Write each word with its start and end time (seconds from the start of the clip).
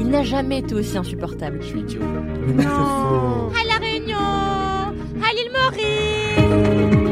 il 0.00 0.08
n'a 0.08 0.22
jamais 0.22 0.58
été 0.58 0.74
aussi 0.74 0.96
insupportable. 0.98 1.58
Je 1.62 1.66
suis 1.66 1.80
idiot. 1.80 2.00
Mais 2.46 2.64
non. 2.64 2.70
À 2.70 3.64
La 3.68 3.76
Réunion 3.84 4.16
À 4.18 5.32
l'île 5.34 5.50
Maurice 5.52 7.04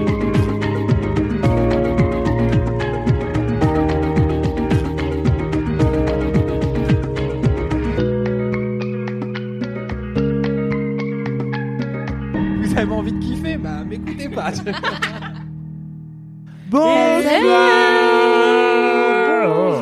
Vous 12.63 12.79
avez 12.79 12.93
envie 12.93 13.13
de 13.13 13.19
kiffer? 13.19 13.57
Bah, 13.57 13.85
m'écoutez 13.85 14.29
pas. 14.29 14.51
Bonsoir, 16.71 18.12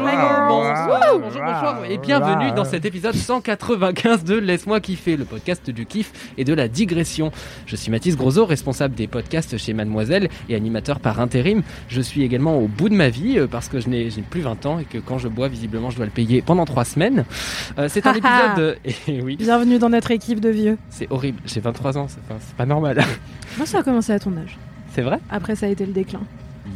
bonjour, 0.02 1.20
bonjour 1.22 1.84
et 1.88 1.98
bienvenue 1.98 2.52
dans 2.52 2.64
cet 2.64 2.84
épisode 2.84 3.14
195 3.14 4.24
de 4.24 4.36
Laisse-moi 4.36 4.80
kiffer, 4.80 5.16
le 5.16 5.24
podcast 5.24 5.68
du 5.70 5.84
kiff 5.86 6.32
et 6.38 6.44
de 6.44 6.54
la 6.54 6.68
digression. 6.68 7.30
Je 7.66 7.76
suis 7.76 7.90
Mathis 7.90 8.16
Grosso, 8.16 8.46
responsable 8.46 8.94
des 8.94 9.06
podcasts 9.06 9.58
chez 9.58 9.72
Mademoiselle 9.74 10.28
et 10.48 10.54
animateur 10.54 11.00
par 11.00 11.20
intérim. 11.20 11.62
Je 11.88 12.00
suis 12.00 12.22
également 12.22 12.58
au 12.58 12.66
bout 12.66 12.88
de 12.88 12.94
ma 12.94 13.08
vie 13.10 13.38
euh, 13.38 13.46
parce 13.46 13.68
que 13.68 13.80
je 13.80 13.88
n'ai 13.88 14.08
plus 14.30 14.40
20 14.40 14.66
ans 14.66 14.78
et 14.78 14.84
que 14.84 14.98
quand 14.98 15.18
je 15.18 15.28
bois, 15.28 15.48
visiblement, 15.48 15.90
je 15.90 15.96
dois 15.96 16.06
le 16.06 16.12
payer 16.12 16.40
pendant 16.42 16.64
3 16.64 16.84
semaines. 16.84 17.24
Euh, 17.78 17.88
c'est 17.90 18.06
un 18.06 18.14
épisode... 18.14 18.78
Et 19.08 19.22
oui, 19.22 19.36
Bienvenue 19.36 19.78
dans 19.78 19.90
notre 19.90 20.10
équipe 20.10 20.40
de 20.40 20.48
vieux. 20.48 20.78
c'est 20.88 21.10
horrible. 21.10 21.40
J'ai 21.44 21.60
23 21.60 21.98
ans, 21.98 22.06
c'est 22.08 22.20
c'est 22.40 22.54
pas 22.56 22.66
normal. 22.66 23.02
Moi, 23.56 23.66
ça 23.66 23.78
a 23.78 23.82
commencé 23.82 24.12
à 24.12 24.18
ton 24.18 24.36
âge. 24.36 24.56
C'est 24.94 25.02
vrai? 25.02 25.18
Après, 25.30 25.56
ça 25.56 25.66
a 25.66 25.68
été 25.68 25.84
le 25.84 25.92
déclin. 25.92 26.20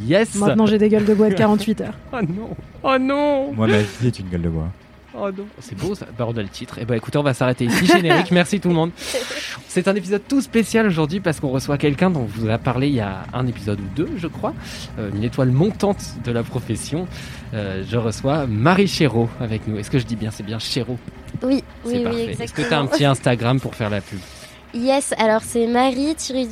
Yes 0.02 0.34
Maintenant, 0.34 0.66
j'ai 0.66 0.78
des 0.78 0.88
gueules 0.88 1.04
de 1.04 1.14
bois 1.14 1.28
de 1.28 1.34
48 1.34 1.80
heures. 1.82 1.94
Oh 2.12 2.18
non 2.22 2.50
Oh 2.82 2.98
non 2.98 3.52
Moi, 3.52 3.66
ma 3.66 3.78
vie 3.78 4.06
est 4.08 4.18
une 4.18 4.28
gueule 4.28 4.42
de 4.42 4.48
bois. 4.48 4.68
Oh 5.16 5.30
non 5.30 5.46
C'est 5.60 5.76
beau 5.78 5.94
ça, 5.94 6.06
bah, 6.18 6.26
on 6.28 6.36
a 6.36 6.42
le 6.42 6.48
titre. 6.48 6.78
Et 6.80 6.84
bah 6.84 6.96
écoutez, 6.96 7.18
on 7.18 7.22
va 7.22 7.34
s'arrêter 7.34 7.64
ici. 7.66 7.86
Générique, 7.86 8.30
merci 8.32 8.58
tout 8.58 8.68
le 8.68 8.74
monde. 8.74 8.90
C'est 9.68 9.86
un 9.86 9.94
épisode 9.94 10.22
tout 10.28 10.40
spécial 10.40 10.86
aujourd'hui 10.86 11.20
parce 11.20 11.38
qu'on 11.38 11.50
reçoit 11.50 11.78
quelqu'un 11.78 12.10
dont 12.10 12.24
vous 12.24 12.48
a 12.50 12.58
parlé 12.58 12.88
il 12.88 12.94
y 12.94 13.00
a 13.00 13.22
un 13.32 13.46
épisode 13.46 13.78
ou 13.80 13.86
deux, 13.94 14.08
je 14.16 14.26
crois. 14.26 14.54
Euh, 14.98 15.10
une 15.14 15.22
étoile 15.22 15.50
montante 15.50 16.04
de 16.24 16.32
la 16.32 16.42
profession. 16.42 17.06
Euh, 17.54 17.84
je 17.88 17.96
reçois 17.96 18.46
Marie 18.46 18.88
Chéreau 18.88 19.28
avec 19.40 19.68
nous. 19.68 19.78
Est-ce 19.78 19.90
que 19.90 19.98
je 20.00 20.04
dis 20.06 20.16
bien? 20.16 20.30
C'est 20.32 20.42
bien 20.42 20.58
Chéreau 20.58 20.98
Oui, 21.42 21.62
oui, 21.84 21.92
oui, 21.94 22.02
parfait. 22.02 22.24
exactement. 22.24 22.44
Est-ce 22.44 22.52
que 22.52 22.62
tu 22.62 22.74
as 22.74 22.78
un 22.80 22.86
petit 22.86 23.04
Instagram 23.04 23.60
pour 23.60 23.74
faire 23.76 23.90
la 23.90 24.00
pub? 24.00 24.18
Yes, 24.74 25.14
alors 25.18 25.42
c'est 25.44 25.68
Marie 25.68 26.16
tiré 26.16 26.48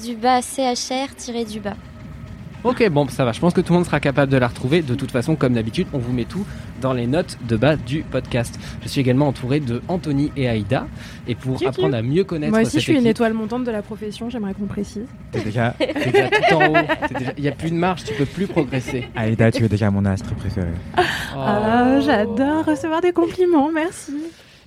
Ok, 2.64 2.88
bon, 2.90 3.08
ça 3.08 3.24
va. 3.24 3.32
Je 3.32 3.40
pense 3.40 3.52
que 3.54 3.60
tout 3.60 3.72
le 3.72 3.78
monde 3.78 3.86
sera 3.86 3.98
capable 3.98 4.30
de 4.30 4.36
la 4.36 4.46
retrouver. 4.46 4.82
De 4.82 4.94
toute 4.94 5.10
façon, 5.10 5.34
comme 5.34 5.54
d'habitude, 5.54 5.88
on 5.92 5.98
vous 5.98 6.12
met 6.12 6.24
tout 6.24 6.46
dans 6.80 6.92
les 6.92 7.06
notes 7.08 7.36
de 7.48 7.56
bas 7.56 7.74
du 7.76 8.02
podcast. 8.02 8.56
Je 8.82 8.88
suis 8.88 9.00
également 9.00 9.26
entouré 9.28 9.58
de 9.58 9.82
Anthony 9.88 10.30
et 10.36 10.48
Aïda. 10.48 10.86
Et 11.26 11.34
pour 11.34 11.60
apprendre 11.66 11.96
à 11.96 12.02
mieux 12.02 12.22
connaître 12.22 12.52
Moi 12.52 12.60
aussi, 12.62 12.70
cette 12.72 12.80
je 12.80 12.84
suis 12.92 12.96
une 12.98 13.06
étoile 13.06 13.32
montante 13.34 13.64
de 13.64 13.70
la 13.72 13.82
profession, 13.82 14.30
j'aimerais 14.30 14.54
qu'on 14.54 14.66
précise. 14.66 15.06
T'es 15.32 15.40
déjà. 15.40 15.70
T'es 15.78 16.10
déjà 16.12 16.28
tout 16.30 16.54
en 16.54 16.72
haut. 16.72 16.86
Il 17.36 17.42
n'y 17.42 17.48
a 17.48 17.52
plus 17.52 17.70
de 17.70 17.76
marge, 17.76 18.04
tu 18.04 18.14
peux 18.14 18.26
plus 18.26 18.46
progresser. 18.46 19.08
Aïda, 19.16 19.50
tu 19.50 19.64
es 19.64 19.68
déjà 19.68 19.90
mon 19.90 20.04
astre 20.04 20.32
préféré. 20.34 20.68
Ah, 20.96 21.02
Oh. 21.96 22.00
j'adore 22.04 22.64
recevoir 22.64 23.00
des 23.00 23.12
compliments, 23.12 23.70
merci. 23.72 24.12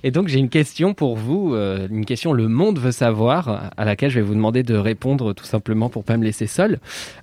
Et 0.02 0.10
donc 0.10 0.28
j'ai 0.28 0.38
une 0.38 0.48
question 0.48 0.94
pour 0.94 1.16
vous, 1.16 1.54
euh, 1.54 1.88
une 1.90 2.04
question 2.04 2.32
le 2.32 2.48
monde 2.48 2.78
veut 2.78 2.92
savoir, 2.92 3.70
à 3.76 3.84
laquelle 3.84 4.10
je 4.10 4.16
vais 4.16 4.26
vous 4.26 4.34
demander 4.34 4.62
de 4.62 4.76
répondre 4.76 5.32
tout 5.32 5.44
simplement 5.44 5.88
pour 5.88 6.04
pas 6.04 6.16
me 6.16 6.24
laisser 6.24 6.46
seul. 6.46 6.78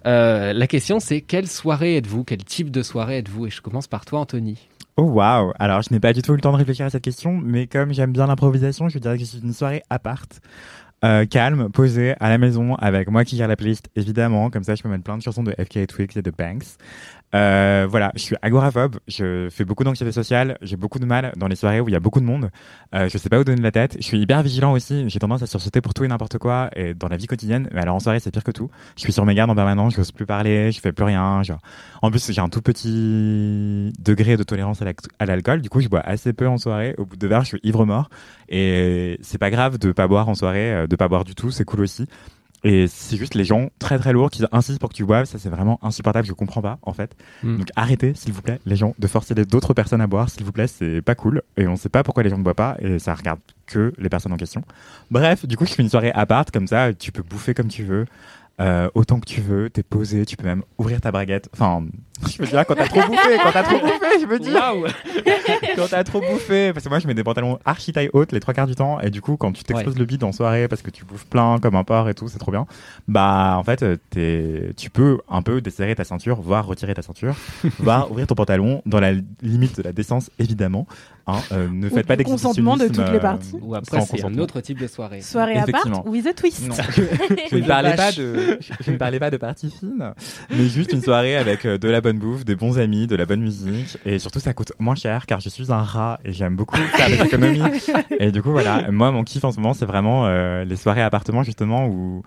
Euh, 0.05 0.53
la 0.53 0.67
question 0.67 0.99
c'est 0.99 1.21
quelle 1.21 1.47
soirée 1.47 1.97
êtes-vous? 1.97 2.23
Quel 2.23 2.43
type 2.43 2.71
de 2.71 2.81
soirée 2.81 3.17
êtes-vous? 3.17 3.47
Et 3.47 3.49
je 3.49 3.61
commence 3.61 3.87
par 3.87 4.05
toi 4.05 4.19
Anthony. 4.19 4.57
Oh 4.95 5.03
waouh 5.03 5.53
Alors, 5.57 5.81
je 5.81 5.91
n'ai 5.91 5.99
pas 5.99 6.13
du 6.13 6.21
tout 6.21 6.33
eu 6.33 6.35
le 6.35 6.41
temps 6.41 6.51
de 6.51 6.57
réfléchir 6.57 6.85
à 6.85 6.89
cette 6.91 7.03
question, 7.03 7.41
mais 7.43 7.65
comme 7.65 7.93
j'aime 7.93 8.11
bien 8.11 8.27
l'improvisation, 8.27 8.89
je 8.89 8.99
dirais 8.99 9.17
que 9.17 9.25
c'est 9.25 9.39
une 9.39 9.53
soirée 9.53 9.81
à 9.89 9.97
part. 9.97 10.25
Euh, 11.03 11.25
calme, 11.25 11.69
posée, 11.69 12.13
à 12.21 12.29
la 12.29 12.37
maison, 12.37 12.75
avec 12.75 13.09
moi 13.09 13.25
qui 13.25 13.35
gère 13.35 13.49
la 13.49 13.57
playlist, 13.57 13.89
évidemment. 13.95 14.49
Comme 14.49 14.63
ça, 14.63 14.75
je 14.75 14.83
peux 14.83 14.87
mettre 14.87 15.03
plein 15.03 15.17
de 15.17 15.21
chansons 15.21 15.43
de 15.43 15.51
FK 15.51 15.87
Twigs 15.87 16.15
et 16.15 16.21
de 16.21 16.31
Banks. 16.31 16.77
Euh, 17.35 17.87
voilà, 17.89 18.11
je 18.15 18.21
suis 18.21 18.35
agoraphobe, 18.41 18.97
je 19.07 19.47
fais 19.49 19.65
beaucoup 19.65 19.83
d'anxiété 19.83 20.11
sociale, 20.11 20.57
j'ai 20.61 20.75
beaucoup 20.75 20.99
de 20.99 21.05
mal 21.05 21.33
dans 21.35 21.47
les 21.47 21.55
soirées 21.55 21.79
où 21.81 21.89
il 21.89 21.91
y 21.91 21.95
a 21.95 21.99
beaucoup 21.99 22.19
de 22.19 22.25
monde. 22.25 22.49
Euh, 22.93 23.09
je 23.09 23.17
sais 23.17 23.29
pas 23.29 23.39
où 23.39 23.43
donner 23.43 23.57
de 23.57 23.63
la 23.63 23.71
tête. 23.71 23.97
Je 23.99 24.03
suis 24.03 24.19
hyper 24.19 24.43
vigilant 24.43 24.71
aussi, 24.71 25.09
j'ai 25.09 25.19
tendance 25.19 25.41
à 25.41 25.47
sursauter 25.47 25.81
pour 25.81 25.93
tout 25.95 26.03
et 26.03 26.07
n'importe 26.07 26.37
quoi, 26.37 26.69
et 26.75 26.93
dans 26.93 27.07
la 27.07 27.17
vie 27.17 27.25
quotidienne. 27.25 27.69
Mais 27.73 27.81
alors 27.81 27.95
en 27.95 27.99
soirée, 27.99 28.19
c'est 28.19 28.29
pire 28.31 28.43
que 28.43 28.51
tout. 28.51 28.69
Je 28.95 29.01
suis 29.01 29.13
sur 29.13 29.25
mes 29.25 29.33
gardes 29.33 29.49
en 29.49 29.55
permanence, 29.55 29.93
je 29.93 29.97
n'ose 29.99 30.11
plus 30.11 30.25
parler, 30.27 30.71
je 30.71 30.79
fais 30.79 30.91
plus 30.91 31.05
rien. 31.05 31.41
Genre. 31.43 31.59
En 32.03 32.11
plus, 32.11 32.31
j'ai 32.31 32.41
un 32.41 32.49
tout 32.49 32.61
petit 32.61 33.91
degré 33.99 34.37
de 34.37 34.43
tolérance 34.43 34.81
à 34.81 34.85
la- 34.85 34.93
à 35.19 35.25
l'alcool. 35.25 35.61
Du 35.61 35.69
coup, 35.69 35.81
je 35.81 35.87
bois 35.87 36.01
assez 36.01 36.33
peu 36.33 36.47
en 36.47 36.57
soirée. 36.57 36.93
Au 36.97 37.05
bout 37.05 37.15
de 37.15 37.21
deux 37.21 37.27
verres, 37.27 37.41
je 37.43 37.47
suis 37.47 37.59
ivre 37.63 37.85
mort. 37.85 38.09
Et 38.49 39.17
c'est 39.21 39.37
pas 39.39 39.49
grave 39.49 39.79
de 39.79 39.91
pas 39.91 40.07
boire 40.07 40.29
en 40.29 40.35
soirée, 40.35 40.73
euh, 40.73 40.87
de 40.87 40.95
pas 40.95 41.07
boire 41.07 41.23
du 41.23 41.33
tout, 41.33 41.49
c'est 41.49 41.65
cool 41.65 41.81
aussi. 41.81 42.05
Et 42.63 42.87
c'est 42.87 43.17
juste 43.17 43.35
les 43.35 43.43
gens 43.43 43.69
très 43.77 43.99
très 43.99 44.13
lourds 44.13 44.29
qui 44.31 44.43
insistent 44.51 44.79
pour 44.79 44.89
que 44.89 44.95
tu 44.95 45.03
boives. 45.03 45.25
Ça, 45.25 45.37
c'est 45.37 45.49
vraiment 45.49 45.79
insupportable. 45.83 46.25
Je 46.25 46.33
comprends 46.33 46.61
pas, 46.61 46.79
en 46.81 46.93
fait. 46.93 47.15
Hmm. 47.43 47.57
Donc 47.57 47.67
arrêtez, 47.75 48.13
s'il 48.15 48.31
vous 48.33 48.41
plaît, 48.41 48.59
les 48.65 48.75
gens, 48.75 48.95
de 48.97 49.07
forcer 49.07 49.35
d'autres 49.35 49.73
personnes 49.73 50.01
à 50.01 50.07
boire, 50.07 50.29
s'il 50.29 50.45
vous 50.45 50.51
plaît. 50.53 50.67
C'est 50.67 51.01
pas 51.01 51.15
cool. 51.15 51.41
Et 51.57 51.67
on 51.67 51.75
sait 51.75 51.89
pas 51.89 52.03
pourquoi 52.03 52.23
les 52.23 52.29
gens 52.29 52.37
ne 52.37 52.43
boivent 52.43 52.55
pas. 52.55 52.77
Et 52.79 52.99
ça 52.99 53.13
regarde 53.13 53.39
que 53.65 53.93
les 53.97 54.09
personnes 54.09 54.31
en 54.33 54.37
question. 54.37 54.63
Bref, 55.11 55.45
du 55.45 55.57
coup, 55.57 55.65
je 55.65 55.73
fais 55.73 55.83
une 55.83 55.89
soirée 55.89 56.11
à 56.13 56.25
part, 56.25 56.45
comme 56.53 56.67
ça. 56.67 56.93
Tu 56.93 57.11
peux 57.11 57.23
bouffer 57.23 57.53
comme 57.53 57.67
tu 57.67 57.83
veux. 57.83 58.05
euh, 58.61 58.87
autant 58.93 59.19
que 59.19 59.25
tu 59.25 59.41
veux, 59.41 59.69
t'es 59.69 59.83
posé, 59.83 60.25
tu 60.25 60.37
peux 60.37 60.45
même 60.45 60.63
ouvrir 60.77 61.01
ta 61.01 61.11
braguette. 61.11 61.49
Enfin, 61.53 61.85
je 62.31 62.41
veux 62.41 62.47
dire, 62.47 62.65
quand 62.65 62.75
t'as 62.75 62.87
trop 62.87 63.01
bouffé, 63.01 63.37
quand 63.41 63.51
t'as 63.51 63.63
trop 63.63 63.79
bouffé, 63.81 64.19
je 64.21 64.25
veux 64.27 64.39
dire 64.39 64.53
Waouh 64.53 64.85
quand 65.75 65.87
t'as 65.89 66.03
trop 66.03 66.21
bouffé, 66.21 66.71
parce 66.73 66.83
que 66.83 66.89
moi 66.89 66.99
je 66.99 67.07
mets 67.07 67.13
des 67.13 67.23
pantalons 67.23 67.59
archi 67.65 67.91
taille 67.91 68.09
haute 68.13 68.31
les 68.31 68.39
trois 68.39 68.53
quarts 68.53 68.67
du 68.67 68.75
temps, 68.75 68.99
et 68.99 69.09
du 69.09 69.21
coup 69.21 69.37
quand 69.37 69.51
tu 69.51 69.63
t'exploses 69.63 69.97
le 69.97 70.05
bide 70.05 70.23
en 70.23 70.31
soirée 70.31 70.67
parce 70.67 70.81
que 70.81 70.91
tu 70.91 71.05
bouffes 71.05 71.25
plein 71.25 71.59
comme 71.59 71.75
un 71.75 71.83
porc 71.83 72.09
et 72.09 72.13
tout, 72.13 72.27
c'est 72.27 72.39
trop 72.39 72.51
bien. 72.51 72.65
Bah 73.07 73.55
en 73.57 73.63
fait, 73.63 73.83
t'es, 74.09 74.73
tu 74.77 74.89
peux 74.89 75.19
un 75.29 75.41
peu 75.41 75.61
desserrer 75.61 75.95
ta 75.95 76.03
ceinture, 76.03 76.41
voire 76.41 76.65
retirer 76.65 76.93
ta 76.93 77.01
ceinture, 77.01 77.35
voire 77.79 78.11
ouvrir 78.11 78.27
ton 78.27 78.35
pantalon 78.35 78.81
dans 78.85 78.99
la 78.99 79.13
limite 79.41 79.77
de 79.77 79.83
la 79.83 79.91
décence 79.91 80.29
évidemment. 80.39 80.87
Hein, 81.25 81.39
euh, 81.53 81.69
ne 81.71 81.87
Ou 81.87 81.93
faites 81.93 82.05
pas 82.05 82.17
du 82.17 82.25
consentement 82.25 82.75
de 82.75 82.81
d'exhibitionnisme, 82.81 83.03
toutes 83.03 83.13
les 83.13 83.17
euh, 83.17 83.21
parties. 83.21 83.57
Ou 83.61 83.75
après 83.75 84.01
c'est 84.01 84.25
un 84.25 84.37
autre 84.39 84.59
type 84.59 84.77
de 84.77 84.87
soirée. 84.87 85.21
Soirée 85.21 85.53
à 85.53 85.65
part 85.65 85.69
Effectivement. 85.69 86.03
with 86.05 86.27
a 86.27 86.33
twist. 86.33 86.67
Non, 86.67 86.75
je, 86.75 87.55
ne 87.55 87.65
parlais 87.65 87.95
pas 87.95 88.11
de, 88.11 88.59
je 88.81 88.91
ne 88.91 88.97
parlais 88.97 89.19
pas 89.19 89.31
de 89.31 89.37
partie 89.37 89.71
fine, 89.71 90.13
mais 90.49 90.67
juste 90.67 90.91
une 90.91 91.01
soirée 91.01 91.37
avec 91.37 91.65
euh, 91.65 91.77
de 91.77 91.87
la 91.87 92.01
bonne 92.03 92.19
bouffe, 92.19 92.45
des 92.45 92.55
bons 92.55 92.77
amis, 92.77 93.07
de 93.07 93.15
la 93.15 93.25
bonne 93.25 93.41
musique, 93.41 93.97
et 94.05 94.19
surtout 94.19 94.39
ça 94.39 94.53
coûte 94.53 94.73
moins 94.77 94.93
cher 94.95 95.25
car 95.25 95.39
je 95.39 95.49
suis 95.49 95.71
un 95.71 95.81
rat 95.81 96.19
et 96.23 96.31
j'aime 96.33 96.55
beaucoup 96.55 96.77
faire 96.77 97.07
des 97.09 97.21
économies. 97.25 97.63
Et 98.19 98.31
du 98.31 98.43
coup 98.43 98.51
voilà, 98.51 98.91
moi 98.91 99.09
mon 99.11 99.23
kiff 99.23 99.43
en 99.43 99.51
ce 99.51 99.57
moment 99.59 99.73
c'est 99.73 99.85
vraiment 99.87 100.27
euh, 100.27 100.63
les 100.65 100.75
soirées 100.75 101.01
appartements 101.01 101.41
justement 101.43 101.87
où 101.87 102.21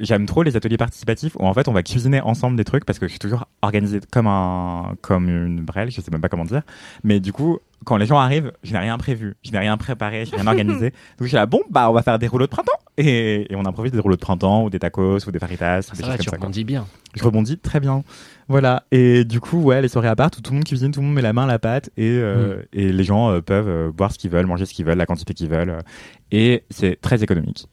j'aime 0.00 0.26
trop 0.26 0.42
les 0.42 0.56
ateliers 0.56 0.76
participatifs 0.76 1.34
où 1.38 1.44
en 1.44 1.52
fait 1.54 1.68
on 1.68 1.72
va 1.72 1.82
cuisiner 1.82 2.20
ensemble 2.20 2.56
des 2.56 2.64
trucs 2.64 2.84
parce 2.84 2.98
que 2.98 3.06
je 3.06 3.10
suis 3.10 3.18
toujours 3.18 3.46
organisée 3.62 4.00
comme 4.12 4.26
un 4.26 4.94
comme 5.02 5.28
une 5.28 5.60
brêle, 5.64 5.90
je 5.90 6.00
sais 6.00 6.10
même 6.10 6.20
pas 6.20 6.28
comment 6.28 6.44
dire. 6.44 6.62
Mais 7.04 7.20
du 7.20 7.32
coup, 7.32 7.58
quand 7.84 7.96
les 7.96 8.06
gens 8.06 8.18
arrivent, 8.18 8.52
je 8.62 8.72
n'ai 8.72 8.78
rien 8.78 8.98
prévu, 8.98 9.36
je 9.42 9.50
n'ai 9.52 9.58
rien 9.58 9.76
préparé, 9.76 10.24
je 10.24 10.30
n'ai 10.32 10.38
rien 10.38 10.46
organisé. 10.46 10.90
Donc 11.18 11.22
je 11.22 11.26
suis 11.28 11.34
là, 11.36 11.46
bon, 11.46 11.62
bah 11.70 11.90
on 11.90 11.92
va 11.92 12.02
faire 12.02 12.18
des 12.18 12.28
rouleaux 12.28 12.46
de 12.46 12.50
printemps 12.50 12.78
et, 12.96 13.52
et 13.52 13.56
on 13.56 13.64
improvise 13.64 13.92
des 13.92 14.00
rouleaux 14.00 14.16
de 14.16 14.20
printemps 14.20 14.64
ou 14.64 14.70
des 14.70 14.78
tacos 14.78 15.26
ou 15.26 15.30
des 15.30 15.38
faritas. 15.38 15.80
Ah, 15.88 15.92
ou 15.92 15.96
des 15.96 16.02
ça 16.02 16.04
choses 16.04 16.08
va, 16.08 16.18
tu 16.18 16.24
comme 16.30 16.38
quoi. 16.38 16.46
rebondis 16.46 16.64
bien. 16.64 16.86
Je 17.14 17.24
rebondis 17.24 17.58
très 17.58 17.80
bien. 17.80 18.04
Voilà. 18.48 18.84
Et 18.90 19.24
du 19.24 19.40
coup, 19.40 19.58
ouais, 19.60 19.82
les 19.82 19.88
soirées 19.88 20.08
à 20.08 20.16
part 20.16 20.30
où 20.36 20.40
tout 20.40 20.50
le 20.50 20.56
monde 20.56 20.64
cuisine, 20.64 20.90
tout 20.90 21.00
le 21.00 21.06
monde 21.06 21.14
met 21.14 21.22
la 21.22 21.32
main 21.34 21.44
à 21.44 21.46
la 21.46 21.58
pâte 21.58 21.90
et, 21.96 22.08
euh, 22.08 22.62
et 22.72 22.90
les 22.92 23.04
gens 23.04 23.30
euh, 23.30 23.40
peuvent 23.42 23.68
euh, 23.68 23.92
boire 23.92 24.10
ce 24.12 24.18
qu'ils 24.18 24.30
veulent, 24.30 24.46
manger 24.46 24.64
ce 24.64 24.72
qu'ils 24.72 24.86
veulent, 24.86 24.96
la 24.98 25.06
quantité 25.06 25.34
qu'ils 25.34 25.50
veulent. 25.50 25.70
euh, 25.70 25.80
et 26.32 26.64
c'est 26.70 27.00
très 27.00 27.22
économique. 27.22 27.66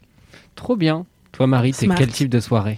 Trop 0.56 0.76
bien. 0.76 1.06
Toi, 1.32 1.48
Marie, 1.48 1.74
Smart. 1.74 1.98
quel 1.98 2.10
type 2.10 2.30
de 2.30 2.40
soirée? 2.40 2.78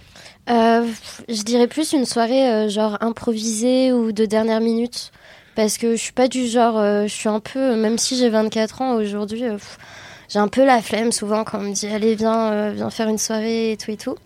Euh, 0.50 0.86
je 1.28 1.42
dirais 1.42 1.66
plus 1.66 1.92
une 1.92 2.04
soirée 2.04 2.48
euh, 2.50 2.68
genre 2.68 2.98
improvisée 3.00 3.92
ou 3.92 4.12
de 4.12 4.24
dernière 4.26 4.60
minute. 4.60 5.12
Parce 5.54 5.76
que 5.76 5.92
je 5.96 6.00
suis 6.00 6.12
pas 6.12 6.28
du 6.28 6.46
genre, 6.46 6.78
euh, 6.78 7.02
je 7.08 7.12
suis 7.12 7.28
un 7.28 7.40
peu, 7.40 7.74
même 7.74 7.98
si 7.98 8.16
j'ai 8.16 8.28
24 8.30 8.80
ans 8.80 8.94
aujourd'hui, 8.94 9.42
euh, 9.44 9.58
j'ai 10.28 10.38
un 10.38 10.48
peu 10.48 10.64
la 10.64 10.82
flemme 10.82 11.12
souvent 11.12 11.44
quand 11.44 11.58
on 11.58 11.62
me 11.62 11.72
dit 11.72 11.86
allez 11.86 12.14
viens, 12.14 12.52
euh, 12.52 12.72
viens 12.74 12.90
faire 12.90 13.08
une 13.08 13.18
soirée 13.18 13.72
et 13.72 13.76
tout 13.76 13.90
et 13.90 13.96
tout. 13.96 14.16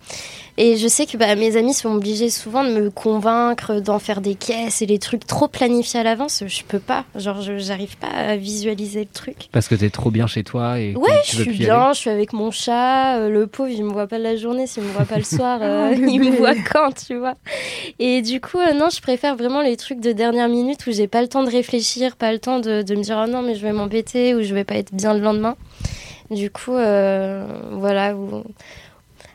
Et 0.57 0.77
je 0.77 0.87
sais 0.87 1.07
que 1.07 1.17
bah, 1.17 1.33
mes 1.35 1.57
amis 1.57 1.73
sont 1.73 1.95
obligés 1.95 2.29
souvent 2.29 2.63
de 2.63 2.69
me 2.69 2.91
convaincre 2.91 3.79
d'en 3.79 3.97
faire 3.97 4.21
des 4.21 4.35
caisses 4.35 4.83
et 4.83 4.85
les 4.85 4.99
trucs 4.99 5.25
trop 5.25 5.47
planifiés 5.47 5.99
à 6.01 6.03
l'avance. 6.03 6.43
Je 6.45 6.63
peux 6.63 6.77
pas, 6.79 7.05
genre 7.15 7.41
je 7.41 7.57
j'arrive 7.57 7.97
pas 7.97 8.07
à 8.09 8.35
visualiser 8.35 8.99
le 8.99 9.09
truc. 9.11 9.47
Parce 9.51 9.67
que 9.67 9.73
t'es 9.73 9.89
trop 9.89 10.11
bien 10.11 10.27
chez 10.27 10.43
toi 10.43 10.79
et 10.79 10.95
Ouais, 10.95 11.09
tu 11.25 11.31
je 11.31 11.37
veux 11.37 11.43
suis 11.45 11.51
plus 11.53 11.65
bien, 11.65 11.93
je 11.93 11.99
suis 11.99 12.09
avec 12.11 12.33
mon 12.33 12.51
chat, 12.51 13.17
euh, 13.17 13.29
le 13.29 13.47
pauvre, 13.47 13.69
il 13.69 13.83
me 13.83 13.91
voit 13.91 14.05
pas 14.05 14.19
la 14.19 14.35
journée, 14.35 14.67
s'il 14.67 14.83
me 14.83 14.89
voit 14.89 15.05
pas 15.05 15.17
le 15.17 15.23
soir, 15.23 15.59
euh, 15.63 15.89
Oh, 15.91 15.95
il 16.07 16.19
me 16.19 16.37
voit 16.37 16.53
quand, 16.55 16.91
tu 17.07 17.15
vois. 17.17 17.33
Et 17.97 18.21
du 18.21 18.39
coup, 18.39 18.59
euh, 18.59 18.73
non, 18.73 18.89
je 18.93 19.01
préfère 19.01 19.35
vraiment 19.35 19.61
les 19.61 19.75
trucs 19.75 19.99
de 20.01 20.11
dernière 20.11 20.49
minute 20.49 20.85
où 20.85 20.91
j'ai 20.91 21.07
pas 21.07 21.23
le 21.23 21.27
temps 21.27 21.43
de 21.43 21.49
réfléchir, 21.49 22.15
pas 22.15 22.31
le 22.31 22.37
temps 22.39 22.59
de, 22.59 22.83
de 22.83 22.95
me 22.95 23.01
dire, 23.01 23.19
oh 23.25 23.29
non, 23.29 23.41
mais 23.41 23.55
je 23.55 23.61
vais 23.61 23.73
m'embêter 23.73 24.35
ou 24.35 24.43
je 24.43 24.53
vais 24.53 24.63
pas 24.65 24.75
être 24.75 24.93
bien 24.93 25.15
le 25.15 25.19
lendemain. 25.21 25.55
Du 26.33 26.49
coup, 26.51 26.73
euh, 26.75 27.45
voilà. 27.71 28.15
où- 28.15 28.43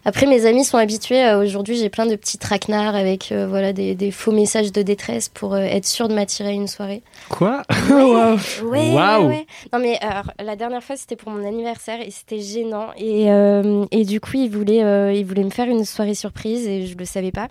Après, 0.08 0.24
mes 0.24 0.46
amis 0.46 0.64
sont 0.64 0.78
habitués. 0.78 1.22
euh, 1.22 1.42
Aujourd'hui, 1.42 1.76
j'ai 1.76 1.90
plein 1.90 2.06
de 2.06 2.16
petits 2.16 2.38
traquenards 2.38 2.96
avec 2.96 3.30
euh, 3.30 3.46
voilà, 3.46 3.74
des, 3.74 3.94
des 3.94 4.10
faux 4.10 4.32
messages 4.32 4.72
de 4.72 4.80
détresse 4.80 5.28
pour 5.28 5.52
euh, 5.52 5.58
être 5.58 5.84
sûr 5.84 6.08
de 6.08 6.14
m'attirer 6.14 6.48
à 6.48 6.52
une 6.52 6.66
soirée. 6.66 7.02
Quoi 7.28 7.62
Ouais, 7.90 7.94
Waouh. 8.62 8.70
ouais, 8.70 9.26
ouais. 9.26 9.46
Non, 9.70 9.78
mais 9.80 9.98
alors, 10.00 10.32
la 10.42 10.56
dernière 10.56 10.82
fois, 10.82 10.96
c'était 10.96 11.14
pour 11.14 11.30
mon 11.30 11.46
anniversaire 11.46 12.00
et 12.00 12.10
c'était 12.10 12.40
gênant. 12.40 12.86
Et, 12.96 13.30
euh, 13.30 13.84
et 13.90 14.06
du 14.06 14.18
coup, 14.18 14.30
il 14.36 14.48
voulait, 14.48 14.82
euh, 14.82 15.12
il 15.12 15.26
voulait 15.26 15.44
me 15.44 15.50
faire 15.50 15.68
une 15.68 15.84
soirée 15.84 16.14
surprise 16.14 16.66
et 16.66 16.86
je 16.86 16.96
le 16.96 17.04
savais 17.04 17.30
pas. 17.32 17.48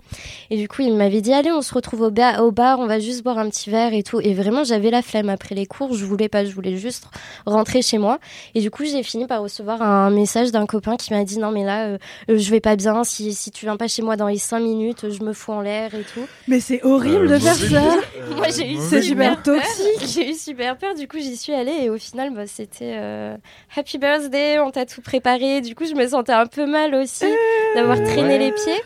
Et 0.50 0.56
du 0.56 0.66
coup, 0.66 0.82
il 0.82 0.94
m'avait 0.94 1.20
dit 1.20 1.32
Allez, 1.32 1.52
on 1.52 1.62
se 1.62 1.72
retrouve 1.72 2.00
au, 2.00 2.10
ba- 2.10 2.42
au 2.42 2.50
bar, 2.50 2.80
on 2.80 2.86
va 2.86 2.98
juste 2.98 3.22
boire 3.22 3.38
un 3.38 3.48
petit 3.50 3.70
verre 3.70 3.94
et 3.94 4.02
tout. 4.02 4.20
Et 4.20 4.34
vraiment, 4.34 4.64
j'avais 4.64 4.90
la 4.90 5.02
flemme 5.02 5.28
après 5.28 5.54
les 5.54 5.66
cours. 5.66 5.94
Je 5.94 6.04
voulais 6.04 6.28
pas, 6.28 6.44
je 6.44 6.50
voulais 6.52 6.76
juste 6.76 7.04
rentrer 7.46 7.82
chez 7.82 7.98
moi. 7.98 8.18
Et 8.56 8.60
du 8.60 8.70
coup, 8.72 8.84
j'ai 8.84 9.04
fini 9.04 9.28
par 9.28 9.42
recevoir 9.42 9.80
un 9.80 10.10
message 10.10 10.50
d'un 10.50 10.66
copain 10.66 10.96
qui 10.96 11.12
m'a 11.14 11.22
dit 11.22 11.38
Non, 11.38 11.52
mais 11.52 11.62
là, 11.64 11.84
euh, 11.86 11.98
je 12.48 12.50
vais 12.50 12.60
pas 12.60 12.76
bien. 12.76 13.04
Si, 13.04 13.34
si 13.34 13.50
tu 13.50 13.66
viens 13.66 13.76
pas 13.76 13.88
chez 13.88 14.00
moi 14.00 14.16
dans 14.16 14.26
les 14.26 14.38
5 14.38 14.58
minutes, 14.60 15.10
je 15.10 15.22
me 15.22 15.34
fous 15.34 15.52
en 15.52 15.60
l'air 15.60 15.94
et 15.94 16.02
tout. 16.14 16.26
Mais 16.48 16.60
c'est 16.60 16.82
horrible 16.82 17.30
Euh, 17.30 17.34
de 17.34 17.38
faire 17.38 17.54
ça. 17.54 17.96
Moi, 18.36 18.46
j'ai 18.56 18.72
eu 18.72 18.78
C'est 18.88 19.02
super 19.02 19.42
toxique. 19.42 20.06
J'ai 20.14 20.30
eu 20.30 20.34
super 20.34 20.78
peur. 20.78 20.94
Du 20.94 21.06
coup, 21.06 21.18
j'y 21.18 21.36
suis 21.36 21.52
allée 21.52 21.76
et 21.82 21.90
au 21.90 21.98
final, 21.98 22.32
bah, 22.34 22.46
c'était 22.46 22.94
euh, 22.96 23.36
Happy 23.76 23.98
Birthday. 23.98 24.58
On 24.60 24.70
t'a 24.70 24.86
tout 24.86 25.02
préparé. 25.02 25.60
Du 25.60 25.74
coup, 25.74 25.84
je 25.84 25.94
me 25.94 26.06
sentais 26.08 26.32
un 26.32 26.46
peu 26.46 26.64
mal 26.64 26.94
aussi 26.94 27.26
d'avoir 27.74 27.98
traîné 28.02 28.22
Ouais. 28.22 28.38
les 28.38 28.52
pieds. 28.52 28.82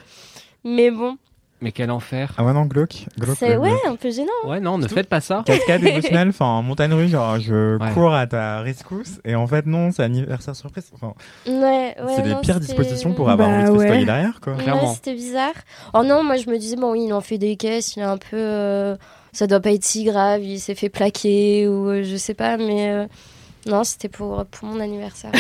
Mais 0.65 0.91
bon, 0.91 1.17
Mais 1.63 1.71
quel 1.73 1.91
enfer. 1.93 2.33
Ah 2.37 2.45
ouais, 2.45 2.53
non, 2.53 2.67
glauque. 2.67 3.07
glauque 3.19 3.37
c'est 3.39 3.57
ouais, 3.57 3.71
un 3.87 3.95
peu 3.97 4.11
gênant. 4.11 4.27
Ouais, 4.45 4.59
non, 4.61 4.79
ne 4.79 4.89
faites 4.89 5.09
pas 5.09 5.21
ça. 5.21 5.43
Cascade 5.47 5.83
émotionnelle, 5.85 6.29
enfin, 6.31 6.45
en 6.47 6.63
montagne 6.63 6.93
russe, 6.93 7.11
genre, 7.13 7.39
je 7.39 7.79
Ouais. 7.79 7.91
cours 7.95 8.13
à 8.13 8.27
ta 8.27 8.61
rescousse, 8.63 9.21
et 9.25 9.35
en 9.37 9.47
fait, 9.47 9.65
non, 9.65 9.93
c'est 9.93 10.03
anniversaire 10.03 10.57
surprise. 10.57 10.91
Enfin, 10.93 11.15
Ouais, 11.47 11.95
ouais, 12.03 12.13
c'est 12.17 12.23
les 12.27 12.35
pires 12.37 12.59
dispositions 12.61 13.13
pour 13.15 13.31
avoir 13.31 13.49
Bah 13.49 13.55
envie 13.55 13.65
de 13.73 13.79
festoyer 13.79 14.05
derrière, 14.05 14.41
quoi. 14.41 14.55
Ouais, 14.55 14.63
Clairement. 14.65 14.93
c'était 14.93 15.15
bizarre. 15.15 15.55
Oh 15.95 16.03
non, 16.03 16.25
moi 16.25 16.37
je 16.37 16.51
me 16.51 16.59
disais, 16.59 16.77
bon, 16.77 16.93
oui, 16.93 17.05
il 17.07 17.13
en 17.13 17.21
fait 17.21 17.39
des 17.39 17.57
caisses, 17.57 17.95
il 17.97 18.01
est 18.01 18.03
un 18.07 18.19
peu. 18.19 18.37
euh, 18.37 18.97
ça 19.33 19.47
doit 19.47 19.61
pas 19.61 19.71
être 19.71 19.85
si 19.85 20.03
grave, 20.05 20.43
il 20.43 20.59
s'est 20.59 20.75
fait 20.75 20.89
plaquer 20.91 21.69
ou 21.69 21.89
euh, 21.91 22.03
je 22.03 22.17
sais 22.17 22.35
pas, 22.35 22.57
mais. 22.57 22.91
euh, 22.91 23.07
non, 23.67 23.85
c'était 23.85 24.09
pour, 24.09 24.45
pour 24.47 24.69
mon 24.69 24.81
anniversaire. 24.81 25.31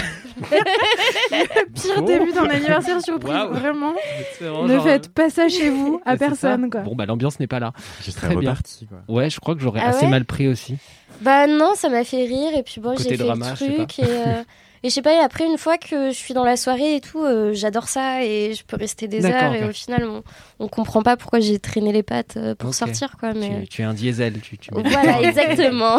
Pire 1.75 1.95
Oh. 1.99 2.03
début 2.03 2.33
d'un 2.33 2.49
anniversaire 2.49 3.01
surprise, 3.03 3.33
Waouh. 3.35 3.53
vraiment. 3.53 3.93
Vraiment 4.41 4.65
Ne 4.67 4.75
genre, 4.75 4.85
faites 4.85 5.09
pas 5.09 5.31
ça 5.31 5.49
chez 5.49 5.71
vous, 5.71 6.01
à 6.07 6.17
personne, 6.17 6.71
quoi. 6.71 6.81
Bon, 6.83 6.95
bah 6.95 7.07
l'ambiance 7.07 7.39
n'est 7.41 7.47
pas 7.47 7.59
là. 7.61 7.73
Je 8.05 8.11
serais 8.11 8.29
Très 8.29 8.37
bien. 8.37 8.51
reparti, 8.51 8.87
quoi. 8.87 8.99
Ouais, 9.09 9.31
je 9.31 9.41
crois 9.41 9.55
que 9.55 9.61
j'aurais 9.61 9.81
Ah 9.83 9.89
assez 9.91 10.05
ouais 10.05 10.11
mal 10.11 10.25
pris 10.25 10.49
aussi. 10.49 10.77
Bah 11.21 11.47
non, 11.47 11.73
ça 11.75 11.89
m'a 11.89 12.05
fait 12.05 12.25
rire 12.25 12.55
et 12.57 12.63
puis 12.63 12.81
bon, 12.81 12.95
j'ai 12.97 13.11
fait 13.11 13.17
drama, 13.17 13.55
je 13.55 13.59
sais 13.61 13.69
le 13.69 13.75
truc 13.77 13.99
et, 13.99 14.05
euh, 14.07 14.43
et 14.83 14.89
je 14.89 14.95
sais 14.95 15.03
pas, 15.03 15.15
et 15.15 15.19
après 15.19 15.47
une 15.47 15.59
fois 15.59 15.79
que 15.79 16.11
je 16.11 16.17
suis 16.17 16.35
dans 16.35 16.45
la 16.45 16.57
soirée 16.57 16.97
et 16.97 17.01
tout, 17.01 17.23
euh, 17.23 17.53
j'adore 17.55 17.89
ça 17.89 18.25
et 18.25 18.55
je 18.55 18.65
peux 18.65 18.77
rester 18.77 19.07
des 19.07 19.21
D'accord, 19.21 19.43
heures 19.43 19.55
et 19.55 19.65
au 19.65 19.73
final 19.73 20.05
on, 20.05 20.23
on 20.59 20.69
comprend 20.69 21.03
pas 21.03 21.17
pourquoi 21.17 21.39
j'ai 21.41 21.59
traîné 21.59 21.93
les 21.93 22.03
pattes 22.03 22.37
euh, 22.37 22.55
pour 22.55 22.75
sortir 22.75 23.17
quoi 23.19 23.33
mais 23.33 23.63
Tu, 23.63 23.69
tu 23.69 23.83
es 23.83 23.85
un 23.85 23.95
diesel. 23.95 24.41
Tu, 24.41 24.59
tu 24.59 24.71
voilà 24.75 25.23
exactement. 25.23 25.99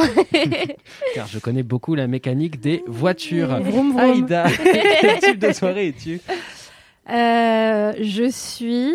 Car 1.16 1.28
je 1.28 1.40
connais 1.40 1.64
beaucoup 1.64 1.96
la 1.96 2.08
mécanique 2.08 2.60
des 2.60 2.84
voitures. 2.88 3.60
Vroom, 3.62 3.94
vroom. 3.94 4.00
Aïda, 4.00 4.48
quel 5.02 5.20
type 5.20 5.40
de 5.40 5.54
soirée 5.54 5.88
es-tu? 5.88 6.20
Euh, 7.10 7.94
je 8.02 8.30
suis 8.30 8.94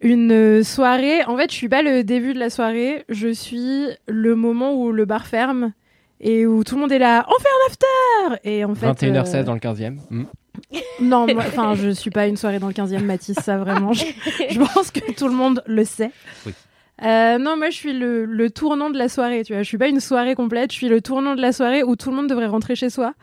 une 0.00 0.62
soirée. 0.62 1.24
En 1.24 1.36
fait, 1.36 1.50
je 1.50 1.56
suis 1.56 1.68
pas 1.68 1.82
le 1.82 2.04
début 2.04 2.34
de 2.34 2.38
la 2.38 2.50
soirée. 2.50 3.04
Je 3.08 3.28
suis 3.28 3.86
le 4.06 4.34
moment 4.34 4.74
où 4.74 4.92
le 4.92 5.04
bar 5.04 5.26
ferme 5.26 5.72
et 6.20 6.46
où 6.46 6.64
tout 6.64 6.74
le 6.74 6.80
monde 6.80 6.92
est 6.92 6.98
là. 6.98 7.26
On 7.28 7.40
fait 7.40 7.48
un 7.48 8.32
after. 8.32 8.48
Et 8.48 8.64
en 8.64 8.74
fait, 8.74 8.86
21h16 8.86 9.36
euh, 9.36 9.42
dans 9.44 9.54
le 9.54 9.60
15e. 9.60 9.98
Hmm. 10.10 10.24
Non, 11.00 11.26
enfin, 11.38 11.74
je 11.76 11.90
suis 11.90 12.10
pas 12.10 12.26
une 12.26 12.36
soirée 12.36 12.58
dans 12.58 12.66
le 12.66 12.72
15e, 12.72 13.04
Mathis. 13.04 13.36
Ça 13.40 13.58
vraiment, 13.58 13.92
je, 13.92 14.04
je 14.50 14.58
pense 14.58 14.90
que 14.90 15.12
tout 15.12 15.28
le 15.28 15.34
monde 15.34 15.62
le 15.66 15.84
sait. 15.84 16.10
Oui. 16.44 16.52
Euh, 17.04 17.38
non, 17.38 17.56
moi 17.56 17.70
je 17.70 17.76
suis 17.76 17.92
le, 17.92 18.24
le 18.24 18.50
tournant 18.50 18.90
de 18.90 18.98
la 18.98 19.08
soirée, 19.08 19.44
tu 19.44 19.52
vois. 19.52 19.62
Je 19.62 19.68
suis 19.68 19.78
pas 19.78 19.88
une 19.88 20.00
soirée 20.00 20.34
complète, 20.34 20.72
je 20.72 20.76
suis 20.76 20.88
le 20.88 21.00
tournant 21.00 21.36
de 21.36 21.40
la 21.40 21.52
soirée 21.52 21.84
où 21.84 21.94
tout 21.94 22.10
le 22.10 22.16
monde 22.16 22.28
devrait 22.28 22.46
rentrer 22.46 22.74
chez 22.74 22.90
soi. 22.90 23.14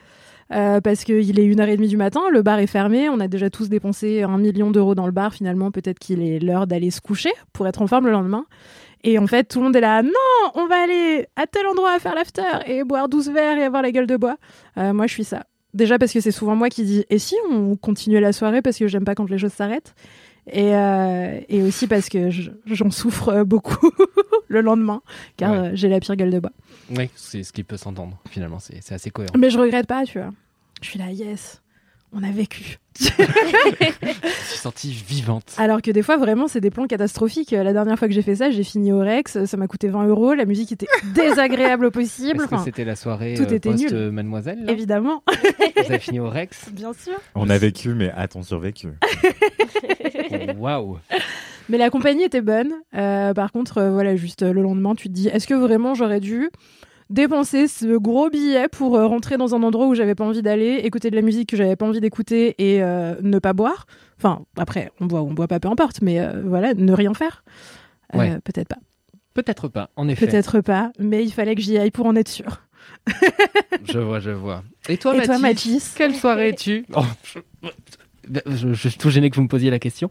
Euh, 0.53 0.79
parce 0.79 1.03
qu'il 1.03 1.39
est 1.39 1.47
1h30 1.47 1.87
du 1.87 1.97
matin, 1.97 2.21
le 2.31 2.43
bar 2.43 2.59
est 2.59 2.67
fermé, 2.67 3.09
on 3.09 3.19
a 3.19 3.27
déjà 3.27 3.49
tous 3.49 3.67
dépensé 3.67 4.21
un 4.21 4.37
million 4.37 4.69
d'euros 4.69 4.93
dans 4.93 5.07
le 5.07 5.11
bar, 5.11 5.33
finalement 5.33 5.71
peut-être 5.71 5.97
qu'il 5.97 6.21
est 6.21 6.37
l'heure 6.39 6.67
d'aller 6.67 6.91
se 6.91 7.01
coucher 7.01 7.31
pour 7.51 7.67
être 7.67 7.81
en 7.81 7.87
forme 7.87 8.05
le 8.05 8.11
lendemain. 8.11 8.45
Et 9.03 9.19
en 9.19 9.27
fait, 9.27 9.43
tout 9.45 9.59
le 9.59 9.65
monde 9.65 9.75
est 9.75 9.81
là, 9.81 10.01
non, 10.01 10.09
on 10.55 10.67
va 10.67 10.83
aller 10.83 11.27
à 11.35 11.45
tel 11.47 11.65
endroit 11.67 11.99
faire 11.99 12.15
l'after 12.15 12.41
et 12.65 12.83
boire 12.83 13.07
12 13.09 13.29
verres 13.29 13.57
et 13.57 13.63
avoir 13.63 13.81
la 13.83 13.91
gueule 13.91 14.07
de 14.07 14.17
bois. 14.17 14.37
Euh, 14.77 14.93
moi, 14.93 15.05
je 15.07 15.13
suis 15.13 15.23
ça. 15.23 15.45
Déjà 15.73 15.99
parce 15.99 16.11
que 16.13 16.21
c'est 16.21 16.31
souvent 16.31 16.55
moi 16.55 16.69
qui 16.69 16.83
dis, 16.83 17.05
et 17.09 17.19
si 17.19 17.35
on 17.51 17.75
continuait 17.75 18.21
la 18.21 18.31
soirée 18.33 18.61
parce 18.61 18.77
que 18.77 18.87
j'aime 18.87 19.03
pas 19.03 19.13
quand 19.13 19.29
les 19.29 19.37
choses 19.37 19.51
s'arrêtent? 19.53 19.93
Et, 20.51 20.75
euh, 20.75 21.39
et 21.49 21.63
aussi 21.63 21.87
parce 21.87 22.07
que 22.07 22.29
je- 22.29 22.51
j'en 22.67 22.91
souffre 22.91 23.43
beaucoup 23.43 23.75
le 24.47 24.61
lendemain, 24.61 25.01
car 25.37 25.51
Ouais. 25.51 25.57
euh, 25.57 25.71
j'ai 25.73 25.89
la 25.89 25.99
pire 25.99 26.15
gueule 26.15 26.29
de 26.29 26.39
bois. 26.39 26.51
Oui, 26.95 27.09
c'est 27.15 27.41
ce 27.43 27.51
qui 27.51 27.63
peut 27.63 27.77
s'entendre. 27.77 28.19
Finalement, 28.29 28.59
c'est 28.59 28.79
c'est 28.81 28.93
assez 28.93 29.09
cohérent. 29.09 29.33
Mais 29.37 29.49
je 29.49 29.57
regrette 29.57 29.87
pas, 29.87 30.05
tu 30.05 30.19
vois. 30.19 30.29
Je 30.83 30.89
suis 30.89 30.99
là, 30.99 31.09
yes, 31.11 31.61
on 32.17 32.23
a 32.23 32.31
vécu. 32.31 32.77
Je 32.97 33.05
suis 34.47 34.57
sentie 34.57 34.91
vivante. 34.91 35.53
Alors 35.57 35.81
que 35.81 35.91
des 35.91 36.01
fois, 36.01 36.15
vraiment, 36.17 36.47
c'est 36.47 36.61
des 36.61 36.69
plans 36.71 36.87
catastrophiques. 36.87 37.51
Euh, 37.51 37.61
La 37.63 37.73
dernière 37.73 37.99
fois 37.99 38.07
que 38.07 38.13
j'ai 38.13 38.21
fait 38.21 38.35
ça, 38.35 38.51
j'ai 38.51 38.63
fini 38.63 38.93
au 38.93 38.99
Rex, 38.99 39.43
ça 39.45 39.57
m'a 39.57 39.67
coûté 39.67 39.89
20 39.89 40.05
euros, 40.07 40.33
la 40.33 40.45
musique 40.45 40.71
était 40.71 40.87
désagréable 41.13 41.85
au 41.85 41.91
possible. 41.91 42.39
Est-ce 42.41 42.47
que 42.49 42.55
Enfin, 42.55 42.63
c'était 42.63 42.85
la 42.85 42.95
soirée 42.95 43.33
tout 43.35 43.43
euh, 43.43 43.55
était 43.55 43.69
post 43.69 43.83
nul. 43.83 43.93
euh, 43.93 44.11
Mademoiselle 44.11 44.63
là 44.65 44.71
évidemment, 44.71 45.23
Vous 45.27 45.83
avez 45.85 45.99
fini 45.99 46.19
au 46.21 46.29
Rex 46.29 46.69
bien 46.71 46.93
sûr. 46.93 47.13
On 47.35 47.49
a 47.49 47.57
vécu, 47.57 47.89
mais 47.93 48.11
a-t-on 48.15 48.43
survécu 48.43 48.87
Waouh 50.57 50.97
Mais 51.69 51.77
la 51.77 51.89
compagnie 51.89 52.23
était 52.23 52.41
bonne. 52.41 52.71
Euh, 52.95 53.33
par 53.33 53.51
contre, 53.51 53.79
euh, 53.79 53.91
voilà, 53.91 54.15
juste 54.15 54.43
euh, 54.43 54.53
le 54.53 54.61
lendemain, 54.61 54.95
tu 54.95 55.09
te 55.09 55.13
dis, 55.13 55.27
est-ce 55.27 55.47
que 55.47 55.53
vraiment 55.53 55.95
j'aurais 55.95 56.19
dû 56.19 56.49
dépenser 57.09 57.67
ce 57.67 57.97
gros 57.97 58.29
billet 58.29 58.67
pour 58.67 58.95
euh, 58.97 59.07
rentrer 59.07 59.37
dans 59.37 59.53
un 59.55 59.63
endroit 59.63 59.87
où 59.87 59.95
j'avais 59.95 60.15
pas 60.15 60.25
envie 60.25 60.41
d'aller, 60.41 60.81
écouter 60.83 61.09
de 61.11 61.15
la 61.15 61.21
musique 61.21 61.49
que 61.49 61.57
j'avais 61.57 61.75
pas 61.75 61.85
envie 61.85 62.01
d'écouter 62.01 62.55
et 62.57 62.81
euh, 62.83 63.15
ne 63.21 63.39
pas 63.39 63.53
boire 63.53 63.85
Enfin, 64.17 64.43
après, 64.57 64.91
on 65.01 65.05
boit 65.07 65.21
ou 65.21 65.27
on 65.29 65.33
boit 65.33 65.47
pas, 65.49 65.59
peu 65.59 65.67
importe, 65.67 66.01
mais 66.01 66.19
euh, 66.21 66.41
voilà, 66.45 66.73
ne 66.73 66.93
rien 66.93 67.13
faire. 67.13 67.43
Ouais. 68.13 68.39
Peut-être 68.45 68.69
pas. 68.69 68.77
Peut-être 69.33 69.67
pas, 69.67 69.89
en 69.97 70.07
effet. 70.07 70.25
Peut-être 70.25 70.61
pas, 70.61 70.91
mais 70.99 71.23
il 71.23 71.31
fallait 71.33 71.53
que 71.55 71.61
j'y 71.61 71.77
aille 71.77 71.91
pour 71.91 72.05
en 72.05 72.15
être 72.15 72.29
sûr. 72.29 72.61
Je 73.83 73.99
vois, 73.99 74.19
je 74.21 74.29
vois. 74.31 74.63
Et 74.87 74.97
toi, 74.97 75.15
Et 75.17 75.25
toi, 75.25 75.37
Mathis? 75.39 75.93
Quelle 75.97 76.15
soirée 76.15 76.49
es-tu? 76.49 76.85
Oh, 76.95 77.01
je- 77.23 77.39
je, 78.47 78.73
je 78.73 78.89
suis 78.89 78.97
tout 78.97 79.09
gêné 79.09 79.29
que 79.29 79.35
vous 79.35 79.43
me 79.43 79.47
posiez 79.47 79.69
la 79.69 79.79
question. 79.79 80.09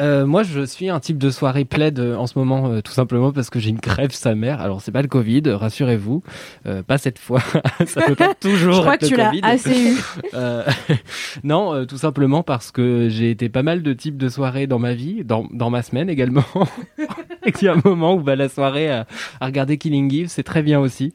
Euh, 0.00 0.26
moi, 0.26 0.42
je 0.42 0.64
suis 0.64 0.88
un 0.90 1.00
type 1.00 1.18
de 1.18 1.30
soirée 1.30 1.64
plaid 1.64 1.98
euh, 1.98 2.16
en 2.16 2.26
ce 2.26 2.38
moment, 2.38 2.68
euh, 2.70 2.80
tout 2.80 2.92
simplement 2.92 3.32
parce 3.32 3.50
que 3.50 3.58
j'ai 3.58 3.70
une 3.70 3.80
crève 3.80 4.12
sa 4.12 4.34
mère. 4.34 4.60
Alors, 4.60 4.80
c'est 4.80 4.92
pas 4.92 5.02
le 5.02 5.08
Covid, 5.08 5.42
rassurez-vous, 5.46 6.22
Euh, 6.66 6.82
pas 6.82 6.98
cette 6.98 7.18
fois. 7.18 7.40
Ça 7.86 8.02
peut 8.02 8.14
pas 8.14 8.34
toujours. 8.40 8.74
Je 8.74 8.80
crois 8.80 8.94
être 8.94 9.00
que 9.02 9.06
tu 9.06 9.16
l'as 9.16 9.32
assez 9.42 9.92
eu. 9.92 9.96
Euh, 10.34 10.62
non, 11.44 11.74
euh, 11.74 11.84
tout 11.84 11.96
simplement 11.98 12.42
parce 12.42 12.70
que 12.70 13.08
j'ai 13.10 13.30
été 13.30 13.48
pas 13.48 13.62
mal 13.62 13.82
de 13.82 13.92
types 13.92 14.16
de 14.16 14.28
soirées 14.28 14.66
dans 14.66 14.78
ma 14.78 14.94
vie, 14.94 15.24
dans, 15.24 15.46
dans 15.52 15.70
ma 15.70 15.82
semaine 15.82 16.08
également. 16.08 16.44
et 17.44 17.52
qu'il 17.52 17.66
y 17.66 17.68
a 17.68 17.74
un 17.74 17.80
moment 17.84 18.14
où 18.14 18.20
bah, 18.20 18.36
la 18.36 18.48
soirée 18.48 18.90
à, 18.90 19.06
à 19.40 19.46
regarder 19.46 19.76
Killing 19.78 20.12
Eve, 20.14 20.28
c'est 20.28 20.42
très 20.42 20.62
bien 20.62 20.78
aussi. 20.78 21.12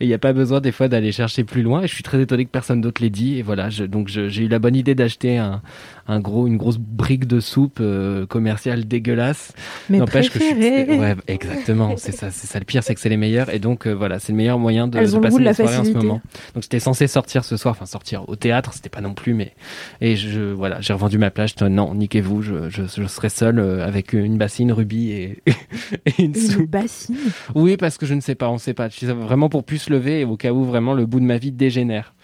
Et 0.00 0.04
il 0.04 0.08
n'y 0.08 0.14
a 0.14 0.18
pas 0.18 0.32
besoin 0.32 0.60
des 0.60 0.72
fois 0.72 0.88
d'aller 0.88 1.12
chercher 1.12 1.44
plus 1.44 1.62
loin. 1.62 1.82
Et 1.82 1.86
je 1.88 1.94
suis 1.94 2.02
très 2.02 2.20
étonné 2.20 2.44
que 2.44 2.50
personne 2.50 2.80
d'autre 2.80 3.02
l'ait 3.02 3.10
dit. 3.10 3.38
Et 3.38 3.42
voilà, 3.42 3.70
je- 3.70 3.84
donc 3.84 4.08
j'ai 4.08 4.42
eu 4.42 4.48
la 4.48 4.58
bonne 4.58 4.76
idée 4.76 4.94
d'acheter 4.94 5.38
un, 5.38 5.62
un 6.06 6.20
gros, 6.20 6.46
une 6.46 6.56
grosse 6.56 6.78
brique 6.78 7.26
de 7.26 7.40
soupe 7.40 7.78
euh, 7.80 8.26
commerciale 8.26 8.86
dégueulasse. 8.86 9.52
Mes 9.90 9.98
N'empêche 9.98 10.30
que 10.30 10.38
je 10.38 10.44
suis-. 10.44 10.98
Ouais, 10.98 11.14
exactement. 11.26 11.94
C'est 11.96 12.12
ça, 12.12 12.30
c'est 12.30 12.46
ça. 12.46 12.58
Le 12.58 12.64
pire, 12.64 12.82
c'est 12.82 12.94
que 12.94 13.00
c'est 13.00 13.08
les 13.08 13.16
meilleurs. 13.16 13.52
Et 13.52 13.58
donc 13.58 13.86
euh, 13.86 13.92
voilà, 13.92 14.18
c'est 14.18 14.32
le 14.32 14.36
meilleur 14.38 14.58
moyen 14.58 14.88
de, 14.88 14.98
Elles 14.98 15.10
de 15.10 15.14
ont 15.14 15.16
le 15.18 15.22
passer 15.22 15.32
goût 15.32 15.38
de 15.38 15.42
une 15.42 15.44
la 15.46 15.54
soirée 15.54 15.76
en 15.76 15.84
ce 15.84 15.90
moment. 15.90 16.20
Donc 16.54 16.62
j'étais 16.62 16.80
censé 16.80 17.06
sortir 17.06 17.44
ce 17.44 17.56
soir, 17.56 17.72
enfin 17.72 17.86
sortir 17.86 18.28
au 18.28 18.36
théâtre, 18.36 18.72
c'était 18.72 18.88
pas 18.88 19.00
non 19.00 19.14
plus, 19.14 19.34
mais 19.34 19.52
et 20.00 20.16
je 20.16 20.52
voilà, 20.52 20.80
j'ai 20.80 20.92
revendu 20.92 21.18
ma 21.18 21.30
plage. 21.30 21.54
Non, 21.60 21.94
niquez-vous, 21.94 22.42
je, 22.42 22.68
je, 22.70 22.82
je 22.84 23.06
serai 23.06 23.28
seul 23.28 23.58
euh, 23.58 23.86
avec 23.86 24.12
une 24.12 24.38
bassine 24.38 24.72
rubis 24.72 25.10
et, 25.10 25.42
et 26.06 26.12
une 26.22 26.26
Une 26.26 26.34
soupe. 26.34 26.70
bassine. 26.70 27.16
Oui, 27.54 27.76
parce 27.76 27.98
que 27.98 28.06
je 28.06 28.14
ne 28.14 28.20
sais 28.20 28.34
pas, 28.34 28.48
on 28.48 28.58
sait 28.58 28.74
pas. 28.74 28.88
Je 28.88 28.96
suis 28.96 29.06
vraiment 29.06 29.48
pour 29.48 29.64
plus 29.64 29.78
se 29.78 29.90
lever 29.92 30.20
et 30.20 30.24
au 30.24 30.36
cas 30.36 30.52
où 30.52 30.64
vraiment 30.64 30.94
le 30.94 31.06
bout 31.06 31.20
de 31.20 31.24
ma 31.24 31.38
vie 31.38 31.52
dégénère. 31.52 32.14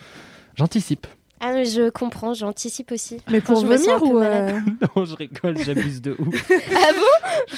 J'anticipe. 0.56 1.06
Ah, 1.46 1.62
je 1.64 1.90
comprends, 1.90 2.32
j'anticipe 2.32 2.90
aussi. 2.92 3.18
Mais 3.30 3.40
pour 3.42 3.60
je 3.60 3.66
peu 3.66 4.04
ou. 4.06 4.18
euh, 4.18 4.58
Non, 4.96 5.04
je 5.04 5.14
rigole, 5.14 5.58
j'abuse 5.58 6.00
de 6.00 6.16
ouf. 6.18 6.50
Ah 6.74 6.90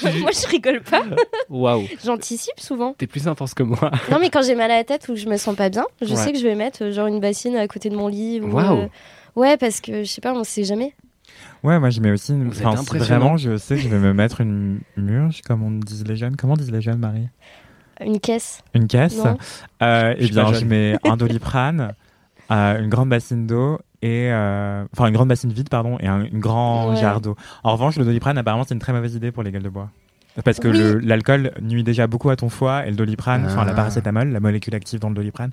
bon? 0.03 0.11
Moi, 0.21 0.31
je 0.31 0.47
rigole 0.47 0.81
pas. 0.81 1.03
Waouh, 1.49 1.87
J'anticipe 2.03 2.59
souvent. 2.59 2.93
t'es 2.97 3.07
plus 3.07 3.27
intense 3.27 3.53
que 3.53 3.63
moi. 3.63 3.91
Non, 4.11 4.17
mais 4.19 4.29
quand 4.29 4.41
j'ai 4.41 4.55
mal 4.55 4.71
à 4.71 4.77
la 4.77 4.83
tête 4.83 5.07
ou 5.07 5.13
que 5.13 5.19
je 5.19 5.29
me 5.29 5.37
sens 5.37 5.55
pas 5.55 5.69
bien, 5.69 5.85
je 6.01 6.09
Ouais. 6.09 6.15
sais 6.15 6.33
que 6.33 6.37
je 6.37 6.43
vais 6.43 6.55
mettre 6.55 6.83
euh, 6.83 6.91
genre 6.91 7.07
une 7.07 7.19
bassine 7.21 7.55
à 7.55 7.67
côté 7.67 7.89
de 7.89 7.95
mon 7.95 8.07
lit. 8.09 8.41
Ou, 8.41 8.51
Waouh. 8.51 8.77
euh, 8.81 8.87
Ouais, 9.37 9.55
parce 9.55 9.79
que 9.79 10.03
je 10.03 10.09
sais 10.09 10.21
pas, 10.21 10.33
on 10.33 10.43
sait 10.43 10.63
jamais. 10.65 10.93
Ouais, 11.63 11.79
moi 11.79 11.89
je 11.89 12.01
mets 12.01 12.11
aussi. 12.11 12.33
Une... 12.33 12.49
Vous 12.49 12.59
êtes 12.59 12.67
Enfin, 12.67 12.97
vraiment, 12.97 13.37
je 13.37 13.55
sais 13.57 13.75
que 13.75 13.81
je 13.81 13.87
vais 13.89 13.99
me 13.99 14.13
mettre 14.13 14.41
une 14.41 14.79
murge, 14.97 15.41
comme 15.47 15.63
on 15.63 15.71
disent 15.71 16.03
les 16.05 16.15
jeunes. 16.15 16.35
Comment 16.35 16.55
disent 16.55 16.71
les 16.71 16.81
jeunes, 16.81 16.99
Marie? 16.99 17.27
Une 18.01 18.19
caisse. 18.19 18.61
Une 18.73 18.87
caisse? 18.87 19.17
Euh, 19.81 20.13
Je 20.19 20.25
eh 20.25 20.29
bien, 20.29 20.53
je 20.53 20.65
mets 20.65 20.97
un 21.03 21.17
doliprane, 21.17 21.93
euh, 22.51 22.79
une 22.81 22.89
grande 22.89 23.09
bassine 23.09 23.45
d'eau 23.47 23.79
et 24.01 24.31
euh, 24.31 24.85
enfin 24.93 25.07
une 25.07 25.13
grande 25.13 25.29
bassine 25.29 25.51
vide 25.51 25.69
pardon 25.69 25.97
et 25.99 26.07
un 26.07 26.21
une 26.23 26.39
grand 26.39 26.89
Ouais. 26.89 26.95
jarre 26.97 27.19
d'eau. 27.21 27.35
En 27.63 27.73
revanche, 27.73 27.97
le 27.97 28.05
doliprane 28.05 28.37
apparemment 28.37 28.63
c'est 28.67 28.73
une 28.73 28.79
très 28.79 28.93
mauvaise 28.93 29.15
idée 29.15 29.31
pour 29.31 29.43
les 29.43 29.51
gueules 29.51 29.63
de 29.63 29.69
bois. 29.69 29.89
Parce 30.45 30.59
que 30.59 30.67
Oui. 30.67 31.03
l'alcool 31.03 31.51
nuit 31.61 31.83
déjà 31.83 32.05
beaucoup 32.05 32.29
à 32.29 32.35
ton 32.35 32.49
foie 32.49 32.85
et 32.85 32.91
le 32.91 32.95
doliprane, 32.95 33.45
enfin 33.47 33.65
la 33.65 33.71
Ah. 33.71 33.75
paracétamol, 33.75 34.29
la 34.29 34.39
molécule 34.39 34.75
active 34.75 34.99
dans 34.99 35.09
le 35.09 35.15
doliprane, 35.15 35.49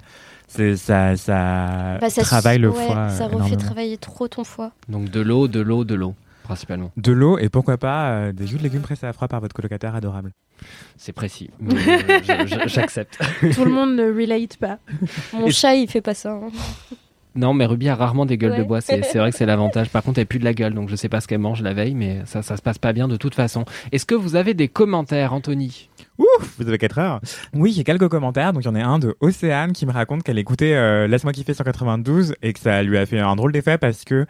c'est 0.47 0.77
ça 0.77 1.17
ça, 1.17 1.97
Bah, 2.03 2.11
ça 2.11 2.21
travaille 2.21 2.59
le 2.59 2.69
ouais, 2.69 2.75
foie. 2.87 3.09
Ça 3.09 3.25
euh, 3.25 3.27
refait 3.29 3.37
énormément. 3.37 3.57
travailler 3.63 3.97
trop 3.97 4.29
ton 4.29 4.45
foie. 4.45 4.73
Donc 4.91 5.09
de 5.11 5.21
l'eau, 5.23 5.49
de 5.49 5.61
l'eau, 5.61 5.85
de 5.85 5.95
l'eau, 5.95 6.15
principalement. 6.45 6.93
De 6.97 7.11
l'eau 7.11 7.39
et 7.39 7.49
pourquoi 7.49 7.77
pas 7.77 8.11
euh, 8.11 8.33
des 8.33 8.47
jus 8.47 8.57
de 8.59 8.63
légumes 8.63 8.83
pressés 8.83 9.07
à 9.07 9.13
froid 9.13 9.27
par 9.27 9.41
votre 9.41 9.55
colocataire 9.55 9.97
adorable. 9.97 10.31
C'est 10.97 11.13
précis. 11.13 11.51
mais, 11.61 11.75
euh, 12.31 12.47
J'accepte. 12.67 13.19
Tout 13.55 13.65
le 13.65 13.73
monde 13.73 13.97
ne 13.97 14.05
relate 14.05 14.57
pas. 14.59 14.79
Mon 15.33 15.47
Et- 15.47 15.51
chat, 15.51 15.75
il 15.75 15.89
fait 15.91 16.01
pas 16.01 16.15
ça. 16.15 16.31
hein. 16.33 16.49
Non, 17.37 17.53
mais 17.53 17.67
Ruby 17.67 17.89
a 17.89 17.97
rarement 17.97 18.27
des 18.27 18.39
gueules 18.39 18.57
de 18.57 18.63
bois. 18.63 18.81
C'est 18.81 19.03
c'est 19.03 19.19
vrai 19.19 19.33
que 19.33 19.37
c'est 19.37 19.45
l'avantage. 19.45 19.89
Par 19.91 20.05
contre, 20.05 20.21
elle 20.21 20.27
pue 20.27 20.39
de 20.39 20.45
la 20.45 20.55
gueule, 20.55 20.73
donc 20.73 20.89
je 20.89 20.95
sais 20.95 21.09
pas 21.09 21.21
ce 21.21 21.27
qu'elle 21.27 21.41
mange 21.41 21.63
la 21.63 21.75
veille, 21.75 21.97
mais 21.97 22.23
ça, 22.27 22.43
ça 22.43 22.57
se 22.57 22.63
passe 22.63 22.79
pas 22.79 22.93
bien 22.93 23.09
de 23.09 23.17
toute 23.17 23.35
façon. 23.35 23.65
Est-ce 23.91 24.07
que 24.07 24.15
vous 24.15 24.37
avez 24.37 24.55
des 24.55 24.69
commentaires, 24.69 25.33
Anthony? 25.33 25.89
Ouf, 26.19 26.55
vous 26.61 26.69
avez 26.69 26.79
4 26.79 26.99
heures. 27.01 27.21
Oui, 27.53 27.73
il 27.73 27.77
y 27.79 27.81
a 27.81 27.83
quelques 27.83 28.07
commentaires. 28.09 28.53
Donc, 28.53 28.63
il 28.63 28.67
y 28.67 28.71
en 28.71 28.77
a 28.77 28.85
un 28.85 29.01
de 29.01 29.17
Océane 29.19 29.73
qui 29.73 29.85
me 29.85 29.91
raconte 29.91 30.23
qu'elle 30.23 30.39
écoutait 30.39 30.75
euh, 30.77 31.09
Laisse-moi 31.09 31.33
kiffer 31.33 31.55
192 31.55 32.37
et 32.41 32.53
que 32.53 32.61
ça 32.61 32.85
lui 32.85 32.97
a 32.99 33.05
fait 33.05 33.19
un 33.19 33.35
drôle 33.35 33.51
d'effet 33.51 33.79
parce 33.79 34.05
que 34.05 34.27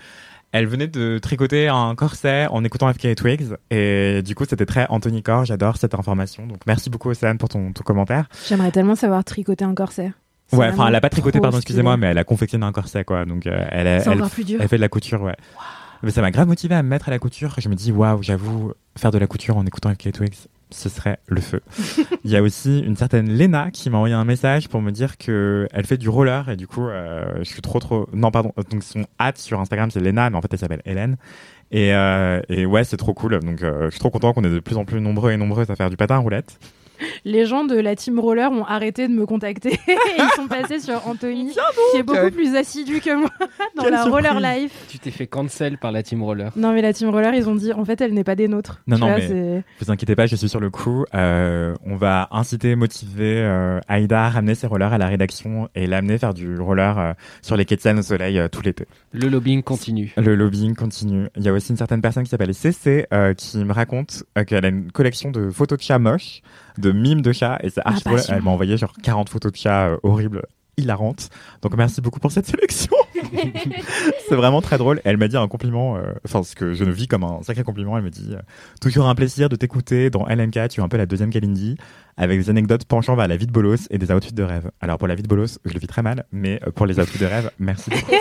elle 0.55 0.69
venait 0.69 0.87
de 0.87 1.19
tricoter 1.19 1.67
un 1.67 1.97
corset 1.97 2.47
en 2.47 2.63
écoutant 2.63 2.91
FK 2.93 3.17
Twigs 3.17 3.57
et 3.73 4.23
du 4.23 4.37
coup, 4.37 4.45
c'était 4.49 4.67
très 4.67 4.87
Anthony 4.89 5.21
Corr. 5.21 5.45
J'adore 5.45 5.77
cette 5.79 5.95
information. 5.95 6.47
Donc, 6.47 6.59
merci 6.65 6.91
beaucoup 6.91 7.11
Océane 7.11 7.39
pour 7.39 7.49
ton, 7.49 7.73
ton 7.73 7.83
commentaire. 7.83 8.29
J'aimerais 8.47 8.71
tellement 8.71 8.95
savoir 8.95 9.25
tricoter 9.25 9.65
un 9.65 9.75
corset. 9.75 10.13
Ouais, 10.53 10.69
enfin, 10.69 10.87
elle 10.87 10.95
a 10.95 11.01
pas 11.01 11.11
tricoté, 11.11 11.41
pardon, 11.41 11.57
excusez-moi, 11.57 11.97
mais 11.97 12.07
elle 12.07 12.19
a 12.19 12.25
confectionné 12.25 12.65
un 12.65 12.71
corset, 12.71 13.03
quoi. 13.03 13.25
Donc, 13.25 13.49
euh, 13.49 13.67
elle, 13.73 13.89
elle, 13.89 14.03
elle, 14.07 14.13
encore 14.13 14.31
plus 14.31 14.45
dur. 14.45 14.61
elle 14.63 14.69
fait 14.69 14.77
de 14.77 14.81
la 14.81 14.89
couture, 14.89 15.23
ouais. 15.23 15.35
Mais 16.05 16.11
ça 16.11 16.21
m'a 16.21 16.31
grave 16.31 16.47
motivé 16.47 16.75
à 16.75 16.83
me 16.83 16.89
mettre 16.89 17.09
à 17.09 17.11
la 17.11 17.19
couture. 17.19 17.57
Je 17.59 17.69
me 17.69 17.75
dis, 17.75 17.91
waouh, 17.91 18.23
j'avoue, 18.23 18.73
faire 18.97 19.11
de 19.11 19.19
la 19.19 19.27
couture 19.27 19.57
en 19.57 19.65
écoutant 19.65 19.91
FK 19.93 20.13
Twigs, 20.13 20.35
ce 20.71 20.89
serait 20.89 21.19
le 21.27 21.41
feu. 21.41 21.63
Il 22.25 22.31
y 22.31 22.37
a 22.37 22.43
aussi 22.43 22.81
une 22.81 22.97
certaine 22.97 23.31
Lena 23.37 23.71
qui 23.71 23.89
m'a 23.89 23.97
envoyé 23.97 24.15
un 24.15 24.25
message 24.25 24.69
pour 24.69 24.83
me 24.83 24.91
dire 24.91 25.17
que 25.17 25.67
elle 25.73 25.87
fait 25.87 25.97
du 25.97 26.11
roller 26.11 26.51
et 26.51 26.57
du 26.57 26.67
coup, 26.67 26.87
euh, 26.87 27.25
je 27.39 27.45
suis 27.45 27.63
trop 27.63 27.79
trop. 27.79 28.09
Non, 28.13 28.31
pardon. 28.31 28.53
Donc 28.71 28.83
son 28.83 29.07
hâte 29.19 29.39
sur 29.39 29.61
Instagram 29.61 29.91
c'est 29.91 30.01
Lena, 30.01 30.29
mais 30.29 30.37
en 30.37 30.43
fait 30.43 30.53
elle 30.53 30.59
s'appelle 30.59 30.83
Hélène. 30.85 31.17
Et, 31.71 31.95
euh, 31.95 32.41
et 32.49 32.67
ouais, 32.67 32.85
c'est 32.85 32.99
trop 32.99 33.15
cool. 33.15 33.39
Donc 33.41 33.63
euh, 33.63 33.87
je 33.87 33.91
suis 33.91 34.01
trop 34.01 34.11
content 34.11 34.33
qu'on 34.35 34.45
est 34.45 34.51
de 34.51 34.61
plus 34.61 34.77
en 34.77 34.85
plus 34.85 35.01
nombreux 35.01 35.33
et 35.33 35.37
nombreuses 35.37 35.71
à 35.71 35.77
faire 35.77 35.91
du 35.91 35.97
patin 35.97 36.17
à 36.17 36.19
roulette. 36.19 36.59
Les 37.25 37.47
gens 37.47 37.65
de 37.65 37.75
la 37.77 37.97
team 37.97 38.19
roller 38.19 38.51
ont 38.53 38.65
arrêté 38.65 39.09
de 39.09 39.13
me 39.13 39.27
contacter 39.27 39.73
et 39.89 39.97
ils 40.19 40.31
sont 40.37 40.47
passés 40.47 40.81
sur 40.81 41.07
Anthony, 41.07 41.53
qui 41.93 41.99
est 41.99 42.03
beaucoup 42.03 42.31
plus 42.31 42.55
assidu 42.57 43.01
que 43.01 43.15
moi 43.15 43.31
dans 43.77 43.83
Quelle 43.83 43.93
la 43.93 44.03
surprise. 44.03 44.27
roller 44.27 44.41
life. 44.41 44.73
Tu 44.89 44.99
t'es 44.99 45.11
fait 45.11 45.27
cancel 45.27 45.79
par 45.79 45.93
la 45.93 46.03
team 46.03 46.23
roller. 46.23 46.51
Non, 46.57 46.73
mais 46.73 46.83
la 46.83 46.93
team 46.93 47.09
roller, 47.11 47.35
ils 47.35 47.49
ont 47.49 47.55
dit 47.55 47.73
en 47.73 47.85
fait, 47.85 48.01
elle 48.01 48.15
n'est 48.15 48.25
pas 48.25 48.35
des 48.37 48.49
nôtres. 48.49 48.83
Non, 48.87 48.97
Tu 48.97 49.01
non, 49.03 49.09
vois, 49.09 49.17
mais- 49.19 49.27
c'est- 49.29 49.65
Vous 49.81 49.91
inquiétez 49.91 50.15
pas, 50.17 50.27
je 50.27 50.37
suis 50.37 50.49
sur 50.49 50.61
le 50.61 50.71
coup. 50.71 51.05
Euh, 51.15 51.75
on 51.85 51.97
va 51.97 52.29
inciter, 52.31 52.75
motiver 52.77 53.37
euh, 53.39 53.81
Aïda 53.89 54.25
à 54.27 54.29
ramener 54.31 54.55
ses 54.55 54.67
rollers 54.67 54.93
à 54.93 54.99
la 54.99 55.07
rédaction 55.07 55.69
et 55.75 55.87
l'amener 55.87 56.19
faire 56.19 56.35
du 56.35 56.59
roller 56.59 56.99
euh, 56.99 57.13
sur 57.43 57.57
les 57.57 57.65
quais 57.65 57.77
de 57.77 57.81
Seine 57.81 57.99
au 57.99 58.03
soleil 58.03 58.39
euh, 58.39 58.49
tout 58.49 58.63
l'été. 58.63 58.87
Le 59.13 59.29
lobbying 59.29 59.63
continue. 59.63 60.13
Le 60.17 60.35
lobbying 60.35 60.75
continue. 60.75 61.29
Il 61.37 61.43
y 61.43 61.49
a 61.49 61.53
aussi 61.53 61.71
une 61.71 61.77
certaine 61.79 62.01
personne 62.01 62.25
qui 62.25 62.31
s'appelle 62.31 62.55
CC 62.55 63.07
euh, 63.13 63.35
qui 63.35 63.59
me 63.59 63.73
raconte 63.73 64.25
euh, 64.39 64.45
qu'elle 64.45 64.65
a 64.65 64.69
une 64.69 64.91
collection 64.93 65.31
de 65.31 65.51
photos 65.51 65.79
de 65.79 65.83
chats 65.83 65.99
moches, 65.99 66.41
de 66.79 66.93
mimes 66.93 67.23
de 67.23 67.33
chats, 67.33 67.59
et 67.63 67.71
c'est 67.71 67.83
archi 67.85 68.03
Ah. 68.07 68.17
Elle 68.29 68.43
m'a 68.43 68.51
envoyé 68.51 68.77
genre 68.77 68.93
40 69.03 69.29
photos 69.29 69.53
de 69.53 69.57
chats 69.57 69.89
euh, 69.89 69.97
horribles, 70.03 70.43
hilarantes. 70.77 71.31
Donc 71.65 71.77
merci 71.79 72.01
beaucoup 72.03 72.21
pour 72.21 72.31
cette 72.31 72.47
sélection. 72.47 72.95
c'est 74.29 74.35
vraiment 74.35 74.61
très 74.61 74.77
drôle. 74.79 75.01
Elle 75.05 75.17
m'a 75.17 75.29
dit 75.29 75.37
un 75.39 75.49
compliment, 75.49 75.97
euh, 75.97 76.03
enfin 76.27 76.43
ce 76.43 76.55
que 76.55 76.75
je 76.75 76.85
ne 76.85 76.93
vis 76.93 77.09
comme 77.09 77.25
un 77.25 77.43
sacré 77.43 77.63
compliment. 77.65 77.97
Elle 77.97 78.05
me 78.05 78.11
dit 78.11 78.33
euh, 78.33 78.39
toujours 78.83 79.09
un 79.09 79.15
plaisir 79.15 79.49
de 79.49 79.57
t'écouter 79.57 80.11
dans 80.11 80.27
LMK. 80.27 80.69
Tu 80.69 80.81
es 80.81 80.85
un 80.85 80.89
peu 80.89 80.99
la 80.99 81.07
deuxième 81.07 81.31
Kalindi, 81.31 81.77
avec 82.19 82.39
des 82.39 82.51
anecdotes 82.51 82.85
penchant 82.85 83.17
vers 83.17 83.29
la 83.29 83.37
vie 83.37 83.47
de 83.47 83.53
bolos 83.53 83.87
et 83.91 83.97
des 83.97 84.11
outfits 84.13 84.35
de 84.35 84.43
rêve. 84.43 84.71
Alors 84.83 84.99
pour 84.99 85.09
la 85.09 85.15
vie 85.15 85.23
de 85.23 85.29
bolos, 85.29 85.59
je 85.65 85.73
le 85.73 85.81
vis 85.81 85.87
très 85.87 86.03
mal, 86.03 86.27
mais 86.33 86.61
euh, 86.67 86.71
pour 86.71 86.85
les 86.85 86.99
outfits 87.01 87.19
de 87.19 87.27
rêve, 87.27 87.51
merci. 87.59 87.89
beaucoup. 87.91 88.13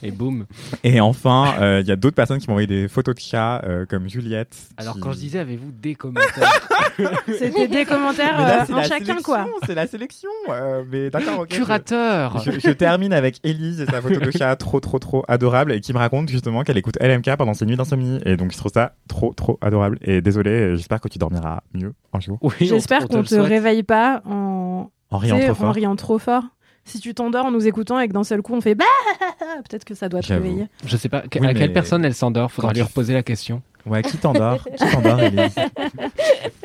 Et 0.02 0.10
boum. 0.12 0.46
Et 0.84 1.00
enfin, 1.00 1.54
euh, 1.60 1.80
il 1.82 1.88
y 1.88 1.92
a 1.92 1.96
d'autres 1.96 2.14
personnes 2.14 2.38
qui 2.38 2.46
m'ont 2.46 2.52
envoyé 2.54 2.66
des 2.68 2.86
photos 2.88 3.14
de 3.16 3.20
chats, 3.20 3.60
euh, 3.64 3.86
comme 3.86 4.08
Juliette. 4.08 4.56
Alors 4.76 4.94
qui- 4.94 5.00
quand 5.00 5.12
je 5.12 5.18
disais 5.18 5.40
avez-vous 5.40 5.72
des 5.72 5.94
commentaires 5.96 6.68
C'était 7.38 7.68
des 7.68 7.84
commentaires 7.84 8.38
là, 8.40 8.64
euh, 8.68 8.74
la 8.74 8.82
chacun, 8.82 8.98
sélection, 9.06 9.22
quoi. 9.22 9.46
C'est 9.66 9.74
la 9.74 9.86
sélection. 9.86 10.28
euh, 10.50 10.84
mais 10.90 11.10
d'accord, 11.10 11.40
ok. 11.40 11.48
Curateur 11.48 12.38
Je, 12.44 12.52
je 12.52 12.67
termine 12.72 13.12
avec 13.12 13.40
Elise 13.44 13.80
et 13.80 13.86
sa 13.86 14.00
photo 14.00 14.20
de 14.20 14.30
chat 14.30 14.54
trop 14.56 14.80
trop 14.80 14.98
trop 14.98 15.24
adorable 15.28 15.72
et 15.72 15.80
qui 15.80 15.92
me 15.92 15.98
raconte 15.98 16.28
justement 16.28 16.62
qu'elle 16.62 16.78
écoute 16.78 16.96
LMK 17.00 17.36
pendant 17.36 17.54
ses 17.54 17.66
nuits 17.66 17.76
d'insomnie 17.76 18.20
et 18.24 18.36
donc 18.36 18.52
je 18.52 18.56
trouve 18.58 18.72
ça 18.72 18.94
trop 19.08 19.32
trop 19.34 19.58
adorable 19.60 19.98
et 20.02 20.20
désolé 20.20 20.76
j'espère 20.76 21.00
que 21.00 21.08
tu 21.08 21.18
dormiras 21.18 21.60
mieux 21.74 21.94
un 22.12 22.20
jour 22.20 22.38
Oui, 22.42 22.52
on- 22.62 22.64
J'espère 22.64 23.04
on 23.04 23.06
qu'on 23.06 23.22
te 23.22 23.28
souhaite. 23.28 23.42
réveille 23.42 23.82
pas 23.82 24.22
en, 24.24 24.90
en 25.10 25.18
riant 25.18 25.38
trop 25.38 25.50
en 25.50 25.54
fort. 25.54 25.74
riant 25.74 25.96
trop 25.96 26.18
fort. 26.18 26.42
Si 26.84 27.00
tu 27.00 27.12
t'endors 27.12 27.44
en 27.44 27.50
nous 27.50 27.66
écoutant 27.66 28.00
et 28.00 28.08
que 28.08 28.14
d'un 28.14 28.24
seul 28.24 28.40
coup 28.40 28.54
on 28.54 28.62
fait 28.62 28.74
bah, 28.74 28.84
peut-être 29.68 29.84
que 29.84 29.94
ça 29.94 30.08
doit 30.08 30.20
te 30.22 30.32
réveiller. 30.32 30.68
Je 30.86 30.96
sais 30.96 31.08
pas 31.10 31.20
que- 31.20 31.38
Oui, 31.38 31.46
à 31.46 31.52
quelle 31.54 31.72
personne 31.74 32.02
elle 32.04 32.14
s'endort? 32.14 32.50
Faudra 32.50 32.72
lui 32.72 32.80
reposer 32.82 33.12
la 33.12 33.22
question. 33.22 33.62
Ouais, 33.86 34.02
qui 34.02 34.16
t'endort? 34.18 34.64
Qui 34.76 34.90
t'endort, 34.90 35.20
Elise 35.20 35.54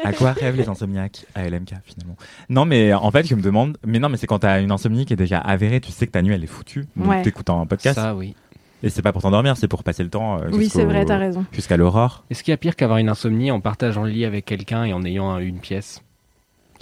À 0.03 0.13
quoi 0.13 0.31
rêvent 0.33 0.57
les 0.57 0.67
insomniaques? 0.67 1.25
À 1.35 1.47
LMK 1.47 1.73
finalement 1.85 2.15
Non, 2.49 2.65
mais 2.65 2.93
en 2.93 3.09
fait, 3.11 3.25
je 3.27 3.35
me 3.35 3.41
demande. 3.41 3.77
Mais 3.85 3.99
non, 3.99 4.09
mais 4.09 4.17
c'est 4.17 4.27
quand 4.27 4.39
t'as 4.39 4.61
une 4.61 4.71
insomnie 4.71 5.05
qui 5.05 5.13
est 5.13 5.17
déjà 5.17 5.37
avérée, 5.37 5.79
tu 5.79 5.91
sais 5.91 6.05
que 6.07 6.11
ta 6.11 6.21
nuit 6.21 6.33
elle 6.33 6.43
est 6.43 6.47
foutue. 6.47 6.85
Donc 6.95 7.07
Ouais. 7.09 7.21
t'écoutes 7.21 7.49
un 7.49 7.65
podcast. 7.65 7.95
Ça, 7.99 8.13
oui. 8.15 8.35
Et 8.85 8.89
c'est 8.89 9.01
pas 9.01 9.13
pour 9.13 9.21
t'endormir, 9.21 9.55
c'est 9.55 9.69
pour 9.69 9.83
passer 9.83 10.03
le 10.03 10.09
temps. 10.09 10.41
euh, 10.41 10.49
Oui, 10.51 10.67
c'est 10.67 10.83
vrai, 10.83 11.05
t'as 11.05 11.17
raison. 11.17 11.45
Jusqu'à 11.53 11.77
l'aurore. 11.77 12.25
Est-ce 12.29 12.43
qu'il 12.43 12.51
y 12.51 12.53
a 12.53 12.57
pire 12.57 12.75
qu'avoir 12.75 12.97
une 12.97 13.07
insomnie 13.07 13.49
en 13.51 13.61
partageant 13.61 14.03
le 14.03 14.09
lit 14.09 14.25
avec 14.25 14.43
quelqu'un 14.43 14.83
et 14.83 14.91
en 14.91 15.03
ayant 15.05 15.29
un- 15.31 15.39
une 15.39 15.59
pièce? 15.59 16.03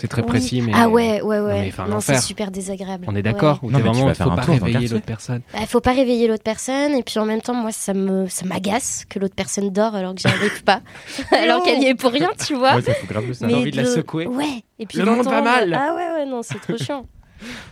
C'est 0.01 0.07
très 0.07 0.23
Oui. 0.23 0.27
précis, 0.27 0.61
mais. 0.61 0.71
Ah 0.75 0.89
ouais, 0.89 1.21
ouais, 1.21 1.39
mais 1.39 1.45
ouais. 1.45 1.73
Non, 1.87 1.99
c'est 1.99 2.17
super 2.19 2.49
désagréable. 2.49 3.05
On 3.07 3.15
est 3.15 3.21
d'accord 3.21 3.59
Ouais. 3.61 3.69
Ou 3.69 3.71
Non, 3.71 3.77
mais 3.77 3.83
tu 3.83 3.89
vraiment, 3.89 4.05
vas 4.07 4.11
il 4.13 4.15
faire 4.15 4.25
faut 4.25 4.31
un 4.31 4.35
pas 4.35 4.41
tour 4.41 4.55
dans 4.55 4.59
le 4.59 4.63
réveiller 4.65 4.79
quartier. 4.79 4.95
l'autre 4.95 5.05
personne? 5.05 5.41
Bah, 5.53 5.59
faut 5.67 5.79
pas 5.81 5.91
réveiller 5.91 6.27
l'autre 6.27 6.43
personne 6.43 6.93
et 6.95 7.03
puis 7.03 7.19
en 7.19 7.25
même 7.25 7.41
temps 7.41 7.53
moi 7.53 7.71
ça 7.71 7.93
me 7.93 8.27
ça 8.27 8.45
m'agace 8.47 9.05
que 9.07 9.19
l'autre 9.19 9.35
personne 9.35 9.69
dort 9.69 9.93
alors 9.93 10.15
que 10.15 10.21
j'y 10.21 10.27
arrive 10.27 10.63
pas 10.63 10.81
alors 11.31 11.61
qu'elle 11.63 11.83
y 11.83 11.85
est 11.85 11.93
pour 11.95 12.11
rien 12.11 12.31
tu 12.43 12.55
vois 12.55 12.75
Ouais, 12.77 12.81
ça 12.81 12.93
fout 12.95 13.07
grave 13.09 13.31
ça. 13.33 13.47
T'as 13.47 13.53
envie 13.55 13.69
de 13.71 13.77
la 13.77 13.85
secouer? 13.85 14.25
Ouais 14.25 14.63
et 14.79 14.87
puis 14.87 14.97
Le 14.97 15.05
monde 15.05 15.23
va 15.25 15.41
mal. 15.43 15.73
ah 15.79 15.93
ouais 15.95 16.19
ouais 16.23 16.25
non 16.25 16.41
c'est 16.41 16.59
trop 16.59 16.77
chiant 16.77 17.05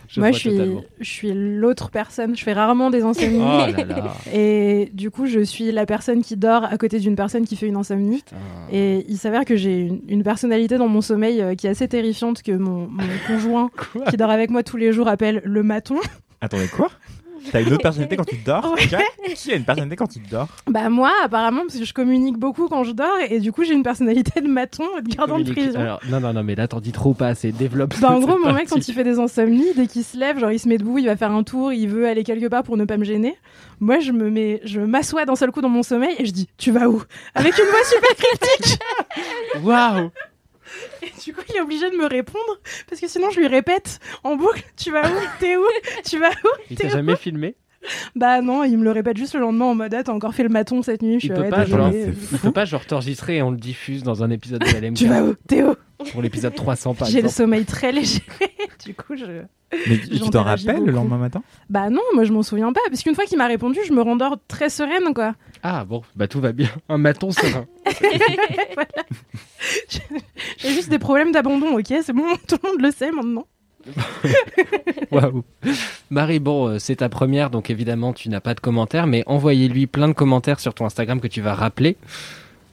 Je 0.08 0.20
Moi, 0.20 0.32
je 0.32 0.38
suis, 0.38 0.50
totalement. 0.50 0.82
je 1.00 1.08
suis 1.08 1.32
l'autre 1.32 1.90
personne. 1.90 2.36
Je 2.36 2.42
fais 2.42 2.52
rarement 2.52 2.90
des 2.90 3.02
insomnies. 3.02 3.38
Oh 3.40 3.70
là 3.76 3.84
là. 3.84 4.14
Et 4.34 4.90
du 4.92 5.10
coup, 5.10 5.26
je 5.26 5.40
suis 5.40 5.70
la 5.70 5.86
personne 5.86 6.22
qui 6.22 6.36
dort 6.36 6.64
à 6.64 6.76
côté 6.78 6.98
d'une 6.98 7.14
personne 7.16 7.44
qui 7.44 7.56
fait 7.56 7.66
une 7.66 7.76
insomnie. 7.76 8.22
Putain. 8.22 8.36
Et 8.72 9.04
il 9.08 9.18
s'avère 9.18 9.44
que 9.44 9.56
j'ai 9.56 9.80
une, 9.80 10.00
une 10.08 10.22
personnalité 10.22 10.78
dans 10.78 10.88
mon 10.88 11.00
sommeil 11.00 11.40
euh, 11.40 11.54
qui 11.54 11.66
est 11.66 11.70
assez 11.70 11.88
terrifiante 11.88 12.42
que 12.42 12.52
mon, 12.52 12.88
mon 12.88 13.04
conjoint, 13.26 13.70
qui 14.10 14.16
dort 14.16 14.30
avec 14.30 14.50
moi 14.50 14.62
tous 14.62 14.76
les 14.76 14.92
jours, 14.92 15.08
appelle 15.08 15.42
le 15.44 15.62
maton. 15.62 15.96
Attendez, 16.40 16.68
quoi? 16.68 16.88
T'as 17.50 17.62
une 17.62 17.72
autre 17.72 17.82
personnalité 17.82 18.16
quand 18.16 18.24
tu 18.24 18.36
dors 18.44 18.72
Ouais. 18.72 19.34
Qui 19.34 19.52
a 19.52 19.56
une 19.56 19.64
personnalité 19.64 19.96
quand 19.96 20.06
tu 20.06 20.18
dors 20.30 20.48
Bah 20.68 20.88
moi, 20.88 21.10
apparemment, 21.24 21.62
parce 21.62 21.78
que 21.78 21.84
je 21.84 21.94
communique 21.94 22.36
beaucoup 22.36 22.68
quand 22.68 22.84
je 22.84 22.92
dors, 22.92 23.16
et 23.28 23.40
du 23.40 23.52
coup, 23.52 23.64
j'ai 23.64 23.74
une 23.74 23.82
personnalité 23.82 24.40
de 24.40 24.48
maton, 24.48 24.84
de 25.02 25.14
gardien 25.14 25.40
de 25.40 25.50
prison. 25.52 25.78
Alors, 25.80 26.00
non, 26.08 26.20
non, 26.20 26.32
non, 26.32 26.42
mais 26.42 26.54
là, 26.54 26.68
t'en 26.68 26.80
dis 26.80 26.92
trop 26.92 27.14
pas 27.14 27.28
assez. 27.28 27.52
Développe. 27.52 27.94
Bah, 28.00 28.10
en 28.10 28.20
gros, 28.20 28.38
mon 28.38 28.52
mec, 28.52 28.68
quand 28.68 28.86
il 28.86 28.94
fait 28.94 29.04
des 29.04 29.18
insomnies, 29.18 29.72
dès 29.76 29.86
qu'il 29.86 30.04
se 30.04 30.16
lève, 30.16 30.38
genre 30.38 30.52
il 30.52 30.58
se 30.58 30.68
met 30.68 30.78
debout, 30.78 30.98
il 30.98 31.06
va 31.06 31.16
faire 31.16 31.32
un 31.32 31.42
tour, 31.42 31.72
il 31.72 31.88
veut 31.88 32.06
aller 32.06 32.24
quelque 32.24 32.46
part 32.46 32.62
pour 32.62 32.76
ne 32.76 32.84
pas 32.84 32.96
me 32.96 33.04
gêner. 33.04 33.36
Moi, 33.80 34.00
je 34.00 34.12
me 34.12 34.30
mets, 34.30 34.60
je 34.64 34.80
m'assois 34.80 35.24
d'un 35.24 35.36
seul 35.36 35.50
coup 35.52 35.60
dans 35.62 35.68
mon 35.68 35.82
sommeil 35.82 36.14
et 36.18 36.26
je 36.26 36.32
dis, 36.32 36.48
tu 36.58 36.70
vas 36.70 36.88
où? 36.88 37.02
Avec 37.34 37.56
une 37.58 37.64
voix 37.64 37.84
super 37.84 38.10
cryptique. 38.16 38.78
Waouh 39.62 40.10
Et 41.02 41.10
du 41.24 41.32
coup, 41.34 41.40
il 41.48 41.56
est 41.56 41.60
obligé 41.60 41.90
de 41.90 41.96
me 41.96 42.06
répondre 42.06 42.60
parce 42.88 43.00
que 43.00 43.08
sinon, 43.08 43.30
je 43.30 43.40
lui 43.40 43.46
répète 43.46 43.98
en 44.24 44.36
boucle, 44.36 44.62
tu 44.76 44.90
vas 44.90 45.08
où? 45.08 45.14
T'es 45.38 45.56
où? 45.56 45.64
Tu 46.04 46.18
vas 46.18 46.30
où? 46.30 46.48
Il 46.70 46.76
t'a 46.76 46.88
jamais 46.88 47.16
filmé? 47.16 47.54
Bah 48.14 48.42
non, 48.42 48.62
il 48.64 48.76
me 48.76 48.84
le 48.84 48.90
répète 48.90 49.16
juste 49.16 49.32
le 49.34 49.40
lendemain 49.40 49.64
en 49.64 49.74
mode, 49.74 49.94
ah, 49.94 50.02
t'as 50.02 50.12
encore 50.12 50.34
fait 50.34 50.42
le 50.42 50.50
maton 50.50 50.82
cette 50.82 51.00
nuit. 51.00 51.18
Je 51.18 51.28
Il 51.28 51.32
peut 51.32 51.48
pas, 51.48 51.64
genre, 51.64 51.90
Il 51.92 52.38
peut 52.38 52.52
pas, 52.52 52.66
genre, 52.66 52.84
t'enregistrer 52.84 53.36
et 53.36 53.42
on 53.42 53.50
le 53.50 53.56
diffuse 53.56 54.02
dans 54.02 54.22
un 54.22 54.28
épisode 54.30 54.60
de 54.60 54.66
LMK 54.66 54.96
Tu 54.96 55.06
vas 55.06 55.22
où? 55.22 55.34
T'es 55.48 55.62
où? 55.62 55.74
Pour 56.12 56.20
l'épisode 56.20 56.54
300 56.54 56.94
par 56.94 57.08
J'ai 57.08 57.14
le 57.14 57.18
exemple. 57.28 57.34
sommeil 57.36 57.64
très 57.64 57.90
léger. 57.92 58.22
du 58.84 58.94
coup, 58.94 59.16
je. 59.16 59.24
Mais 59.88 59.98
tu 60.10 60.30
t'en 60.30 60.42
rappelles 60.42 60.84
le 60.84 60.92
lendemain 60.92 61.18
matin? 61.18 61.42
Bah 61.68 61.90
non, 61.90 62.02
moi 62.14 62.24
je 62.24 62.32
m'en 62.32 62.42
souviens 62.42 62.72
pas. 62.72 62.80
Parce 62.88 63.02
qu'une 63.02 63.14
fois 63.14 63.24
qu'il 63.24 63.38
m'a 63.38 63.46
répondu, 63.46 63.78
je 63.86 63.92
me 63.92 64.02
rendors 64.02 64.36
très 64.48 64.68
sereine, 64.68 65.14
quoi. 65.14 65.34
Ah 65.62 65.84
bon, 65.84 66.02
bah 66.16 66.28
tout 66.28 66.40
va 66.40 66.52
bien. 66.52 66.70
Un 66.88 66.98
maton 66.98 67.30
serein. 67.30 67.66
J'ai 70.58 70.70
juste 70.70 70.90
des 70.90 70.98
problèmes 70.98 71.32
d'abandon, 71.32 71.78
ok 71.78 71.92
C'est 72.02 72.12
bon, 72.12 72.24
tout 72.48 72.56
le 72.62 72.70
monde 72.70 72.80
le 72.80 72.90
sait 72.90 73.10
maintenant. 73.10 73.46
Waouh. 75.10 75.42
Marie, 76.10 76.38
bon, 76.38 76.68
euh, 76.68 76.78
c'est 76.78 76.96
ta 76.96 77.08
première, 77.08 77.50
donc 77.50 77.70
évidemment, 77.70 78.12
tu 78.12 78.28
n'as 78.28 78.40
pas 78.40 78.54
de 78.54 78.60
commentaires, 78.60 79.06
mais 79.06 79.22
envoyez-lui 79.26 79.86
plein 79.86 80.08
de 80.08 80.12
commentaires 80.12 80.60
sur 80.60 80.74
ton 80.74 80.86
Instagram 80.86 81.20
que 81.20 81.28
tu 81.28 81.40
vas 81.40 81.54
rappeler. 81.54 81.96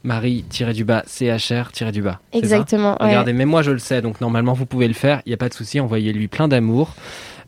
Marie-du-bas, 0.03 1.03
CHR-du-bas. 1.07 2.19
Exactement. 2.33 2.91
ouais. 2.99 3.07
Regardez, 3.07 3.33
même 3.33 3.49
moi 3.49 3.61
je 3.61 3.71
le 3.71 3.79
sais, 3.79 4.01
donc 4.01 4.21
normalement 4.21 4.53
vous 4.53 4.65
pouvez 4.65 4.87
le 4.87 4.93
faire, 4.93 5.21
il 5.25 5.29
n'y 5.29 5.33
a 5.33 5.37
pas 5.37 5.49
de 5.49 5.53
souci, 5.53 5.79
envoyez-lui 5.79 6.27
plein 6.27 6.47
d'amour. 6.47 6.95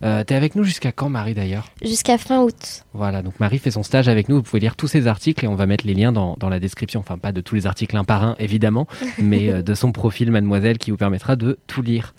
Euh, 0.02 0.24
T'es 0.24 0.36
avec 0.36 0.56
nous 0.56 0.64
jusqu'à 0.64 0.94
quand 0.94 1.10
Marie 1.10 1.34
d'ailleurs? 1.34 1.66
Jusqu'à 1.84 2.18
fin 2.18 2.42
août. 2.42 2.86
Voilà, 2.94 3.22
donc 3.22 3.38
Marie 3.42 3.60
fait 3.60 3.72
son 3.72 3.84
stage 3.84 4.08
avec 4.08 4.30
nous, 4.30 4.38
vous 4.38 4.44
pouvez 4.44 4.62
lire 4.62 4.78
tous 4.78 4.88
ses 4.88 5.08
articles 5.08 5.44
et 5.44 5.48
on 5.48 5.56
va 5.56 5.66
mettre 5.66 5.86
les 5.86 5.94
liens 5.94 6.14
dans, 6.14 6.36
dans 6.40 6.48
la 6.48 6.60
description, 6.60 7.02
enfin 7.02 7.18
pas 7.18 7.32
de 7.34 7.42
tous 7.42 7.56
les 7.56 7.68
articles 7.68 7.96
un 7.98 8.06
par 8.06 8.24
un 8.24 8.36
évidemment, 8.40 8.88
mais 9.22 9.50
euh, 9.50 9.62
de 9.62 9.74
son 9.74 9.92
profil 9.92 10.32
mademoiselle 10.32 10.78
qui 10.78 10.92
vous 10.92 10.98
permettra 10.98 11.36
de 11.36 11.60
tout 11.68 11.82
lire. 11.82 12.14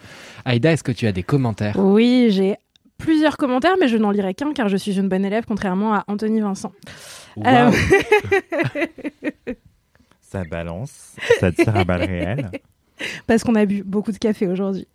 Aïda, 0.44 0.72
est-ce 0.72 0.84
que 0.84 0.92
tu 0.92 1.06
as 1.06 1.12
des 1.12 1.22
commentaires? 1.22 1.76
Oui, 1.78 2.28
j'ai 2.30 2.56
plusieurs 2.98 3.38
commentaires, 3.38 3.76
mais 3.80 3.88
je 3.88 3.96
n'en 3.96 4.10
lirai 4.10 4.34
qu'un 4.34 4.52
car 4.52 4.68
je 4.68 4.76
suis 4.76 4.98
une 4.98 5.08
bonne 5.08 5.24
élève, 5.24 5.44
contrairement 5.48 5.94
à 5.94 6.04
Anthony 6.06 6.40
Vincent. 6.40 6.72
Waouh. 7.36 7.72
Ça 10.30 10.44
balance, 10.44 11.16
ça 11.40 11.50
tire 11.50 11.76
à 11.76 11.84
balles 11.84 12.04
réelles. 12.04 12.50
parce 13.26 13.42
qu'on 13.42 13.54
a 13.56 13.64
bu 13.66 13.82
beaucoup 13.82 14.12
de 14.12 14.18
café 14.18 14.46
aujourd'hui. 14.46 14.86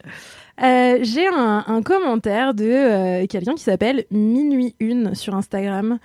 Euh, 0.64 1.00
J'ai 1.02 1.28
un, 1.28 1.64
un 1.68 1.82
commentaire 1.82 2.54
de 2.54 2.64
euh, 2.66 3.28
quelqu'un 3.28 3.56
qui 3.56 3.64
s'appelle 3.64 4.06
Minuit 4.12 4.76
Une 4.80 5.14
sur 5.16 5.36
Instagram, 5.36 6.00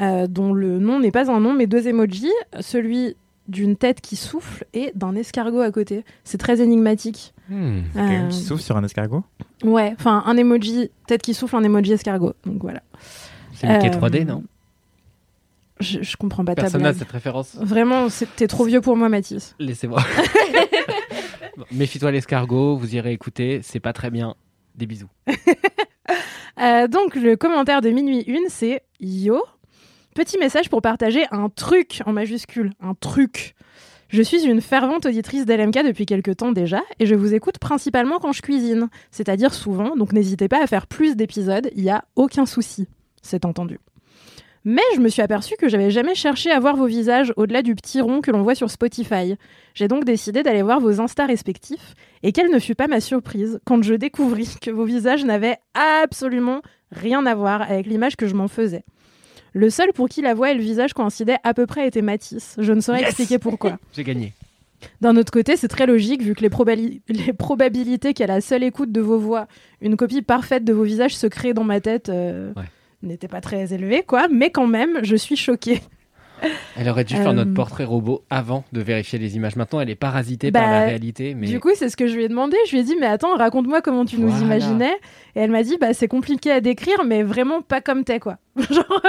euh, 0.00 0.26
dont 0.28 0.52
le 0.52 0.78
nom 0.78 1.00
n'est 1.00 1.10
pas 1.10 1.30
un 1.32 1.40
nom, 1.40 1.52
mais 1.52 1.66
deux 1.66 1.88
emojis, 1.88 2.30
celui 2.60 3.16
d'une 3.48 3.76
tête 3.76 4.00
qui 4.00 4.14
souffle 4.16 4.64
et 4.74 4.92
d'un 4.94 5.14
escargot 5.16 5.60
à 5.60 5.70
côté. 5.72 6.04
C'est 6.24 6.38
très 6.38 6.60
énigmatique. 6.60 7.32
Hmm. 7.48 7.82
Quelqu'un 7.92 8.24
Euh, 8.26 8.28
qui 8.28 8.40
souffle 8.40 8.62
sur 8.62 8.76
un 8.76 8.84
escargot? 8.84 9.24
Ouais, 9.64 9.94
enfin 9.98 10.22
un 10.26 10.36
emoji 10.36 10.90
tête 11.08 11.22
qui 11.22 11.32
souffle, 11.34 11.56
un 11.56 11.62
emoji 11.64 11.92
escargot. 11.92 12.34
Donc 12.44 12.60
voilà. 12.62 12.82
C'est 13.54 13.68
Euh, 13.68 13.78
3D, 13.90 14.24
non? 14.24 14.44
Je, 15.80 16.02
je 16.02 16.16
comprends 16.16 16.44
pas 16.44 16.54
ta 16.54 16.62
Personne 16.62 16.80
blague. 16.82 16.96
cette 16.96 17.10
référence. 17.10 17.54
Vraiment, 17.60 18.06
t'es 18.36 18.46
trop 18.46 18.64
vieux 18.64 18.80
pour 18.80 18.96
moi, 18.96 19.08
Mathis. 19.08 19.54
Laissez-moi. 19.58 20.02
Méfie-toi 21.72 22.10
l'escargot, 22.12 22.76
vous 22.76 22.94
irez 22.94 23.12
écouter, 23.12 23.60
c'est 23.62 23.80
pas 23.80 23.92
très 23.92 24.10
bien. 24.10 24.34
Des 24.74 24.86
bisous. 24.86 25.08
Euh, 26.58 26.88
donc 26.88 27.16
le 27.16 27.36
commentaire 27.36 27.82
de 27.82 27.90
minuit 27.90 28.20
une, 28.26 28.46
c'est 28.48 28.82
Yo, 28.98 29.42
petit 30.14 30.38
message 30.38 30.70
pour 30.70 30.80
partager 30.80 31.24
un 31.30 31.50
truc 31.50 32.00
en 32.06 32.14
majuscule, 32.14 32.70
un 32.80 32.94
truc. 32.94 33.54
Je 34.08 34.22
suis 34.22 34.42
une 34.44 34.62
fervente 34.62 35.04
auditrice 35.04 35.44
d'LMK 35.44 35.84
depuis 35.84 36.06
quelques 36.06 36.34
temps 36.38 36.52
déjà 36.52 36.80
et 36.98 37.04
je 37.04 37.14
vous 37.14 37.34
écoute 37.34 37.58
principalement 37.58 38.18
quand 38.20 38.32
je 38.32 38.40
cuisine, 38.40 38.88
c'est-à-dire 39.10 39.52
souvent, 39.52 39.96
donc 39.96 40.14
n'hésitez 40.14 40.48
pas 40.48 40.62
à 40.62 40.66
faire 40.66 40.86
plus 40.86 41.14
d'épisodes, 41.14 41.68
il 41.76 41.84
y 41.84 41.90
a 41.90 42.04
aucun 42.16 42.46
souci, 42.46 42.88
c'est 43.20 43.44
entendu. 43.44 43.78
Mais 44.68 44.82
je 44.96 45.00
me 45.00 45.08
suis 45.08 45.22
aperçue 45.22 45.54
que 45.56 45.68
j'avais 45.68 45.92
jamais 45.92 46.16
cherché 46.16 46.50
à 46.50 46.58
voir 46.58 46.74
vos 46.74 46.86
visages 46.86 47.32
au-delà 47.36 47.62
du 47.62 47.76
petit 47.76 48.00
rond 48.00 48.20
que 48.20 48.32
l'on 48.32 48.42
voit 48.42 48.56
sur 48.56 48.68
Spotify. 48.68 49.36
J'ai 49.74 49.86
donc 49.86 50.04
décidé 50.04 50.42
d'aller 50.42 50.62
voir 50.62 50.80
vos 50.80 51.00
Insta 51.00 51.24
respectifs 51.24 51.94
et 52.24 52.32
quelle 52.32 52.50
ne 52.50 52.58
fut 52.58 52.74
pas 52.74 52.88
ma 52.88 53.00
surprise 53.00 53.60
quand 53.64 53.80
je 53.84 53.94
découvris 53.94 54.56
que 54.60 54.72
vos 54.72 54.84
visages 54.84 55.24
n'avaient 55.24 55.58
absolument 56.02 56.62
rien 56.90 57.24
à 57.26 57.36
voir 57.36 57.62
avec 57.62 57.86
l'image 57.86 58.16
que 58.16 58.26
je 58.26 58.34
m'en 58.34 58.48
faisais. 58.48 58.82
Le 59.52 59.70
seul 59.70 59.92
pour 59.92 60.08
qui 60.08 60.20
la 60.20 60.34
voix 60.34 60.50
et 60.50 60.54
le 60.54 60.62
visage 60.62 60.94
coïncidaient 60.94 61.38
à 61.44 61.54
peu 61.54 61.66
près 61.66 61.86
était 61.86 62.02
Matisse. 62.02 62.56
Je 62.58 62.72
ne 62.72 62.80
saurais 62.80 63.02
Yes 63.02 63.10
expliquer 63.10 63.38
pourquoi. 63.38 63.78
J'ai 63.92 64.02
gagné. 64.02 64.32
D'un 65.00 65.16
autre 65.16 65.30
côté, 65.30 65.56
c'est 65.56 65.68
très 65.68 65.86
logique 65.86 66.22
vu 66.22 66.34
que 66.34 66.40
les, 66.40 67.32
probabilités 67.32 68.14
qu'à 68.14 68.26
la 68.26 68.40
seule 68.40 68.64
écoute 68.64 68.90
de 68.90 69.00
vos 69.00 69.18
voix, 69.18 69.46
une 69.80 69.96
copie 69.96 70.22
parfaite 70.22 70.64
de 70.64 70.72
vos 70.72 70.82
visages 70.82 71.16
se 71.16 71.28
crée 71.28 71.54
dans 71.54 71.62
ma 71.62 71.80
tête 71.80 72.08
euh, 72.08 72.52
Ouais. 72.56 72.64
N'étaient 73.06 73.28
pas 73.28 73.40
très 73.40 73.72
élevées, 73.72 74.02
quoi. 74.06 74.28
Mais 74.28 74.50
quand 74.50 74.66
même, 74.66 74.98
je 75.02 75.16
suis 75.16 75.36
choquée. 75.36 75.80
Elle 76.76 76.88
aurait 76.90 77.04
dû 77.04 77.14
faire 77.14 77.30
Euh, 77.30 77.32
notre 77.32 77.54
portrait 77.54 77.84
robot 77.84 78.22
avant 78.28 78.64
de 78.72 78.82
vérifier 78.82 79.18
les 79.18 79.36
images. 79.36 79.56
Maintenant, 79.56 79.80
elle 79.80 79.88
est 79.88 79.94
parasitée 79.94 80.52
par 80.52 80.62
Bah, 80.62 80.70
la 80.80 80.84
réalité. 80.86 81.34
Mais 81.34 81.46
Du 81.46 81.60
coup, 81.60 81.70
c'est 81.74 81.88
ce 81.88 81.96
que 81.96 82.06
je 82.08 82.14
lui 82.14 82.24
ai 82.24 82.28
demandé. 82.28 82.56
Je 82.66 82.72
lui 82.72 82.80
ai 82.80 82.84
dit, 82.84 82.94
mais 83.00 83.06
attends, 83.06 83.34
raconte-moi 83.36 83.80
comment 83.80 84.04
tu 84.04 84.18
nous 84.20 84.42
imaginais. 84.42 84.92
Et 85.34 85.40
elle 85.40 85.50
m'a 85.50 85.62
dit, 85.62 85.78
bah 85.80 85.94
c'est 85.94 86.08
compliqué 86.08 86.50
à 86.50 86.60
décrire, 86.60 87.04
mais 87.06 87.22
vraiment 87.22 87.62
pas 87.62 87.80
comme 87.80 88.04
t'es, 88.04 88.20
quoi. 88.20 88.36
Genre, 88.70 89.02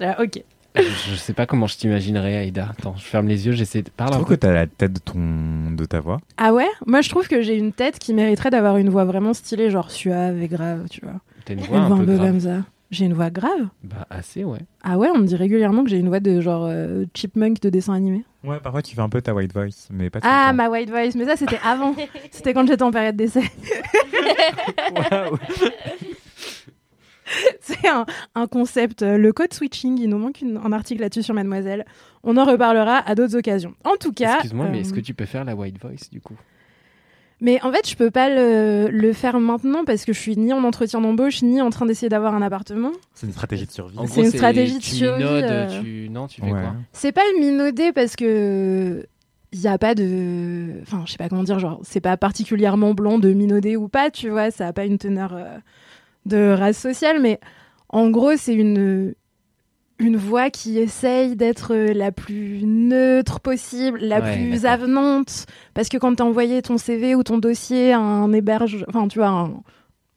là, 0.00 0.16
ok. 0.22 0.42
je, 0.76 0.82
je 0.82 1.14
sais 1.16 1.34
pas 1.34 1.44
comment 1.44 1.66
je 1.66 1.76
t'imaginerais, 1.76 2.38
Aïda. 2.38 2.68
Attends, 2.70 2.94
je 2.96 3.04
ferme 3.04 3.28
les 3.28 3.44
yeux, 3.46 3.52
j'essaie 3.52 3.82
de 3.82 3.88
Je 3.88 3.92
parler 3.92 4.14
un 4.14 4.20
trouve 4.20 4.30
que 4.30 4.34
t'as 4.40 4.52
la 4.52 4.66
tête 4.66 4.94
de, 4.94 4.98
ton... 4.98 5.72
de 5.76 5.84
ta 5.84 6.00
voix? 6.00 6.20
Ah 6.38 6.54
ouais? 6.54 6.68
Moi, 6.86 7.02
je 7.02 7.10
trouve 7.10 7.28
que 7.28 7.42
j'ai 7.42 7.58
une 7.58 7.74
tête 7.74 7.98
qui 7.98 8.14
mériterait 8.14 8.48
d'avoir 8.48 8.78
une 8.78 8.88
voix 8.88 9.04
vraiment 9.04 9.34
stylée, 9.34 9.68
genre 9.68 9.90
suave 9.90 10.42
et 10.42 10.48
grave, 10.48 10.86
tu 10.90 11.02
vois. 11.02 11.20
T'as 11.44 11.52
une 11.52 11.60
Une 11.60 11.66
voix 11.66 11.80
un 11.80 11.98
peu 11.98 12.14
grave. 12.14 12.28
comme 12.28 12.40
ça. 12.40 12.62
J'ai 12.92 13.06
une 13.06 13.14
voix 13.14 13.30
grave 13.30 13.68
Bah, 13.82 14.06
assez, 14.10 14.44
ouais. 14.44 14.60
Ah 14.84 14.98
ouais, 14.98 15.08
on 15.12 15.18
me 15.18 15.24
dit 15.26 15.34
régulièrement 15.34 15.82
que 15.82 15.88
j'ai 15.90 15.96
une 15.98 16.08
voix 16.08 16.20
de 16.20 16.40
genre 16.42 16.66
euh, 16.68 17.06
chipmunk 17.14 17.58
de 17.62 17.70
dessin 17.70 17.94
animé. 17.94 18.22
Ouais, 18.44 18.60
parfois 18.60 18.82
tu 18.82 18.94
fais 18.94 19.00
un 19.00 19.08
peu 19.08 19.22
ta 19.22 19.32
white 19.34 19.52
voice, 19.54 19.88
mais 19.90 20.10
pas 20.10 20.20
tout 20.20 20.26
Ah, 20.30 20.46
le 20.46 20.50
temps. 20.50 20.56
ma 20.62 20.68
white 20.68 20.90
voice, 20.90 21.12
mais 21.16 21.24
ça 21.24 21.36
c'était 21.36 21.58
avant. 21.64 21.94
c'était 22.30 22.52
quand 22.52 22.66
j'étais 22.66 22.82
en 22.82 22.90
période 22.90 23.16
d'essai. 23.16 23.42
C'est 27.60 27.88
un, 27.88 28.04
un 28.34 28.46
concept, 28.46 29.02
euh, 29.02 29.16
le 29.16 29.32
code 29.32 29.54
switching, 29.54 29.98
il 29.98 30.08
nous 30.10 30.18
manque 30.18 30.42
une- 30.42 30.58
un 30.62 30.72
article 30.72 31.00
là-dessus 31.00 31.22
sur 31.22 31.34
Mademoiselle. 31.34 31.86
On 32.24 32.36
en 32.36 32.44
reparlera 32.44 32.98
à 32.98 33.14
d'autres 33.14 33.36
occasions. 33.36 33.74
En 33.84 33.96
tout 33.98 34.12
cas... 34.12 34.34
Excuse-moi, 34.34 34.66
mais 34.70 34.78
euh, 34.78 34.80
est-ce 34.82 34.92
que 34.92 35.00
tu 35.00 35.14
peux 35.14 35.24
faire 35.24 35.44
la 35.44 35.54
white 35.54 35.80
voice 35.80 36.10
du 36.10 36.20
coup? 36.20 36.36
Mais 37.44 37.60
en 37.64 37.72
fait, 37.72 37.88
je 37.90 37.96
peux 37.96 38.12
pas 38.12 38.28
le, 38.28 38.88
le 38.88 39.12
faire 39.12 39.38
maintenant 39.40 39.84
parce 39.84 40.04
que 40.04 40.12
je 40.12 40.18
suis 40.20 40.36
ni 40.36 40.52
en 40.52 40.62
entretien 40.62 41.00
d'embauche, 41.00 41.42
ni 41.42 41.60
en 41.60 41.70
train 41.70 41.86
d'essayer 41.86 42.08
d'avoir 42.08 42.34
un 42.36 42.40
appartement. 42.40 42.92
C'est 43.14 43.26
une 43.26 43.32
stratégie 43.32 43.66
de 43.66 43.70
survie. 43.72 43.96
C'est 44.06 44.20
une 44.20 44.30
stratégie 44.30 44.74
de 44.76 44.80
tu 44.80 44.90
survie, 44.94 45.24
minaudes, 45.24 45.44
euh. 45.44 45.80
tu... 45.82 46.08
Non, 46.08 46.28
tu 46.28 46.40
fais 46.40 46.46
Ouais. 46.46 46.52
quoi? 46.52 46.74
C'est 46.92 47.10
pas 47.10 47.22
le 47.34 47.40
minauder 47.40 47.92
parce 47.92 48.14
que 48.16 49.04
il 49.54 49.60
y 49.60 49.66
a 49.68 49.76
pas 49.76 49.94
de 49.94 50.80
enfin 50.82 51.02
je 51.04 51.10
sais 51.12 51.18
pas 51.18 51.28
comment 51.28 51.42
dire 51.42 51.58
genre 51.58 51.78
c'est 51.82 52.00
pas 52.00 52.16
particulièrement 52.16 52.94
blanc 52.94 53.18
de 53.18 53.34
minauder 53.34 53.76
ou 53.76 53.86
pas 53.86 54.10
tu 54.10 54.30
vois 54.30 54.50
ça 54.50 54.68
a 54.68 54.72
pas 54.72 54.86
une 54.86 54.96
teneur 54.96 55.34
euh, 55.34 55.58
de 56.24 56.54
race 56.58 56.78
sociale 56.78 57.20
mais 57.20 57.38
en 57.90 58.08
gros 58.08 58.34
c'est 58.38 58.54
une 58.54 59.14
une 60.02 60.16
voix 60.16 60.50
qui 60.50 60.78
essaye 60.78 61.36
d'être 61.36 61.74
la 61.74 62.12
plus 62.12 62.60
neutre 62.64 63.40
possible, 63.40 63.98
la 64.00 64.20
Ouais, 64.20 64.34
plus 64.48 64.66
avenante. 64.66 65.46
Parce 65.74 65.88
que 65.88 65.96
quand 65.96 66.14
t'as 66.16 66.24
envoyé 66.24 66.60
ton 66.62 66.76
CV 66.78 67.14
ou 67.14 67.22
ton 67.22 67.38
dossier 67.38 67.92
à 67.92 67.98
un 68.00 68.32
héberge, 68.32 68.84
enfin 68.88 69.08
tu 69.08 69.18
vois, 69.18 69.28
un- 69.28 69.62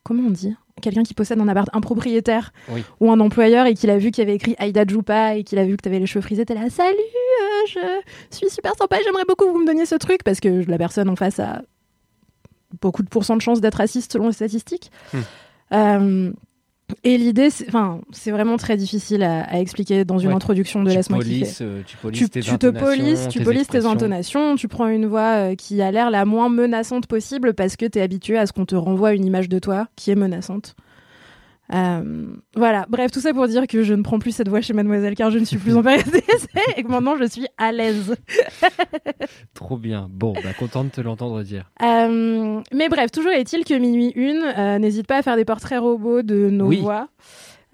comment 0.03 0.23
on 0.27 0.31
dit? 0.31 0.53
Quelqu'un 0.81 1.03
qui 1.03 1.13
possède 1.13 1.39
un 1.39 1.47
appart, 1.47 1.69
un 1.73 1.79
propriétaire 1.79 2.51
Oui. 2.69 2.83
ou 2.99 3.09
un 3.11 3.19
employeur 3.21 3.65
et 3.65 3.73
qu'il 3.75 3.89
a 3.89 3.97
vu 3.97 4.11
qu'il 4.11 4.23
y 4.23 4.27
avait 4.27 4.35
écrit 4.35 4.55
Aïda 4.57 4.83
Djoupa 4.85 5.35
et 5.35 5.43
qu'il 5.45 5.57
a 5.57 5.63
vu 5.65 5.77
que 5.77 5.81
t'avais 5.81 5.99
les 5.99 6.05
cheveux 6.05 6.21
frisés, 6.21 6.45
t'es 6.45 6.53
là, 6.53 6.69
salut, 6.69 6.97
euh, 6.97 8.01
je 8.31 8.35
suis 8.35 8.49
super 8.49 8.73
sympa, 8.75 8.97
j'aimerais 9.03 9.23
beaucoup 9.27 9.45
que 9.45 9.51
vous 9.51 9.59
me 9.61 9.65
donniez 9.65 9.85
ce 9.85 9.95
truc 9.95 10.23
parce 10.23 10.41
que 10.41 10.69
la 10.69 10.77
personne 10.77 11.07
en 11.09 11.15
face 11.15 11.39
a 11.39 11.61
beaucoup 12.81 13.03
de 13.03 13.07
pourcents 13.09 13.37
de 13.37 13.41
chances 13.41 13.61
d'être 13.61 13.75
raciste 13.75 14.11
selon 14.11 14.27
les 14.27 14.33
statistiques. 14.33 14.91
Hmm. 15.13 15.19
Euh, 15.73 16.31
et 17.03 17.17
l'idée, 17.17 17.49
c'est, 17.49 17.67
enfin, 17.67 17.99
c'est 18.11 18.31
vraiment 18.31 18.57
très 18.57 18.77
difficile 18.77 19.23
à, 19.23 19.41
à 19.43 19.59
expliquer 19.59 20.05
dans 20.05 20.19
une 20.19 20.29
Ouais. 20.29 20.35
introduction 20.35 20.83
de 20.83 20.91
Laisse-moi 20.91 21.19
kiffer. 21.19 21.63
euh, 21.63 21.81
tu 21.85 21.97
polices 21.97 22.19
Tu, 22.19 22.29
tes 22.29 22.41
tu 22.41 22.57
te 22.57 22.67
polices, 22.69 23.27
tu 23.29 23.41
polices 23.41 23.67
tes 23.67 23.85
intonations, 23.85 24.55
tu 24.55 24.67
prends 24.67 24.87
une 24.87 25.05
voix 25.07 25.51
euh, 25.51 25.55
qui 25.55 25.81
a 25.81 25.91
l'air 25.91 26.11
la 26.11 26.25
moins 26.25 26.49
menaçante 26.49 27.07
possible 27.07 27.53
parce 27.53 27.75
que 27.75 27.85
tu 27.85 27.97
es 27.99 28.01
habitué 28.01 28.37
à 28.37 28.45
ce 28.45 28.53
qu'on 28.53 28.65
te 28.65 28.75
renvoie 28.75 29.13
une 29.13 29.25
image 29.25 29.49
de 29.49 29.57
toi 29.59 29.87
qui 29.95 30.11
est 30.11 30.15
menaçante. 30.15 30.75
Euh, 31.73 32.27
voilà, 32.55 32.85
bref, 32.89 33.09
tout 33.11 33.19
ça 33.19 33.33
pour 33.33 33.47
dire 33.47 33.65
que 33.65 33.81
je 33.81 33.93
ne 33.95 34.03
prends 34.03 34.19
plus 34.19 34.31
cette 34.35 34.49
voix 34.49 34.61
chez 34.61 34.73
Mademoiselle 34.73 35.15
car 35.15 35.31
je 35.31 35.39
ne 35.39 35.45
suis 35.45 35.57
plus 35.57 35.75
en 35.75 35.81
période 35.81 36.05
d'essai 36.11 36.47
et 36.77 36.83
que 36.83 36.87
maintenant 36.87 37.15
je 37.17 37.23
suis 37.25 37.47
à 37.57 37.71
l'aise. 37.71 38.15
Trop 39.53 39.77
bien. 39.77 40.07
Bon, 40.11 40.33
bah, 40.33 40.53
content 40.57 40.83
de 40.83 40.89
te 40.89 41.01
l'entendre 41.01 41.41
dire. 41.43 41.71
Euh, 41.81 42.61
mais 42.73 42.89
bref, 42.89 43.11
toujours 43.11 43.31
est-il 43.31 43.63
que 43.65 43.73
Minuit 43.73 44.11
Une 44.15 44.43
euh, 44.57 44.77
n'hésite 44.79 45.07
pas 45.07 45.17
à 45.17 45.21
faire 45.21 45.35
des 45.35 45.45
portraits 45.45 45.79
robots 45.79 46.21
de 46.21 46.49
nos 46.49 46.67
Oui. 46.67 46.81
voix 46.81 47.07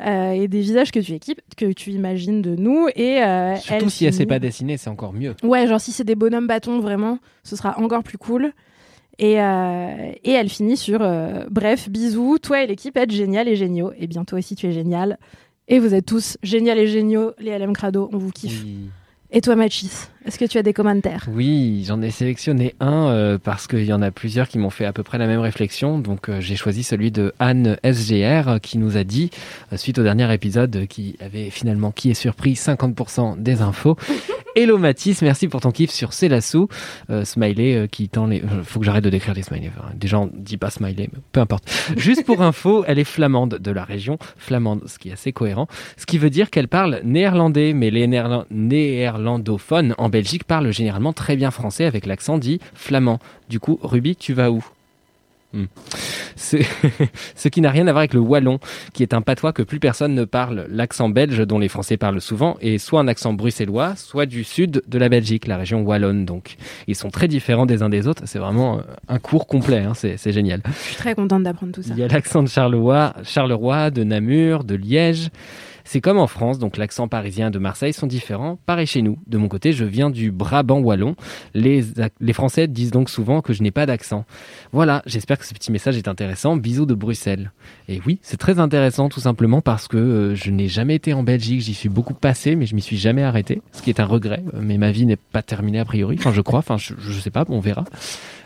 euh, 0.05 0.31
et 0.31 0.47
des 0.47 0.61
visages 0.61 0.91
que 0.91 0.99
tu 0.99 1.11
équipes, 1.13 1.41
que 1.57 1.71
tu 1.73 1.91
imagines 1.91 2.41
de 2.41 2.55
nous. 2.55 2.87
Et 2.95 3.17
Surtout 3.59 3.83
elle 3.85 3.89
si 3.91 4.05
elle 4.05 4.13
sait 4.13 4.19
finit- 4.23 4.27
pas 4.27 4.39
dessiner, 4.39 4.77
c'est 4.77 4.89
encore 4.89 5.13
mieux. 5.13 5.35
Ouais, 5.43 5.67
genre 5.67 5.81
si 5.81 5.91
c'est 5.91 6.03
des 6.03 6.15
bonhommes 6.15 6.47
bâtons, 6.47 6.79
vraiment, 6.79 7.19
ce 7.43 7.55
sera 7.55 7.77
encore 7.79 8.03
plus 8.03 8.17
cool. 8.17 8.51
Et, 9.19 9.41
euh, 9.41 10.11
et 10.23 10.31
elle 10.31 10.49
finit 10.49 10.77
sur 10.77 11.01
euh, 11.01 11.45
Bref, 11.49 11.89
bisous, 11.89 12.39
toi 12.39 12.63
et 12.63 12.67
l'équipe 12.67 12.97
êtes 12.97 13.11
génial 13.11 13.47
et 13.47 13.55
géniaux. 13.55 13.91
Et 13.97 14.07
bien 14.07 14.23
toi 14.25 14.39
aussi 14.39 14.55
tu 14.55 14.67
es 14.67 14.71
génial. 14.71 15.17
Et 15.67 15.79
vous 15.79 15.93
êtes 15.93 16.05
tous 16.05 16.37
génial 16.43 16.79
et 16.79 16.87
géniaux, 16.87 17.31
les 17.39 17.57
LM 17.57 17.73
Crado, 17.73 18.09
on 18.11 18.17
vous 18.17 18.31
kiffe. 18.31 18.63
Oui. 18.63 18.89
Et 19.33 19.39
toi 19.39 19.55
Machis, 19.55 20.09
est-ce 20.25 20.37
que 20.37 20.43
tu 20.43 20.57
as 20.57 20.63
des 20.63 20.73
commentaires? 20.73 21.25
Oui, 21.31 21.85
j'en 21.87 22.01
ai 22.01 22.11
sélectionné 22.11 22.75
un 22.81 23.07
euh, 23.07 23.37
parce 23.41 23.65
qu'il 23.65 23.85
y 23.85 23.93
en 23.93 24.01
a 24.01 24.11
plusieurs 24.11 24.49
qui 24.49 24.57
m'ont 24.57 24.69
fait 24.69 24.83
à 24.83 24.91
peu 24.91 25.03
près 25.03 25.17
la 25.17 25.25
même 25.25 25.39
réflexion. 25.39 25.99
Donc 25.99 26.27
euh, 26.27 26.41
j'ai 26.41 26.57
choisi 26.57 26.83
celui 26.83 27.11
de 27.11 27.33
Anne 27.39 27.77
SGR 27.85 28.59
qui 28.61 28.77
nous 28.77 28.97
a 28.97 29.05
dit, 29.05 29.29
euh, 29.71 29.77
suite 29.77 29.99
au 29.99 30.03
dernier 30.03 30.33
épisode, 30.33 30.85
qui 30.87 31.15
avait 31.21 31.49
finalement, 31.49 31.91
qui 31.91 32.11
est 32.11 32.15
surpris, 32.15 32.55
50% 32.55 33.41
des 33.41 33.61
infos. 33.61 33.95
Hello 34.53 34.77
Mathis, 34.77 35.21
merci 35.21 35.47
pour 35.47 35.61
ton 35.61 35.71
kiff 35.71 35.91
sur 35.91 36.11
Célassou. 36.11 36.67
Euh, 37.09 37.23
smiley 37.23 37.75
euh, 37.75 37.87
qui 37.87 38.09
tend 38.09 38.27
les... 38.27 38.41
euh, 38.41 38.63
Faut 38.63 38.79
que 38.81 38.85
j'arrête 38.85 39.03
de 39.03 39.09
décrire 39.09 39.33
les 39.33 39.43
smileys. 39.43 39.71
Enfin, 39.77 39.89
déjà, 39.95 40.19
on 40.19 40.29
dit 40.33 40.57
pas 40.57 40.69
smiley, 40.69 41.09
mais 41.13 41.19
peu 41.31 41.39
importe. 41.39 41.71
Juste 41.97 42.25
pour 42.25 42.41
info, 42.41 42.83
elle 42.85 42.99
est 42.99 43.05
flamande 43.05 43.59
de 43.59 43.71
la 43.71 43.85
région. 43.85 44.17
Flamande, 44.37 44.81
ce 44.87 44.99
qui 44.99 45.07
est 45.09 45.13
assez 45.13 45.31
cohérent. 45.31 45.67
Ce 45.95 46.05
qui 46.05 46.17
veut 46.17 46.29
dire 46.29 46.49
qu'elle 46.49 46.67
parle 46.67 46.99
néerlandais, 47.05 47.71
mais 47.73 47.91
les 47.91 48.07
néerla- 48.07 48.45
néerlandophones 48.51 49.95
en 49.97 50.09
Belgique 50.09 50.43
parlent 50.43 50.71
généralement 50.73 51.13
très 51.13 51.37
bien 51.37 51.51
français 51.51 51.85
avec 51.85 52.05
l'accent 52.05 52.37
dit 52.37 52.59
flamand. 52.73 53.19
Du 53.49 53.61
coup, 53.61 53.79
Ruby, 53.81 54.17
tu 54.17 54.33
vas 54.33 54.51
où? 54.51 54.65
Hmm. 55.53 55.65
Ce... 57.35 57.47
qui 57.49 57.61
n'a 57.61 57.69
rien 57.69 57.87
à 57.87 57.91
voir 57.91 57.99
avec 57.99 58.13
le 58.13 58.19
wallon, 58.19 58.59
qui 58.93 59.03
est 59.03 59.13
un 59.13 59.21
patois 59.21 59.53
que 59.53 59.61
plus 59.63 59.79
personne 59.79 60.15
ne 60.15 60.23
parle. 60.25 60.65
L'accent 60.69 61.09
belge, 61.09 61.39
dont 61.45 61.59
les 61.59 61.67
Français 61.67 61.97
parlent 61.97 62.21
souvent, 62.21 62.57
est 62.61 62.77
soit 62.77 62.99
un 62.99 63.07
accent 63.07 63.33
bruxellois, 63.33 63.95
soit 63.95 64.25
du 64.25 64.43
sud 64.43 64.81
de 64.87 64.97
la 64.97 65.09
Belgique, 65.09 65.47
la 65.47 65.57
région 65.57 65.81
wallonne. 65.81 66.25
Donc, 66.25 66.55
ils 66.87 66.95
sont 66.95 67.09
très 67.09 67.27
différents 67.27 67.65
des 67.65 67.83
uns 67.83 67.89
des 67.89 68.07
autres. 68.07 68.23
C'est 68.25 68.39
vraiment 68.39 68.81
un 69.07 69.19
cours 69.19 69.47
complet. 69.47 69.79
hein. 69.79 69.93
C'est 69.93 70.17
c'est 70.17 70.31
génial. 70.31 70.61
Je 70.65 70.87
suis 70.87 70.95
très 70.95 71.15
contente 71.15 71.43
d'apprendre 71.43 71.73
tout 71.73 71.83
ça. 71.83 71.93
Il 71.93 71.99
y 71.99 72.03
a 72.03 72.07
l'accent 72.07 72.43
de 72.43 72.47
Charleroi, 72.47 73.13
Charleroi, 73.23 73.91
de 73.91 74.03
Namur, 74.03 74.63
de 74.63 74.75
Liège. 74.75 75.29
C'est 75.83 76.01
comme 76.01 76.17
en 76.17 76.27
France, 76.27 76.59
donc 76.59 76.77
l'accent 76.77 77.07
parisien 77.07 77.51
de 77.51 77.59
Marseille 77.59 77.93
sont 77.93 78.07
différents. 78.07 78.59
Pareil 78.65 78.87
chez 78.87 79.01
nous. 79.01 79.17
De 79.27 79.37
mon 79.37 79.47
côté, 79.47 79.73
je 79.73 79.85
viens 79.85 80.09
du 80.09 80.31
Brabant 80.31 80.79
wallon. 80.79 81.15
Les, 81.53 81.83
les 82.19 82.33
Français 82.33 82.67
disent 82.67 82.91
donc 82.91 83.09
souvent 83.09 83.41
que 83.41 83.53
je 83.53 83.63
n'ai 83.63 83.71
pas 83.71 83.85
d'accent. 83.85 84.25
Voilà, 84.71 85.01
j'espère 85.05 85.37
que 85.37 85.45
ce 85.45 85.53
petit 85.53 85.71
message 85.71 85.97
est 85.97 86.07
intéressant. 86.07 86.55
Bisous 86.55 86.85
de 86.85 86.93
Bruxelles. 86.93 87.51
Et 87.87 88.01
oui, 88.05 88.19
c'est 88.21 88.37
très 88.37 88.59
intéressant 88.59 89.09
tout 89.09 89.19
simplement 89.19 89.61
parce 89.61 89.87
que 89.87 89.97
euh, 89.97 90.35
je 90.35 90.51
n'ai 90.51 90.67
jamais 90.67 90.95
été 90.95 91.13
en 91.13 91.23
Belgique. 91.23 91.61
J'y 91.61 91.73
suis 91.73 91.89
beaucoup 91.89 92.13
passé, 92.13 92.55
mais 92.55 92.65
je 92.65 92.75
m'y 92.75 92.81
suis 92.81 92.97
jamais 92.97 93.23
arrêté. 93.23 93.61
Ce 93.71 93.81
qui 93.81 93.89
est 93.89 93.99
un 93.99 94.05
regret. 94.05 94.43
Euh, 94.53 94.59
Mais 94.61 94.77
ma 94.77 94.91
vie 94.91 95.05
n'est 95.05 95.17
pas 95.17 95.41
terminée 95.41 95.79
a 95.79 95.85
priori. 95.85 96.15
Enfin, 96.19 96.31
je 96.31 96.41
crois. 96.41 96.59
Enfin, 96.59 96.77
je, 96.77 96.93
je 96.99 97.19
sais 97.19 97.31
pas. 97.31 97.45
On 97.49 97.59
verra. 97.59 97.83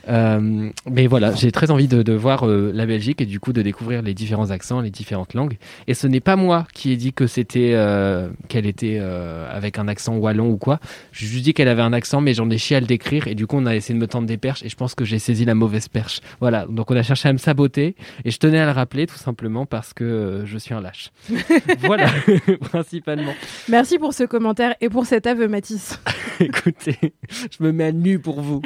Euh, 0.08 0.70
mais 0.90 1.08
voilà, 1.08 1.34
j'ai 1.34 1.52
très 1.52 1.72
envie 1.72 1.88
de, 1.88 2.04
de 2.04 2.14
voir 2.14 2.48
euh, 2.48 2.72
la 2.74 2.86
Belgique 2.86 3.22
et 3.22 3.26
du 3.26 3.40
coup 3.40 3.54
de 3.54 3.62
découvrir 3.62 4.02
les 4.02 4.14
différents 4.14 4.52
accents, 4.52 4.82
les 4.82 4.92
différentes 4.92 5.34
langues. 5.34 5.58
Et 5.88 5.94
ce 5.94 6.08
n'est 6.08 6.20
pas 6.20 6.36
moi 6.36 6.68
qui 6.74 6.92
ai 6.92 6.98
dit 6.98 7.14
que 7.14 7.28
c'était 7.28 7.72
euh, 7.74 8.30
qu'elle 8.48 8.66
était 8.66 8.98
euh, 9.00 9.48
avec 9.56 9.80
un 9.80 9.88
accent 9.88 10.16
wallon 10.16 10.50
ou 10.50 10.58
quoi. 10.58 10.80
J'ai 11.12 11.28
juste 11.28 11.44
dit 11.44 11.54
qu'elle 11.54 11.68
avait 11.68 11.82
un 11.82 11.94
accent, 11.94 12.22
mais 12.22 12.34
j'en 12.34 12.50
ai 12.50 12.58
chié 12.58 12.78
à 12.78 12.80
le 12.80 12.86
décrire 12.86 13.28
et 13.28 13.36
du 13.36 13.48
coup 13.48 13.58
on 13.58 13.66
a 13.66 13.76
essayé 13.76 13.96
de 13.96 14.00
me 14.00 14.08
tendre 14.08 14.28
des 14.28 14.38
perches 14.38 14.64
et 14.64 14.70
je 14.70 14.76
pense 14.76 14.96
que 14.96 15.06
j'ai 15.06 15.20
saisi 15.20 15.46
la 15.46 15.56
mauvaise 15.56 15.88
perche. 15.88 16.22
Voilà, 16.40 16.66
donc 16.70 16.92
on 16.92 16.96
a 16.96 17.04
cherché 17.04 17.30
à 17.30 17.34
me 17.34 17.38
saboter 17.38 17.96
et 18.24 18.32
je 18.32 18.38
tenais 18.38 18.60
à 18.60 18.66
le 18.66 18.72
rappeler 18.72 19.08
tout 19.08 19.18
simplement 19.18 19.66
parce 19.66 19.94
que 19.94 20.04
euh, 20.04 20.46
je 20.46 20.58
suis 20.58 20.74
un 20.74 20.82
lâche. 20.82 21.12
voilà, 21.80 22.10
principalement. 22.62 23.34
Merci 23.70 23.98
pour 23.98 24.14
ce 24.14 24.24
commentaire 24.24 24.76
et 24.82 24.90
pour 24.90 25.06
cet 25.06 25.28
aveu 25.28 25.48
Mathis. 25.48 26.00
Écoutez, 26.40 27.14
je 27.30 27.64
me 27.64 27.72
mets 27.72 27.86
à 27.86 27.92
nu 27.92 28.20
pour 28.20 28.42
vous. 28.42 28.62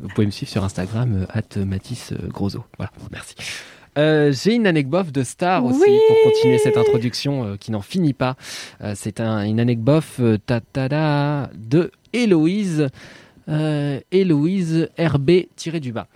Vous 0.00 0.08
pouvez 0.14 0.26
me 0.26 0.30
suivre 0.30 0.50
sur 0.50 0.64
Instagram, 0.64 1.26
at 1.32 1.56
Mathis 1.64 2.12
euh, 2.12 2.28
Grosso. 2.28 2.64
Voilà, 2.76 2.92
merci. 3.10 3.34
Euh, 3.98 4.32
J'ai 4.32 4.54
une 4.54 4.66
anecdote 4.66 5.10
de 5.10 5.22
star 5.24 5.64
aussi 5.64 5.80
Oui. 5.80 5.98
pour 6.08 6.16
continuer 6.32 6.58
cette 6.58 6.76
introduction 6.76 7.44
euh, 7.44 7.56
qui 7.56 7.72
n'en 7.72 7.80
finit 7.82 8.12
pas. 8.12 8.36
Euh, 8.82 8.92
C'est 8.96 9.20
un, 9.20 9.42
une 9.44 9.58
anecdote 9.58 10.04
euh, 10.20 10.38
ta-ta-da, 10.38 11.50
de 11.54 11.90
Héloïse, 12.12 12.88
euh, 13.48 13.98
Héloïse 14.12 14.88
RB-du-bas. 14.98 16.06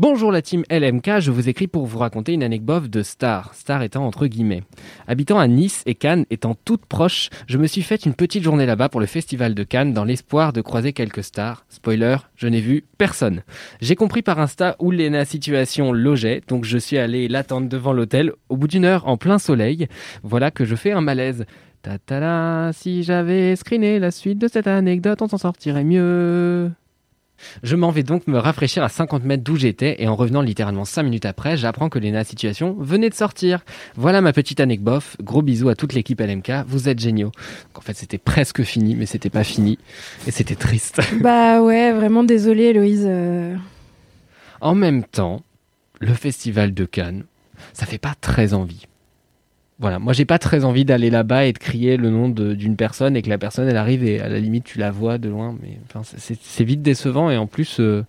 Bonjour 0.00 0.32
la 0.32 0.40
team 0.40 0.62
LMK, 0.70 1.18
je 1.18 1.30
vous 1.30 1.50
écris 1.50 1.66
pour 1.66 1.84
vous 1.84 1.98
raconter 1.98 2.32
une 2.32 2.42
anecdote 2.42 2.88
de 2.88 3.02
Star, 3.02 3.52
Star 3.52 3.82
étant 3.82 4.06
entre 4.06 4.28
guillemets. 4.28 4.62
Habitant 5.06 5.38
à 5.38 5.46
Nice 5.46 5.82
et 5.84 5.94
Cannes 5.94 6.24
étant 6.30 6.56
toutes 6.64 6.86
proches, 6.86 7.28
je 7.46 7.58
me 7.58 7.66
suis 7.66 7.82
fait 7.82 8.06
une 8.06 8.14
petite 8.14 8.42
journée 8.42 8.64
là-bas 8.64 8.88
pour 8.88 9.00
le 9.00 9.06
festival 9.06 9.54
de 9.54 9.62
Cannes 9.62 9.92
dans 9.92 10.04
l'espoir 10.04 10.54
de 10.54 10.62
croiser 10.62 10.94
quelques 10.94 11.22
stars. 11.22 11.66
Spoiler, 11.68 12.16
je 12.34 12.48
n'ai 12.48 12.62
vu 12.62 12.86
personne. 12.96 13.42
J'ai 13.82 13.94
compris 13.94 14.22
par 14.22 14.38
Insta 14.38 14.74
où 14.78 14.90
Lena 14.90 15.26
Situation 15.26 15.92
logeait, 15.92 16.40
donc 16.48 16.64
je 16.64 16.78
suis 16.78 16.96
allé 16.96 17.28
l'attendre 17.28 17.68
devant 17.68 17.92
l'hôtel 17.92 18.32
au 18.48 18.56
bout 18.56 18.68
d'une 18.68 18.86
heure 18.86 19.06
en 19.06 19.18
plein 19.18 19.38
soleil. 19.38 19.86
Voilà 20.22 20.50
que 20.50 20.64
je 20.64 20.76
fais 20.76 20.92
un 20.92 21.02
malaise. 21.02 21.44
Ta-ta-da, 21.82 22.72
si 22.72 23.02
j'avais 23.02 23.54
screené 23.54 23.98
la 23.98 24.12
suite 24.12 24.38
de 24.38 24.48
cette 24.48 24.66
anecdote, 24.66 25.20
on 25.20 25.28
s'en 25.28 25.36
sortirait 25.36 25.84
mieux. 25.84 26.70
Je 27.62 27.76
m'en 27.76 27.90
vais 27.90 28.02
donc 28.02 28.26
me 28.26 28.38
rafraîchir 28.38 28.82
à 28.82 28.88
50 28.88 29.24
mètres 29.24 29.42
d'où 29.42 29.56
j'étais 29.56 30.02
et 30.02 30.08
en 30.08 30.16
revenant 30.16 30.42
littéralement 30.42 30.84
5 30.84 31.02
minutes 31.02 31.26
après, 31.26 31.56
j'apprends 31.56 31.88
que 31.88 31.98
Lena 31.98 32.24
Situation 32.24 32.76
venait 32.78 33.08
de 33.10 33.14
sortir. 33.14 33.64
Voilà 33.96 34.20
ma 34.20 34.32
petite 34.32 34.60
anecdote. 34.60 35.02
Gros 35.22 35.42
bisous 35.42 35.68
à 35.68 35.74
toute 35.74 35.92
l'équipe 35.92 36.20
LMK. 36.20 36.52
Vous 36.66 36.88
êtes 36.88 36.98
géniaux. 36.98 37.30
Donc, 37.30 37.78
en 37.78 37.80
fait, 37.80 37.94
c'était 37.96 38.18
presque 38.18 38.62
fini, 38.62 38.94
mais 38.94 39.06
c'était 39.06 39.30
pas 39.30 39.44
fini. 39.44 39.78
Et 40.26 40.30
c'était 40.30 40.54
triste. 40.54 41.00
bah 41.20 41.62
ouais, 41.62 41.92
vraiment 41.92 42.24
désolée 42.24 42.64
Héloïse. 42.64 43.04
euh. 43.06 43.56
En 44.60 44.74
même 44.74 45.04
temps, 45.04 45.42
le 46.00 46.12
festival 46.14 46.74
de 46.74 46.84
Cannes, 46.84 47.24
ça 47.72 47.86
fait 47.86 47.98
pas 47.98 48.14
très 48.20 48.52
envie. 48.54 48.86
Voilà, 49.80 49.98
moi 49.98 50.12
j'ai 50.12 50.26
pas 50.26 50.38
très 50.38 50.64
envie 50.64 50.84
d'aller 50.84 51.08
là-bas 51.10 51.46
et 51.46 51.52
de 51.54 51.58
crier 51.58 51.96
le 51.96 52.10
nom 52.10 52.28
d'une 52.28 52.76
personne 52.76 53.16
et 53.16 53.22
que 53.22 53.30
la 53.30 53.38
personne 53.38 53.66
elle 53.66 53.78
arrive 53.78 54.04
et 54.04 54.20
à 54.20 54.28
la 54.28 54.38
limite 54.38 54.64
tu 54.64 54.78
la 54.78 54.90
vois 54.90 55.16
de 55.18 55.28
loin, 55.30 55.56
mais 55.62 55.78
enfin, 55.86 56.02
c'est- 56.16 56.64
vite 56.64 56.82
décevant 56.82 57.30
et 57.30 57.36
en 57.38 57.46
plus, 57.46 57.78
euh, 57.80 58.04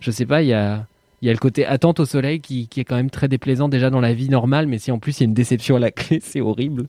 je 0.00 0.10
sais 0.10 0.26
pas, 0.26 0.42
il 0.42 0.48
y 0.48 0.52
a, 0.52 0.86
y 1.22 1.30
a 1.30 1.32
le 1.32 1.38
côté 1.38 1.64
attente 1.64 1.98
au 1.98 2.04
soleil 2.04 2.40
qui, 2.40 2.68
qui 2.68 2.80
est 2.80 2.84
quand 2.84 2.96
même 2.96 3.08
très 3.10 3.26
déplaisant 3.28 3.70
déjà 3.70 3.88
dans 3.88 4.00
la 4.02 4.12
vie 4.12 4.28
normale, 4.28 4.66
mais 4.66 4.78
si 4.78 4.92
en 4.92 4.98
plus 4.98 5.18
il 5.18 5.22
y 5.22 5.24
a 5.24 5.28
une 5.28 5.34
déception 5.34 5.76
à 5.76 5.78
la 5.78 5.90
clé, 5.90 6.20
c'est 6.22 6.42
horrible. 6.42 6.84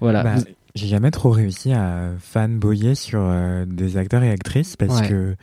Voilà. 0.00 0.22
Bah, 0.22 0.34
Vous- 0.36 0.44
J'ai 0.74 0.86
jamais 0.88 1.10
trop 1.10 1.30
réussi 1.30 1.72
à 1.72 2.10
fanboyer 2.20 2.94
sur 2.94 3.20
euh, 3.22 3.64
des 3.66 3.96
acteurs 3.96 4.22
et 4.24 4.30
actrices 4.30 4.76
parce 4.76 5.00
Ouais. 5.00 5.08
que 5.08 5.36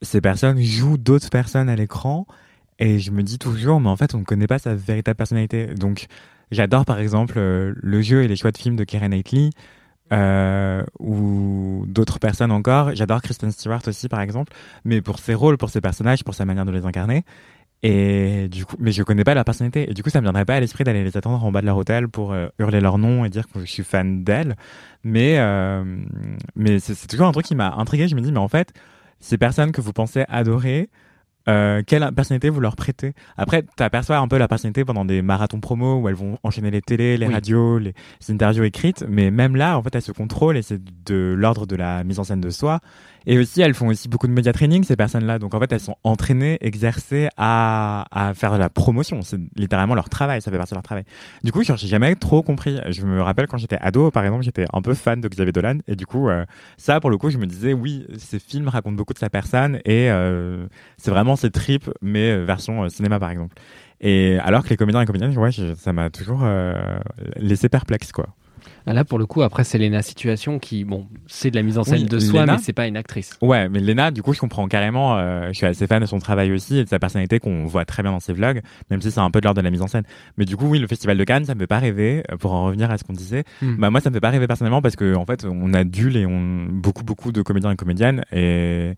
ces 0.00 0.20
personnes 0.22 0.60
jouent 0.62 0.96
d'autres 0.98 1.28
personnes 1.30 1.68
à 1.68 1.76
l'écran 1.76 2.26
et 2.78 2.98
je 2.98 3.10
me 3.10 3.22
dis 3.22 3.38
toujours, 3.38 3.80
mais 3.80 3.88
en 3.90 3.96
fait, 3.96 4.14
on 4.14 4.18
ne 4.20 4.24
connaît 4.24 4.46
pas 4.46 4.58
sa 4.58 4.74
véritable 4.74 5.16
personnalité. 5.16 5.66
Donc, 5.74 6.06
j'adore 6.50 6.84
par 6.84 6.98
exemple 6.98 7.34
euh, 7.36 7.74
le 7.76 8.02
jeu 8.02 8.22
et 8.22 8.28
les 8.28 8.36
choix 8.36 8.50
de 8.50 8.58
films 8.58 8.76
de 8.76 8.84
Keira 8.84 9.08
Knightley 9.08 9.50
euh, 10.12 10.84
ou 10.98 11.84
d'autres 11.88 12.18
personnes 12.18 12.52
encore. 12.52 12.94
J'adore 12.94 13.22
Kristen 13.22 13.50
Stewart 13.50 13.82
aussi 13.86 14.08
par 14.08 14.20
exemple, 14.20 14.52
mais 14.84 15.00
pour 15.02 15.18
ses 15.18 15.34
rôles, 15.34 15.58
pour 15.58 15.70
ses 15.70 15.80
personnages, 15.80 16.24
pour 16.24 16.34
sa 16.34 16.44
manière 16.44 16.64
de 16.64 16.72
les 16.72 16.84
incarner. 16.84 17.24
Et 17.82 18.48
du 18.48 18.64
coup, 18.64 18.76
mais 18.80 18.90
je 18.90 19.02
connais 19.02 19.22
pas 19.22 19.34
leur 19.34 19.44
personnalité. 19.44 19.90
Et 19.90 19.94
du 19.94 20.02
coup, 20.02 20.10
ça 20.10 20.20
me 20.20 20.24
viendrait 20.24 20.46
pas 20.46 20.54
à 20.54 20.60
l'esprit 20.60 20.82
d'aller 20.82 21.04
les 21.04 21.16
attendre 21.16 21.44
en 21.44 21.52
bas 21.52 21.60
de 21.60 21.66
leur 21.66 21.76
hôtel 21.76 22.08
pour 22.08 22.32
euh, 22.32 22.48
hurler 22.58 22.80
leur 22.80 22.98
nom 22.98 23.24
et 23.24 23.28
dire 23.28 23.46
que 23.48 23.60
je 23.60 23.70
suis 23.70 23.84
fan 23.84 24.24
d'elles. 24.24 24.56
Mais, 25.04 25.38
mais 26.56 26.80
c'est 26.80 27.06
toujours 27.06 27.26
un 27.26 27.32
truc 27.32 27.46
qui 27.46 27.54
m'a 27.54 27.74
intrigué. 27.74 28.08
Je 28.08 28.16
me 28.16 28.20
dis, 28.20 28.32
mais 28.32 28.38
en 28.38 28.48
fait, 28.48 28.72
ces 29.20 29.38
personnes 29.38 29.72
que 29.72 29.80
vous 29.80 29.92
pensez 29.92 30.24
adorer, 30.28 30.88
euh, 31.48 31.82
quelle 31.86 32.10
personnalité 32.12 32.48
vous 32.48 32.60
leur 32.60 32.76
prêtez? 32.76 33.14
Après, 33.36 33.64
tu 33.76 33.82
aperçois 33.82 34.18
un 34.18 34.28
peu 34.28 34.36
la 34.36 34.48
personnalité 34.48 34.84
pendant 34.84 35.04
des 35.04 35.22
marathons 35.22 35.60
promo 35.60 36.00
où 36.00 36.08
elles 36.08 36.14
vont 36.14 36.38
enchaîner 36.42 36.70
les 36.70 36.82
télés, 36.82 37.16
les 37.16 37.26
radios, 37.26 37.78
les, 37.78 37.94
interviews 38.28 38.64
écrites, 38.64 39.04
mais 39.08 39.30
même 39.30 39.56
là, 39.56 39.78
en 39.78 39.82
fait, 39.82 39.94
elles 39.94 40.02
se 40.02 40.12
contrôlent 40.12 40.56
et 40.56 40.62
c'est 40.62 40.80
de 41.06 41.34
l'ordre 41.36 41.66
de 41.66 41.76
la 41.76 42.02
mise 42.04 42.18
en 42.18 42.24
scène 42.24 42.40
de 42.40 42.50
soi. 42.50 42.80
Et 43.26 43.38
aussi, 43.38 43.60
elles 43.60 43.74
font 43.74 43.88
aussi 43.88 44.08
beaucoup 44.08 44.28
de 44.28 44.32
média 44.32 44.52
training, 44.52 44.84
ces 44.84 44.94
personnes-là. 44.94 45.40
Donc, 45.40 45.54
en 45.54 45.58
fait, 45.58 45.72
elles 45.72 45.80
sont 45.80 45.96
entraînées, 46.04 46.58
exercées 46.60 47.28
à, 47.36 48.06
à 48.12 48.34
faire 48.34 48.52
de 48.52 48.58
la 48.58 48.70
promotion. 48.70 49.22
C'est 49.22 49.40
littéralement 49.56 49.96
leur 49.96 50.08
travail, 50.08 50.40
ça 50.40 50.50
fait 50.50 50.56
partie 50.56 50.72
de 50.72 50.76
leur 50.76 50.84
travail. 50.84 51.04
Du 51.42 51.50
coup, 51.50 51.62
j'ai 51.64 51.76
jamais 51.76 52.14
trop 52.14 52.42
compris. 52.42 52.78
Je 52.88 53.04
me 53.04 53.20
rappelle 53.20 53.48
quand 53.48 53.58
j'étais 53.58 53.78
ado, 53.80 54.12
par 54.12 54.24
exemple, 54.24 54.44
j'étais 54.44 54.66
un 54.72 54.80
peu 54.80 54.94
fan 54.94 55.20
de 55.20 55.28
Xavier 55.28 55.52
Dolan. 55.52 55.78
Et 55.88 55.96
du 55.96 56.06
coup, 56.06 56.28
euh, 56.28 56.44
ça, 56.76 57.00
pour 57.00 57.10
le 57.10 57.18
coup, 57.18 57.30
je 57.30 57.38
me 57.38 57.46
disais, 57.46 57.72
oui, 57.72 58.06
ces 58.16 58.38
films 58.38 58.68
racontent 58.68 58.96
beaucoup 58.96 59.14
de 59.14 59.18
sa 59.18 59.28
personne 59.28 59.80
et 59.84 60.08
euh, 60.10 60.66
c'est 60.96 61.10
vraiment 61.10 61.34
ses 61.34 61.50
tripes, 61.50 61.90
mais 62.00 62.30
euh, 62.30 62.44
version 62.44 62.88
cinéma, 62.88 63.18
par 63.18 63.30
exemple. 63.30 63.56
Et 64.00 64.38
alors 64.38 64.62
que 64.62 64.68
les 64.68 64.76
comédiens 64.76 65.00
et 65.00 65.06
comédiennes, 65.06 65.36
ouais, 65.36 65.50
ça 65.52 65.92
m'a 65.92 66.10
toujours 66.10 66.46
laissé 67.36 67.70
perplexe, 67.70 68.12
quoi. 68.12 68.26
Ah, 68.86 68.92
là, 68.92 69.04
pour 69.04 69.18
le 69.18 69.26
coup, 69.26 69.42
après, 69.42 69.64
c'est 69.64 69.78
Lena 69.78 70.02
Situation 70.02 70.58
qui, 70.58 70.84
bon, 70.84 71.06
c'est 71.26 71.50
de 71.50 71.56
la 71.56 71.62
mise 71.62 71.78
en 71.78 71.84
scène 71.84 72.06
de 72.06 72.18
soi, 72.18 72.46
mais 72.46 72.58
c'est 72.58 72.72
pas 72.72 72.86
une 72.86 72.96
actrice. 72.96 73.36
Ouais, 73.42 73.68
mais 73.68 73.80
Lena, 73.80 74.10
du 74.10 74.22
coup, 74.22 74.32
je 74.32 74.40
comprends 74.40 74.68
carrément. 74.68 75.16
Euh, 75.16 75.48
je 75.48 75.54
suis 75.54 75.66
assez 75.66 75.86
fan 75.86 76.00
de 76.00 76.06
son 76.06 76.18
travail 76.18 76.52
aussi 76.52 76.78
et 76.78 76.84
de 76.84 76.88
sa 76.88 76.98
personnalité 76.98 77.40
qu'on 77.40 77.66
voit 77.66 77.84
très 77.84 78.02
bien 78.02 78.12
dans 78.12 78.20
ses 78.20 78.32
vlogs, 78.32 78.62
même 78.90 79.00
si 79.00 79.10
c'est 79.10 79.20
un 79.20 79.30
peu 79.30 79.40
de 79.40 79.46
l'ordre 79.46 79.60
de 79.60 79.64
la 79.64 79.70
mise 79.70 79.82
en 79.82 79.88
scène. 79.88 80.04
Mais 80.36 80.44
du 80.44 80.56
coup, 80.56 80.66
oui, 80.66 80.78
le 80.78 80.86
Festival 80.86 81.16
de 81.16 81.24
Cannes, 81.24 81.44
ça 81.44 81.54
me 81.54 81.60
fait 81.60 81.66
pas 81.66 81.78
rêver. 81.78 82.22
Euh, 82.30 82.36
pour 82.36 82.52
en 82.52 82.66
revenir 82.66 82.90
à 82.90 82.98
ce 82.98 83.04
qu'on 83.04 83.12
disait, 83.12 83.44
hmm. 83.62 83.76
bah 83.78 83.90
moi, 83.90 84.00
ça 84.00 84.10
me 84.10 84.14
fait 84.14 84.20
pas 84.20 84.30
rêver 84.30 84.46
personnellement 84.46 84.82
parce 84.82 84.96
que, 84.96 85.14
en 85.14 85.24
fait, 85.24 85.44
on 85.44 85.74
adule 85.74 86.16
et 86.16 86.26
on 86.26 86.66
beaucoup, 86.70 87.04
beaucoup 87.04 87.32
de 87.32 87.42
comédiens 87.42 87.72
et 87.72 87.76
comédiennes 87.76 88.24
et 88.32 88.94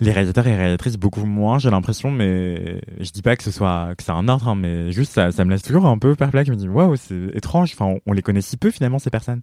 les 0.00 0.12
réalisateurs 0.12 0.46
et 0.46 0.56
réalisatrices 0.56 0.96
beaucoup 0.96 1.24
moins, 1.24 1.58
j'ai 1.58 1.70
l'impression, 1.70 2.10
mais 2.10 2.80
je 3.00 3.10
dis 3.10 3.22
pas 3.22 3.36
que 3.36 3.42
ce 3.42 3.50
soit 3.50 3.94
que 3.96 4.02
c'est 4.02 4.12
un 4.12 4.28
ordre, 4.28 4.48
hein, 4.48 4.54
mais 4.54 4.92
juste 4.92 5.12
ça, 5.12 5.30
ça 5.30 5.44
me 5.44 5.50
laisse 5.50 5.62
toujours 5.62 5.86
un 5.86 5.98
peu 5.98 6.14
perplexe. 6.16 6.48
Je 6.48 6.52
me 6.52 6.56
dis 6.56 6.68
waouh, 6.68 6.96
c'est 6.96 7.30
étrange. 7.34 7.72
Enfin, 7.74 7.98
on, 8.06 8.12
les 8.12 8.22
connaît 8.22 8.40
si 8.40 8.56
peu 8.56 8.70
finalement 8.70 8.98
ces 8.98 9.10
personnes. 9.10 9.42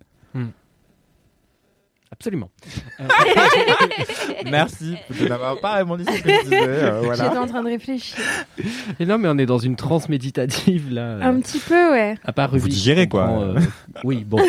Absolument. 2.11 2.49
Euh, 2.99 3.07
Merci 4.51 4.95
de 5.19 5.27
n'avoir 5.27 5.59
pas 5.59 5.75
répondu 5.75 6.03
ce 6.03 6.21
que 6.21 6.29
je 6.29 6.43
disais. 6.43 6.59
Euh, 6.61 7.13
J'étais 7.15 7.37
en 7.37 7.47
train 7.47 7.63
de 7.63 7.69
réfléchir. 7.69 8.17
Et 8.99 9.05
non, 9.05 9.17
mais 9.17 9.29
on 9.29 9.37
est 9.37 9.45
dans 9.45 9.57
une 9.57 9.77
transe 9.77 10.09
méditative 10.09 10.93
là. 10.93 11.19
Un 11.21 11.39
petit 11.39 11.59
peu, 11.59 11.91
ouais. 11.91 12.17
À 12.25 12.33
part 12.33 12.51
Ruby. 12.51 12.63
Vous 12.63 12.67
digérez 12.67 13.07
quoi. 13.07 13.29
Euh, 13.29 13.59
oui, 14.03 14.25
bon. 14.25 14.41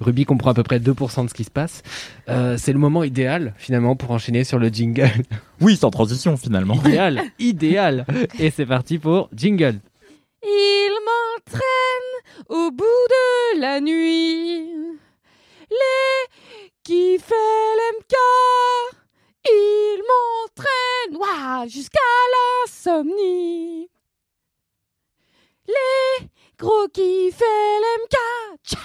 Ruby 0.00 0.24
comprend 0.24 0.50
à 0.50 0.54
peu 0.54 0.62
près 0.62 0.78
2% 0.78 1.24
de 1.24 1.28
ce 1.28 1.34
qui 1.34 1.44
se 1.44 1.50
passe. 1.50 1.82
c'est 2.26 2.72
le 2.72 2.78
moment 2.78 3.04
idéal 3.04 3.54
finalement 3.58 3.96
pour 3.96 4.10
enchaîner 4.10 4.42
sur 4.44 4.58
le 4.58 4.68
jingle. 4.68 5.10
Oui, 5.60 5.76
sans 5.76 5.90
transition 5.90 6.36
finalement. 6.36 6.74
Idéal, 6.74 7.22
idéal. 7.38 8.06
Et 8.38 8.50
c'est 8.50 8.66
parti 8.66 8.98
pour 8.98 9.28
jingle. 9.34 9.78
Il 10.42 10.90
m'entraîne 11.06 12.48
au 12.48 12.70
bout 12.70 12.84
de 13.54 13.60
la 13.60 13.80
nuit. 13.80 14.68
Les 15.70 16.63
qui 16.84 17.18
fait 17.18 17.34
l'MK. 17.78 18.14
Il 19.46 20.02
m'entraîne 20.08 21.68
jusqu'à 21.68 21.98
l'insomnie. 22.32 23.88
Les 25.66 26.26
gros 26.58 26.88
qui 26.92 27.30
fait 27.32 27.44
l'MK. 27.80 28.78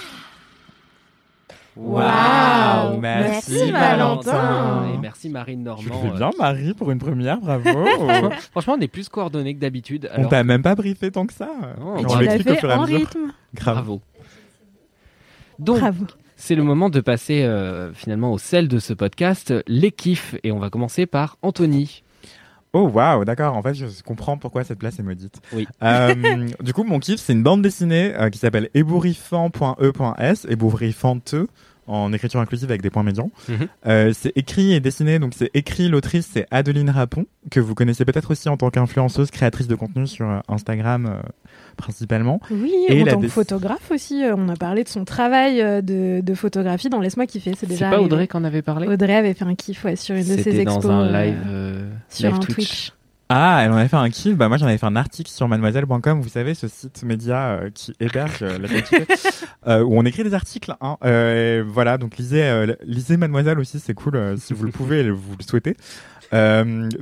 Waouh 1.76 3.00
merci, 3.00 3.72
Valentin 3.72 4.92
Et 4.94 4.98
merci 4.98 5.30
Marine 5.30 5.64
Normand. 5.64 5.82
Tu 5.82 5.90
fais 5.90 6.18
bien 6.18 6.32
Marie 6.38 6.74
pour 6.74 6.92
une 6.92 7.00
première, 7.00 7.40
bravo 7.40 7.70
Franchement, 8.52 8.76
on 8.78 8.82
est 8.82 8.90
plus 8.90 9.08
coordonnés 9.08 9.56
que 9.56 9.60
d'habitude. 9.60 10.10
On 10.18 10.28
t'a 10.28 10.44
même 10.44 10.62
pas 10.62 10.76
briefé 10.76 11.10
tant 11.12 11.26
que 11.26 11.34
ça. 11.34 11.50
on 11.80 12.18
l'explique 12.18 12.50
au 12.50 12.56
fur 12.56 12.70
et 12.70 12.74
à 12.74 12.82
mesure. 12.82 13.10
Bravo. 13.54 14.02
Donc, 15.58 15.80
Bravo. 15.80 16.06
C'est 16.42 16.56
le 16.56 16.64
moment 16.64 16.90
de 16.90 17.02
passer 17.02 17.44
euh, 17.44 17.92
finalement 17.94 18.32
au 18.32 18.38
sel 18.38 18.70
de 18.70 18.80
ce 18.80 18.94
podcast, 18.94 19.54
les 19.68 19.92
kiffs. 19.92 20.38
Et 20.44 20.54
on 20.54 20.58
va 20.58 20.70
commencer 20.70 21.06
par 21.06 21.38
Anthony. 21.42 22.02
Oh 22.72 22.88
waouh, 22.88 23.26
d'accord. 23.26 23.58
En 23.58 23.62
fait, 23.62 23.74
je 23.74 23.86
comprends 24.04 24.38
pourquoi 24.38 24.64
cette 24.64 24.80
place 24.80 24.98
est 25.00 25.04
maudite. 25.04 25.42
Oui. 25.52 25.68
Euh, 25.84 26.48
du 26.64 26.74
coup, 26.74 26.86
mon 26.86 27.00
kiff, 27.00 27.20
c'est 27.20 27.34
une 27.34 27.44
bande 27.44 27.62
dessinée 27.62 28.16
euh, 28.16 28.30
qui 28.30 28.40
s'appelle 28.40 28.70
ébouriffant.e.s, 28.74 30.48
ébouriffante 30.50 31.36
en 31.90 32.14
écriture 32.14 32.40
inclusive 32.40 32.70
avec 32.70 32.82
des 32.82 32.90
points 32.90 33.04
médians. 33.04 33.32
Mhm. 33.48 33.68
Euh, 33.88 34.12
c'est 34.14 34.32
écrit 34.36 34.74
et 34.74 34.80
dessiné, 34.80 35.20
donc 35.20 35.34
c'est 35.36 35.50
écrit, 35.54 35.90
l'autrice 35.90 36.30
c'est 36.32 36.46
Adeline 36.52 36.90
Rapon, 36.90 37.26
que 37.50 37.60
vous 37.60 37.74
connaissez 37.74 38.06
peut-être 38.06 38.32
aussi 38.32 38.48
en 38.48 38.58
tant 38.58 38.70
qu'influenceuse, 38.70 39.32
créatrice 39.32 39.68
de 39.68 39.76
contenu 39.76 40.06
sur 40.06 40.30
euh, 40.30 40.40
Instagram 40.48 41.08
euh, 41.08 41.22
principalement. 41.78 42.40
Oui, 42.52 42.74
et 42.88 43.02
en 43.02 43.06
tant 43.06 43.20
que 43.20 43.28
photographe 43.28 43.92
aussi, 43.92 44.24
on 44.36 44.50
a 44.50 44.56
parlé 44.56 44.84
de 44.84 44.90
son 44.90 45.04
travail 45.04 45.84
de, 45.84 46.34
photographie 46.36 46.90
dans 46.90 47.02
Laisse-moi 47.02 47.26
kiffer. 47.26 47.54
C'est 47.58 47.68
déjà. 47.68 47.90
pas 47.90 48.02
Audrey 48.02 48.28
qu'en 48.28 48.44
avait 48.44 48.62
parlé? 48.62 48.88
Audrey 48.88 49.16
avait 49.16 49.34
fait 49.34 49.46
un 49.46 49.56
kiff 49.56 49.86
sur 49.96 50.16
une 50.16 50.22
de 50.22 50.42
ses 50.42 50.60
expos. 50.60 50.84
dans 50.84 50.92
un 50.92 51.12
live, 51.12 51.38
sur 52.10 52.34
un 52.34 52.40
Twitch. 52.40 52.94
Ah, 53.32 53.62
elle 53.64 53.72
en 53.72 53.76
avait 53.76 53.88
fait 53.88 53.96
un 53.96 54.10
kiff. 54.10 54.36
Bah 54.36 54.50
moi 54.50 54.58
j'en 54.58 54.66
avais 54.66 54.80
fait 54.80 54.88
un 54.88 54.96
article 54.96 55.30
sur 55.30 55.48
mademoiselle.com, 55.48 56.20
vous 56.20 56.30
savez 56.30 56.56
ce 56.56 56.68
site 56.68 57.04
média 57.04 57.50
euh, 57.50 57.70
qui 57.70 57.94
héberge 58.00 58.40
euh, 58.42 58.58
la 58.58 58.68
euh, 59.68 59.84
où 59.84 60.00
on 60.00 60.04
écrit 60.04 60.24
des 60.24 60.34
articles. 60.34 60.74
Hein. 60.82 60.98
Euh, 61.06 61.64
voilà, 61.68 62.00
donc 62.00 62.18
lisez, 62.18 62.76
lisez 62.82 63.18
Mademoiselle 63.18 63.60
aussi, 63.60 63.80
c'est 63.80 63.94
cool 63.94 64.36
si 64.40 64.56
vous 64.56 64.64
le 64.64 64.72
pouvez, 64.72 65.02
et 65.02 65.12
vous 65.12 65.36
le 65.38 65.44
souhaitez. 65.44 65.78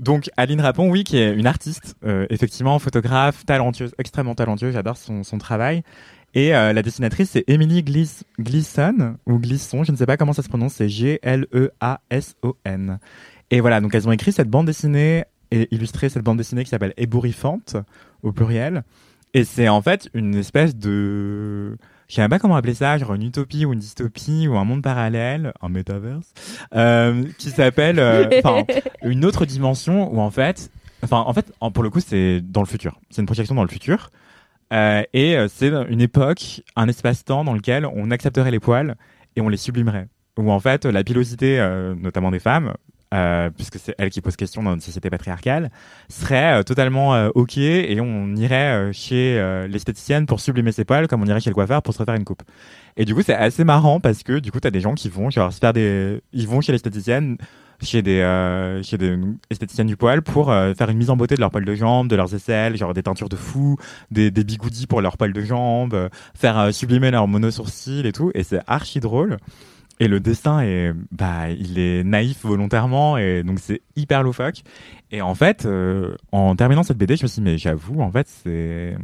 donc 0.02 0.30
Aline 0.36 0.60
Rapon, 0.60 0.90
oui, 0.90 1.06
qui 1.06 1.18
est 1.18 1.34
une 1.34 1.48
artiste, 1.48 1.96
effectivement 2.30 2.78
photographe, 2.78 3.46
talentueuse, 3.46 3.96
extrêmement 3.98 4.36
talentueuse. 4.36 4.74
J'adore 4.74 4.98
son, 4.98 5.24
son 5.24 5.38
travail. 5.38 5.84
Et 6.34 6.50
la 6.50 6.84
dessinatrice, 6.84 7.30
c'est 7.32 7.46
Emily 7.48 7.84
Glisson 7.84 9.16
ou 9.26 9.40
Glisson, 9.40 9.86
je 9.86 9.94
ne 9.94 9.98
sais 9.98 10.06
pas 10.06 10.18
comment 10.18 10.34
ça 10.34 10.44
se 10.44 10.50
prononce, 10.50 10.74
c'est 10.74 10.90
G-L-E-A-S-O-N. 10.90 11.40
Et 13.50 13.62
voilà, 13.62 13.80
donc 13.80 13.96
elles 13.96 14.10
ont 14.10 14.12
écrit 14.12 14.34
cette 14.34 14.50
bande 14.50 14.66
dessinée 14.66 15.24
et 15.52 15.68
illustré 15.74 16.10
cette 16.10 16.24
bande 16.24 16.38
dessinée 16.38 16.64
qui 16.64 16.70
s'appelle 16.70 16.94
Ébouriffante 16.98 17.78
au 18.24 18.32
pluriel. 18.32 18.84
Et 19.34 19.44
c'est 19.44 19.70
en 19.70 19.82
fait 19.82 20.10
une 20.14 20.36
espèce 20.36 20.76
de, 20.76 21.78
je 22.08 22.16
sais 22.16 22.22
même 22.22 22.30
pas 22.30 22.40
comment 22.40 22.56
appeler 22.56 22.74
ça, 22.74 22.98
genre 22.98 23.14
une 23.14 23.24
utopie 23.24 23.66
ou 23.66 23.74
une 23.74 23.80
dystopie 23.80 24.48
ou 24.48 24.58
un 24.58 24.64
monde 24.64 24.82
parallèle, 24.82 25.54
un 25.62 25.70
métaverse, 25.70 26.34
euh, 26.74 27.26
qui 27.38 27.50
s'appelle, 27.50 28.00
euh, 28.00 28.30
une 29.04 29.26
autre 29.26 29.46
dimension 29.46 30.14
où 30.14 30.20
en 30.20 30.32
fait, 30.32 30.72
enfin, 31.04 31.20
en 31.20 31.34
fait, 31.34 31.52
pour 31.74 31.84
le 31.84 31.90
coup, 31.90 32.00
c'est 32.00 32.42
dans 32.42 32.62
le 32.62 32.68
futur. 32.68 33.00
C'est 33.10 33.22
une 33.22 33.26
projection 33.26 33.56
dans 33.56 33.64
le 33.64 33.70
futur. 33.70 34.10
Euh, 34.74 35.04
et 35.14 35.38
c'est 35.50 35.70
une 35.90 36.02
époque, 36.02 36.62
un 36.76 36.88
espace-temps 36.88 37.44
dans 37.44 37.54
lequel 37.54 37.86
on 37.86 38.12
accepterait 38.12 38.52
les 38.52 38.60
poils 38.60 38.96
et 39.36 39.42
on 39.42 39.50
les 39.50 39.58
sublimerait. 39.58 40.08
Où 40.38 40.52
en 40.52 40.60
fait, 40.60 40.86
la 40.86 41.04
pilosité, 41.04 41.60
notamment 41.98 42.32
des 42.32 42.40
femmes, 42.40 42.74
euh, 43.14 43.50
puisque 43.50 43.80
c'est 43.80 43.96
elle 43.98 44.10
qui 44.10 44.20
pose 44.20 44.36
question 44.36 44.64
dans 44.64 44.74
une 44.74 44.82
société 44.82 45.10
patriarcale, 45.10 45.72
serait 46.10 46.60
euh, 46.60 46.64
totalement 46.64 47.16
euh, 47.16 47.30
ok 47.36 47.58
et 47.58 48.02
on 48.02 48.36
irait 48.36 48.92
chez 48.92 49.38
l'esthéticienne 49.70 50.26
pour 50.26 50.42
sublimer 50.42 50.74
ses 50.74 50.84
poils 50.84 51.08
comme 51.08 51.22
on 51.22 51.26
irait 51.26 51.40
chez 51.40 51.50
le 51.50 51.54
coiffeur 51.54 51.82
pour 51.82 51.94
se 51.94 52.00
refaire 52.00 52.16
une 52.16 52.26
coupe. 52.26 52.44
Et 52.98 53.06
du 53.06 53.16
coup, 53.16 53.22
c'est 53.22 53.36
assez 53.36 53.64
marrant 53.64 54.02
parce 54.02 54.24
que 54.24 54.40
du 54.40 54.52
coup, 54.52 54.60
t'as 54.60 54.72
des 54.72 54.82
gens 54.82 54.94
qui 54.94 55.08
vont 55.08 55.30
genre 55.30 55.54
se 55.54 55.60
faire 55.60 55.72
des, 55.72 56.22
ils 56.34 56.48
vont 56.48 56.60
chez 56.60 56.72
l'esthéticienne 56.74 57.38
chez 57.82 58.02
des 58.02 58.22
chez 58.84 58.98
des 58.98 59.18
esthéticiennes 59.52 59.88
du 59.88 59.96
poil 59.96 60.22
pour 60.22 60.48
faire 60.48 60.90
une 60.90 60.98
mise 60.98 61.10
en 61.10 61.16
beauté 61.16 61.36
de 61.36 61.40
leurs 61.40 61.52
poils 61.52 61.64
de 61.64 61.76
jambes, 61.76 62.08
de 62.08 62.16
leurs 62.16 62.34
aisselles, 62.34 62.76
genre 62.76 62.94
des 62.94 63.04
teintures 63.04 63.30
de 63.30 63.36
fou, 63.36 63.78
des, 64.12 64.32
des 64.32 64.44
bigoudis 64.44 64.88
pour 64.88 65.02
leurs 65.02 65.16
poils 65.16 65.34
de 65.34 65.42
jambes, 65.42 66.10
faire 66.36 66.74
sublimer 66.74 67.12
leurs 67.12 67.28
monosourcils 67.28 68.06
et 68.06 68.12
tout. 68.12 68.32
Et 68.34 68.44
c'est 68.44 68.62
archi 68.68 69.00
drôle. 69.00 69.38
Et 70.00 70.08
le 70.08 70.20
dessin 70.20 70.60
est, 70.60 70.94
bah, 71.12 71.50
il 71.50 71.80
est 71.80 72.04
naïf 72.04 72.44
volontairement 72.46 73.18
et 73.18 73.44
donc 73.44 73.60
c'est 73.60 73.82
hyper 73.96 74.22
loufoque. 74.22 74.64
Et 75.12 75.22
en 75.22 75.34
fait, 75.34 75.66
euh, 75.66 76.16
en 76.32 76.56
terminant 76.56 76.84
cette 76.84 76.98
BD, 76.98 77.16
je 77.16 77.24
me 77.24 77.28
suis 77.28 77.42
dit, 77.42 77.50
mais 77.50 77.58
j'avoue, 77.58 78.02
en 78.02 78.12
fait, 78.12 78.28
c'est, 78.28 78.96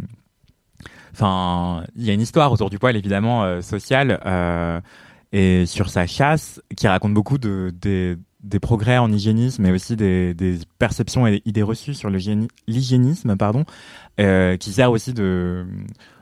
enfin, 1.13 1.83
il 1.95 2.03
y 2.03 2.11
a 2.11 2.13
une 2.13 2.21
histoire 2.21 2.51
autour 2.51 2.69
du 2.69 2.77
poil 2.77 2.95
évidemment 2.95 3.43
euh, 3.43 3.61
sociale 3.61 4.19
euh, 4.25 4.79
et 5.31 5.65
sur 5.65 5.89
sa 5.89 6.05
chasse 6.05 6.61
qui 6.77 6.87
raconte 6.87 7.15
beaucoup 7.15 7.39
de 7.39 7.73
des, 7.81 8.15
des 8.43 8.59
progrès 8.59 8.99
en 8.99 9.11
hygiénisme, 9.11 9.63
mais 9.63 9.71
aussi 9.71 9.95
des, 9.95 10.35
des 10.35 10.59
perceptions 10.77 11.25
et 11.25 11.41
idées 11.45 11.63
reçues 11.63 11.95
sur 11.95 12.11
l'hygiénisme, 12.11 13.35
pardon, 13.35 13.65
euh, 14.19 14.57
qui 14.57 14.71
sert 14.71 14.91
aussi 14.91 15.13
de 15.13 15.65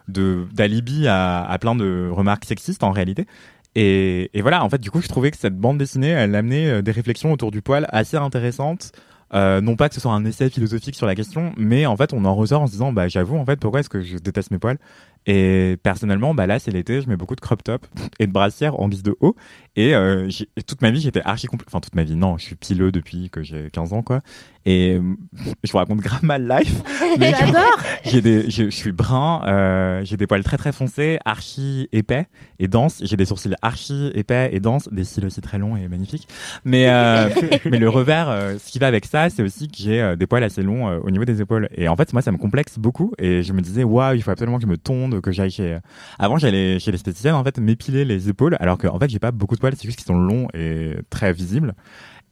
d'alibi 0.07 1.07
à, 1.07 1.41
à 1.43 1.57
plein 1.57 1.73
de 1.73 2.09
remarques 2.11 2.43
sexistes 2.43 2.83
en 2.83 2.91
réalité. 2.91 3.27
Et, 3.75 4.29
voilà, 4.41 4.63
en 4.63 4.69
fait, 4.69 4.79
du 4.79 4.91
coup, 4.91 5.01
je 5.01 5.07
trouvais 5.07 5.31
que 5.31 5.37
cette 5.37 5.57
bande 5.57 5.77
dessinée, 5.77 6.09
elle 6.09 6.35
amenait 6.35 6.69
euh, 6.69 6.81
des 6.81 6.91
réflexions 6.91 7.31
autour 7.31 7.51
du 7.51 7.61
poil 7.61 7.87
assez 7.91 8.17
intéressantes. 8.17 8.91
Euh, 9.33 9.61
non 9.61 9.77
pas 9.77 9.87
que 9.87 9.95
ce 9.95 10.01
soit 10.01 10.11
un 10.11 10.25
essai 10.25 10.49
philosophique 10.49 10.95
sur 10.95 11.05
la 11.05 11.15
question, 11.15 11.53
mais 11.55 11.85
en 11.85 11.95
fait, 11.95 12.11
on 12.11 12.25
en 12.25 12.35
ressort 12.35 12.63
en 12.63 12.67
se 12.67 12.73
disant, 12.73 12.91
bah, 12.91 13.07
j'avoue, 13.07 13.37
en 13.37 13.45
fait, 13.45 13.59
pourquoi 13.59 13.79
est-ce 13.79 13.89
que 13.89 14.01
je 14.01 14.17
déteste 14.17 14.51
mes 14.51 14.59
poils? 14.59 14.77
Et 15.25 15.77
personnellement, 15.83 16.33
bah 16.33 16.47
là, 16.47 16.59
c'est 16.59 16.71
l'été, 16.71 16.99
je 17.01 17.07
mets 17.07 17.15
beaucoup 17.15 17.35
de 17.35 17.41
crop 17.41 17.63
top 17.63 17.85
et 18.19 18.27
de 18.27 18.31
brassière 18.31 18.79
en 18.79 18.89
guise 18.89 19.03
de 19.03 19.15
haut. 19.21 19.35
Et, 19.75 19.95
euh, 19.95 20.29
toute 20.67 20.81
ma 20.81 20.91
vie, 20.91 21.01
j'étais 21.01 21.21
archi. 21.23 21.47
Enfin, 21.67 21.79
toute 21.79 21.95
ma 21.95 22.03
vie, 22.03 22.15
non, 22.15 22.37
je 22.37 22.43
suis 22.43 22.55
pileux 22.55 22.91
depuis 22.91 23.29
que 23.29 23.41
j'ai 23.41 23.69
15 23.71 23.93
ans, 23.93 24.01
quoi. 24.01 24.21
Et 24.65 24.95
euh, 24.95 25.01
je 25.63 25.71
vous 25.71 25.77
raconte 25.77 25.99
grave 25.99 26.23
mal 26.23 26.47
life. 26.47 26.81
J'adore 27.19 27.79
J'ai 28.05 28.21
des, 28.21 28.49
je, 28.49 28.69
suis 28.69 28.91
brun, 28.91 29.41
euh, 29.45 30.01
j'ai 30.03 30.17
des 30.17 30.27
poils 30.27 30.43
très 30.43 30.57
très 30.57 30.71
foncés, 30.71 31.19
archi 31.25 31.87
épais 31.91 32.27
et 32.59 32.67
denses. 32.67 33.01
J'ai 33.03 33.15
des 33.15 33.25
sourcils 33.25 33.53
archi 33.61 34.11
épais 34.13 34.49
et 34.53 34.59
denses, 34.59 34.89
des 34.91 35.03
cils 35.03 35.25
aussi 35.25 35.41
très 35.41 35.57
longs 35.57 35.77
et 35.77 35.87
magnifiques. 35.87 36.27
Mais, 36.65 36.89
euh, 36.89 37.29
mais 37.65 37.79
le 37.79 37.89
revers, 37.89 38.29
euh, 38.29 38.57
ce 38.63 38.71
qui 38.71 38.79
va 38.79 38.87
avec 38.87 39.05
ça, 39.05 39.29
c'est 39.29 39.43
aussi 39.43 39.67
que 39.67 39.77
j'ai 39.77 40.15
des 40.17 40.27
poils 40.27 40.43
assez 40.43 40.63
longs 40.63 40.99
au 41.03 41.11
niveau 41.11 41.25
des 41.25 41.41
épaules. 41.41 41.69
Et 41.75 41.87
en 41.87 41.95
fait, 41.95 42.11
moi, 42.13 42.21
ça 42.21 42.31
me 42.31 42.37
complexe 42.37 42.77
beaucoup. 42.77 43.13
Et 43.17 43.43
je 43.43 43.53
me 43.53 43.61
disais, 43.61 43.83
waouh, 43.83 44.15
il 44.15 44.23
faut 44.23 44.31
absolument 44.31 44.57
que 44.57 44.63
je 44.63 44.69
me 44.69 44.77
tonde, 44.77 45.21
que 45.21 45.31
j'aille 45.31 45.51
chez. 45.51 45.77
Avant, 46.19 46.37
j'allais 46.37 46.79
chez 46.79 46.91
l'esthéticienne, 46.91 47.35
en 47.35 47.43
fait, 47.43 47.59
m'épiler 47.59 48.05
les 48.05 48.29
épaules, 48.29 48.57
alors 48.59 48.77
qu'en 48.77 48.95
en 48.95 48.99
fait, 48.99 49.09
j'ai 49.09 49.19
pas 49.19 49.31
beaucoup 49.31 49.55
de 49.55 49.60
poils, 49.61 49.73
c'est 49.77 49.85
juste 49.85 49.97
qu'ils 49.97 50.07
sont 50.07 50.19
longs 50.19 50.47
et 50.53 50.95
très 51.09 51.31
visibles. 51.31 51.73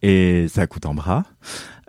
Et 0.02 0.48
ça 0.48 0.66
coûte 0.66 0.86
un 0.86 0.94
bras. 0.94 1.24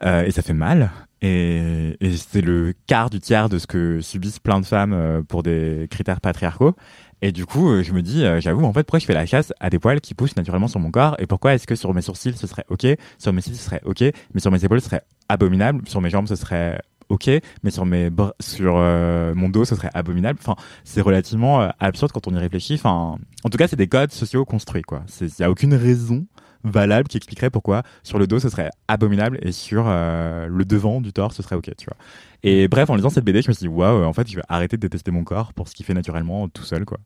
Euh, 0.04 0.24
et 0.26 0.32
ça 0.32 0.42
fait 0.42 0.54
mal. 0.54 0.92
Et, 1.22 1.98
et 2.00 2.18
c'est 2.18 2.42
le 2.42 2.74
quart 2.88 3.10
du 3.10 3.20
tiers 3.20 3.48
de 3.50 3.60
ce 3.60 3.68
que 3.68 4.02
subissent 4.02 4.40
plein 4.40 4.60
de 4.60 4.66
femmes 4.66 4.94
euh, 4.94 5.22
pour 5.22 5.44
des 5.44 5.88
critères 5.90 6.22
patriarcaux. 6.22 6.76
Et 7.22 7.32
du 7.32 7.46
coup, 7.46 7.70
euh, 7.70 7.84
je 7.84 7.94
me 7.94 8.02
dis, 8.02 8.24
j'avoue, 8.40 8.66
en 8.66 8.74
fait, 8.74 8.84
pourquoi 8.84 9.00
je 9.00 9.06
fais 9.06 9.14
la 9.14 9.28
chasse 9.28 9.54
à 9.60 9.70
des 9.70 9.78
poils 9.78 10.02
qui 10.02 10.16
poussent 10.16 10.36
naturellement 10.36 10.68
sur 10.68 10.80
mon 10.80 10.90
corps? 10.90 11.16
Et 11.20 11.28
pourquoi 11.28 11.54
est-ce 11.54 11.68
que 11.68 11.76
sur 11.76 11.94
mes 11.94 12.02
sourcils, 12.02 12.36
ce 12.36 12.48
serait 12.48 12.66
OK? 12.70 12.88
Sur 13.20 13.34
mes 13.34 13.42
cils, 13.42 13.56
ce 13.56 13.64
serait 13.64 13.82
OK? 13.86 14.02
Mais 14.34 14.42
sur 14.42 14.52
mes 14.52 14.64
épaules, 14.66 14.82
ce 14.82 14.88
serait 14.88 15.04
abominable? 15.30 15.88
Sur 15.88 16.02
mes 16.02 16.10
jambes, 16.10 16.28
ce 16.28 16.36
serait 16.36 16.82
ok, 17.12 17.30
mais 17.64 17.72
sur 17.72 17.86
mes 17.86 18.10
sur 18.40 18.76
mon 18.76 19.50
dos, 19.50 19.66
ce 19.66 19.76
serait 19.76 19.90
abominable. 19.94 20.40
Enfin, 20.42 20.56
c'est 20.84 21.02
relativement 21.02 21.70
absurde 21.80 22.12
quand 22.12 22.28
on 22.28 22.36
y 22.36 22.40
réfléchit. 22.40 22.76
Enfin, 22.76 23.18
en 23.44 23.50
tout 23.50 23.58
cas, 23.58 23.68
c'est 23.68 23.76
des 23.76 23.88
codes 23.88 24.12
sociaux 24.12 24.46
construits, 24.46 24.82
quoi. 24.82 25.04
Il 25.20 25.30
y 25.40 25.44
a 25.44 25.52
aucune 25.52 25.74
raison 25.74 26.26
valable 26.64 27.08
qui 27.08 27.18
expliquerait 27.18 27.50
pourquoi 27.50 27.84
sur 28.04 28.20
le 28.20 28.28
dos 28.28 28.40
ce 28.40 28.50
serait 28.50 28.70
abominable 28.88 29.40
et 29.42 29.52
sur 29.52 29.86
euh, 29.88 30.48
le 30.48 30.66
devant 30.66 31.02
du 31.02 31.14
torse 31.14 31.36
ce 31.36 31.44
serait 31.44 31.56
ok, 31.56 31.72
tu 31.78 31.86
vois. 31.86 31.98
Et 32.44 32.68
bref, 32.68 32.90
en 32.90 32.96
lisant 32.96 33.10
cette 33.10 33.26
BD, 33.26 33.42
je 33.42 33.50
me 33.50 33.54
suis 33.54 33.68
dit 33.68 33.68
waouh, 33.68 34.04
en 34.04 34.14
fait, 34.14 34.30
je 34.30 34.36
vais 34.36 34.44
arrêter 34.50 34.78
de 34.78 34.82
détester 34.82 35.12
mon 35.12 35.24
corps 35.24 35.54
pour 35.54 35.68
ce 35.68 35.76
qu'il 35.76 35.86
fait 35.86 35.94
naturellement 35.94 36.48
tout 36.50 36.64
seul, 36.64 36.86
quoi. 36.86 36.98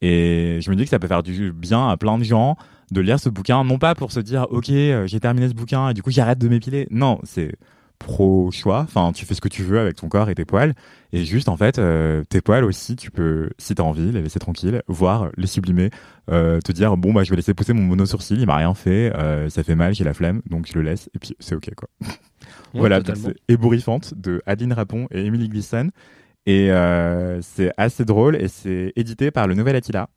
Et 0.00 0.58
je 0.60 0.70
me 0.70 0.76
dis 0.76 0.84
que 0.84 0.90
ça 0.90 0.98
peut 0.98 1.06
faire 1.06 1.22
du 1.22 1.52
bien 1.52 1.88
à 1.88 1.96
plein 1.96 2.18
de 2.18 2.24
gens 2.24 2.56
de 2.90 3.00
lire 3.00 3.18
ce 3.18 3.30
bouquin, 3.30 3.64
non 3.64 3.78
pas 3.78 3.94
pour 3.94 4.12
se 4.12 4.20
dire 4.20 4.46
ok, 4.50 4.68
euh, 4.70 5.06
j'ai 5.06 5.20
terminé 5.20 5.48
ce 5.48 5.54
bouquin 5.54 5.88
et 5.88 5.94
du 5.94 6.02
coup 6.02 6.10
j'arrête 6.10 6.38
de 6.38 6.48
m'épiler. 6.48 6.86
Non, 6.90 7.20
c'est 7.24 7.54
pro 8.02 8.50
choix. 8.50 8.80
Enfin, 8.80 9.12
tu 9.12 9.24
fais 9.24 9.34
ce 9.34 9.40
que 9.40 9.48
tu 9.48 9.62
veux 9.62 9.78
avec 9.78 9.96
ton 9.96 10.08
corps 10.08 10.28
et 10.28 10.34
tes 10.34 10.44
poils. 10.44 10.74
Et 11.12 11.24
juste, 11.24 11.48
en 11.48 11.56
fait, 11.56 11.78
euh, 11.78 12.24
tes 12.28 12.40
poils 12.40 12.64
aussi, 12.64 12.96
tu 12.96 13.10
peux, 13.10 13.50
si 13.58 13.74
t'as 13.74 13.82
envie, 13.82 14.12
les 14.12 14.22
laisser 14.22 14.38
tranquilles, 14.38 14.82
voir 14.88 15.30
les 15.36 15.46
sublimer, 15.46 15.90
euh, 16.30 16.60
te 16.60 16.72
dire, 16.72 16.96
bon, 16.96 17.12
bah, 17.12 17.22
je 17.22 17.30
vais 17.30 17.36
laisser 17.36 17.54
pousser 17.54 17.72
mon 17.72 17.82
mono 17.82 18.06
sourcil, 18.06 18.40
il 18.40 18.46
m'a 18.46 18.56
rien 18.56 18.74
fait, 18.74 19.12
euh, 19.14 19.48
ça 19.48 19.62
fait 19.62 19.74
mal, 19.74 19.94
j'ai 19.94 20.04
la 20.04 20.14
flemme, 20.14 20.40
donc 20.48 20.66
je 20.66 20.74
le 20.74 20.82
laisse, 20.82 21.10
et 21.14 21.18
puis 21.18 21.36
c'est 21.38 21.54
ok, 21.54 21.70
quoi. 21.74 21.88
voilà, 22.74 23.00
c'est 23.14 23.36
Ébouriffante 23.48 24.14
de 24.16 24.42
Adeline 24.46 24.72
Rapon 24.72 25.06
et 25.10 25.24
Emily 25.24 25.48
Gleason. 25.48 25.90
Et 26.44 26.70
c'est 27.42 27.72
assez 27.76 28.04
drôle, 28.04 28.36
et 28.36 28.48
c'est 28.48 28.92
édité 28.96 29.30
par 29.30 29.46
le 29.46 29.54
Nouvel 29.54 29.76
Attila. 29.76 30.08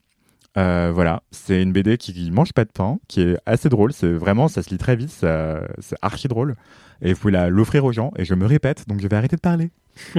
voilà, 0.55 1.23
c'est 1.31 1.61
une 1.61 1.73
BD 1.73 1.97
qui, 1.97 2.31
mange 2.31 2.53
pas 2.53 2.63
de 2.63 2.71
pain, 2.71 2.99
qui 3.07 3.21
est 3.21 3.37
assez 3.45 3.69
drôle. 3.69 3.91
C'est 3.91 4.13
vraiment, 4.13 4.47
ça 4.47 4.63
se 4.63 4.69
lit 4.69 4.77
très 4.77 4.95
vite, 4.95 5.11
c'est 5.11 5.95
archi 6.01 6.27
drôle. 6.29 6.55
Et 7.01 7.13
vous 7.13 7.19
pouvez 7.19 7.49
l'offrir 7.49 7.85
aux 7.85 7.91
gens. 7.91 8.11
Et 8.17 8.25
je 8.25 8.33
me 8.33 8.45
répète, 8.45 8.87
donc 8.87 9.01
je 9.01 9.07
vais 9.07 9.15
arrêter 9.15 9.35
de 9.35 9.41
parler. 9.41 9.71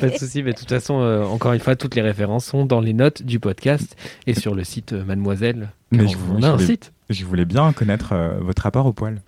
pas 0.00 0.08
de 0.08 0.18
souci, 0.18 0.42
mais 0.42 0.52
de 0.52 0.58
toute 0.58 0.68
façon, 0.68 1.00
euh, 1.00 1.24
encore 1.24 1.52
une 1.52 1.60
fois, 1.60 1.76
toutes 1.76 1.94
les 1.94 2.02
références 2.02 2.46
sont 2.46 2.66
dans 2.66 2.80
les 2.80 2.92
notes 2.92 3.22
du 3.22 3.40
podcast 3.40 3.96
et 4.26 4.34
sur 4.34 4.54
le 4.54 4.64
site 4.64 4.92
euh, 4.92 5.04
Mademoiselle. 5.04 5.70
Mais 5.90 6.06
je, 6.08 6.16
a 6.44 6.50
un 6.50 6.58
site. 6.58 6.92
Je 7.08 7.24
voulais 7.24 7.44
bien 7.44 7.72
connaître 7.72 8.12
euh, 8.12 8.38
votre 8.40 8.62
rapport 8.62 8.86
au 8.86 8.92
poil. 8.92 9.20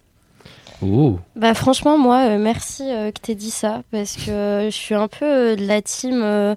Oh. 0.83 1.19
Bah 1.37 1.55
franchement, 1.55 1.99
moi, 1.99 2.39
merci 2.39 2.85
que 2.85 3.21
t'aies 3.21 3.35
dit 3.35 3.51
ça 3.51 3.83
parce 3.91 4.17
que 4.17 4.69
je 4.71 4.75
suis 4.75 4.95
un 4.95 5.09
peu 5.09 5.55
de 5.55 5.67
la 5.67 5.83
team. 5.83 6.57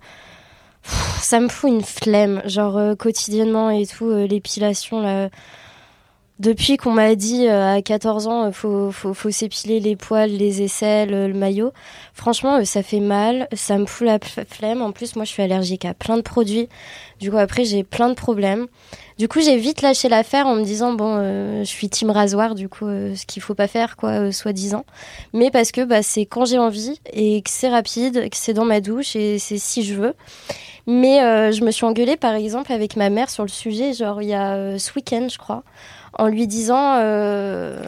ça 0.83 1.41
me 1.41 1.49
fout 1.49 1.69
une 1.69 1.81
flemme, 1.81 2.41
genre 2.45 2.95
quotidiennement 2.97 3.69
et 3.69 3.85
tout, 3.85 4.09
l'épilation 4.09 5.01
là 5.01 5.29
depuis 6.43 6.75
qu'on 6.75 6.91
m'a 6.91 7.15
dit 7.15 7.47
euh, 7.47 7.75
à 7.75 7.81
14 7.81 8.27
ans, 8.27 8.47
il 8.47 8.53
faut, 8.53 8.91
faut, 8.91 9.13
faut 9.13 9.31
s'épiler 9.31 9.79
les 9.79 9.95
poils, 9.95 10.29
les 10.29 10.61
aisselles, 10.61 11.13
euh, 11.13 11.27
le 11.29 11.33
maillot, 11.33 11.71
franchement, 12.13 12.57
euh, 12.57 12.65
ça 12.65 12.83
fait 12.83 12.99
mal, 12.99 13.47
ça 13.53 13.77
me 13.77 13.85
fout 13.85 14.05
la 14.05 14.19
flemme. 14.19 14.81
En 14.81 14.91
plus, 14.91 15.15
moi, 15.15 15.23
je 15.23 15.29
suis 15.29 15.41
allergique 15.41 15.85
à 15.85 15.93
plein 15.93 16.17
de 16.17 16.21
produits. 16.21 16.67
Du 17.21 17.31
coup, 17.31 17.37
après, 17.37 17.63
j'ai 17.63 17.85
plein 17.85 18.09
de 18.09 18.13
problèmes. 18.13 18.67
Du 19.17 19.29
coup, 19.29 19.39
j'ai 19.39 19.55
vite 19.55 19.81
lâché 19.81 20.09
l'affaire 20.09 20.45
en 20.45 20.55
me 20.55 20.65
disant, 20.65 20.91
bon, 20.91 21.17
je 21.17 21.63
suis 21.63 21.87
team 21.87 22.09
rasoir, 22.09 22.55
du 22.55 22.67
coup, 22.67 22.87
ce 22.87 23.25
qu'il 23.25 23.41
faut 23.41 23.55
pas 23.55 23.69
faire, 23.69 23.95
quoi, 23.95 24.33
soi-disant. 24.33 24.85
Mais 25.31 25.49
parce 25.49 25.71
que 25.71 25.85
bah, 25.85 26.03
c'est 26.03 26.25
quand 26.25 26.43
j'ai 26.43 26.57
envie 26.57 26.99
et 27.13 27.41
que 27.41 27.49
c'est 27.49 27.69
rapide, 27.69 28.29
que 28.29 28.35
c'est 28.35 28.53
dans 28.53 28.65
ma 28.65 28.81
douche 28.81 29.15
et 29.15 29.39
c'est 29.39 29.59
si 29.59 29.83
je 29.83 29.93
veux. 29.93 30.13
Mais 30.87 31.19
je 31.53 31.63
me 31.63 31.71
suis 31.71 31.85
engueulée, 31.85 32.17
par 32.17 32.33
exemple, 32.33 32.73
avec 32.73 32.97
ma 32.97 33.09
mère 33.09 33.29
sur 33.29 33.43
le 33.43 33.49
sujet, 33.49 33.93
genre, 33.93 34.21
il 34.21 34.29
y 34.29 34.33
a 34.33 34.77
ce 34.77 34.91
week-end, 34.95 35.27
je 35.31 35.37
crois 35.37 35.63
en 36.19 36.27
lui 36.27 36.45
disant, 36.47 36.95
euh, 36.97 37.81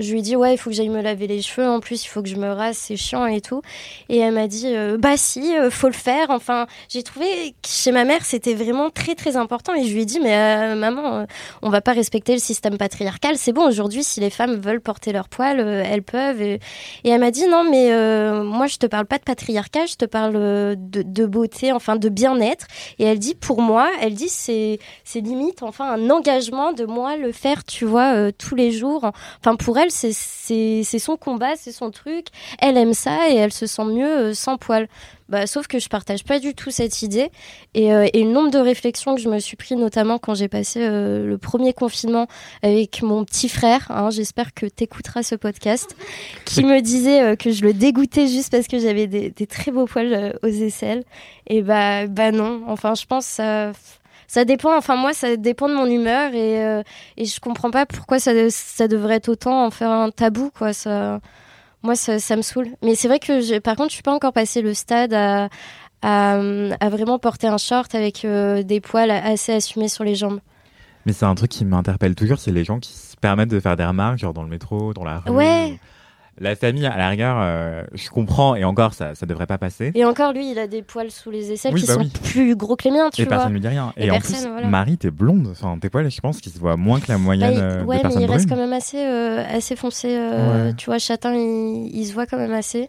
je 0.00 0.12
lui 0.12 0.22
dit 0.22 0.36
ouais, 0.36 0.54
il 0.54 0.58
faut 0.58 0.70
que 0.70 0.76
j'aille 0.76 0.90
me 0.90 1.00
laver 1.00 1.26
les 1.26 1.40
cheveux. 1.40 1.66
En 1.66 1.80
plus, 1.80 2.04
il 2.04 2.08
faut 2.08 2.22
que 2.22 2.28
je 2.28 2.36
me 2.36 2.50
rase, 2.50 2.76
c'est 2.76 2.96
chiant 2.96 3.26
et 3.26 3.40
tout. 3.40 3.62
Et 4.08 4.18
elle 4.18 4.34
m'a 4.34 4.48
dit 4.48 4.74
euh, 4.74 4.98
bah 4.98 5.16
si, 5.16 5.56
euh, 5.56 5.70
faut 5.70 5.86
le 5.86 5.94
faire. 5.94 6.26
Enfin, 6.30 6.66
j'ai 6.88 7.02
trouvé 7.02 7.26
que 7.62 7.68
chez 7.68 7.92
ma 7.92 8.04
mère 8.04 8.24
c'était 8.24 8.54
vraiment 8.54 8.90
très 8.90 9.14
très 9.14 9.36
important. 9.36 9.74
Et 9.74 9.84
je 9.84 9.94
lui 9.94 10.02
ai 10.02 10.04
dit 10.04 10.20
mais 10.20 10.74
maman, 10.74 11.26
on 11.62 11.70
va 11.70 11.80
pas 11.80 11.92
respecter 11.92 12.34
le 12.34 12.38
système 12.38 12.76
patriarcal. 12.76 13.36
C'est 13.36 13.52
bon 13.52 13.66
aujourd'hui, 13.66 14.04
si 14.04 14.20
les 14.20 14.30
femmes 14.30 14.56
veulent 14.56 14.80
porter 14.80 15.12
leur 15.12 15.28
poil, 15.28 15.60
elles 15.60 16.02
peuvent. 16.02 16.42
Et, 16.42 16.60
elle 17.04 17.20
m'a 17.20 17.30
dit 17.30 17.46
non 17.46 17.64
mais 17.64 17.90
moi 18.42 18.66
je 18.66 18.76
te 18.76 18.86
parle 18.86 19.06
pas 19.06 19.18
de 19.18 19.24
patriarcat, 19.24 19.86
je 19.86 19.94
te 19.94 20.04
parle 20.04 20.34
de, 20.34 21.02
de 21.02 21.26
beauté, 21.26 21.72
enfin 21.72 21.96
de 21.96 22.08
bien-être. 22.08 22.66
Et 22.98 23.04
elle 23.04 23.18
dit 23.18 23.34
pour 23.34 23.62
moi, 23.62 23.88
elle 24.00 24.14
dit 24.14 24.28
c'est 24.28 24.78
limite 25.14 25.62
enfin 25.62 25.92
un 25.92 26.10
engagement 26.10 26.72
de 26.72 26.84
moi 26.84 27.16
le 27.22 27.32
faire, 27.32 27.64
tu 27.64 27.84
vois, 27.84 28.14
euh, 28.14 28.30
tous 28.36 28.54
les 28.54 28.72
jours. 28.72 29.10
Enfin, 29.40 29.56
pour 29.56 29.78
elle, 29.78 29.90
c'est 29.90 30.12
son 30.12 31.16
combat, 31.16 31.56
c'est 31.56 31.72
son 31.72 31.90
truc. 31.90 32.26
Elle 32.58 32.76
aime 32.76 32.94
ça 32.94 33.30
et 33.30 33.36
elle 33.36 33.52
se 33.52 33.66
sent 33.66 33.84
mieux 33.84 34.06
euh, 34.06 34.34
sans 34.34 34.58
poil. 34.58 34.88
Bah, 35.28 35.46
sauf 35.46 35.66
que 35.66 35.78
je 35.78 35.88
partage 35.88 36.24
pas 36.24 36.38
du 36.38 36.54
tout 36.54 36.70
cette 36.70 37.00
idée. 37.00 37.30
Et, 37.72 37.94
euh, 37.94 38.06
et, 38.12 38.24
le 38.24 38.30
nombre 38.30 38.50
de 38.50 38.58
réflexions 38.58 39.14
que 39.14 39.20
je 39.20 39.30
me 39.30 39.38
suis 39.38 39.56
pris, 39.56 39.76
notamment 39.76 40.18
quand 40.18 40.34
j'ai 40.34 40.48
passé 40.48 40.80
le 40.80 41.38
premier 41.40 41.72
confinement 41.72 42.26
avec 42.62 43.00
mon 43.02 43.24
petit 43.24 43.48
frère, 43.48 43.90
hein, 43.90 44.10
j'espère 44.10 44.52
que 44.52 44.66
tu 44.66 44.84
écouteras 44.84 45.22
ce 45.22 45.34
podcast, 45.34 45.96
qui 46.44 46.64
me 46.64 46.80
disait 46.82 47.36
que 47.38 47.50
je 47.50 47.62
le 47.62 47.72
dégoûtais 47.72 48.26
juste 48.26 48.52
parce 48.52 48.66
que 48.66 48.78
j'avais 48.78 49.06
des, 49.06 49.30
des, 49.30 49.46
très 49.46 49.70
beaux 49.70 49.86
poils 49.86 50.38
aux 50.42 50.48
aisselles. 50.48 51.04
Et 51.46 51.62
bah, 51.62 52.06
bah 52.08 52.30
non, 52.30 52.64
enfin, 52.66 52.94
je 52.94 53.06
pense 53.06 53.40
ça 54.32 54.46
dépend. 54.46 54.74
Enfin, 54.74 54.96
moi, 54.96 55.12
ça 55.12 55.36
dépend 55.36 55.68
de 55.68 55.74
mon 55.74 55.84
humeur 55.84 56.32
et, 56.32 56.64
euh, 56.64 56.82
et 57.18 57.26
je 57.26 57.38
comprends 57.38 57.70
pas 57.70 57.84
pourquoi 57.84 58.18
ça, 58.18 58.32
ça 58.48 58.88
devrait 58.88 59.16
être 59.16 59.28
autant 59.28 59.66
en 59.66 59.70
faire 59.70 59.90
un 59.90 60.10
tabou, 60.10 60.50
quoi. 60.56 60.72
Ça, 60.72 61.20
moi, 61.82 61.96
ça, 61.96 62.18
ça 62.18 62.34
me 62.36 62.40
saoule. 62.40 62.68
Mais 62.82 62.94
c'est 62.94 63.08
vrai 63.08 63.18
que, 63.18 63.58
par 63.58 63.76
contre, 63.76 63.90
je 63.90 63.96
suis 63.96 64.02
pas 64.02 64.14
encore 64.14 64.32
passé 64.32 64.62
le 64.62 64.72
stade 64.72 65.12
à, 65.12 65.50
à, 66.00 66.40
à 66.80 66.88
vraiment 66.88 67.18
porter 67.18 67.46
un 67.46 67.58
short 67.58 67.94
avec 67.94 68.24
euh, 68.24 68.62
des 68.62 68.80
poils 68.80 69.10
assez 69.10 69.52
assumés 69.52 69.88
sur 69.88 70.02
les 70.02 70.14
jambes. 70.14 70.40
Mais 71.04 71.12
c'est 71.12 71.26
un 71.26 71.34
truc 71.34 71.50
qui 71.50 71.66
m'interpelle 71.66 72.14
toujours, 72.14 72.38
c'est 72.38 72.52
les 72.52 72.64
gens 72.64 72.80
qui 72.80 72.92
se 72.94 73.16
permettent 73.16 73.50
de 73.50 73.60
faire 73.60 73.76
des 73.76 73.84
remarques, 73.84 74.16
genre 74.16 74.32
dans 74.32 74.44
le 74.44 74.48
métro, 74.48 74.94
dans 74.94 75.04
la 75.04 75.18
rue. 75.18 75.30
Ouais. 75.30 75.78
La 76.40 76.56
famille, 76.56 76.86
à 76.86 76.96
la 76.96 77.10
rigueur, 77.10 77.36
euh, 77.38 77.82
je 77.92 78.08
comprends, 78.08 78.54
et 78.54 78.64
encore, 78.64 78.94
ça, 78.94 79.14
ça 79.14 79.26
devrait 79.26 79.46
pas 79.46 79.58
passer. 79.58 79.92
Et 79.94 80.04
encore, 80.04 80.32
lui, 80.32 80.50
il 80.50 80.58
a 80.58 80.66
des 80.66 80.80
poils 80.82 81.10
sous 81.10 81.30
les 81.30 81.52
aisselles 81.52 81.74
qui 81.74 81.86
bah 81.86 81.94
sont 81.94 82.08
plus 82.08 82.56
gros 82.56 82.74
que 82.74 82.84
les 82.84 82.90
miens, 82.90 83.10
tu 83.10 83.20
et 83.20 83.24
vois. 83.24 83.34
Et 83.34 83.36
personne 83.36 83.50
ne 83.50 83.54
lui 83.54 83.60
dit 83.60 83.68
rien. 83.68 83.92
Et, 83.98 84.10
en 84.10 84.18
plus, 84.18 84.48
Marie, 84.64 84.96
t'es 84.96 85.10
blonde. 85.10 85.48
Enfin, 85.50 85.76
tes 85.78 85.90
poils, 85.90 86.10
je 86.10 86.20
pense 86.20 86.40
qu'ils 86.40 86.52
se 86.52 86.58
voient 86.58 86.78
moins 86.78 87.00
que 87.00 87.12
la 87.12 87.18
moyenne 87.18 87.54
bah, 87.54 87.78
il... 87.80 87.86
ouais, 87.86 87.96
des 87.96 88.02
personnes 88.02 88.20
mais 88.20 88.26
il 88.26 88.30
reste 88.30 88.48
quand 88.48 88.56
même 88.56 88.72
assez, 88.72 89.04
euh, 89.04 89.44
assez 89.46 89.76
foncé. 89.76 90.16
Euh, 90.16 90.72
tu 90.72 90.86
vois, 90.86 90.98
châtain, 90.98 91.34
il, 91.34 92.06
se 92.06 92.14
voit 92.14 92.24
quand 92.24 92.38
même 92.38 92.54
assez. 92.54 92.88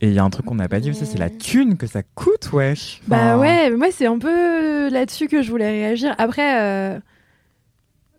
Et 0.00 0.08
il 0.08 0.14
y 0.14 0.18
a 0.20 0.24
un 0.24 0.30
truc 0.30 0.46
qu'on 0.46 0.54
n'a 0.54 0.68
pas 0.68 0.78
dit 0.78 0.90
aussi, 0.90 1.06
c'est 1.06 1.18
la 1.18 1.30
thune 1.30 1.76
que 1.76 1.88
ça 1.88 2.02
coûte, 2.14 2.52
wesh. 2.52 3.00
Bah 3.08 3.36
ouais, 3.36 3.70
moi, 3.72 3.88
c'est 3.90 4.06
un 4.06 4.18
peu 4.18 4.90
là-dessus 4.90 5.26
que 5.26 5.42
je 5.42 5.50
voulais 5.50 5.70
réagir. 5.70 6.14
Après 6.18 7.00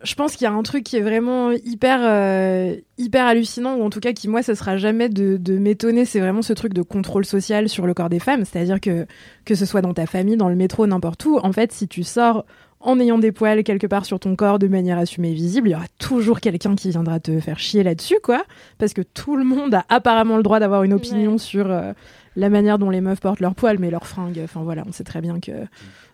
je 0.02 0.14
pense 0.14 0.36
qu'il 0.36 0.44
y 0.44 0.48
a 0.48 0.52
un 0.52 0.62
truc 0.62 0.84
qui 0.84 0.96
est 0.96 1.02
vraiment 1.02 1.50
hyper, 1.50 2.00
euh, 2.02 2.76
hyper 2.98 3.26
hallucinant, 3.26 3.76
ou 3.76 3.82
en 3.82 3.90
tout 3.90 4.00
cas 4.00 4.12
qui, 4.12 4.28
moi, 4.28 4.42
ça 4.42 4.54
sera 4.54 4.76
jamais 4.76 5.08
de, 5.08 5.36
de 5.36 5.58
m'étonner, 5.58 6.04
c'est 6.04 6.20
vraiment 6.20 6.42
ce 6.42 6.52
truc 6.52 6.74
de 6.74 6.82
contrôle 6.82 7.24
social 7.24 7.68
sur 7.68 7.86
le 7.86 7.94
corps 7.94 8.10
des 8.10 8.18
femmes. 8.18 8.44
C'est-à-dire 8.44 8.80
que, 8.80 9.06
que 9.44 9.54
ce 9.54 9.64
soit 9.64 9.80
dans 9.80 9.94
ta 9.94 10.06
famille, 10.06 10.36
dans 10.36 10.50
le 10.50 10.54
métro, 10.54 10.86
n'importe 10.86 11.24
où, 11.24 11.38
en 11.42 11.52
fait, 11.52 11.72
si 11.72 11.88
tu 11.88 12.02
sors 12.02 12.44
en 12.80 13.00
ayant 13.00 13.18
des 13.18 13.32
poils 13.32 13.64
quelque 13.64 13.86
part 13.86 14.04
sur 14.04 14.20
ton 14.20 14.36
corps 14.36 14.58
de 14.58 14.68
manière 14.68 14.98
assumée 14.98 15.30
et 15.30 15.34
visible, 15.34 15.68
il 15.68 15.72
y 15.72 15.74
aura 15.74 15.88
toujours 15.98 16.40
quelqu'un 16.40 16.76
qui 16.76 16.90
viendra 16.90 17.18
te 17.18 17.40
faire 17.40 17.58
chier 17.58 17.82
là-dessus, 17.82 18.18
quoi. 18.22 18.44
Parce 18.78 18.92
que 18.92 19.02
tout 19.02 19.34
le 19.34 19.44
monde 19.44 19.74
a 19.74 19.86
apparemment 19.88 20.36
le 20.36 20.42
droit 20.42 20.60
d'avoir 20.60 20.82
une 20.82 20.92
opinion 20.92 21.38
sur 21.38 21.70
euh, 21.70 21.94
la 22.36 22.50
manière 22.50 22.78
dont 22.78 22.90
les 22.90 23.00
meufs 23.00 23.20
portent 23.20 23.40
leurs 23.40 23.54
poils, 23.54 23.78
mais 23.78 23.90
leurs 23.90 24.06
fringues. 24.06 24.40
Enfin 24.44 24.60
voilà, 24.62 24.84
on 24.86 24.92
sait 24.92 25.04
très 25.04 25.22
bien 25.22 25.40
que 25.40 25.52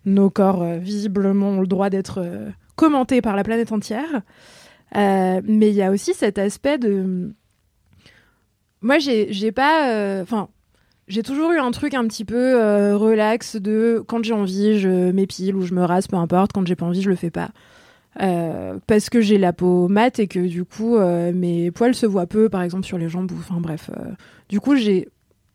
nos 0.06 0.30
corps, 0.30 0.62
euh, 0.62 0.78
visiblement, 0.78 1.50
ont 1.50 1.60
le 1.60 1.66
droit 1.66 1.90
d'être 1.90 2.20
euh, 2.72 2.76
commentés 2.76 3.20
par 3.20 3.36
la 3.36 3.44
planète 3.44 3.72
entière. 3.72 4.22
Euh, 4.96 5.40
mais 5.44 5.68
il 5.68 5.74
y 5.74 5.82
a 5.82 5.90
aussi 5.90 6.14
cet 6.14 6.38
aspect 6.38 6.78
de. 6.78 7.32
Moi, 8.80 8.98
j'ai 8.98 9.52
pas. 9.52 10.20
Enfin. 10.22 10.48
j'ai 11.08 11.22
toujours 11.22 11.52
eu 11.52 11.58
un 11.58 11.70
truc 11.70 11.94
un 11.94 12.06
petit 12.06 12.24
peu 12.24 12.56
relax 12.94 13.56
de 13.56 14.02
quand 14.06 14.24
j'ai 14.24 14.34
envie, 14.34 14.78
je 14.78 15.10
m'épile 15.10 15.56
ou 15.56 15.62
je 15.62 15.74
me 15.74 15.84
rase, 15.84 16.08
peu 16.08 16.16
importe. 16.16 16.52
Quand 16.52 16.66
j'ai 16.66 16.76
pas 16.76 16.86
envie, 16.86 17.02
je 17.02 17.10
le 17.10 17.16
fais 17.16 17.30
pas. 17.30 17.50
parce 18.86 19.08
que 19.08 19.20
j'ai 19.20 19.38
la 19.38 19.52
peau 19.52 19.88
mate 19.88 20.18
et 20.18 20.26
que 20.26 20.40
du 20.40 20.64
coup 20.64 20.98
mes 20.98 21.70
poils 21.70 21.94
se 21.94 22.06
voient 22.06 22.26
peu, 22.26 22.48
par 22.48 22.62
exemple 22.62 22.86
sur 22.86 22.98
les 22.98 23.08
jambes. 23.08 23.30
Enfin 23.38 23.60
bref, 23.60 23.90
du 24.48 24.60
coup 24.60 24.76
j'ai 24.76 25.08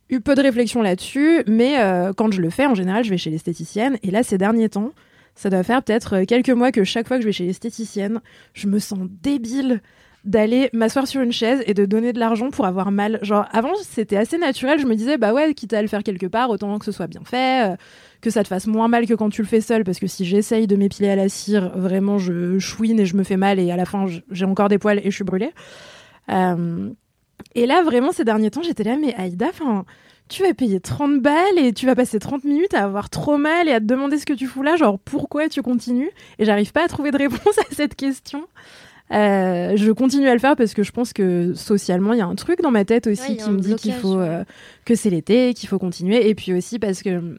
eu 0.09 0.21
peu 0.21 0.35
de 0.35 0.41
réflexion 0.41 0.81
là-dessus, 0.81 1.43
mais 1.47 1.79
euh, 1.79 2.13
quand 2.13 2.31
je 2.31 2.41
le 2.41 2.49
fais, 2.49 2.65
en 2.65 2.75
général, 2.75 3.03
je 3.03 3.09
vais 3.09 3.17
chez 3.17 3.29
l'esthéticienne. 3.29 3.97
Et 4.03 4.11
là, 4.11 4.23
ces 4.23 4.37
derniers 4.37 4.69
temps, 4.69 4.91
ça 5.37 5.49
doit 5.49 5.63
faire 5.63 5.83
peut-être 5.83 6.15
euh, 6.15 6.25
quelques 6.25 6.49
mois 6.49 6.71
que 6.71 6.83
chaque 6.83 7.07
fois 7.07 7.17
que 7.17 7.21
je 7.21 7.27
vais 7.27 7.31
chez 7.31 7.45
l'esthéticienne, 7.45 8.19
je 8.53 8.67
me 8.67 8.79
sens 8.79 8.99
débile 9.21 9.81
d'aller 10.25 10.69
m'asseoir 10.73 11.07
sur 11.07 11.21
une 11.21 11.31
chaise 11.31 11.63
et 11.67 11.73
de 11.73 11.85
donner 11.85 12.11
de 12.11 12.19
l'argent 12.19 12.49
pour 12.49 12.65
avoir 12.65 12.91
mal. 12.91 13.19
Genre, 13.21 13.45
avant, 13.51 13.75
c'était 13.81 14.17
assez 14.17 14.37
naturel. 14.37 14.79
Je 14.79 14.85
me 14.85 14.95
disais, 14.95 15.17
bah 15.17 15.33
ouais, 15.33 15.53
quitte 15.53 15.71
à 15.73 15.81
le 15.81 15.87
faire 15.87 16.03
quelque 16.03 16.25
part, 16.25 16.49
autant 16.49 16.77
que 16.79 16.85
ce 16.85 16.91
soit 16.91 17.07
bien 17.07 17.21
fait, 17.23 17.71
euh, 17.71 17.75
que 18.19 18.29
ça 18.29 18.43
te 18.43 18.49
fasse 18.49 18.67
moins 18.67 18.89
mal 18.89 19.05
que 19.05 19.13
quand 19.13 19.29
tu 19.29 19.41
le 19.41 19.47
fais 19.47 19.61
seul. 19.61 19.85
Parce 19.85 19.99
que 19.99 20.07
si 20.07 20.25
j'essaye 20.25 20.67
de 20.67 20.75
m'épiler 20.75 21.09
à 21.09 21.15
la 21.15 21.29
cire, 21.29 21.71
vraiment, 21.77 22.17
je 22.17 22.59
chouine 22.59 22.99
et 22.99 23.05
je 23.05 23.15
me 23.15 23.23
fais 23.23 23.37
mal. 23.37 23.59
Et 23.59 23.71
à 23.71 23.77
la 23.77 23.85
fin, 23.85 24.05
j'ai 24.29 24.45
encore 24.45 24.67
des 24.67 24.79
poils 24.79 24.99
et 24.99 25.11
je 25.11 25.15
suis 25.15 25.23
brûlée. 25.23 25.51
Euh, 26.29 26.89
et 27.55 27.65
là, 27.65 27.83
vraiment, 27.83 28.11
ces 28.11 28.25
derniers 28.25 28.51
temps, 28.51 28.63
j'étais 28.63 28.83
là, 28.83 28.97
mais 28.99 29.13
Aïda, 29.15 29.47
enfin, 29.49 29.85
tu 30.29 30.43
vas 30.43 30.53
payer 30.53 30.79
30 30.79 31.21
balles 31.21 31.57
et 31.57 31.73
tu 31.73 31.85
vas 31.85 31.95
passer 31.95 32.19
30 32.19 32.43
minutes 32.43 32.73
à 32.73 32.83
avoir 32.83 33.09
trop 33.09 33.37
mal 33.37 33.67
et 33.67 33.71
à 33.71 33.79
te 33.79 33.85
demander 33.85 34.17
ce 34.17 34.25
que 34.25 34.33
tu 34.33 34.47
fous 34.47 34.63
là, 34.63 34.75
genre 34.75 34.99
pourquoi 34.99 35.49
tu 35.49 35.61
continues? 35.61 36.11
Et 36.39 36.45
j'arrive 36.45 36.71
pas 36.71 36.83
à 36.83 36.87
trouver 36.87 37.11
de 37.11 37.17
réponse 37.17 37.57
à 37.57 37.73
cette 37.73 37.95
question. 37.95 38.47
Euh, 39.11 39.77
je 39.77 39.91
continue 39.91 40.27
à 40.27 40.33
le 40.33 40.39
faire 40.39 40.55
parce 40.57 40.73
que 40.73 40.83
je 40.83 40.91
pense 40.91 41.13
que 41.13 41.53
socialement, 41.53 42.13
il 42.13 42.19
y 42.19 42.21
a 42.21 42.25
un 42.25 42.35
truc 42.35 42.61
dans 42.61 42.71
ma 42.71 42.83
tête 42.83 43.07
aussi 43.07 43.37
qui 43.37 43.49
me 43.49 43.59
dit 43.59 43.75
qu'il 43.75 43.93
faut 43.93 44.19
euh, 44.19 44.43
que 44.85 44.95
c'est 44.95 45.09
l'été, 45.09 45.53
qu'il 45.53 45.69
faut 45.69 45.79
continuer. 45.79 46.29
Et 46.29 46.35
puis 46.35 46.53
aussi 46.53 46.77
parce 46.77 47.01
que 47.01 47.37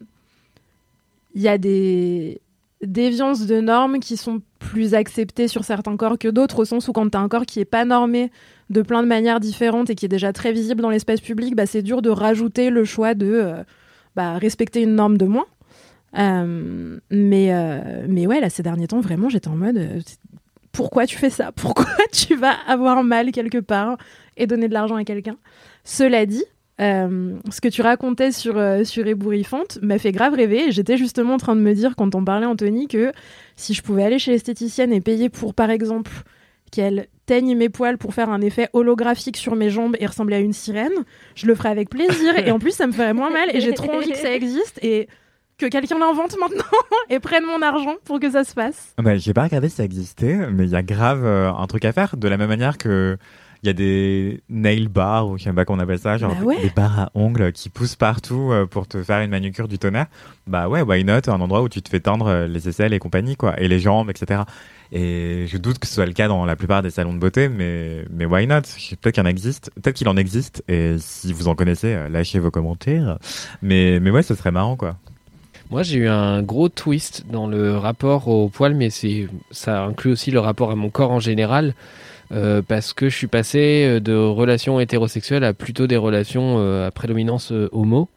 il 1.35 1.43
y 1.43 1.49
a 1.49 1.59
des 1.59 2.41
déviances 2.83 3.47
de 3.47 3.61
normes 3.61 4.01
qui 4.01 4.17
sont 4.17 4.41
plus 4.59 4.95
acceptées 4.95 5.49
sur 5.49 5.65
certains 5.65 5.97
corps 5.97 6.19
que 6.19 6.29
d'autres, 6.29 6.61
au 6.61 6.65
sens 6.65 6.89
où 6.89 6.93
quand 6.93 7.09
tu 7.11 7.19
as 7.19 7.21
un 7.21 7.29
corps 7.29 7.47
qui 7.47 7.61
est 7.61 7.65
pas 7.65 7.85
normé, 7.85 8.31
de 8.71 8.83
plein 8.83 9.03
de 9.03 9.09
manières 9.09 9.41
différentes 9.41 9.91
et 9.91 9.95
qui 9.95 10.05
est 10.05 10.11
déjà 10.11 10.33
très 10.33 10.53
visible 10.53 10.83
dans 10.83 10.91
l'espace 10.91 11.21
public, 11.21 11.55
bah, 11.57 11.67
c'est 11.67 11.83
dur 11.83 12.03
de 12.03 12.11
rajouter 12.11 12.71
le 12.71 12.85
choix 12.85 13.15
de 13.15 13.27
euh, 13.27 13.63
bah, 14.15 14.39
respecter 14.39 14.83
une 14.83 14.95
norme 14.95 15.17
de 15.17 15.27
moins. 15.27 15.47
Euh, 16.19 16.99
mais, 17.11 17.53
euh, 17.53 18.07
mais 18.09 18.27
ouais, 18.27 18.41
là, 18.41 18.51
ces 18.51 18.63
derniers 18.63 18.89
temps, 18.89 19.01
vraiment, 19.01 19.29
j'étais 19.29 19.49
en 19.49 19.57
mode 19.57 20.03
pourquoi 20.73 21.07
tu 21.07 21.17
fais 21.17 21.31
ça? 21.31 21.51
Pourquoi 21.57 21.87
tu 22.13 22.37
vas 22.37 22.55
avoir 22.67 23.03
mal 23.03 23.33
quelque 23.33 23.59
part 23.59 23.97
et 24.37 24.47
donner 24.47 24.69
de 24.69 24.75
l'argent 24.75 24.97
à 24.97 25.05
quelqu'un? 25.05 25.37
Cela 25.83 26.25
dit, 26.27 26.45
ce 26.79 27.61
que 27.61 27.69
tu 27.69 27.83
racontais 27.83 28.31
sur, 28.31 28.55
sur 28.85 29.07
Ébouriffante 29.07 29.79
m'a 29.83 29.99
fait 29.99 30.13
grave 30.13 30.35
rêver. 30.35 30.71
J'étais 30.71 30.97
justement 30.97 31.35
en 31.35 31.39
train 31.39 31.57
de 31.57 31.61
me 31.61 31.73
dire, 31.73 31.97
quand 31.97 32.15
on 32.15 32.25
parlait, 32.25 32.47
Anthony, 32.47 32.87
que 32.87 33.13
si 33.57 33.75
je 33.75 33.83
pouvais 33.83 34.05
aller 34.05 34.21
chez 34.21 34.31
l'esthéticienne 34.31 34.93
et 34.93 35.01
payer 35.01 35.29
pour, 35.29 35.55
par 35.55 35.71
exemple, 35.71 36.13
qu'elle 36.71 37.09
teigne 37.27 37.57
mes 37.57 37.69
poils 37.69 37.99
pour 37.99 38.15
faire 38.15 38.31
un 38.31 38.41
effet 38.41 38.69
holographique 38.73 39.37
sur 39.37 39.55
mes 39.55 39.71
jambes 39.71 39.97
et 40.01 40.07
ressembler 40.07 40.37
à 40.37 40.41
une 40.41 40.53
sirène, 40.53 41.05
je 41.35 41.47
le 41.47 41.55
ferais 41.55 41.69
avec 41.69 41.91
plaisir. 41.91 42.39
et 42.39 42.51
en 42.51 42.59
plus, 42.59 42.73
ça 42.73 42.87
me 42.87 42.93
ferait 42.93 43.15
moins 43.15 43.31
mal. 43.31 43.55
Et 43.55 43.61
j'ai 43.61 43.75
trop 43.75 43.93
envie 43.93 44.11
que 44.11 44.19
ça 44.19 44.35
existe. 44.35 44.79
Et 44.83 45.09
que 45.59 45.67
quelqu'un 45.67 45.99
l'invente 45.99 46.37
maintenant 46.41 46.63
et 47.11 47.19
prenne 47.19 47.45
mon 47.45 47.61
argent 47.63 47.97
pour 48.05 48.21
que 48.21 48.31
ça 48.31 48.45
se 48.45 48.53
fasse. 48.53 48.95
Bah, 48.97 49.17
j'ai 49.17 49.35
pas 49.35 49.43
regardé 49.43 49.69
si 49.69 49.77
ça 49.77 49.85
existait, 49.85 50.49
mais 50.53 50.65
il 50.65 50.71
y 50.71 50.77
a 50.77 50.83
grave 50.83 51.25
euh, 51.25 51.53
un 51.53 51.67
truc 51.67 51.85
à 51.85 51.93
faire. 51.93 52.17
De 52.17 52.29
la 52.29 52.37
même 52.37 52.49
manière 52.49 52.79
que 52.79 53.19
il 53.63 53.67
y 53.67 53.71
a 53.71 53.73
des 53.73 54.41
nail 54.49 54.87
bars 54.87 55.29
ou 55.29 55.37
je 55.37 55.45
sais 55.45 55.53
pas 55.53 55.65
qu'on 55.65 55.81
appelle 55.81 55.99
ça, 55.99 56.17
genre 56.17 56.33
bah 56.35 56.55
des 56.63 56.71
barres 56.71 56.99
à 57.01 57.11
ongles 57.15 57.53
qui 57.53 57.71
poussent 57.71 57.97
partout 57.97 58.53
euh, 58.53 58.67
pour 58.67 58.87
te 58.87 59.03
faire 59.03 59.21
une 59.21 59.31
manucure 59.31 59.67
du 59.67 59.79
tonnerre. 59.79 60.07
Bah 60.47 60.69
ouais, 60.69 60.83
why 60.83 61.03
not? 61.03 61.29
Un 61.29 61.41
endroit 61.41 61.63
où 61.63 61.69
tu 61.69 61.83
te 61.83 61.89
fais 61.89 61.99
tendre 62.01 62.29
euh, 62.29 62.47
les 62.47 62.69
aisselles 62.69 62.93
et 62.93 63.01
compagnie, 63.01 63.37
quoi, 63.37 63.61
et 63.61 63.67
les 63.67 63.81
jambes, 63.81 64.11
etc. 64.11 64.43
Et 64.93 65.47
je 65.47 65.59
doute 65.59 65.79
que 65.79 65.87
ce 65.87 65.95
soit 65.95 66.07
le 66.07 66.13
cas 66.13 66.29
dans 66.29 66.47
la 66.47 66.57
plupart 66.57 66.83
des 66.83 66.91
salons 66.91 67.13
de 67.13 67.19
beauté, 67.19 67.49
mais, 67.49 68.05
mais 68.11 68.25
why 68.25 68.47
not? 68.47 68.63
Peut-être 69.01 69.15
qu'il 69.15 69.23
en 69.23 69.27
existe, 69.27 69.71
peut-être 69.75 69.97
qu'il 69.97 70.09
en 70.09 70.17
existe, 70.17 70.65
et 70.69 70.97
si 70.99 71.33
vous 71.33 71.49
en 71.49 71.55
connaissez, 71.55 71.95
euh, 71.95 72.09
lâchez 72.09 72.39
vos 72.39 72.51
commentaires. 72.51 73.19
Mais, 73.61 74.01
mais 74.01 74.11
ouais, 74.11 74.23
ce 74.23 74.35
serait 74.35 74.51
marrant, 74.51 74.77
quoi. 74.77 74.97
Moi, 75.71 75.83
j'ai 75.83 75.99
eu 75.99 76.09
un 76.09 76.43
gros 76.43 76.71
twist 76.71 77.27
dans 77.31 77.47
le 77.47 77.77
rapport 77.77 78.29
au 78.29 78.49
poil, 78.49 78.75
mais 78.75 78.89
c'est 78.89 79.29
ça 79.51 79.85
inclut 79.85 80.13
aussi 80.13 80.31
le 80.31 80.41
rapport 80.41 80.71
à 80.71 80.75
mon 80.75 80.89
corps 80.89 81.11
en 81.11 81.21
général. 81.21 81.75
Euh, 82.31 82.61
parce 82.61 82.93
que 82.93 83.09
je 83.09 83.17
suis 83.17 83.27
passé 83.27 83.87
euh, 83.87 84.01
de 84.01 84.15
relations 84.15 84.81
hétérosexuelles 84.81 85.45
à 85.45 85.55
plutôt 85.55 85.87
des 85.87 85.97
relations 85.97 86.59
à 86.85 86.91
prédominance 86.91 87.53
homo. 87.73 88.09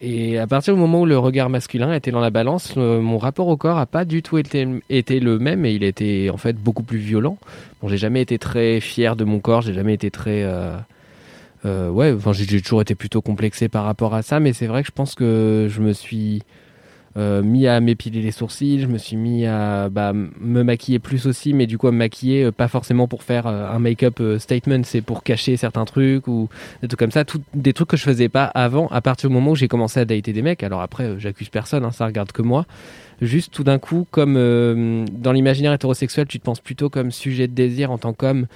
Et 0.00 0.38
à 0.38 0.46
partir 0.46 0.74
du 0.74 0.80
moment 0.80 1.00
où 1.00 1.06
le 1.06 1.18
regard 1.18 1.50
masculin 1.50 1.92
était 1.92 2.12
dans 2.12 2.20
la 2.20 2.30
balance, 2.30 2.76
mon 2.76 3.18
rapport 3.18 3.48
au 3.48 3.56
corps 3.56 3.78
a 3.78 3.86
pas 3.86 4.04
du 4.04 4.22
tout 4.22 4.38
été, 4.38 4.64
le 4.64 5.38
même 5.38 5.64
et 5.64 5.72
il 5.72 5.82
était 5.82 6.30
en 6.32 6.36
fait 6.36 6.56
beaucoup 6.56 6.84
plus 6.84 6.98
violent. 6.98 7.36
Bon, 7.82 7.88
j'ai 7.88 7.96
jamais 7.96 8.22
été 8.22 8.38
très 8.38 8.80
fier 8.80 9.16
de 9.16 9.24
mon 9.24 9.40
corps, 9.40 9.62
j'ai 9.62 9.74
jamais 9.74 9.94
été 9.94 10.12
très 10.12 10.44
euh, 10.44 10.76
euh, 11.64 11.90
ouais, 11.90 12.12
enfin 12.12 12.32
j'ai 12.32 12.46
toujours 12.60 12.80
été 12.80 12.94
plutôt 12.94 13.22
complexé 13.22 13.68
par 13.68 13.84
rapport 13.84 14.14
à 14.14 14.22
ça, 14.22 14.38
mais 14.38 14.52
c'est 14.52 14.66
vrai 14.66 14.82
que 14.82 14.86
je 14.86 14.92
pense 14.92 15.16
que 15.16 15.66
je 15.68 15.80
me 15.80 15.92
suis 15.92 16.42
euh, 17.18 17.42
mis 17.42 17.66
à 17.66 17.80
m'épiler 17.80 18.22
les 18.22 18.30
sourcils, 18.30 18.80
je 18.80 18.86
me 18.86 18.96
suis 18.96 19.16
mis 19.16 19.44
à 19.44 19.88
bah, 19.88 20.12
me 20.12 20.62
maquiller 20.62 21.00
plus 21.00 21.26
aussi, 21.26 21.52
mais 21.52 21.66
du 21.66 21.76
coup 21.76 21.88
à 21.88 21.90
me 21.90 21.96
maquiller 21.96 22.44
euh, 22.44 22.52
pas 22.52 22.68
forcément 22.68 23.08
pour 23.08 23.24
faire 23.24 23.48
euh, 23.48 23.68
un 23.68 23.80
make-up 23.80 24.22
statement, 24.38 24.82
c'est 24.84 25.00
pour 25.00 25.24
cacher 25.24 25.56
certains 25.56 25.84
trucs 25.84 26.28
ou 26.28 26.48
des 26.80 26.86
trucs 26.86 27.00
comme 27.00 27.10
ça, 27.10 27.24
des 27.54 27.72
trucs 27.72 27.88
que 27.88 27.96
je 27.96 28.04
faisais 28.04 28.28
pas 28.28 28.44
avant, 28.44 28.86
à 28.88 29.00
partir 29.00 29.30
du 29.30 29.34
moment 29.34 29.50
où 29.50 29.56
j'ai 29.56 29.66
commencé 29.66 29.98
à 29.98 30.04
dater 30.04 30.32
des 30.32 30.42
mecs. 30.42 30.62
Alors 30.62 30.80
après, 30.80 31.18
j'accuse 31.18 31.48
personne, 31.48 31.84
hein, 31.84 31.90
ça 31.90 32.06
regarde 32.06 32.30
que 32.30 32.42
moi. 32.42 32.66
Juste 33.20 33.52
tout 33.52 33.64
d'un 33.64 33.80
coup, 33.80 34.06
comme 34.12 34.34
dans 35.10 35.32
l'imaginaire 35.32 35.72
hétérosexuel, 35.72 36.28
tu 36.28 36.38
te 36.38 36.44
penses 36.44 36.60
plutôt 36.60 36.88
comme 36.88 37.10
sujet 37.10 37.48
de 37.48 37.52
désir 37.52 37.90
en 37.90 37.98
tant 37.98 38.12
qu'homme 38.12 38.46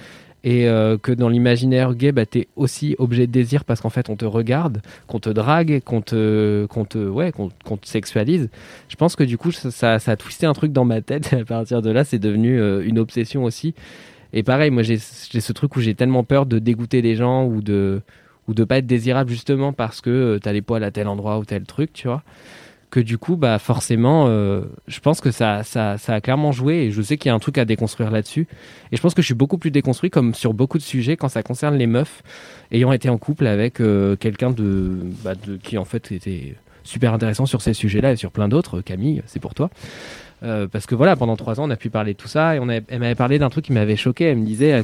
et 0.43 0.67
euh, 0.67 0.97
que 0.97 1.11
dans 1.11 1.29
l'imaginaire 1.29 1.95
gay, 1.95 2.11
bah, 2.11 2.23
es 2.35 2.47
aussi 2.55 2.95
objet 2.97 3.27
de 3.27 3.31
désir 3.31 3.63
parce 3.63 3.79
qu'en 3.79 3.89
fait 3.89 4.09
on 4.09 4.15
te 4.15 4.25
regarde, 4.25 4.81
qu'on 5.07 5.19
te 5.19 5.29
drague, 5.29 5.81
qu'on 5.83 6.01
te, 6.01 6.65
qu'on 6.65 6.85
te, 6.85 6.97
ouais, 6.97 7.31
qu'on, 7.31 7.49
te 7.49 7.87
sexualise. 7.87 8.49
Je 8.89 8.95
pense 8.95 9.15
que 9.15 9.23
du 9.23 9.37
coup 9.37 9.51
ça, 9.51 9.99
ça, 9.99 10.11
a 10.11 10.15
twisté 10.17 10.45
un 10.45 10.53
truc 10.53 10.73
dans 10.73 10.85
ma 10.85 11.01
tête 11.01 11.33
à 11.39 11.45
partir 11.45 11.81
de 11.81 11.89
là 11.89 12.03
c'est 12.03 12.19
devenu 12.19 12.59
euh, 12.59 12.85
une 12.85 12.99
obsession 12.99 13.43
aussi. 13.45 13.73
Et 14.33 14.43
pareil, 14.43 14.71
moi 14.71 14.83
j'ai, 14.83 14.97
ce 14.97 15.53
truc 15.53 15.75
où 15.75 15.81
j'ai 15.81 15.95
tellement 15.95 16.23
peur 16.23 16.45
de 16.45 16.59
dégoûter 16.59 17.01
les 17.01 17.15
gens 17.15 17.45
ou 17.45 17.61
de 17.61 18.01
ou 18.49 18.53
de 18.53 18.65
pas 18.65 18.79
être 18.79 18.87
désirable 18.87 19.29
justement 19.29 19.71
parce 19.71 20.01
que 20.01 20.09
euh, 20.09 20.39
tu 20.39 20.49
as 20.49 20.53
les 20.53 20.61
poils 20.61 20.83
à 20.83 20.91
tel 20.91 21.07
endroit 21.07 21.39
ou 21.39 21.45
tel 21.45 21.63
truc, 21.63 21.93
tu 21.93 22.07
vois 22.07 22.23
que 22.93 22.99
du 22.99 23.17
coup, 23.17 23.37
bah 23.37 23.57
forcément, 23.57 24.27
euh, 24.27 24.61
je 24.85 24.99
pense 24.99 25.19
que 25.19 25.31
ça, 25.31 25.63
ça, 25.63 25.97
ça, 25.97 26.13
a 26.13 26.21
clairement 26.21 26.51
joué 26.51 26.75
et 26.75 26.91
je 26.91 27.01
sais 27.01 27.17
qu'il 27.17 27.29
y 27.29 27.31
a 27.31 27.33
un 27.33 27.39
truc 27.39 27.57
à 27.57 27.65
déconstruire 27.65 28.11
là-dessus. 28.11 28.47
Et 28.91 28.97
je 28.97 29.01
pense 29.01 29.15
que 29.15 29.23
je 29.23 29.25
suis 29.25 29.33
beaucoup 29.33 29.57
plus 29.57 29.71
déconstruit 29.71 30.11
comme 30.11 30.35
sur 30.35 30.53
beaucoup 30.53 30.77
de 30.77 30.83
sujets 30.83 31.17
quand 31.17 31.27
ça 31.27 31.41
concerne 31.41 31.75
les 31.75 31.87
meufs 31.87 32.21
ayant 32.71 32.91
été 32.91 33.09
en 33.09 33.17
couple 33.17 33.47
avec 33.47 33.81
euh, 33.81 34.15
quelqu'un 34.15 34.51
de, 34.51 34.99
bah, 35.23 35.33
de, 35.33 35.57
qui 35.57 35.79
en 35.79 35.85
fait 35.85 36.11
était 36.11 36.53
super 36.83 37.15
intéressant 37.15 37.47
sur 37.47 37.63
ces 37.63 37.73
sujets-là 37.73 38.11
et 38.11 38.15
sur 38.15 38.29
plein 38.29 38.47
d'autres. 38.47 38.81
Camille, 38.81 39.23
c'est 39.25 39.39
pour 39.39 39.55
toi. 39.55 39.71
Euh, 40.43 40.67
parce 40.67 40.85
que 40.85 40.93
voilà, 40.93 41.15
pendant 41.15 41.35
trois 41.35 41.59
ans, 41.59 41.63
on 41.65 41.71
a 41.71 41.77
pu 41.77 41.89
parler 41.89 42.13
de 42.13 42.19
tout 42.19 42.27
ça 42.27 42.55
et 42.55 42.59
on 42.59 42.69
elle 42.69 42.83
m'avait 42.99 43.15
parlé 43.15 43.39
d'un 43.39 43.49
truc 43.49 43.65
qui 43.65 43.73
m'avait 43.73 43.95
choqué. 43.95 44.25
Elle 44.25 44.37
me 44.37 44.45
disait, 44.45 44.83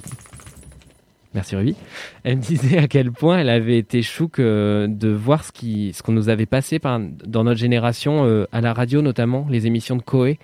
Merci 1.36 1.56
Ruby. 1.56 1.76
Elle 2.24 2.38
me 2.38 2.42
disait 2.42 2.78
à 2.80 2.88
quel 2.88 3.12
point 3.12 3.40
elle 3.40 3.50
avait 3.50 3.78
été 3.78 4.02
chouque 4.02 4.40
euh, 4.40 4.88
de 4.88 5.10
voir 5.10 5.44
ce 5.44 5.52
qui, 5.52 5.96
qu'on 6.04 6.12
nous 6.12 6.30
avait 6.30 6.48
passé 6.48 6.80
dans 6.80 7.44
notre 7.44 7.60
génération 7.60 8.26
euh, 8.26 8.48
à 8.52 8.62
la 8.62 8.74
radio 8.74 9.02
notamment, 9.02 9.46
les 9.50 9.68
émissions 9.68 9.96
de 9.96 10.02
Koé, 10.02 10.40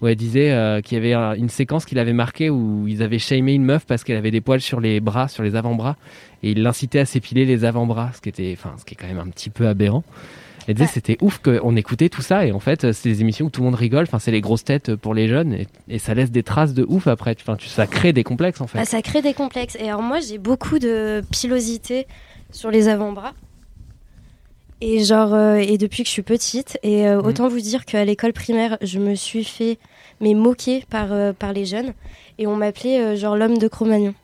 où 0.00 0.06
elle 0.06 0.16
disait 0.16 0.52
euh, 0.52 0.80
qu'il 0.80 0.96
y 0.96 1.12
avait 1.12 1.38
une 1.38 1.50
séquence 1.50 1.84
qu'il 1.84 1.98
avait 1.98 2.14
marquée 2.14 2.48
où 2.48 2.88
ils 2.88 3.02
avaient 3.02 3.18
shamé 3.18 3.52
une 3.52 3.64
meuf 3.64 3.84
parce 3.84 4.04
qu'elle 4.04 4.16
avait 4.16 4.30
des 4.30 4.40
poils 4.40 4.62
sur 4.62 4.80
les 4.80 5.00
bras, 5.00 5.28
sur 5.28 5.42
les 5.42 5.54
avant-bras, 5.54 5.96
et 6.42 6.52
ils 6.52 6.62
l'incitaient 6.62 7.00
à 7.00 7.06
s'épiler 7.06 7.44
les 7.44 7.66
avant-bras, 7.66 8.10
ce 8.14 8.22
qui 8.22 8.30
était, 8.30 8.56
ce 8.78 8.84
qui 8.86 8.94
est 8.94 8.96
quand 8.96 9.08
même 9.08 9.20
un 9.20 9.28
petit 9.28 9.50
peu 9.50 9.68
aberrant. 9.68 10.02
Elle 10.68 10.74
disait 10.74 10.88
c'était 10.88 11.18
ouf 11.20 11.38
qu'on 11.38 11.76
écoutait 11.76 12.08
tout 12.08 12.22
ça 12.22 12.46
et 12.46 12.52
en 12.52 12.60
fait 12.60 12.92
c'est 12.92 13.08
des 13.08 13.20
émissions 13.20 13.46
où 13.46 13.50
tout 13.50 13.60
le 13.60 13.66
monde 13.66 13.74
rigole. 13.74 14.04
Enfin 14.04 14.18
c'est 14.18 14.30
les 14.30 14.40
grosses 14.40 14.64
têtes 14.64 14.94
pour 14.94 15.14
les 15.14 15.28
jeunes 15.28 15.56
et, 15.88 15.98
ça 15.98 16.14
laisse 16.14 16.30
des 16.30 16.42
traces 16.42 16.74
de 16.74 16.84
ouf 16.88 17.06
après. 17.06 17.36
Enfin 17.40 17.56
tu, 17.56 17.68
ça 17.68 17.86
crée 17.86 18.12
des 18.12 18.24
complexes 18.24 18.60
en 18.60 18.66
fait. 18.66 18.78
Bah, 18.78 18.84
ça 18.84 19.02
crée 19.02 19.22
des 19.22 19.34
complexes. 19.34 19.76
Et 19.80 19.88
alors 19.88 20.02
moi 20.02 20.20
j'ai 20.20 20.38
beaucoup 20.38 20.78
de 20.78 21.22
pilosité 21.30 22.06
sur 22.50 22.70
les 22.70 22.88
avant-bras. 22.88 23.32
Et 24.80 25.04
genre 25.04 25.32
euh, 25.32 25.56
et 25.56 25.78
depuis 25.78 26.02
que 26.02 26.08
je 26.08 26.12
suis 26.12 26.22
petite 26.22 26.78
et 26.82 27.06
euh, 27.06 27.20
mhm. 27.20 27.26
autant 27.26 27.48
vous 27.48 27.60
dire 27.60 27.84
qu'à 27.84 28.04
l'école 28.04 28.32
primaire 28.32 28.78
je 28.82 28.98
me 28.98 29.14
suis 29.14 29.44
fait 29.44 29.78
mais 30.20 30.34
moquer 30.34 30.84
par 30.90 31.12
euh, 31.12 31.32
par 31.32 31.52
les 31.52 31.64
jeunes 31.64 31.92
et 32.38 32.48
on 32.48 32.56
m'appelait 32.56 33.16
genre 33.16 33.36
l'homme 33.36 33.58
de 33.58 33.68
Cro-Magnon. 33.68 34.14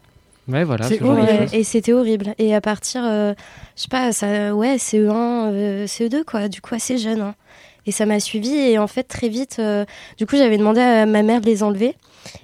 Ouais, 0.48 0.64
voilà. 0.64 0.88
C'est 0.88 1.02
horrible. 1.02 1.46
et 1.52 1.62
c'était 1.64 1.92
horrible. 1.92 2.34
Et 2.38 2.54
à 2.54 2.60
partir, 2.60 3.02
euh, 3.04 3.34
je 3.76 3.82
sais 3.82 3.88
pas, 3.88 4.12
ça, 4.12 4.54
ouais, 4.54 4.76
CE1, 4.78 5.50
euh, 5.52 5.86
CE2, 5.86 6.24
quoi, 6.24 6.48
du 6.48 6.60
coup, 6.60 6.74
assez 6.74 6.98
jeune. 6.98 7.20
hein. 7.20 7.34
Et 7.86 7.92
ça 7.92 8.06
m'a 8.06 8.20
suivi. 8.20 8.50
Et 8.54 8.78
en 8.78 8.86
fait, 8.86 9.04
très 9.04 9.28
vite, 9.28 9.56
euh, 9.60 9.84
du 10.18 10.26
coup, 10.26 10.36
j'avais 10.36 10.58
demandé 10.58 10.80
à 10.80 11.06
ma 11.06 11.22
mère 11.22 11.40
de 11.40 11.46
les 11.46 11.62
enlever. 11.62 11.94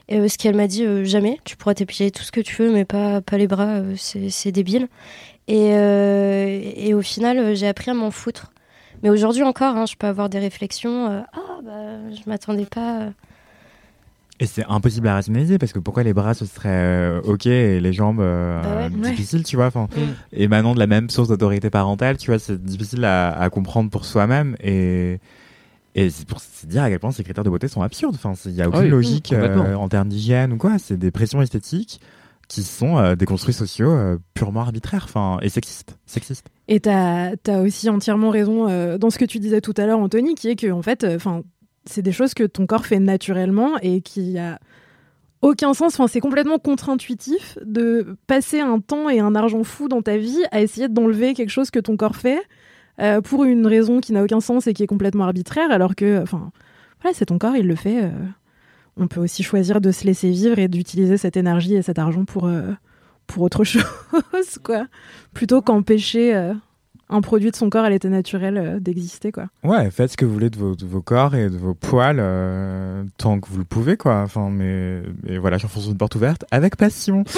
Et, 0.09 0.19
euh, 0.19 0.29
ce 0.29 0.39
qu'elle 0.39 0.55
m'a 0.57 0.67
dit, 0.67 0.85
euh, 0.85 1.05
jamais, 1.05 1.39
tu 1.45 1.57
pourras 1.57 1.75
t'épiler 1.75 2.11
tout 2.11 2.23
ce 2.23 2.33
que 2.33 2.41
tu 2.41 2.57
veux, 2.63 2.71
mais 2.73 2.85
pas, 2.85 3.21
pas 3.21 3.37
les 3.39 3.47
bras, 3.47 3.67
euh, 3.81 3.95
c'est 3.97 4.31
c'est 4.31 4.53
débile. 4.53 4.89
Et, 5.49 5.71
euh, 5.75 6.61
et 6.77 6.95
au 6.95 7.03
final, 7.03 7.39
euh, 7.39 7.55
j'ai 7.55 7.67
appris 7.69 7.91
à 7.91 7.95
m'en 7.95 8.11
foutre. 8.11 8.53
Mais 9.03 9.11
aujourd'hui 9.11 9.43
encore, 9.43 9.77
hein, 9.77 9.85
je 9.87 9.97
peux 9.97 10.07
avoir 10.07 10.31
des 10.31 10.39
réflexions. 10.39 11.11
euh, 11.11 11.21
ah, 11.35 11.59
bah, 11.63 12.11
je 12.11 12.29
m'attendais 12.29 12.65
pas. 12.65 13.09
Et 14.41 14.47
c'est 14.47 14.65
impossible 14.69 15.07
à 15.09 15.15
rationaliser 15.15 15.59
parce 15.59 15.73
que 15.73 15.79
pourquoi 15.79 16.03
les 16.03 16.13
bras 16.13 16.35
ce 16.35 16.45
serait 16.45 16.69
euh, 16.71 17.21
ok 17.23 17.47
et 17.47 17.79
les 17.81 17.93
jambes 17.93 18.21
euh, 18.21 18.61
Bah 18.63 18.89
ouais. 18.89 19.11
difficile, 19.11 19.45
tu 19.45 19.55
vois. 19.57 19.67
Enfin, 19.67 19.87
Mm. 19.97 20.01
émanant 20.33 20.75
de 20.75 20.81
la 20.81 20.87
même 20.89 21.09
source 21.09 21.29
d'autorité 21.29 21.71
parentale, 21.71 22.17
tu 22.17 22.31
vois, 22.31 22.39
c'est 22.41 22.61
difficile 22.63 23.05
à, 23.05 23.31
à 23.39 23.49
comprendre 23.51 23.91
pour 23.91 24.05
soi-même 24.05 24.57
et 24.61 25.21
et 25.97 26.11
c'est 26.11 26.27
pour 26.27 26.41
se 26.41 26.67
dire 26.67 26.83
à 26.83 26.91
quel 26.91 26.99
point 26.99 27.13
ces 27.13 27.23
critères 27.23 27.45
de 27.45 27.51
beauté 27.51 27.69
sont 27.69 27.83
absurdes. 27.83 28.17
Enfin, 28.17 28.33
il 28.47 28.53
y 28.57 28.63
a 28.63 28.69
aucune 28.69 28.81
Oui, 28.83 28.89
logique 28.89 29.31
mm, 29.31 29.37
euh, 29.37 29.77
en 29.77 29.89
termes 29.89 30.09
d'hygiène 30.09 30.53
ou 30.53 30.57
quoi. 30.57 30.79
C'est 30.79 30.97
des 30.97 31.13
pressions 31.13 31.41
esthétiques 31.41 32.01
qui 32.49 32.63
sont 32.65 32.99
euh, 32.99 33.15
des 33.15 33.25
construits 33.27 33.55
sociaux 33.55 33.91
euh, 33.93 34.19
purement 34.35 34.61
arbitraires, 34.63 35.05
enfin 35.09 35.39
et 35.41 35.49
sexistes, 35.49 35.97
sexistes. 36.05 36.49
Et 36.67 36.81
t'as 36.81 37.31
as 37.47 37.61
aussi 37.61 37.89
entièrement 37.89 38.31
raison 38.31 38.69
euh, 38.69 38.99
dans 38.99 39.11
ce 39.11 39.19
que 39.19 39.25
tu 39.25 39.39
disais 39.39 39.61
tout 39.61 39.73
à 39.77 39.87
l'heure, 39.87 40.01
Anthony, 40.01 40.35
qui 40.35 40.49
est 40.49 40.57
que 40.57 40.71
en 40.73 40.83
fait, 40.83 41.07
enfin, 41.09 41.43
c'est 41.87 42.03
des 42.03 42.13
choses 42.13 42.35
que 42.35 42.45
ton 42.45 42.67
corps 42.67 42.87
fait 42.87 42.99
naturellement 43.01 43.77
et 43.83 44.01
qui 44.01 44.39
a 44.39 44.59
aucun 45.43 45.75
sens. 45.75 46.01
C'est 46.09 46.21
complètement 46.21 46.59
contre-intuitif 46.59 47.59
de 47.65 48.17
passer 48.27 48.61
un 48.61 48.81
temps 48.81 49.09
et 49.09 49.21
un 49.21 49.35
argent 49.35 49.63
fou 49.65 49.89
dans 49.89 50.03
ta 50.03 50.17
vie 50.17 50.43
à 50.51 50.63
essayer 50.63 50.89
d'enlever 50.89 51.35
quelque 51.35 51.51
chose 51.51 51.71
que 51.71 51.79
ton 51.79 51.97
corps 51.97 52.17
fait 52.17 52.41
euh, 53.01 53.21
pour 53.21 53.45
une 53.45 53.67
raison 53.67 54.01
qui 54.01 54.13
n'a 54.13 54.23
aucun 54.23 54.41
sens 54.41 54.67
et 54.67 54.73
qui 54.73 54.83
est 54.83 54.87
complètement 54.87 55.25
arbitraire, 55.25 55.71
alors 55.71 55.95
que, 55.95 56.23
enfin, 56.23 56.51
voilà, 57.03 57.15
c'est 57.15 57.27
ton 57.27 57.39
corps, 57.39 57.57
il 57.57 57.67
le 57.67 57.75
fait. 57.75 58.05
euh. 58.05 58.11
on 58.97 59.09
peut 59.09 59.21
aussi 59.21 59.43
choisir 59.43 59.81
de 59.81 59.91
se 59.91 60.05
laisser 60.05 60.31
vivre 60.31 60.59
et 60.59 60.69
d'utiliser 60.69 61.17
cette 61.17 61.37
énergie 61.37 61.75
et 61.75 61.83
cet 61.83 61.99
argent 61.99 62.25
pour 62.25 62.47
euh, 62.47 62.73
pour 63.27 63.43
autre 63.43 63.65
chose, 63.65 64.59
quoi, 64.63 64.87
plutôt 65.33 65.61
qu'empêcher 65.61 66.53
un 67.11 67.21
produit 67.21 67.51
de 67.51 67.57
son 67.57 67.71
corps 67.71 67.85
à 67.85 67.91
l'état 67.91 68.09
naturel 68.09 68.57
euh, 68.57 68.81
d'exister, 68.81 69.31
quoi. 69.33 69.47
Ouais, 69.63 69.91
faites 69.91 70.13
ce 70.13 70.17
que 70.17 70.25
vous 70.25 70.33
voulez 70.33 70.51
de 70.51 70.57
vos, 70.57 70.75
de 70.75 70.85
vos 70.87 71.03
corps 71.03 71.35
et 71.35 71.49
de 71.51 71.57
vos 71.57 71.75
poils 71.75 72.19
euh, 72.19 73.05
tant 73.19 73.39
que 73.41 73.49
vous 73.49 73.59
le 73.59 73.65
pouvez, 73.65 73.97
quoi. 73.97 74.23
Enfin, 74.23 74.49
mais, 74.51 75.03
mais 75.23 75.39
voilà, 75.39 75.59
j'enfonce 75.59 75.87
une 75.87 75.97
porte 75.97 76.15
ouverte 76.15 76.45
avec 76.51 76.77
passion. 76.77 77.25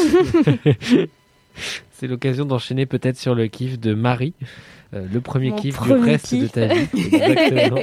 C'est 1.93 2.07
l'occasion 2.07 2.45
d'enchaîner 2.45 2.85
peut-être 2.87 3.17
sur 3.17 3.35
le 3.35 3.47
kiff 3.47 3.81
de 3.81 3.95
Marie. 3.95 4.35
Euh, 4.95 5.05
le 5.11 5.21
premier 5.21 5.51
Mon 5.51 5.57
kiff 5.57 5.75
premier 5.77 5.95
du 5.95 6.01
reste 6.05 6.27
kiff. 6.29 6.43
de 6.43 6.47
ta 6.49 6.67
vie. 6.67 6.87
Exactement. 6.95 7.81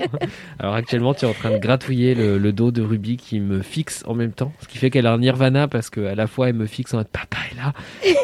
Alors 0.60 0.76
actuellement, 0.76 1.14
tu 1.14 1.26
es 1.26 1.28
en 1.28 1.34
train 1.34 1.52
de 1.52 1.58
gratouiller 1.58 2.14
le, 2.16 2.38
le 2.38 2.54
dos 2.54 2.72
de 2.72 2.82
Ruby 2.82 3.18
qui 3.18 3.40
me 3.40 3.62
fixe 3.62 4.04
en 4.08 4.14
même 4.14 4.32
temps. 4.32 4.54
Ce 4.62 4.68
qui 4.68 4.78
fait 4.78 4.90
qu'elle 4.90 5.08
a 5.08 5.12
un 5.14 5.18
nirvana 5.18 5.68
parce 5.68 5.90
qu'à 5.90 6.16
la 6.16 6.28
fois 6.28 6.50
elle 6.50 6.56
me 6.56 6.68
fixe 6.68 6.94
en 6.94 6.98
mode 6.98 7.08
papa 7.08 7.38
est 7.52 7.56
là 7.56 7.74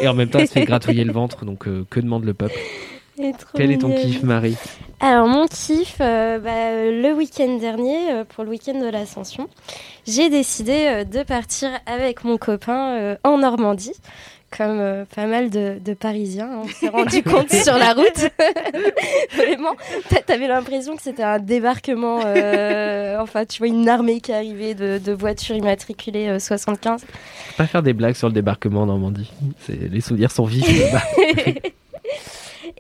et 0.01 0.07
en 0.07 0.13
même 0.13 0.29
temps 0.29 0.39
elle 0.39 0.47
se 0.47 0.53
fait 0.53 0.65
gratouiller 0.65 1.03
le 1.03 1.11
ventre. 1.11 1.43
Donc 1.43 1.67
euh, 1.67 1.85
que 1.89 1.99
demande 1.99 2.23
le 2.23 2.33
peuple? 2.35 2.57
Quel 3.55 3.71
est 3.71 3.77
ton 3.79 3.93
kiff, 3.93 4.23
Marie 4.23 4.55
Alors 4.99 5.27
mon 5.27 5.45
kiff, 5.47 5.97
euh, 6.01 6.39
bah, 6.39 6.73
le 6.91 7.13
week-end 7.13 7.57
dernier, 7.57 8.11
euh, 8.11 8.23
pour 8.23 8.43
le 8.43 8.49
week-end 8.51 8.79
de 8.79 8.87
l'Ascension, 8.89 9.47
j'ai 10.07 10.29
décidé 10.29 10.85
euh, 10.87 11.03
de 11.03 11.23
partir 11.23 11.69
avec 11.85 12.23
mon 12.23 12.37
copain 12.37 13.15
en 13.23 13.37
Normandie. 13.37 13.93
Comme 14.57 15.05
pas 15.15 15.27
mal 15.27 15.51
de, 15.51 15.77
de 15.79 15.93
Parisiens, 15.93 16.49
hein, 16.51 16.61
on 16.63 16.67
s'est 16.67 16.87
rendu 16.89 17.21
compte 17.23 17.51
sur 17.51 17.77
la 17.77 17.93
route. 17.93 18.31
Vraiment, 19.37 19.75
t'a- 20.09 20.21
t'avais 20.23 20.47
l'impression 20.47 20.95
que 20.95 21.03
c'était 21.03 21.21
un 21.21 21.37
débarquement, 21.37 22.17
enfin 22.17 23.45
tu 23.47 23.59
vois 23.59 23.67
une 23.67 23.87
armée 23.87 24.21
qui 24.21 24.33
arrivait 24.33 24.73
de, 24.73 24.97
de 24.97 25.11
voitures 25.11 25.55
immatriculées 25.55 26.29
euh, 26.29 26.39
75. 26.39 27.01
Faut 27.01 27.07
Pas 27.57 27.67
faire 27.67 27.83
des 27.83 27.93
blagues 27.93 28.15
sur 28.15 28.27
le 28.27 28.33
débarquement 28.33 28.81
en 28.81 28.85
Normandie. 28.87 29.31
Les 29.69 30.01
souvenirs 30.01 30.31
sont 30.31 30.45
vifs. 30.45 30.65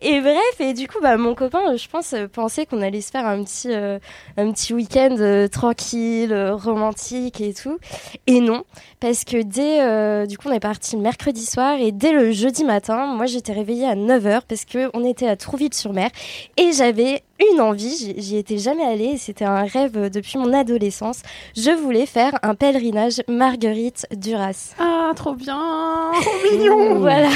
Et 0.01 0.21
bref, 0.21 0.59
et 0.59 0.73
du 0.73 0.87
coup, 0.87 0.99
bah, 1.01 1.17
mon 1.17 1.35
copain, 1.35 1.73
euh, 1.73 1.77
je 1.77 1.89
pense, 1.89 2.13
euh, 2.13 2.27
pensait 2.27 2.65
qu'on 2.65 2.81
allait 2.81 3.01
se 3.01 3.11
faire 3.11 3.25
un 3.25 3.43
petit, 3.43 3.73
euh, 3.73 3.99
petit 4.35 4.73
week-end 4.73 5.47
tranquille, 5.51 6.33
romantique 6.53 7.41
et 7.41 7.53
tout. 7.53 7.77
Et 8.25 8.39
non, 8.39 8.63
parce 9.01 9.25
que 9.25 9.41
dès, 9.41 10.27
du 10.27 10.37
coup, 10.37 10.47
on 10.47 10.53
est 10.53 10.59
parti 10.59 10.95
mercredi 10.95 11.45
soir 11.45 11.77
et 11.79 11.91
dès 11.91 12.11
le 12.13 12.31
jeudi 12.31 12.63
matin, 12.63 13.07
moi, 13.07 13.25
j'étais 13.25 13.53
réveillée 13.53 13.87
à 13.87 13.95
9h 13.95 14.41
parce 14.47 14.65
que 14.65 14.89
on 14.93 15.03
était 15.03 15.27
à 15.27 15.35
Trouville-sur-Mer 15.35 16.09
et 16.57 16.71
j'avais 16.71 17.23
une 17.53 17.61
envie, 17.61 18.13
j'y- 18.17 18.37
étais 18.37 18.57
jamais 18.57 18.83
allée, 18.83 19.17
c'était 19.17 19.45
un 19.45 19.63
rêve 19.63 19.97
euh, 19.97 20.09
depuis 20.09 20.37
mon 20.37 20.53
adolescence. 20.53 21.21
Je 21.55 21.71
voulais 21.71 22.05
faire 22.05 22.31
un 22.43 22.55
pèlerinage 22.55 23.21
Marguerite 23.27 24.05
Duras. 24.15 24.73
Ah, 24.79 25.11
trop 25.15 25.33
bien 25.33 25.57
Voilà. 26.97 27.29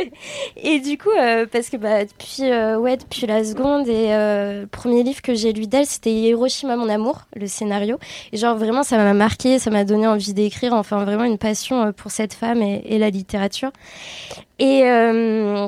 et 0.56 0.80
du 0.80 0.98
coup, 0.98 1.10
euh, 1.10 1.46
parce 1.50 1.68
que 1.70 1.76
bah, 1.76 2.04
depuis, 2.04 2.50
euh, 2.50 2.78
ouais, 2.78 2.96
depuis 2.96 3.26
la 3.26 3.44
seconde 3.44 3.88
et 3.88 4.12
euh, 4.12 4.62
le 4.62 4.66
premier 4.66 5.02
livre 5.02 5.22
que 5.22 5.34
j'ai 5.34 5.52
lu 5.52 5.66
d'elle, 5.66 5.86
c'était 5.86 6.12
Hiroshima, 6.12 6.76
mon 6.76 6.88
amour, 6.88 7.22
le 7.36 7.46
scénario. 7.46 7.98
Et 8.32 8.36
genre 8.36 8.56
vraiment, 8.56 8.82
ça 8.82 8.96
m'a 8.96 9.12
marqué, 9.14 9.58
ça 9.58 9.70
m'a 9.70 9.84
donné 9.84 10.06
envie 10.06 10.32
d'écrire, 10.34 10.72
enfin 10.72 11.04
vraiment 11.04 11.24
une 11.24 11.38
passion 11.38 11.82
euh, 11.82 11.92
pour 11.92 12.10
cette 12.10 12.34
femme 12.34 12.62
et, 12.62 12.82
et 12.86 12.98
la 12.98 13.10
littérature. 13.10 13.70
Et, 14.58 14.82
euh, 14.84 15.66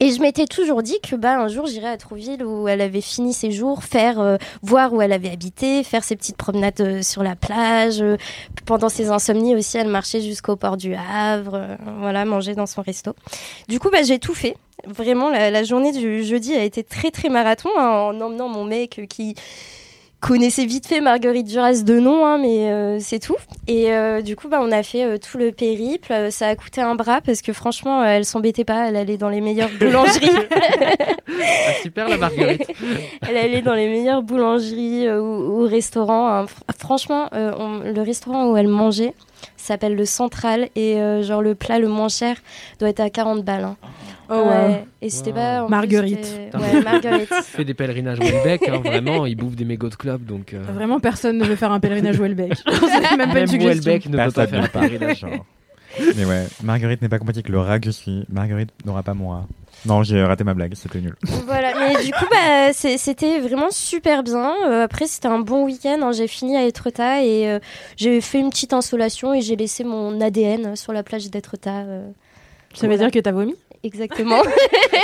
et 0.00 0.10
je 0.10 0.20
m'étais 0.20 0.46
toujours 0.46 0.82
dit 0.82 0.98
que 1.02 1.16
bah, 1.16 1.38
un 1.38 1.48
jour 1.48 1.66
j'irais 1.66 1.88
à 1.88 1.96
Trouville 1.96 2.44
où 2.44 2.68
elle 2.68 2.80
avait 2.80 3.00
fini 3.00 3.32
ses 3.32 3.50
jours, 3.50 3.84
faire 3.84 4.20
euh, 4.20 4.36
voir 4.62 4.92
où 4.92 5.00
elle 5.02 5.12
avait 5.12 5.30
habité, 5.30 5.82
faire 5.84 6.04
ses 6.04 6.16
petites 6.16 6.36
promenades 6.36 6.80
euh, 6.80 7.02
sur 7.02 7.22
la 7.22 7.36
plage. 7.36 8.00
euh, 8.02 8.16
pendant 8.66 8.88
ses 8.88 9.10
insomnies 9.10 9.54
aussi, 9.54 9.78
elle 9.78 9.88
marchait 9.88 10.20
jusqu'au 10.20 10.56
port 10.56 10.76
du 10.76 10.94
Havre, 10.94 11.54
euh, 11.54 11.76
voilà, 12.00 12.24
manger 12.24 12.54
dans 12.54 12.66
son 12.66 12.82
resto. 12.82 13.14
Du 13.68 13.78
coup, 13.80 13.90
bah, 13.90 14.02
j'ai 14.02 14.18
tout 14.18 14.34
fait. 14.34 14.56
Vraiment, 14.86 15.30
la, 15.30 15.50
la 15.50 15.64
journée 15.64 15.92
du 15.92 16.22
jeudi 16.24 16.54
a 16.54 16.62
été 16.62 16.84
très 16.84 17.10
très 17.10 17.28
marathon 17.28 17.70
hein, 17.78 17.88
en 17.88 18.20
emmenant 18.20 18.48
mon 18.48 18.64
mec 18.64 18.98
euh, 18.98 19.06
qui 19.06 19.34
connaissait 20.20 20.64
vite 20.66 20.86
fait 20.86 21.00
Marguerite 21.00 21.46
Duras 21.46 21.82
de 21.84 22.00
nom, 22.00 22.24
hein, 22.26 22.38
mais 22.38 22.70
euh, 22.70 22.98
c'est 23.00 23.18
tout. 23.18 23.36
Et 23.68 23.92
euh, 23.92 24.22
du 24.22 24.34
coup, 24.34 24.48
bah, 24.48 24.58
on 24.62 24.72
a 24.72 24.82
fait 24.82 25.04
euh, 25.04 25.18
tout 25.18 25.38
le 25.38 25.52
périple. 25.52 26.12
Ça 26.30 26.48
a 26.48 26.56
coûté 26.56 26.80
un 26.80 26.94
bras 26.94 27.20
parce 27.20 27.42
que 27.42 27.52
franchement, 27.52 28.02
elle 28.04 28.24
s'embêtait 28.24 28.64
pas. 28.64 28.88
Elle 28.88 28.96
allait 28.96 29.16
dans 29.18 29.28
les 29.28 29.40
meilleures 29.40 29.70
boulangeries. 29.80 30.30
Ah, 30.50 31.72
super 31.82 32.08
la 32.08 32.16
Marguerite. 32.16 32.66
Elle 33.28 33.36
allait 33.36 33.62
dans 33.62 33.74
les 33.74 33.88
meilleures 33.88 34.22
boulangeries 34.22 35.08
ou, 35.10 35.62
ou 35.62 35.66
restaurants. 35.68 36.28
hein. 36.28 36.44
Fr- 36.46 36.78
Franchement, 36.78 37.28
on- 37.32 37.80
le 37.84 38.00
restaurant 38.02 38.50
où 38.50 38.56
elle 38.56 38.68
mangeait 38.68 39.14
s'appelle 39.56 39.94
le 39.96 40.04
Central 40.06 40.68
et 40.76 40.98
genre 41.22 41.42
le 41.42 41.54
plat 41.54 41.78
le 41.78 41.88
moins 41.88 42.08
cher 42.08 42.36
doit 42.78 42.88
être 42.88 43.00
à 43.00 43.10
40 43.10 43.42
balles. 43.44 43.64
hein. 43.64 43.76
Oh, 44.28 44.44
Ouais. 44.48 44.84
Et 45.02 45.10
c'était 45.10 45.30
Wow. 45.30 45.36
pas 45.36 45.64
en 45.64 45.68
Marguerite. 45.68 46.40
Ouais, 46.54 46.80
Marguerite. 46.82 47.28
fait 47.44 47.64
des 47.64 47.74
pèlerinages 47.74 48.18
Welbeck, 48.18 48.68
hein, 48.68 48.80
vraiment, 48.84 49.26
il 49.26 49.36
bouffe 49.36 49.54
des 49.56 49.64
mégots 49.64 49.88
de 49.88 49.94
club, 49.94 50.24
donc. 50.24 50.52
euh, 50.54 50.62
Vraiment, 50.74 50.98
personne 51.00 51.38
ne 51.38 51.44
veut 51.44 51.56
faire 51.56 51.72
un 51.72 51.80
pèlerinage 51.80 52.18
Welbeck. 52.20 52.54
c'est 52.66 53.16
même 53.16 53.32
pas 53.32 53.40
une. 53.40 53.46
Welbeck 53.62 54.06
ne 54.08 54.24
peut 54.24 54.32
pas 54.32 54.46
faire 54.46 54.64
un 54.64 54.68
pèlerinage. 54.68 55.18
Genre. 55.20 55.46
Mais 56.16 56.24
ouais, 56.26 56.44
Marguerite 56.62 57.00
n'est 57.00 57.08
pas 57.08 57.18
compatible 57.18 57.46
avec 57.46 57.52
le 57.52 57.60
rat 57.60 57.78
que 57.78 57.86
je 57.86 57.90
suis. 57.92 58.24
Marguerite 58.28 58.70
n'aura 58.84 59.02
pas 59.02 59.14
mon 59.14 59.30
rat. 59.30 59.46
Non, 59.86 60.02
j'ai 60.02 60.22
raté 60.24 60.42
ma 60.42 60.52
blague, 60.54 60.74
c'était 60.74 61.00
nul. 61.00 61.14
voilà, 61.46 61.72
mais 61.78 62.02
du 62.04 62.10
coup, 62.10 62.24
bah, 62.30 62.72
c'était 62.72 63.38
vraiment 63.40 63.70
super 63.70 64.22
bien. 64.22 64.52
Euh, 64.66 64.82
après, 64.84 65.06
c'était 65.06 65.28
un 65.28 65.38
bon 65.38 65.64
week-end. 65.64 65.98
hein. 66.02 66.12
J'ai 66.12 66.26
fini 66.26 66.56
à 66.56 66.66
Etretat 66.66 67.22
et 67.22 67.48
euh, 67.48 67.58
j'ai 67.96 68.20
fait 68.20 68.40
une 68.40 68.50
petite 68.50 68.72
insolation 68.72 69.32
et 69.32 69.42
j'ai 69.42 69.54
laissé 69.54 69.84
mon 69.84 70.20
ADN 70.20 70.74
sur 70.76 70.92
la 70.92 71.02
plage 71.02 71.30
d'Etretat. 71.30 71.84
euh, 71.86 72.08
Ça 72.74 72.88
veut 72.88 72.96
dire 72.98 73.10
que 73.10 73.18
t'as 73.20 73.32
vomi? 73.32 73.54
Exactement. 73.86 74.42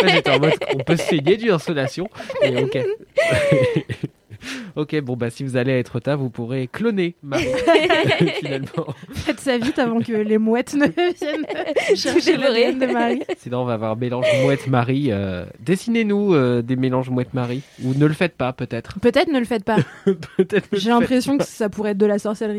J'étais 0.06 0.30
en 0.30 0.40
mode, 0.40 0.52
on 0.74 0.78
peut 0.78 0.96
se 0.96 1.04
saigner 1.04 1.36
d'une 1.36 1.50
insolation. 1.52 2.08
Et 2.42 2.56
ok. 2.62 2.78
ok, 4.76 5.00
bon, 5.00 5.16
bah, 5.16 5.30
si 5.30 5.44
vous 5.44 5.56
allez 5.56 5.72
être 5.72 6.00
tard, 6.00 6.18
vous 6.18 6.30
pourrez 6.30 6.66
cloner 6.66 7.14
Marie, 7.22 7.46
finalement. 8.40 8.86
Faites 9.12 9.40
ça 9.40 9.58
vite 9.58 9.78
avant 9.78 10.00
que 10.00 10.12
les 10.12 10.38
mouettes 10.38 10.74
ne 10.74 10.86
viennent 10.86 11.46
chercher 11.96 12.36
l'ADN 12.36 12.78
de 12.78 12.86
Marie. 12.86 13.22
Sinon, 13.38 13.62
on 13.62 13.64
va 13.64 13.74
avoir 13.74 13.92
un 13.92 13.96
mélange 13.96 14.26
mouette-Marie. 14.44 15.08
euh, 15.12 15.44
Dessinez-nous 15.60 16.34
euh, 16.34 16.62
des 16.62 16.76
mélanges 16.76 17.10
mouette-Marie. 17.10 17.62
Ou 17.84 17.94
ne 17.94 18.06
le 18.06 18.14
faites 18.14 18.36
pas, 18.36 18.52
peut-être. 18.52 18.98
Peut-être 19.00 19.28
ne 19.28 19.38
le 19.38 19.44
faites 19.44 19.64
pas. 19.64 19.76
peut-être 20.04 20.72
ne 20.72 20.76
le 20.76 20.78
J'ai 20.78 20.90
l'impression 20.90 21.38
que 21.38 21.44
ça 21.44 21.68
pourrait 21.68 21.92
être 21.92 21.98
de 21.98 22.06
la 22.06 22.18
sorcellerie. 22.18 22.58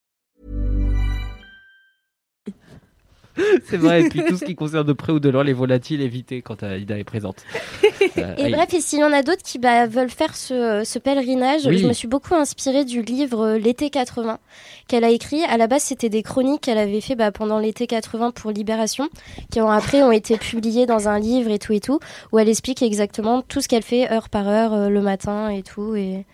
C'est 3.65 3.77
vrai, 3.77 4.01
et 4.03 4.09
puis 4.09 4.23
tout 4.25 4.37
ce 4.37 4.43
qui 4.45 4.55
concerne 4.55 4.85
de 4.85 4.93
près 4.93 5.13
ou 5.13 5.19
de 5.19 5.29
loin 5.29 5.43
les 5.43 5.53
volatiles, 5.53 6.01
évitez 6.01 6.41
quand 6.41 6.63
Aïda 6.63 6.97
est 6.97 7.03
présente. 7.03 7.37
Euh, 8.17 8.35
Et 8.37 8.45
Aïda. 8.45 8.57
bref, 8.57 8.73
et 8.73 8.81
s'il 8.81 8.99
y 8.99 9.03
en 9.03 9.13
a 9.13 9.21
d'autres 9.21 9.43
qui 9.43 9.59
bah, 9.59 9.85
veulent 9.85 10.09
faire 10.09 10.35
ce, 10.35 10.81
ce 10.83 10.97
pèlerinage, 10.99 11.65
Oui. 11.67 11.77
je 11.77 11.87
me 11.87 11.93
suis 11.93 12.07
beaucoup 12.07 12.33
inspirée 12.33 12.83
du 12.83 13.03
livre 13.03 13.45
euh, 13.45 13.57
L'été 13.59 13.89
80 13.91 14.39
qu'elle 14.87 15.03
a 15.03 15.09
écrit. 15.11 15.43
À 15.43 15.55
la 15.57 15.67
base, 15.67 15.83
c'était 15.83 16.09
des 16.09 16.23
chroniques 16.23 16.61
qu'elle 16.61 16.79
avait 16.79 16.99
fait 16.99 17.15
bah, 17.15 17.31
pendant 17.31 17.59
l'été 17.59 17.85
80 17.87 18.31
pour 18.31 18.51
Libération, 18.51 19.07
qui 19.51 19.61
ont, 19.61 19.69
après 19.69 20.01
ont 20.01 20.11
été 20.11 20.37
publiées 20.37 20.87
dans 20.87 21.07
un 21.07 21.19
livre 21.19 21.51
et 21.51 21.59
tout 21.59 21.73
et 21.73 21.79
tout, 21.79 21.99
où 22.31 22.39
elle 22.39 22.49
explique 22.49 22.81
exactement 22.81 23.43
tout 23.43 23.61
ce 23.61 23.67
qu'elle 23.67 23.83
fait 23.83 24.11
heure 24.11 24.29
par 24.29 24.47
heure 24.49 24.73
euh, 24.73 24.89
le 24.89 25.01
matin 25.01 25.49
et 25.49 25.61
tout. 25.61 25.95
Et, 25.95 26.11
et 26.11 26.25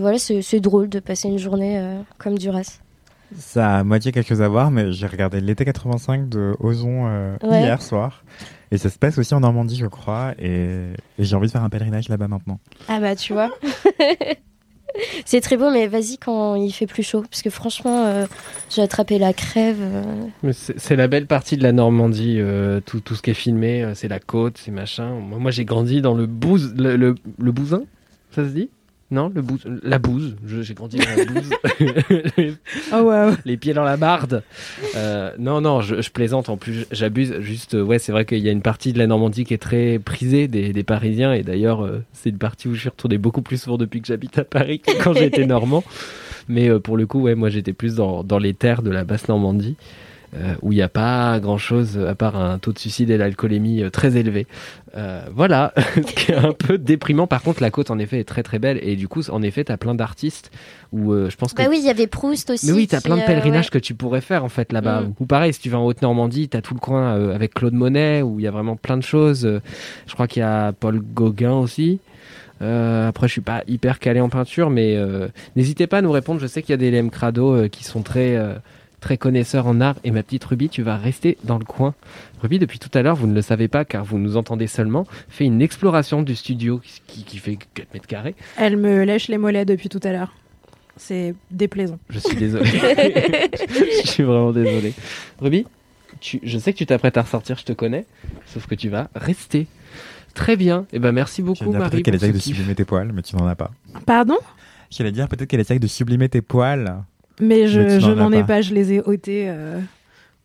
voilà, 0.00 0.18
c'est 0.18 0.42
c'est 0.42 0.60
drôle 0.60 0.88
de 0.88 0.98
passer 0.98 1.28
une 1.28 1.38
journée 1.38 1.78
euh, 1.78 2.00
comme 2.18 2.36
Duras. 2.36 2.80
Ça 3.36 3.76
a 3.76 3.78
à 3.80 3.84
moitié 3.84 4.12
quelque 4.12 4.28
chose 4.28 4.42
à 4.42 4.48
voir, 4.48 4.70
mais 4.70 4.92
j'ai 4.92 5.06
regardé 5.06 5.40
l'été 5.40 5.64
85 5.64 6.28
de 6.28 6.54
Ozon 6.60 7.06
euh, 7.06 7.36
Ouais. 7.42 7.60
hier 7.62 7.82
soir. 7.82 8.22
Et 8.70 8.78
ça 8.78 8.88
se 8.90 8.98
passe 8.98 9.18
aussi 9.18 9.34
en 9.34 9.40
Normandie, 9.40 9.76
je 9.76 9.86
crois. 9.86 10.34
Et, 10.38 10.92
et 11.18 11.24
j'ai 11.24 11.34
envie 11.36 11.46
de 11.46 11.52
faire 11.52 11.64
un 11.64 11.68
pèlerinage 11.68 12.08
là-bas 12.08 12.28
maintenant. 12.28 12.58
Ah 12.88 13.00
bah 13.00 13.14
tu 13.16 13.32
vois. 13.32 13.50
c'est 15.24 15.40
très 15.40 15.56
beau, 15.56 15.70
mais 15.70 15.86
vas-y 15.88 16.18
quand 16.18 16.54
il 16.54 16.70
fait 16.72 16.86
plus 16.86 17.02
chaud, 17.02 17.22
parce 17.22 17.42
que 17.42 17.50
franchement, 17.50 18.06
euh, 18.06 18.26
j'ai 18.70 18.82
attrapé 18.82 19.18
la 19.18 19.32
crève. 19.32 19.76
euh. 19.80 20.02
Mais 20.42 20.52
C'est 20.52 20.96
la 20.96 21.06
belle 21.08 21.26
partie 21.26 21.56
de 21.56 21.62
la 21.62 21.72
Normandie, 21.72 22.36
euh, 22.38 22.80
tout, 22.80 23.00
tout 23.00 23.14
ce 23.14 23.22
qui 23.22 23.30
est 23.30 23.34
filmé, 23.34 23.90
c'est 23.94 24.08
la 24.08 24.20
côte, 24.20 24.58
c'est 24.58 24.70
machin. 24.70 25.10
Moi, 25.20 25.38
moi, 25.38 25.50
j'ai 25.50 25.64
grandi 25.64 26.00
dans 26.00 26.14
le 26.14 26.26
le, 26.26 27.14
le 27.38 27.52
bousin, 27.52 27.82
ça 28.30 28.44
se 28.44 28.50
dit? 28.50 28.70
Non, 29.12 29.30
le 29.32 29.40
bouse, 29.40 29.60
la 29.84 29.98
bouse. 30.00 30.34
J'ai 30.44 30.74
grandi 30.74 30.98
dans 30.98 31.04
la 31.16 31.24
bouse. 31.24 31.50
Oh 32.92 33.02
waouh. 33.02 33.36
les 33.44 33.56
pieds 33.56 33.72
dans 33.72 33.84
la 33.84 33.96
barde. 33.96 34.42
Euh, 34.96 35.30
non, 35.38 35.60
non, 35.60 35.80
je, 35.80 36.00
je 36.02 36.10
plaisante. 36.10 36.48
En 36.48 36.56
plus, 36.56 36.86
j'abuse. 36.90 37.38
Juste, 37.38 37.74
euh, 37.74 37.82
ouais, 37.82 38.00
c'est 38.00 38.10
vrai 38.10 38.24
qu'il 38.24 38.38
y 38.38 38.48
a 38.48 38.52
une 38.52 38.62
partie 38.62 38.92
de 38.92 38.98
la 38.98 39.06
Normandie 39.06 39.44
qui 39.44 39.54
est 39.54 39.58
très 39.62 40.00
prisée 40.00 40.48
des, 40.48 40.72
des 40.72 40.82
Parisiens. 40.82 41.32
Et 41.32 41.44
d'ailleurs, 41.44 41.84
euh, 41.84 42.02
c'est 42.12 42.30
une 42.30 42.38
partie 42.38 42.66
où 42.66 42.74
je 42.74 42.80
suis 42.80 42.88
retourné 42.88 43.16
beaucoup 43.16 43.42
plus 43.42 43.62
souvent 43.62 43.76
depuis 43.78 44.00
que 44.00 44.08
j'habite 44.08 44.38
à 44.38 44.44
Paris 44.44 44.80
que 44.80 45.02
quand 45.02 45.14
j'étais 45.14 45.46
normand. 45.46 45.84
Mais 46.48 46.68
euh, 46.68 46.80
pour 46.80 46.96
le 46.96 47.06
coup, 47.06 47.20
ouais, 47.20 47.36
moi, 47.36 47.48
j'étais 47.48 47.72
plus 47.72 47.94
dans, 47.94 48.24
dans 48.24 48.38
les 48.38 48.54
terres 48.54 48.82
de 48.82 48.90
la 48.90 49.04
basse 49.04 49.28
Normandie. 49.28 49.76
Euh, 50.34 50.54
où 50.62 50.72
il 50.72 50.76
n'y 50.76 50.82
a 50.82 50.88
pas 50.88 51.38
grand 51.40 51.58
chose 51.58 51.98
à 51.98 52.14
part 52.14 52.36
un 52.36 52.58
taux 52.58 52.72
de 52.72 52.78
suicide 52.78 53.10
et 53.10 53.16
l'alcoolémie 53.16 53.82
euh, 53.82 53.90
très 53.90 54.16
élevé. 54.16 54.46
Euh, 54.96 55.22
voilà, 55.34 55.72
ce 55.94 56.00
qui 56.00 56.32
est 56.32 56.36
un 56.36 56.52
peu 56.52 56.78
déprimant. 56.78 57.26
Par 57.26 57.42
contre, 57.42 57.62
la 57.62 57.70
côte 57.70 57.90
en 57.90 57.98
effet 57.98 58.18
est 58.18 58.24
très 58.24 58.42
très 58.42 58.58
belle 58.58 58.78
et 58.82 58.96
du 58.96 59.08
coup, 59.08 59.22
en 59.30 59.42
effet, 59.42 59.64
t'as 59.64 59.76
plein 59.76 59.94
d'artistes 59.94 60.50
où 60.92 61.12
je 61.12 61.36
pense 61.36 61.52
que 61.52 61.62
Bah 61.62 61.68
oui, 61.70 61.78
il 61.80 61.86
y 61.86 61.90
avait 61.90 62.06
Proust 62.06 62.50
aussi. 62.50 62.66
mais 62.66 62.72
oui, 62.72 62.86
t'as 62.86 62.98
qui, 62.98 63.04
plein 63.04 63.16
de 63.16 63.22
pèlerinages 63.22 63.66
ouais. 63.66 63.70
que 63.70 63.78
tu 63.78 63.94
pourrais 63.94 64.20
faire 64.20 64.44
en 64.44 64.48
fait 64.48 64.72
là-bas. 64.72 65.02
Mm. 65.02 65.14
Ou 65.20 65.26
pareil, 65.26 65.52
si 65.52 65.60
tu 65.60 65.70
vas 65.70 65.78
en 65.78 65.84
Haute-Normandie, 65.84 66.48
t'as 66.48 66.62
tout 66.62 66.74
le 66.74 66.80
coin 66.80 67.12
avec 67.32 67.54
Claude 67.54 67.74
Monet 67.74 68.22
où 68.22 68.38
il 68.38 68.44
y 68.44 68.48
a 68.48 68.50
vraiment 68.50 68.76
plein 68.76 68.96
de 68.96 69.02
choses. 69.02 69.60
Je 70.06 70.14
crois 70.14 70.26
qu'il 70.26 70.40
y 70.40 70.44
a 70.44 70.72
Paul 70.72 71.00
Gauguin 71.00 71.54
aussi. 71.54 72.00
Euh, 72.62 73.08
après, 73.08 73.28
je 73.28 73.32
suis 73.32 73.40
pas 73.40 73.62
hyper 73.66 73.98
calé 73.98 74.20
en 74.20 74.28
peinture, 74.28 74.70
mais 74.70 74.96
euh, 74.96 75.28
n'hésitez 75.56 75.86
pas 75.86 75.98
à 75.98 76.02
nous 76.02 76.12
répondre. 76.12 76.40
Je 76.40 76.46
sais 76.46 76.62
qu'il 76.62 76.70
y 76.70 76.74
a 76.74 76.76
des 76.78 76.90
LM 76.90 77.10
Crado 77.10 77.54
euh, 77.54 77.68
qui 77.68 77.84
sont 77.84 78.02
très 78.02 78.38
très 79.06 79.18
connaisseurs 79.18 79.68
en 79.68 79.80
art. 79.80 79.94
Et 80.02 80.10
ma 80.10 80.24
petite 80.24 80.42
Ruby, 80.44 80.68
tu 80.68 80.82
vas 80.82 80.96
rester 80.96 81.38
dans 81.44 81.58
le 81.58 81.64
coin. 81.64 81.94
Ruby, 82.42 82.58
depuis 82.58 82.80
tout 82.80 82.90
à 82.92 83.02
l'heure, 83.02 83.14
vous 83.14 83.28
ne 83.28 83.34
le 83.34 83.42
savez 83.42 83.68
pas 83.68 83.84
car 83.84 84.04
vous 84.04 84.18
nous 84.18 84.36
entendez 84.36 84.66
seulement, 84.66 85.06
fait 85.28 85.44
une 85.44 85.62
exploration 85.62 86.22
du 86.22 86.34
studio 86.34 86.80
qui, 87.06 87.22
qui 87.22 87.38
fait 87.38 87.56
4 87.74 87.94
mètres 87.94 88.08
carrés. 88.08 88.34
Elle 88.56 88.76
me 88.76 89.04
lèche 89.04 89.28
les 89.28 89.38
mollets 89.38 89.64
depuis 89.64 89.88
tout 89.88 90.00
à 90.02 90.10
l'heure. 90.10 90.34
C'est 90.96 91.36
déplaisant. 91.52 92.00
Je 92.10 92.18
suis 92.18 92.36
désolé. 92.36 92.68
je 92.68 94.08
suis 94.08 94.24
vraiment 94.24 94.50
désolé. 94.50 94.92
Ruby, 95.40 95.66
tu, 96.18 96.40
je 96.42 96.58
sais 96.58 96.72
que 96.72 96.78
tu 96.78 96.86
t'apprêtes 96.86 97.16
à 97.16 97.22
ressortir, 97.22 97.56
je 97.58 97.64
te 97.64 97.72
connais, 97.72 98.06
sauf 98.46 98.66
que 98.66 98.74
tu 98.74 98.88
vas 98.88 99.08
rester. 99.14 99.68
Très 100.34 100.56
bien. 100.56 100.84
Et 100.92 100.98
ben 100.98 101.12
merci 101.12 101.42
beaucoup 101.42 101.70
Marie. 101.70 101.90
peut-être 101.90 102.02
qu'elle 102.02 102.16
essaye 102.16 102.32
de 102.32 102.38
sublimer 102.38 102.74
tes 102.74 102.84
poils, 102.84 103.12
mais 103.12 103.22
tu 103.22 103.36
n'en 103.36 103.46
as 103.46 103.54
pas. 103.54 103.70
Pardon? 104.04 104.38
J'allais 104.90 105.12
dire 105.12 105.28
peut-être 105.28 105.48
qu'elle 105.48 105.60
essaye 105.60 105.78
de 105.78 105.86
sublimer 105.86 106.28
tes 106.28 106.42
poils. 106.42 107.04
Mais 107.40 107.68
je, 107.68 107.80
Mais 107.80 108.00
je 108.00 108.10
n'en 108.10 108.32
ai 108.32 108.40
pas. 108.40 108.46
pas, 108.46 108.60
je 108.62 108.74
les 108.74 108.94
ai 108.94 109.00
ôtés 109.00 109.46
euh, 109.48 109.80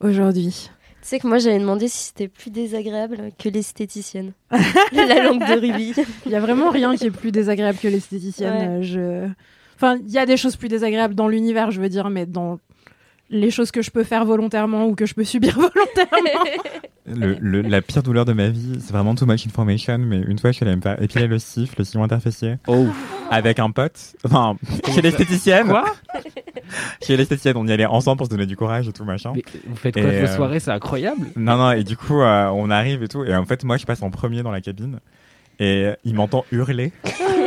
aujourd'hui. 0.01 0.69
Tu 1.01 1.07
sais 1.07 1.19
que 1.19 1.27
moi 1.27 1.39
j'avais 1.39 1.57
demandé 1.59 1.87
si 1.87 2.05
c'était 2.09 2.27
plus 2.27 2.51
désagréable 2.51 3.31
que 3.39 3.49
l'esthéticienne. 3.49 4.33
la 4.91 5.23
langue 5.23 5.39
de 5.39 5.59
Ruby. 5.59 5.93
Il 6.25 6.31
y 6.31 6.35
a 6.35 6.39
vraiment 6.39 6.69
rien 6.69 6.95
qui 6.95 7.07
est 7.07 7.11
plus 7.11 7.31
désagréable 7.31 7.79
que 7.79 7.87
l'esthéticienne. 7.87 8.53
Ouais. 8.53 8.67
euh, 8.67 8.81
Je... 8.81 9.27
Enfin, 9.75 9.97
il 10.05 10.11
y 10.11 10.19
a 10.19 10.27
des 10.27 10.37
choses 10.37 10.57
plus 10.57 10.67
désagréables 10.67 11.15
dans 11.15 11.27
l'univers, 11.27 11.71
je 11.71 11.81
veux 11.81 11.89
dire, 11.89 12.11
mais 12.11 12.27
dans 12.27 12.59
les 13.31 13.49
choses 13.49 13.71
que 13.71 13.81
je 13.81 13.89
peux 13.91 14.03
faire 14.03 14.25
volontairement 14.25 14.85
ou 14.85 14.93
que 14.95 15.05
je 15.05 15.13
peux 15.15 15.23
subir 15.23 15.55
volontairement. 15.55 16.45
Le, 17.07 17.35
le- 17.41 17.61
la 17.61 17.81
pire 17.81 18.03
douleur 18.03 18.25
de 18.25 18.33
ma 18.33 18.49
vie, 18.49 18.77
c'est 18.79 18.93
vraiment 18.93 19.15
too 19.15 19.25
much 19.25 19.45
information, 19.47 19.97
mais 19.97 20.19
une 20.19 20.37
fois, 20.37 20.51
je 20.51 20.57
suis 20.57 20.65
allé 20.65 20.75
me 20.75 20.81
faire 20.81 21.01
épiler 21.01 21.27
le 21.27 21.39
cif, 21.39 21.75
le 21.77 21.83
sillon 21.83 22.03
interfessier, 22.03 22.55
Oh. 22.67 22.85
avec 23.31 23.57
un 23.59 23.71
pote, 23.71 23.99
enfin, 24.23 24.55
chez 24.93 25.01
l'esthéticienne. 25.01 25.67
Quoi 25.67 25.85
Chez 27.05 27.17
l'esthéticienne, 27.17 27.57
on 27.57 27.67
y 27.67 27.71
allait 27.71 27.85
ensemble 27.85 28.17
pour 28.17 28.27
se 28.27 28.31
donner 28.31 28.45
du 28.45 28.55
courage 28.55 28.87
et 28.87 28.93
tout, 28.93 29.03
machin. 29.03 29.33
Mais 29.35 29.43
Vous 29.67 29.75
faites 29.75 29.95
quoi 29.95 30.03
vos 30.03 30.09
euh, 30.09 30.35
soirées 30.35 30.59
C'est 30.59 30.71
incroyable. 30.71 31.27
Non, 31.35 31.57
non, 31.57 31.71
et 31.71 31.83
du 31.83 31.97
coup, 31.97 32.21
euh, 32.21 32.47
on 32.53 32.69
arrive 32.69 33.03
et 33.03 33.07
tout, 33.07 33.25
et 33.25 33.35
en 33.35 33.45
fait, 33.45 33.63
moi, 33.65 33.77
je 33.77 33.85
passe 33.85 34.01
en 34.03 34.09
premier 34.11 34.41
dans 34.43 34.51
la 34.51 34.61
cabine, 34.61 34.99
et 35.59 35.89
il 36.05 36.13
m'entend 36.15 36.45
hurler. 36.51 36.93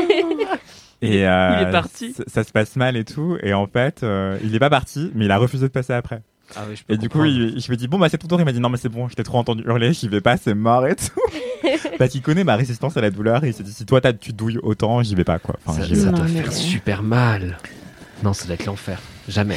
Et 1.04 1.26
euh, 1.28 1.58
Il 1.60 1.68
est 1.68 1.72
parti. 1.72 2.12
Ça, 2.14 2.24
ça 2.26 2.44
se 2.44 2.52
passe 2.52 2.76
mal 2.76 2.96
et 2.96 3.04
tout, 3.04 3.36
et 3.42 3.52
en 3.54 3.66
fait, 3.66 4.02
euh, 4.02 4.38
il 4.42 4.54
est 4.54 4.58
pas 4.58 4.70
parti, 4.70 5.10
mais 5.14 5.24
il 5.26 5.30
a 5.30 5.38
refusé 5.38 5.66
de 5.66 5.72
passer 5.72 5.92
après. 5.92 6.22
Ah 6.56 6.60
oui, 6.68 6.76
je 6.76 6.84
peux 6.84 6.92
Et 6.94 6.98
du 6.98 7.08
coup, 7.08 7.24
il- 7.24 7.58
je 7.60 7.70
me 7.70 7.76
dis, 7.76 7.88
bon, 7.88 7.98
bah, 7.98 8.08
c'est 8.10 8.18
ton 8.18 8.28
tour. 8.28 8.38
Il 8.40 8.44
m'a 8.44 8.52
dit, 8.52 8.60
non, 8.60 8.68
mais 8.68 8.76
c'est 8.76 8.88
bon, 8.90 9.08
je 9.08 9.14
t'ai 9.14 9.22
trop 9.22 9.38
entendu 9.38 9.62
hurler, 9.64 9.92
j'y 9.92 10.08
vais 10.08 10.20
pas, 10.20 10.36
c'est 10.36 10.54
mort 10.54 10.86
et 10.86 10.94
tout. 10.94 11.08
Parce 11.98 12.10
qu'il 12.10 12.22
connaît 12.22 12.44
ma 12.44 12.56
résistance 12.56 12.96
à 12.96 13.00
la 13.00 13.10
douleur 13.10 13.44
et 13.44 13.48
il 13.48 13.54
s'est 13.54 13.62
dit, 13.62 13.72
si 13.72 13.86
toi, 13.86 14.00
t'as- 14.00 14.12
tu 14.12 14.32
douilles 14.32 14.58
autant, 14.62 15.02
j'y 15.02 15.14
vais 15.14 15.24
pas, 15.24 15.38
quoi. 15.38 15.56
Enfin, 15.64 15.82
ça, 15.82 16.10
doit 16.10 16.26
faire 16.26 16.52
super 16.52 17.02
mal. 17.02 17.58
Non, 18.22 18.32
ça 18.32 18.44
doit 18.46 18.54
être 18.54 18.66
l'enfer. 18.66 19.00
Jamais. 19.28 19.56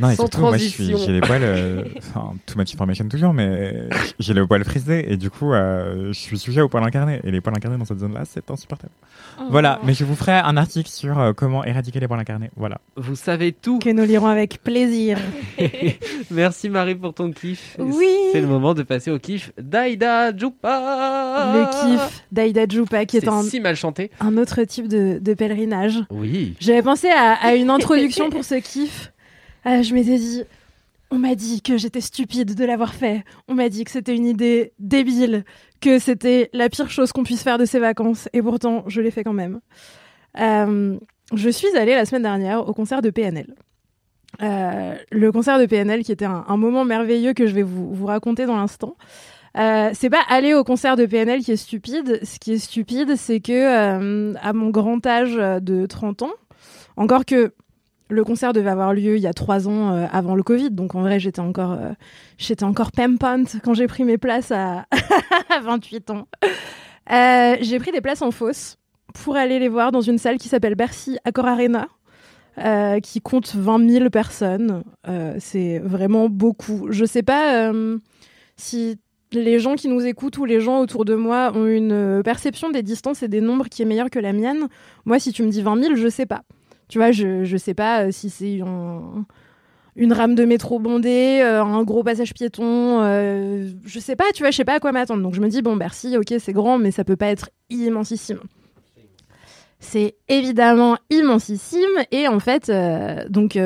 Non, 0.00 0.10
et 0.10 0.14
Sans 0.16 0.22
surtout, 0.22 0.40
moi, 0.40 0.50
transition. 0.50 0.96
j'ai 0.98 1.12
les 1.12 1.20
poils, 1.20 1.42
euh, 1.42 1.84
enfin, 1.98 2.32
too 2.46 2.58
much 2.58 2.72
information 2.74 3.06
toujours, 3.08 3.32
mais 3.34 3.88
j'ai 4.18 4.32
les 4.34 4.46
poils 4.46 4.64
frisés 4.64 5.12
et 5.12 5.16
du 5.16 5.30
coup, 5.30 5.52
euh, 5.52 6.08
je 6.08 6.18
suis 6.18 6.38
sujet 6.38 6.60
aux 6.62 6.68
poils 6.68 6.82
incarnés. 6.84 7.20
Et 7.24 7.30
les 7.30 7.40
poils 7.40 7.54
incarnés 7.56 7.76
dans 7.78 7.84
cette 7.84 7.98
zone-là, 8.00 8.22
c'est 8.24 8.50
insupportable. 8.50 8.92
Voilà, 9.50 9.78
mais 9.84 9.92
je 9.94 10.04
vous 10.04 10.16
ferai 10.16 10.32
un 10.32 10.56
article 10.56 10.88
sur 10.88 11.18
euh, 11.18 11.32
comment 11.32 11.64
éradiquer 11.64 12.00
les 12.00 12.08
poils 12.08 12.20
incarnés. 12.20 12.50
Voilà. 12.56 12.78
Vous 12.96 13.14
savez 13.16 13.52
tout. 13.52 13.78
que 13.78 13.90
nous 13.90 14.04
lirons 14.04 14.26
avec 14.26 14.62
plaisir. 14.62 15.18
Merci 16.30 16.68
Marie 16.68 16.94
pour 16.94 17.14
ton 17.14 17.30
kiff. 17.32 17.76
Oui. 17.78 18.08
C'est 18.32 18.40
le 18.40 18.46
moment 18.46 18.74
de 18.74 18.82
passer 18.82 19.10
au 19.10 19.18
kiff 19.18 19.52
d'Aïda 19.58 20.36
Djoupa. 20.36 21.52
Le 21.54 21.64
kiff 21.98 22.22
d'Aïda 22.32 22.66
Djoupa, 22.68 23.04
qui 23.06 23.16
est 23.18 23.20
C'est 23.20 23.28
un, 23.28 23.42
si 23.42 23.60
mal 23.60 23.76
chanté. 23.76 24.10
un 24.20 24.36
autre 24.36 24.62
type 24.64 24.88
de, 24.88 25.18
de 25.20 25.34
pèlerinage. 25.34 25.98
Oui. 26.10 26.54
J'avais 26.60 26.82
pensé 26.82 27.08
à, 27.08 27.32
à 27.34 27.54
une 27.54 27.70
introduction 27.70 28.30
pour 28.30 28.44
ce 28.44 28.54
kiff. 28.56 29.12
Euh, 29.66 29.82
je 29.82 29.94
m'étais 29.94 30.18
dit, 30.18 30.42
on 31.10 31.18
m'a 31.18 31.34
dit 31.34 31.62
que 31.62 31.76
j'étais 31.76 32.00
stupide 32.00 32.54
de 32.54 32.64
l'avoir 32.64 32.94
fait. 32.94 33.24
On 33.48 33.54
m'a 33.54 33.68
dit 33.68 33.84
que 33.84 33.90
c'était 33.90 34.14
une 34.14 34.26
idée 34.26 34.72
débile, 34.78 35.44
que 35.80 35.98
c'était 35.98 36.50
la 36.52 36.68
pire 36.68 36.90
chose 36.90 37.12
qu'on 37.12 37.24
puisse 37.24 37.42
faire 37.42 37.58
de 37.58 37.64
ces 37.64 37.78
vacances. 37.78 38.28
Et 38.32 38.42
pourtant, 38.42 38.84
je 38.86 39.00
l'ai 39.00 39.10
fait 39.10 39.24
quand 39.24 39.32
même. 39.32 39.60
Euh, 40.38 40.96
je 41.34 41.50
suis 41.50 41.76
allée 41.76 41.94
la 41.94 42.04
semaine 42.04 42.22
dernière 42.22 42.66
au 42.66 42.72
concert 42.72 43.02
de 43.02 43.10
PNL. 43.10 43.54
Euh, 44.42 44.94
le 45.10 45.32
concert 45.32 45.58
de 45.58 45.66
PNL 45.66 46.02
qui 46.02 46.12
était 46.12 46.24
un, 46.24 46.56
moment 46.56 46.84
merveilleux 46.84 47.34
que 47.34 47.46
je 47.46 47.54
vais 47.54 47.62
vous, 47.62 47.92
vous 47.92 48.06
raconter 48.06 48.46
dans 48.46 48.56
l'instant. 48.56 48.96
Euh, 49.58 49.90
c'est 49.94 50.10
pas 50.10 50.22
aller 50.28 50.54
au 50.54 50.62
concert 50.62 50.96
de 50.96 51.06
PNL 51.06 51.42
qui 51.42 51.52
est 51.52 51.56
stupide. 51.56 52.20
Ce 52.22 52.38
qui 52.38 52.52
est 52.52 52.58
stupide, 52.58 53.16
c'est 53.16 53.40
que 53.40 53.52
euh, 53.52 54.34
à 54.40 54.52
mon 54.52 54.70
grand 54.70 55.04
âge 55.06 55.34
de 55.34 55.86
30 55.86 56.22
ans, 56.22 56.32
encore 56.96 57.24
que 57.24 57.52
le 58.10 58.24
concert 58.24 58.52
devait 58.52 58.70
avoir 58.70 58.92
lieu 58.92 59.16
il 59.16 59.22
y 59.22 59.26
a 59.26 59.32
trois 59.32 59.68
ans 59.68 59.92
euh, 59.92 60.06
avant 60.12 60.34
le 60.34 60.42
Covid, 60.42 60.70
donc 60.70 60.94
en 60.94 61.00
vrai 61.00 61.18
j'étais 61.18 61.40
encore 61.40 61.72
euh, 61.72 61.92
j'étais 62.38 62.64
encore 62.64 62.92
pimpante 62.92 63.56
quand 63.62 63.74
j'ai 63.74 63.86
pris 63.86 64.04
mes 64.04 64.18
places 64.18 64.50
à, 64.50 64.86
à 65.48 65.60
28 65.62 66.10
ans. 66.10 66.26
Euh, 67.10 67.56
j'ai 67.60 67.78
pris 67.78 67.92
des 67.92 68.00
places 68.00 68.22
en 68.22 68.30
fosse 68.30 68.76
pour 69.14 69.36
aller 69.36 69.58
les 69.58 69.68
voir 69.68 69.92
dans 69.92 70.00
une 70.00 70.18
salle 70.18 70.38
qui 70.38 70.48
s'appelle 70.48 70.74
Bercy 70.74 71.18
Accor 71.24 71.46
Arena. 71.46 71.88
qui 73.02 73.20
compte 73.20 73.54
20 73.54 73.88
000 73.88 74.10
personnes. 74.10 74.84
C'est 75.38 75.78
vraiment 75.78 76.28
beaucoup. 76.28 76.88
Je 76.90 77.04
sais 77.04 77.22
pas 77.22 77.72
si 78.56 78.98
les 79.32 79.58
gens 79.58 79.74
qui 79.74 79.88
nous 79.88 80.06
écoutent 80.06 80.38
ou 80.38 80.44
les 80.44 80.60
gens 80.60 80.78
autour 80.80 81.04
de 81.04 81.14
moi 81.14 81.52
ont 81.56 81.66
une 81.66 82.22
perception 82.22 82.70
des 82.70 82.82
distances 82.82 83.24
et 83.24 83.28
des 83.28 83.40
nombres 83.40 83.68
qui 83.68 83.82
est 83.82 83.84
meilleure 83.84 84.10
que 84.10 84.20
la 84.20 84.32
mienne. 84.32 84.68
Moi, 85.04 85.18
si 85.18 85.32
tu 85.32 85.42
me 85.42 85.50
dis 85.50 85.62
20 85.62 85.82
000, 85.82 85.94
je 85.96 86.08
sais 86.08 86.26
pas. 86.26 86.42
Tu 86.90 86.98
vois, 86.98 87.12
je, 87.12 87.44
je 87.44 87.56
sais 87.56 87.74
pas 87.74 88.02
euh, 88.04 88.10
si 88.10 88.28
c'est 88.30 88.60
un- 88.60 89.24
une 89.96 90.12
rame 90.12 90.34
de 90.34 90.44
métro 90.44 90.78
bondée, 90.78 91.40
euh, 91.42 91.62
un 91.62 91.82
gros 91.84 92.02
passage 92.02 92.32
piéton, 92.34 93.00
euh, 93.02 93.68
je 93.84 93.98
sais 94.00 94.16
pas, 94.16 94.24
tu 94.34 94.42
vois, 94.42 94.50
je 94.50 94.56
sais 94.56 94.64
pas 94.64 94.74
à 94.74 94.80
quoi 94.80 94.92
m'attendre. 94.92 95.22
Donc 95.22 95.34
je 95.34 95.40
me 95.40 95.48
dis, 95.48 95.62
bon, 95.62 95.76
Bercy, 95.76 96.16
ok, 96.16 96.34
c'est 96.38 96.52
grand, 96.52 96.78
mais 96.78 96.90
ça 96.90 97.04
peut 97.04 97.16
pas 97.16 97.26
être 97.28 97.50
immensissime. 97.70 98.40
C'est 99.78 100.14
évidemment 100.28 100.98
immensissime, 101.08 101.88
et 102.12 102.28
en 102.28 102.38
fait, 102.38 102.70
donc, 103.30 103.58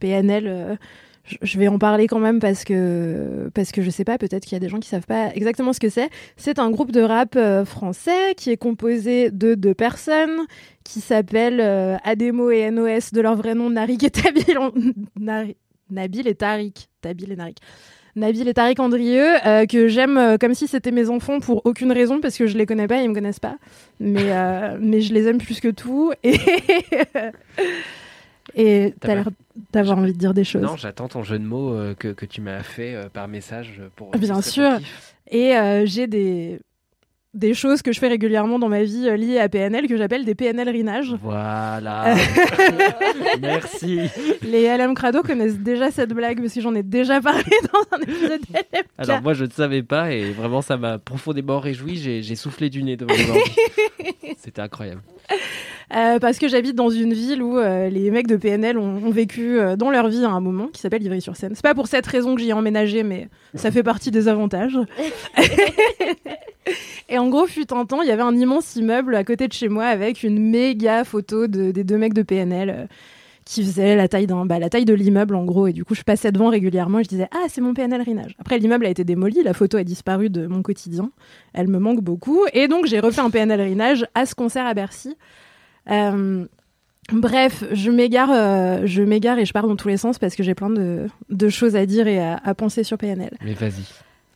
PNL, 0.00 0.78
je, 1.24 1.58
vais 1.58 1.68
en 1.68 1.78
parler 1.78 2.06
quand 2.06 2.18
même 2.18 2.38
parce 2.38 2.64
que, 2.64 3.50
parce 3.54 3.72
que 3.72 3.82
je 3.82 3.90
sais 3.90 4.04
pas, 4.04 4.18
peut-être 4.18 4.44
qu'il 4.44 4.52
y 4.52 4.56
a 4.56 4.60
des 4.60 4.68
gens 4.68 4.78
qui 4.78 4.88
savent 4.88 5.06
pas 5.06 5.30
exactement 5.34 5.72
ce 5.72 5.80
que 5.80 5.88
c'est. 5.88 6.10
C'est 6.36 6.58
un 6.58 6.70
groupe 6.70 6.92
de 6.92 7.00
rap 7.00 7.34
euh, 7.36 7.64
français 7.64 8.34
qui 8.36 8.50
est 8.50 8.56
composé 8.56 9.30
de 9.30 9.54
deux 9.54 9.74
personnes 9.74 10.46
qui 10.84 11.00
s'appellent 11.00 11.60
euh, 11.60 11.96
Ademo 12.04 12.50
et 12.50 12.70
NOS 12.70 13.12
de 13.12 13.20
leur 13.20 13.36
vrai 13.36 13.54
nom, 13.54 13.70
Narik 13.70 14.02
et 14.04 14.10
Tabil. 14.10 14.58
Nabil 15.90 16.28
et 16.28 16.34
Tariq. 16.34 16.88
Tabil 17.00 17.32
et 17.32 17.36
Narik. 17.36 17.58
Nabil 18.16 18.46
et 18.46 18.54
Tariq 18.54 18.80
Andrieux, 18.80 19.46
euh, 19.46 19.66
que 19.66 19.88
j'aime 19.88 20.36
comme 20.38 20.54
si 20.54 20.68
c'était 20.68 20.92
mes 20.92 21.08
enfants 21.08 21.40
pour 21.40 21.62
aucune 21.64 21.90
raison, 21.90 22.20
parce 22.20 22.36
que 22.36 22.46
je 22.46 22.56
les 22.56 22.66
connais 22.66 22.86
pas, 22.86 23.02
ils 23.02 23.08
me 23.08 23.14
connaissent 23.14 23.40
pas. 23.40 23.56
Mais, 23.98 24.30
mais 24.78 25.00
je 25.00 25.12
les 25.14 25.26
aime 25.26 25.38
plus 25.38 25.60
que 25.60 25.68
tout. 25.68 26.12
Et 26.22 26.38
et 28.56 28.94
T'as 29.00 29.14
l'air 29.14 29.28
d'avoir 29.72 29.98
envie 29.98 30.12
de 30.12 30.18
dire 30.18 30.34
des 30.34 30.44
choses. 30.44 30.62
Non, 30.62 30.76
j'attends 30.76 31.08
ton 31.08 31.22
jeu 31.22 31.38
de 31.38 31.44
mots 31.44 31.72
euh, 31.72 31.94
que, 31.94 32.08
que 32.08 32.26
tu 32.26 32.40
m'as 32.40 32.62
fait 32.62 32.94
euh, 32.94 33.08
par 33.12 33.28
message 33.28 33.80
pour. 33.96 34.10
Bien 34.12 34.34
illustrer 34.34 34.50
sûr. 34.50 34.78
Et 35.30 35.56
euh, 35.56 35.86
j'ai 35.86 36.06
des, 36.06 36.60
des 37.34 37.54
choses 37.54 37.82
que 37.82 37.92
je 37.92 37.98
fais 37.98 38.08
régulièrement 38.08 38.58
dans 38.58 38.68
ma 38.68 38.82
vie 38.84 39.08
euh, 39.08 39.16
liées 39.16 39.38
à 39.40 39.48
PNL 39.48 39.88
que 39.88 39.96
j'appelle 39.96 40.24
des 40.24 40.34
PNL 40.34 40.68
rinages. 40.68 41.14
Voilà. 41.22 42.14
Merci. 43.40 44.00
Les 44.42 44.76
LM 44.76 44.94
Crado 44.94 45.22
connaissent 45.22 45.58
déjà 45.58 45.90
cette 45.90 46.12
blague 46.12 46.40
parce 46.40 46.54
que 46.54 46.60
j'en 46.60 46.74
ai 46.74 46.82
déjà 46.82 47.20
parlé 47.20 47.42
dans 47.72 47.96
un 47.96 48.00
épisode 48.02 48.40
LMK. 48.52 48.86
Alors 48.98 49.22
moi 49.22 49.34
je 49.34 49.44
ne 49.44 49.50
savais 49.50 49.82
pas 49.82 50.12
et 50.12 50.30
vraiment 50.30 50.62
ça 50.62 50.76
m'a 50.76 50.98
profondément 50.98 51.58
réjoui. 51.58 51.96
J'ai 51.96 52.36
soufflé 52.36 52.70
du 52.70 52.82
nez 52.82 52.96
devant. 52.96 53.14
C'était 54.38 54.62
incroyable. 54.62 55.02
Euh, 55.94 56.18
parce 56.18 56.38
que 56.38 56.48
j'habite 56.48 56.74
dans 56.74 56.88
une 56.90 57.12
ville 57.12 57.42
où 57.42 57.58
euh, 57.58 57.88
les 57.90 58.10
mecs 58.10 58.26
de 58.26 58.36
PNL 58.36 58.78
ont, 58.78 59.02
ont 59.04 59.10
vécu 59.10 59.58
euh, 59.60 59.76
dans 59.76 59.90
leur 59.90 60.08
vie 60.08 60.24
à 60.24 60.30
un 60.30 60.40
moment 60.40 60.68
qui 60.68 60.80
s'appelle 60.80 61.02
Ivry-sur-Seine. 61.02 61.52
C'est 61.54 61.62
pas 61.62 61.74
pour 61.74 61.88
cette 61.88 62.06
raison 62.06 62.34
que 62.34 62.40
j'y 62.40 62.48
ai 62.48 62.52
emménagé, 62.54 63.02
mais 63.02 63.28
ça 63.54 63.70
fait 63.70 63.82
partie 63.82 64.10
des 64.10 64.28
avantages. 64.28 64.78
Et 67.08 67.18
en 67.18 67.28
gros, 67.28 67.46
fut 67.46 67.72
un 67.74 67.84
temps, 67.84 68.00
il 68.02 68.08
y 68.08 68.12
avait 68.12 68.22
un 68.22 68.34
immense 68.34 68.76
immeuble 68.76 69.14
à 69.14 69.24
côté 69.24 69.46
de 69.46 69.52
chez 69.52 69.68
moi 69.68 69.84
avec 69.84 70.22
une 70.22 70.38
méga 70.50 71.04
photo 71.04 71.46
de- 71.46 71.70
des 71.70 71.84
deux 71.84 71.98
mecs 71.98 72.14
de 72.14 72.22
PNL 72.22 72.88
qui 73.44 73.62
faisaient 73.62 73.94
la 73.94 74.08
taille 74.08 74.26
d'un, 74.26 74.46
bah, 74.46 74.58
la 74.58 74.70
taille 74.70 74.86
de 74.86 74.94
l'immeuble 74.94 75.34
en 75.34 75.44
gros. 75.44 75.66
Et 75.66 75.74
du 75.74 75.84
coup, 75.84 75.94
je 75.94 76.00
passais 76.02 76.32
devant 76.32 76.48
régulièrement 76.48 77.00
et 77.00 77.04
je 77.04 77.10
disais 77.10 77.28
ah 77.30 77.44
c'est 77.48 77.60
mon 77.60 77.74
PNL 77.74 78.00
Rinage. 78.00 78.34
Après, 78.38 78.58
l'immeuble 78.58 78.86
a 78.86 78.88
été 78.88 79.04
démoli, 79.04 79.42
la 79.42 79.52
photo 79.52 79.76
a 79.76 79.84
disparu 79.84 80.30
de 80.30 80.46
mon 80.46 80.62
quotidien. 80.62 81.10
Elle 81.52 81.68
me 81.68 81.78
manque 81.78 82.00
beaucoup 82.00 82.40
et 82.54 82.68
donc 82.68 82.86
j'ai 82.86 83.00
refait 83.00 83.20
un 83.20 83.28
PNL 83.28 83.60
Rinage 83.60 84.06
à 84.14 84.24
ce 84.24 84.34
concert 84.34 84.64
à 84.66 84.72
Bercy. 84.72 85.14
Euh, 85.90 86.46
Bref, 87.12 87.64
je 87.70 87.90
m'égare, 87.90 88.30
euh, 88.32 88.86
je 88.86 89.02
m'égare 89.02 89.38
et 89.38 89.44
je 89.44 89.52
pars 89.52 89.68
dans 89.68 89.76
tous 89.76 89.88
les 89.88 89.98
sens 89.98 90.18
parce 90.18 90.34
que 90.34 90.42
j'ai 90.42 90.54
plein 90.54 90.70
de, 90.70 91.06
de 91.28 91.48
choses 91.50 91.76
à 91.76 91.84
dire 91.84 92.06
et 92.06 92.18
à, 92.18 92.40
à 92.42 92.54
penser 92.54 92.82
sur 92.82 92.96
PNL. 92.96 93.36
Mais 93.44 93.52
vas-y. 93.52 93.84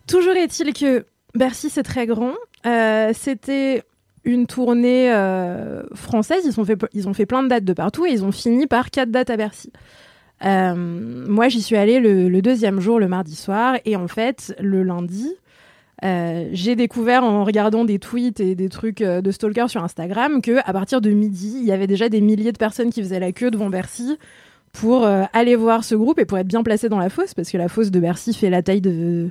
Toujours 0.07 0.35
est-il 0.35 0.75
que 0.75 1.07
Bercy, 1.35 1.71
c'est 1.71 1.83
très 1.83 2.07
grand. 2.07 2.35
Euh, 2.67 3.13
C'était 3.15 3.85
une 4.25 4.47
tournée 4.47 5.11
euh, 5.11 5.83
française. 5.95 6.43
Ils 6.45 6.61
ont, 6.61 6.65
fait, 6.67 6.79
ils 6.93 7.09
ont 7.09 7.15
fait 7.15 7.25
plein 7.25 7.43
de 7.43 7.49
dates 7.49 7.65
de 7.65 7.73
partout 7.73 8.05
et 8.05 8.11
ils 8.11 8.23
ont 8.23 8.33
fini 8.33 8.67
par 8.67 8.91
quatre 8.91 9.11
dates 9.11 9.31
à 9.31 9.39
Bercy. 9.39 9.73
Moi, 10.43 11.49
j'y 11.49 11.63
suis 11.63 11.77
allée 11.77 12.01
le, 12.01 12.29
le 12.29 12.43
deuxième 12.43 12.81
jour, 12.81 13.01
le 13.01 13.09
mardi 13.09 13.35
soir. 13.35 13.77
Et 13.87 13.97
en 13.97 14.09
fait, 14.09 14.55
le 14.61 14.83
lundi, 14.83 15.33
euh, 16.05 16.49
j'ai 16.53 16.77
découvert 16.77 17.25
en 17.25 17.45
regardant 17.45 17.85
des 17.85 17.99
tweets 17.99 18.39
et 18.41 18.55
des 18.55 18.69
trucs 18.69 19.01
euh, 19.01 19.21
de 19.21 19.31
stalker 19.33 19.67
sur 19.69 19.83
Instagram 19.83 20.41
que 20.41 20.59
à 20.65 20.73
partir 20.73 21.01
de 21.01 21.11
midi, 21.11 21.57
il 21.61 21.65
y 21.67 21.73
avait 21.73 21.89
déjà 21.89 22.09
des 22.09 22.21
milliers 22.21 22.53
de 22.53 22.59
personnes 22.59 22.91
qui 22.91 23.03
faisaient 23.03 23.19
la 23.19 23.33
queue 23.33 23.51
devant 23.51 23.69
Bercy 23.69 24.17
pour 24.73 25.05
euh, 25.05 25.25
aller 25.33 25.57
voir 25.57 25.83
ce 25.83 25.97
groupe 25.97 26.21
et 26.21 26.25
pour 26.25 26.39
être 26.39 26.47
bien 26.47 26.63
placé 26.63 26.89
dans 26.89 26.99
la 27.01 27.11
fosse 27.11 27.35
parce 27.35 27.51
que 27.51 27.59
la 27.59 27.69
fosse 27.69 27.91
de 27.91 27.99
Bercy 27.99 28.33
fait 28.33 28.49
la 28.51 28.63
taille 28.63 28.81
de 28.81 29.31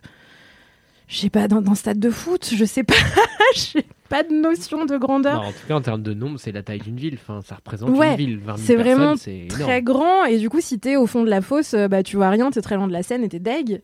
je 1.08 1.20
sais 1.20 1.30
pas 1.30 1.48
d'un 1.48 1.62
d'un 1.62 1.76
stade 1.76 2.00
de 2.00 2.10
foot, 2.10 2.52
je 2.54 2.66
sais 2.66 2.84
pas, 2.84 2.96
j'ai 3.56 3.86
pas 4.10 4.24
de 4.24 4.34
notion 4.34 4.84
de 4.84 4.98
grandeur. 4.98 5.42
Non, 5.42 5.48
en 5.48 5.52
tout 5.52 5.68
cas 5.70 5.76
en 5.76 5.82
termes 5.82 6.02
de 6.04 6.14
nombre 6.14 6.38
c'est 6.38 6.52
la 6.52 6.64
taille 6.64 6.80
d'une 6.80 6.98
ville. 6.98 7.14
Enfin 7.22 7.40
ça 7.46 7.56
représente 7.56 7.92
Ouais, 7.92 8.12
une 8.12 8.18
ville. 8.18 8.40
20 8.40 8.58
000 8.58 8.68
c'est 8.68 8.76
vraiment 8.76 9.16
très 9.16 9.32
énorme. 9.64 9.82
grand 9.84 10.26
et 10.26 10.38
du 10.38 10.50
coup 10.50 10.60
si 10.60 10.80
t'es 10.80 10.98
au 10.98 11.06
fond 11.08 11.24
de 11.24 11.30
la 11.30 11.42
fosse 11.42 11.76
bah 11.90 12.04
tu 12.04 12.18
vois 12.18 12.30
rien 12.30 12.52
t'es 12.52 12.62
très 12.62 12.76
loin 12.76 12.88
de 12.90 12.94
la 12.94 13.04
scène 13.04 13.24
et 13.24 13.30
t'es 13.30 13.40
deg 13.40 13.82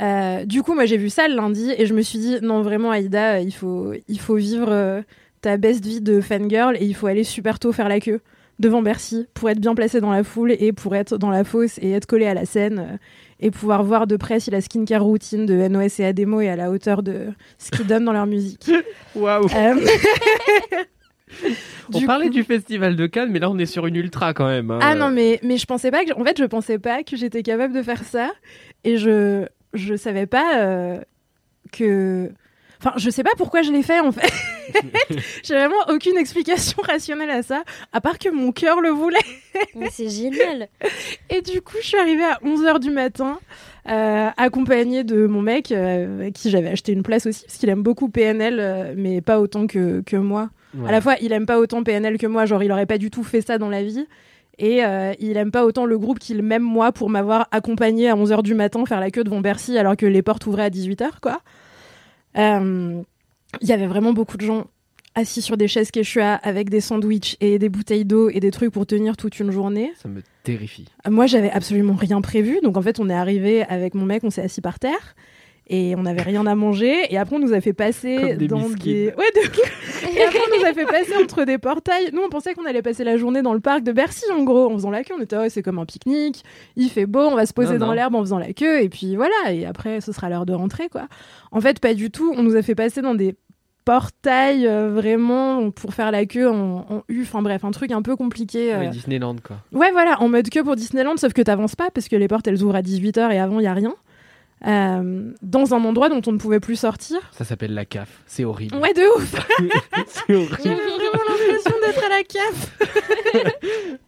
Euh, 0.00 0.44
du 0.46 0.62
coup 0.62 0.72
moi 0.74 0.86
j'ai 0.86 0.96
vu 0.96 1.10
ça 1.10 1.28
le 1.28 1.34
lundi 1.36 1.70
et 1.76 1.84
je 1.84 1.92
me 1.92 2.00
suis 2.00 2.18
dit 2.18 2.36
non 2.40 2.62
vraiment 2.62 2.90
Aïda 2.90 3.34
euh, 3.34 3.40
il 3.40 3.52
faut 3.52 3.92
il 4.08 4.18
faut 4.18 4.36
vivre 4.36 4.68
euh, 4.70 5.02
ta 5.42 5.58
best 5.58 5.84
vie 5.84 6.00
de 6.00 6.22
fangirl 6.22 6.76
et 6.80 6.86
il 6.86 6.94
faut 6.94 7.08
aller 7.08 7.24
super 7.24 7.58
tôt 7.58 7.72
faire 7.72 7.90
la 7.90 8.00
queue 8.00 8.20
devant 8.58 8.80
Bercy 8.80 9.26
pour 9.34 9.50
être 9.50 9.60
bien 9.60 9.74
placé 9.74 10.00
dans 10.00 10.10
la 10.10 10.24
foule 10.24 10.52
et 10.58 10.72
pour 10.72 10.96
être 10.96 11.18
dans 11.18 11.28
la 11.28 11.44
fosse 11.44 11.76
et 11.82 11.90
être 11.90 12.06
collé 12.06 12.26
à 12.26 12.32
la 12.32 12.46
scène 12.46 12.78
euh, 12.78 12.96
et 13.38 13.50
pouvoir 13.50 13.82
voir 13.84 14.06
de 14.06 14.16
près 14.16 14.40
si 14.40 14.50
la 14.50 14.62
skincare 14.62 15.02
routine 15.04 15.44
de 15.44 15.54
NOS 15.68 15.98
et 16.00 16.06
Ademo 16.06 16.40
est 16.40 16.48
à 16.48 16.56
la 16.56 16.70
hauteur 16.70 17.02
de 17.02 17.26
ce 17.58 17.70
qu'ils 17.70 17.86
donnent 17.86 18.04
dans 18.06 18.12
leur 18.14 18.26
musique. 18.26 18.70
Waouh. 19.14 19.46
On 21.94 21.98
du 21.98 22.06
parlait 22.06 22.26
coup- 22.26 22.32
du 22.34 22.44
festival 22.44 22.94
de 22.96 23.06
Cannes, 23.06 23.30
mais 23.30 23.38
là 23.38 23.50
on 23.50 23.58
est 23.58 23.66
sur 23.66 23.86
une 23.86 23.96
ultra 23.96 24.32
quand 24.34 24.46
même. 24.46 24.70
hein. 24.70 24.78
Ah 24.82 24.94
non, 24.94 25.10
mais, 25.10 25.40
mais 25.42 25.56
je 25.56 25.66
pensais 25.66 25.90
pas 25.90 26.04
que. 26.04 26.12
En 26.18 26.24
fait, 26.24 26.38
je 26.38 26.44
pensais 26.44 26.78
pas 26.78 27.02
que 27.02 27.16
j'étais 27.16 27.42
capable 27.42 27.74
de 27.74 27.82
faire 27.82 28.04
ça. 28.04 28.30
Et 28.84 28.96
je, 28.98 29.46
je 29.72 29.94
savais 29.94 30.26
pas 30.26 30.58
euh, 30.58 31.00
que. 31.72 32.30
Enfin, 32.80 32.94
je 32.96 33.10
sais 33.10 33.22
pas 33.22 33.30
pourquoi 33.36 33.62
je 33.62 33.70
l'ai 33.70 33.84
fait 33.84 34.00
en 34.00 34.10
fait. 34.10 34.32
J'ai 35.44 35.54
vraiment 35.54 35.84
aucune 35.88 36.16
explication 36.16 36.82
rationnelle 36.82 37.30
à 37.30 37.42
ça, 37.42 37.62
à 37.92 38.00
part 38.00 38.18
que 38.18 38.28
mon 38.28 38.50
cœur 38.50 38.80
le 38.80 38.90
voulait. 38.90 39.18
Mais 39.76 39.88
c'est 39.90 40.08
génial. 40.08 40.68
Et 41.30 41.42
du 41.42 41.60
coup, 41.62 41.76
je 41.80 41.86
suis 41.86 41.98
arrivée 41.98 42.24
à 42.24 42.38
11h 42.44 42.80
du 42.80 42.90
matin, 42.90 43.38
euh, 43.88 44.30
accompagnée 44.36 45.04
de 45.04 45.26
mon 45.26 45.42
mec, 45.42 45.72
euh, 45.72 46.20
avec 46.20 46.34
qui 46.34 46.50
j'avais 46.50 46.70
acheté 46.70 46.92
une 46.92 47.02
place 47.02 47.26
aussi, 47.26 47.44
parce 47.44 47.58
qu'il 47.58 47.68
aime 47.68 47.82
beaucoup 47.82 48.08
PNL, 48.08 48.58
euh, 48.58 48.94
mais 48.96 49.20
pas 49.20 49.40
autant 49.40 49.66
que, 49.66 50.00
que 50.02 50.16
moi. 50.16 50.50
Ouais. 50.74 50.88
À 50.88 50.92
la 50.92 51.00
fois, 51.00 51.16
il 51.20 51.32
aime 51.32 51.46
pas 51.46 51.58
autant 51.58 51.82
PNL 51.82 52.18
que 52.18 52.26
moi, 52.26 52.46
genre 52.46 52.62
il 52.62 52.72
aurait 52.72 52.86
pas 52.86 52.98
du 52.98 53.10
tout 53.10 53.24
fait 53.24 53.42
ça 53.42 53.58
dans 53.58 53.68
la 53.68 53.82
vie. 53.82 54.06
Et 54.62 54.84
euh, 54.84 55.12
il 55.18 55.36
aime 55.36 55.50
pas 55.50 55.66
autant 55.66 55.86
le 55.86 55.98
groupe 55.98 56.20
qu'il 56.20 56.40
m'aime 56.40 56.62
moi 56.62 56.92
pour 56.92 57.10
m'avoir 57.10 57.48
accompagné 57.50 58.08
à 58.08 58.14
11h 58.14 58.42
du 58.44 58.54
matin 58.54 58.86
faire 58.86 59.00
la 59.00 59.10
queue 59.10 59.24
devant 59.24 59.40
Bercy 59.40 59.76
alors 59.76 59.96
que 59.96 60.06
les 60.06 60.22
portes 60.22 60.46
ouvraient 60.46 60.62
à 60.62 60.70
18h, 60.70 61.18
quoi. 61.20 61.40
Euh, 62.38 63.02
Il 63.60 63.68
y 63.68 63.72
avait 63.72 63.88
vraiment 63.88 64.12
beaucoup 64.12 64.36
de 64.36 64.46
gens 64.46 64.66
assis 65.16 65.42
sur 65.42 65.56
des 65.56 65.66
chaises 65.66 65.90
Quechua 65.90 66.34
avec 66.36 66.70
des 66.70 66.80
sandwichs 66.80 67.36
et 67.40 67.58
des 67.58 67.68
bouteilles 67.68 68.04
d'eau 68.04 68.30
et 68.30 68.38
des 68.38 68.52
trucs 68.52 68.72
pour 68.72 68.86
tenir 68.86 69.16
toute 69.16 69.40
une 69.40 69.50
journée. 69.50 69.92
Ça 70.00 70.08
me 70.08 70.22
terrifie. 70.44 70.86
Moi, 71.10 71.26
j'avais 71.26 71.50
absolument 71.50 71.94
rien 71.94 72.20
prévu. 72.20 72.60
Donc, 72.62 72.76
en 72.76 72.82
fait, 72.82 73.00
on 73.00 73.10
est 73.10 73.14
arrivé 73.14 73.64
avec 73.64 73.94
mon 73.94 74.06
mec, 74.06 74.22
on 74.22 74.30
s'est 74.30 74.42
assis 74.42 74.60
par 74.60 74.78
terre. 74.78 75.16
Et 75.68 75.94
on 75.96 76.02
n'avait 76.02 76.22
rien 76.22 76.44
à 76.46 76.54
manger. 76.54 77.06
Et 77.10 77.16
après, 77.18 77.36
on 77.36 77.38
nous 77.38 77.52
a 77.54 77.60
fait 77.60 77.72
passer 77.72 78.34
des 78.36 78.48
dans 78.48 78.68
des. 78.68 79.14
Ouais, 79.16 79.24
de- 79.34 79.40
Et 80.18 80.22
après, 80.22 80.38
on 80.52 80.58
nous 80.58 80.64
a 80.66 80.72
fait 80.74 80.84
passer 80.84 81.14
entre 81.22 81.44
des 81.44 81.56
portails. 81.56 82.10
Nous, 82.12 82.20
on 82.20 82.28
pensait 82.28 82.52
qu'on 82.54 82.66
allait 82.66 82.82
passer 82.82 83.04
la 83.04 83.16
journée 83.16 83.40
dans 83.42 83.54
le 83.54 83.60
parc 83.60 83.82
de 83.84 83.92
Bercy, 83.92 84.24
en 84.32 84.42
gros, 84.42 84.66
en 84.70 84.74
faisant 84.74 84.90
la 84.90 85.04
queue. 85.04 85.14
On 85.18 85.22
était, 85.22 85.36
ouais, 85.36 85.50
c'est 85.50 85.62
comme 85.62 85.78
un 85.78 85.86
pique-nique. 85.86 86.42
Il 86.76 86.90
fait 86.90 87.06
beau, 87.06 87.20
on 87.20 87.36
va 87.36 87.46
se 87.46 87.52
poser 87.54 87.74
Non, 87.78 87.86
dans 87.86 87.92
l'herbe 87.94 88.14
en 88.16 88.20
faisant 88.20 88.38
la 88.38 88.52
queue. 88.52 88.82
Et 88.82 88.88
puis 88.88 89.16
voilà. 89.16 89.52
Et 89.52 89.64
après, 89.64 90.00
ce 90.00 90.12
sera 90.12 90.28
l'heure 90.28 90.44
de 90.46 90.52
rentrer, 90.52 90.88
quoi. 90.88 91.06
En 91.52 91.60
fait, 91.60 91.78
pas 91.80 91.94
du 91.94 92.10
tout. 92.10 92.34
On 92.36 92.42
nous 92.42 92.56
a 92.56 92.62
fait 92.62 92.74
passer 92.74 93.00
dans 93.00 93.14
des 93.14 93.36
portails 93.84 94.66
euh, 94.66 94.90
vraiment 94.92 95.70
pour 95.70 95.92
faire 95.94 96.10
la 96.10 96.24
queue 96.26 96.48
en, 96.48 96.86
en 96.88 97.02
U. 97.08 97.22
Enfin 97.22 97.42
bref, 97.42 97.64
un 97.64 97.70
truc 97.72 97.90
un 97.92 98.02
peu 98.02 98.14
compliqué. 98.16 98.72
euh. 98.74 98.78
Ouais, 98.80 98.88
Disneyland 98.90 99.36
quoi. 99.42 99.56
Ouais, 99.72 99.90
voilà, 99.90 100.20
en 100.20 100.28
mode 100.28 100.48
queue 100.50 100.62
pour 100.62 100.76
Disneyland, 100.76 101.16
sauf 101.16 101.32
que 101.32 101.42
t'avances 101.42 101.74
pas 101.76 101.90
parce 101.92 102.08
que 102.08 102.16
les 102.16 102.28
portes 102.28 102.46
elles 102.46 102.62
ouvrent 102.62 102.76
à 102.76 102.82
18h 102.82 103.32
et 103.32 103.38
avant 103.40 103.58
il 103.60 103.64
y 103.64 103.66
a 103.66 103.74
rien. 103.74 103.94
Euh, 104.66 105.32
dans 105.42 105.74
un 105.74 105.84
endroit 105.84 106.08
dont 106.08 106.22
on 106.26 106.32
ne 106.32 106.38
pouvait 106.38 106.60
plus 106.60 106.76
sortir. 106.76 107.18
Ça 107.32 107.44
s'appelle 107.44 107.74
la 107.74 107.84
CAF. 107.84 108.08
C'est 108.26 108.44
horrible. 108.44 108.76
Ouais, 108.76 108.92
de 108.94 109.02
ouf 109.16 109.34
c'est 110.06 110.34
horrible. 110.34 110.56
J'avais 110.62 110.76
vraiment 110.76 111.24
l'impression 111.28 111.72
d'être 111.84 112.04
à 112.04 112.08
la 112.08 112.22
CAF 112.22 112.78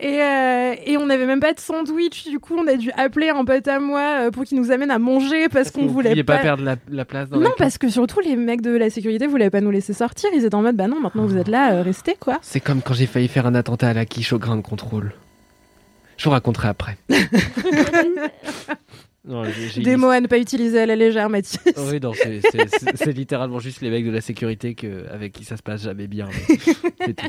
Et, 0.00 0.22
euh, 0.22 0.74
et 0.86 0.96
on 0.96 1.06
n'avait 1.06 1.26
même 1.26 1.40
pas 1.40 1.52
de 1.52 1.58
sandwich, 1.58 2.28
du 2.28 2.38
coup 2.38 2.54
on 2.56 2.68
a 2.68 2.76
dû 2.76 2.92
appeler 2.96 3.30
un 3.30 3.44
pote 3.44 3.66
à 3.66 3.80
moi 3.80 4.00
euh, 4.20 4.30
pour 4.30 4.44
qu'il 4.44 4.56
nous 4.60 4.70
amène 4.70 4.92
à 4.92 5.00
manger 5.00 5.48
parce 5.48 5.72
qu'on 5.72 5.86
Vous 5.86 5.92
voulait 5.92 6.22
pas, 6.22 6.36
pas... 6.36 6.42
perdre 6.42 6.62
la, 6.62 6.76
la 6.88 7.04
place 7.04 7.28
dans 7.28 7.38
non, 7.38 7.42
la 7.42 7.48
CAF. 7.48 7.58
parce 7.58 7.78
que 7.78 7.88
surtout 7.88 8.20
les 8.20 8.36
mecs 8.36 8.60
de 8.60 8.70
la 8.76 8.90
sécurité 8.90 9.26
voulaient 9.26 9.50
pas 9.50 9.60
nous 9.60 9.72
laisser 9.72 9.92
sortir, 9.94 10.30
ils 10.32 10.44
étaient 10.44 10.54
en 10.54 10.62
mode 10.62 10.76
bah 10.76 10.86
non, 10.86 11.00
maintenant 11.00 11.26
vous 11.26 11.36
êtes 11.36 11.48
là, 11.48 11.72
euh, 11.72 11.82
restez 11.82 12.14
quoi. 12.14 12.38
C'est 12.42 12.60
comme 12.60 12.80
quand 12.80 12.94
j'ai 12.94 13.06
failli 13.06 13.26
faire 13.26 13.44
un 13.46 13.56
attentat 13.56 13.88
à 13.88 13.92
la 13.92 14.04
quiche 14.04 14.32
au 14.32 14.38
grain 14.38 14.54
de 14.54 14.62
contrôle. 14.62 15.12
Je 16.16 16.24
vous 16.26 16.30
raconterai 16.30 16.68
après. 16.68 16.96
Non, 19.28 19.42
Des 19.76 19.96
mots 19.96 20.08
à 20.08 20.20
ne 20.20 20.26
pas 20.26 20.38
utiliser 20.38 20.80
à 20.80 20.86
la 20.86 20.96
légère, 20.96 21.28
Mathis. 21.28 21.58
Oui, 21.76 22.00
non, 22.00 22.12
c'est- 22.14 23.12
littéralement 23.12 23.58
juste 23.58 23.82
les 23.82 23.90
mecs 23.90 24.06
de 24.06 24.10
la 24.10 24.22
sécurité 24.22 24.74
que, 24.74 25.06
avec 25.12 25.32
qui 25.32 25.44
ça 25.44 25.56
se 25.58 25.62
passe 25.62 25.82
jamais 25.82 26.06
bien. 26.06 26.28
mais 26.48 26.56
c'est 27.06 27.14
tout. 27.14 27.26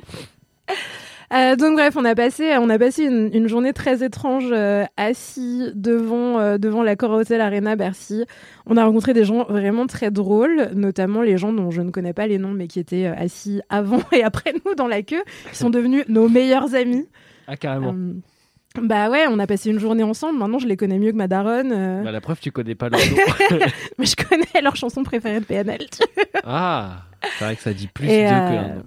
Euh, 1.31 1.55
donc 1.55 1.75
bref, 1.75 1.95
on 1.95 2.05
a 2.05 2.15
passé, 2.15 2.55
on 2.57 2.69
a 2.69 2.79
passé 2.79 3.03
une, 3.03 3.29
une 3.33 3.47
journée 3.47 3.71
très 3.71 4.03
étrange 4.03 4.49
euh, 4.51 4.85
assis 4.97 5.69
devant 5.75 6.39
euh, 6.39 6.57
devant 6.57 6.81
la 6.81 6.95
Hotel 6.99 7.41
Arena 7.41 7.75
Bercy. 7.75 8.23
On 8.65 8.77
a 8.77 8.85
rencontré 8.85 9.13
des 9.13 9.25
gens 9.25 9.45
vraiment 9.47 9.85
très 9.85 10.09
drôles, 10.09 10.71
notamment 10.73 11.21
les 11.21 11.37
gens 11.37 11.53
dont 11.53 11.69
je 11.69 11.81
ne 11.81 11.91
connais 11.91 12.13
pas 12.13 12.25
les 12.25 12.39
noms, 12.39 12.53
mais 12.53 12.67
qui 12.67 12.79
étaient 12.79 13.05
euh, 13.05 13.13
assis 13.15 13.61
avant 13.69 14.01
et 14.11 14.23
après 14.23 14.53
nous 14.65 14.73
dans 14.73 14.87
la 14.87 15.03
queue, 15.03 15.23
qui 15.51 15.57
sont 15.57 15.69
devenus 15.69 16.05
nos 16.07 16.29
meilleurs 16.29 16.73
amis. 16.73 17.05
Ah, 17.45 17.57
carrément. 17.57 17.93
Bah 18.87 19.09
ouais, 19.09 19.25
on 19.29 19.39
a 19.39 19.47
passé 19.47 19.69
une 19.69 19.79
journée 19.79 20.03
ensemble. 20.03 20.39
Maintenant, 20.39 20.59
je 20.59 20.67
les 20.67 20.77
connais 20.77 20.97
mieux 20.99 21.11
que 21.11 21.17
ma 21.17 21.27
daronne. 21.27 21.71
euh, 21.71 22.03
Bah, 22.03 22.11
la 22.11 22.21
preuve, 22.21 22.39
tu 22.39 22.51
connais 22.51 22.75
pas 22.75 22.89
leur 22.89 22.99
nom. 22.99 23.17
mais 23.97 24.05
je 24.05 24.15
connais 24.15 24.61
leur 24.61 24.75
chanson 24.75 25.03
préférée 25.03 25.39
de 25.39 25.45
PNL. 25.45 25.79
tu 25.79 26.03
vois. 26.15 26.41
ah, 26.45 27.03
c'est 27.37 27.45
vrai 27.45 27.55
que 27.55 27.61
ça 27.61 27.73
dit 27.73 27.87
plus 27.87 28.07
Et, 28.09 28.25
euh, 28.27 28.29
que 28.29 28.33
un 28.33 28.75
nom. 28.75 28.83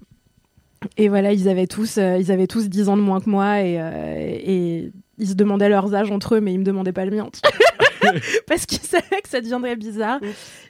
Et 0.96 1.08
voilà, 1.08 1.32
ils 1.32 1.48
avaient 1.48 1.66
tous, 1.68 1.98
euh, 1.98 2.16
ils 2.18 2.32
avaient 2.32 2.48
tous 2.48 2.68
10 2.68 2.88
ans 2.88 2.96
de 2.96 3.02
moins 3.02 3.20
que 3.20 3.30
moi 3.30 3.60
et, 3.60 3.76
euh, 3.80 4.14
et 4.18 4.90
ils 5.18 5.28
se 5.28 5.34
demandaient 5.34 5.68
leurs 5.68 5.94
âges 5.94 6.10
entre 6.10 6.34
eux, 6.34 6.40
mais 6.40 6.52
ils 6.52 6.58
me 6.58 6.64
demandaient 6.64 6.92
pas 6.92 7.04
le 7.04 7.12
mien. 7.16 7.28
Parce 8.48 8.66
qu'ils 8.66 8.80
savaient 8.80 9.20
que 9.22 9.28
ça 9.28 9.40
deviendrait 9.40 9.76
bizarre. 9.76 10.18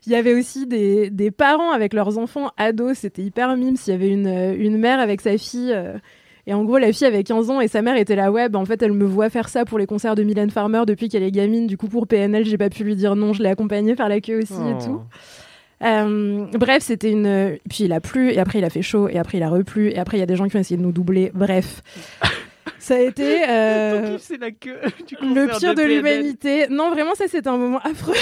Il 0.07 0.13
y 0.13 0.15
avait 0.15 0.35
aussi 0.35 0.67
des, 0.67 1.09
des 1.09 1.31
parents 1.31 1.71
avec 1.73 1.95
leurs 1.95 2.19
enfants 2.19 2.51
ados, 2.59 2.99
c'était 2.99 3.23
hyper 3.23 3.57
mime. 3.57 3.77
Il 3.87 3.91
y 3.91 3.95
avait 3.95 4.11
une, 4.11 4.27
euh, 4.27 4.55
une 4.57 4.77
mère 4.77 5.01
avec 5.01 5.23
sa 5.23 5.39
fille. 5.39 5.73
euh, 5.73 5.95
et 6.47 6.55
en 6.55 6.65
gros, 6.65 6.79
la 6.79 6.93
fille 6.93 7.07
avait 7.07 7.23
15 7.23 7.51
ans 7.51 7.61
et 7.61 7.69
sa 7.69 7.83
mère 7.83 7.97
était 7.97 8.17
là. 8.17 8.33
Ouais, 8.33 8.49
bah, 8.49 8.59
en 8.59 8.65
fait, 8.65 8.83
elle 8.83 8.93
me 8.93 9.05
voit 9.05 9.31
faire 9.31 9.49
ça 9.49 9.65
pour 9.65 9.79
les 9.79 9.87
concerts 9.87 10.15
de 10.15 10.23
Mylène 10.23 10.51
Farmer 10.51 10.83
depuis 10.87 11.09
qu'elle 11.09 11.23
est 11.23 11.31
gamine. 11.31 11.67
Du 11.67 11.77
coup, 11.77 11.87
pour 11.89 12.07
PNL, 12.07 12.45
j'ai 12.45 12.59
pas 12.59 12.69
pu 12.71 12.83
lui 12.85 12.97
dire 12.97 13.15
non. 13.17 13.33
Je 13.33 13.43
l'ai 13.43 13.49
accompagnée 13.49 13.95
faire 13.95 14.09
la 14.09 14.21
queue 14.21 14.39
aussi 14.43 14.53
et 14.55 14.75
Oh. 14.81 14.85
tout. 14.85 15.01
Euh, 15.85 16.47
bref, 16.55 16.83
c'était 16.83 17.11
une. 17.11 17.59
Puis 17.69 17.85
il 17.85 17.93
a 17.93 18.01
plu, 18.01 18.31
et 18.31 18.39
après 18.39 18.61
il 18.61 18.65
a 18.65 18.71
fait 18.71 18.83
chaud, 18.83 19.09
et 19.09 19.19
après 19.19 19.39
il 19.39 19.43
a 19.43 19.49
replu, 19.51 19.89
et 19.91 19.99
après 19.99 20.17
il 20.17 20.21
y 20.21 20.23
a 20.23 20.27
des 20.27 20.37
gens 20.37 20.47
qui 20.49 20.57
ont 20.57 20.61
essayé 20.61 20.77
de 20.77 20.83
nous 20.83 20.93
doubler. 20.93 21.33
Bref, 21.35 21.83
ça 22.83 22.97
a 22.97 22.99
été 22.99 23.43
euh, 23.49 24.19
la 24.41 24.51
queue 24.51 24.77
du 25.07 25.15
le 25.21 25.59
pire 25.59 25.75
de 25.75 25.83
l'humanité. 25.83 26.67
Non, 26.69 26.91
vraiment, 26.91 27.15
ça 27.15 27.25
c'était 27.29 27.49
un 27.49 27.57
moment 27.57 27.79
affreux. 27.79 28.15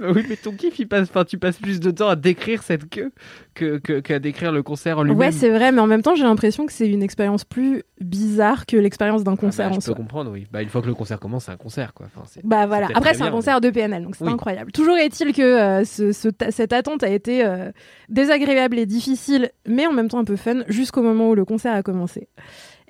oui, 0.00 0.24
mais 0.28 0.36
ton 0.36 0.52
kiff, 0.52 0.78
il 0.78 0.86
passe, 0.86 1.08
enfin, 1.10 1.24
tu 1.24 1.38
passes 1.38 1.56
plus 1.56 1.80
de 1.80 1.90
temps 1.90 2.08
à 2.08 2.16
décrire 2.16 2.62
cette 2.62 2.88
queue 2.90 3.10
que, 3.54 3.78
que- 3.78 4.00
qu'à 4.00 4.18
décrire 4.18 4.52
le 4.52 4.62
concert 4.62 4.98
en 4.98 5.02
lui-même. 5.02 5.18
Ouais, 5.18 5.32
c'est 5.32 5.50
vrai, 5.50 5.72
mais 5.72 5.80
en 5.80 5.86
même 5.86 6.02
temps, 6.02 6.14
j'ai 6.14 6.24
l'impression 6.24 6.66
que 6.66 6.72
c'est 6.72 6.88
une 6.88 7.02
expérience 7.02 7.44
plus 7.44 7.82
bizarre 8.00 8.66
que 8.66 8.76
l'expérience 8.76 9.24
d'un 9.24 9.32
Ah 9.34 9.36
concert 9.36 9.66
bah, 9.68 9.76
en 9.76 9.80
je 9.80 9.80
peux 9.80 9.84
soi. 9.86 9.94
comprendre, 9.94 10.30
oui. 10.30 10.46
Bah, 10.52 10.62
une 10.62 10.68
fois 10.68 10.82
que 10.82 10.86
le 10.86 10.94
concert 10.94 11.18
commence, 11.18 11.46
c'est 11.46 11.52
un 11.52 11.56
concert, 11.56 11.94
quoi. 11.94 12.06
Enfin, 12.14 12.28
Bah 12.44 12.66
voilà. 12.66 12.88
Après, 12.94 13.14
c'est 13.14 13.22
un 13.22 13.30
concert 13.30 13.60
de 13.60 13.70
PNL, 13.70 14.02
donc 14.04 14.14
c'est 14.16 14.24
Oui. 14.24 14.30
incroyable. 14.32 14.72
Toujours 14.72 14.96
est-il 14.98 15.32
que 15.32 15.42
euh, 15.42 15.84
ce- 15.84 16.12
cette 16.12 16.72
attente 16.72 17.02
a 17.02 17.08
été 17.08 17.44
euh, 17.44 17.70
désagréable 18.08 18.78
et 18.78 18.86
difficile, 18.86 19.50
mais 19.66 19.86
en 19.86 19.92
même 19.92 20.08
temps 20.08 20.18
un 20.18 20.24
peu 20.24 20.36
fun, 20.36 20.64
jusqu'au 20.68 21.02
moment 21.02 21.30
où 21.30 21.34
le 21.34 21.44
concert 21.44 21.74
a 21.74 21.82
commencé. 21.82 22.28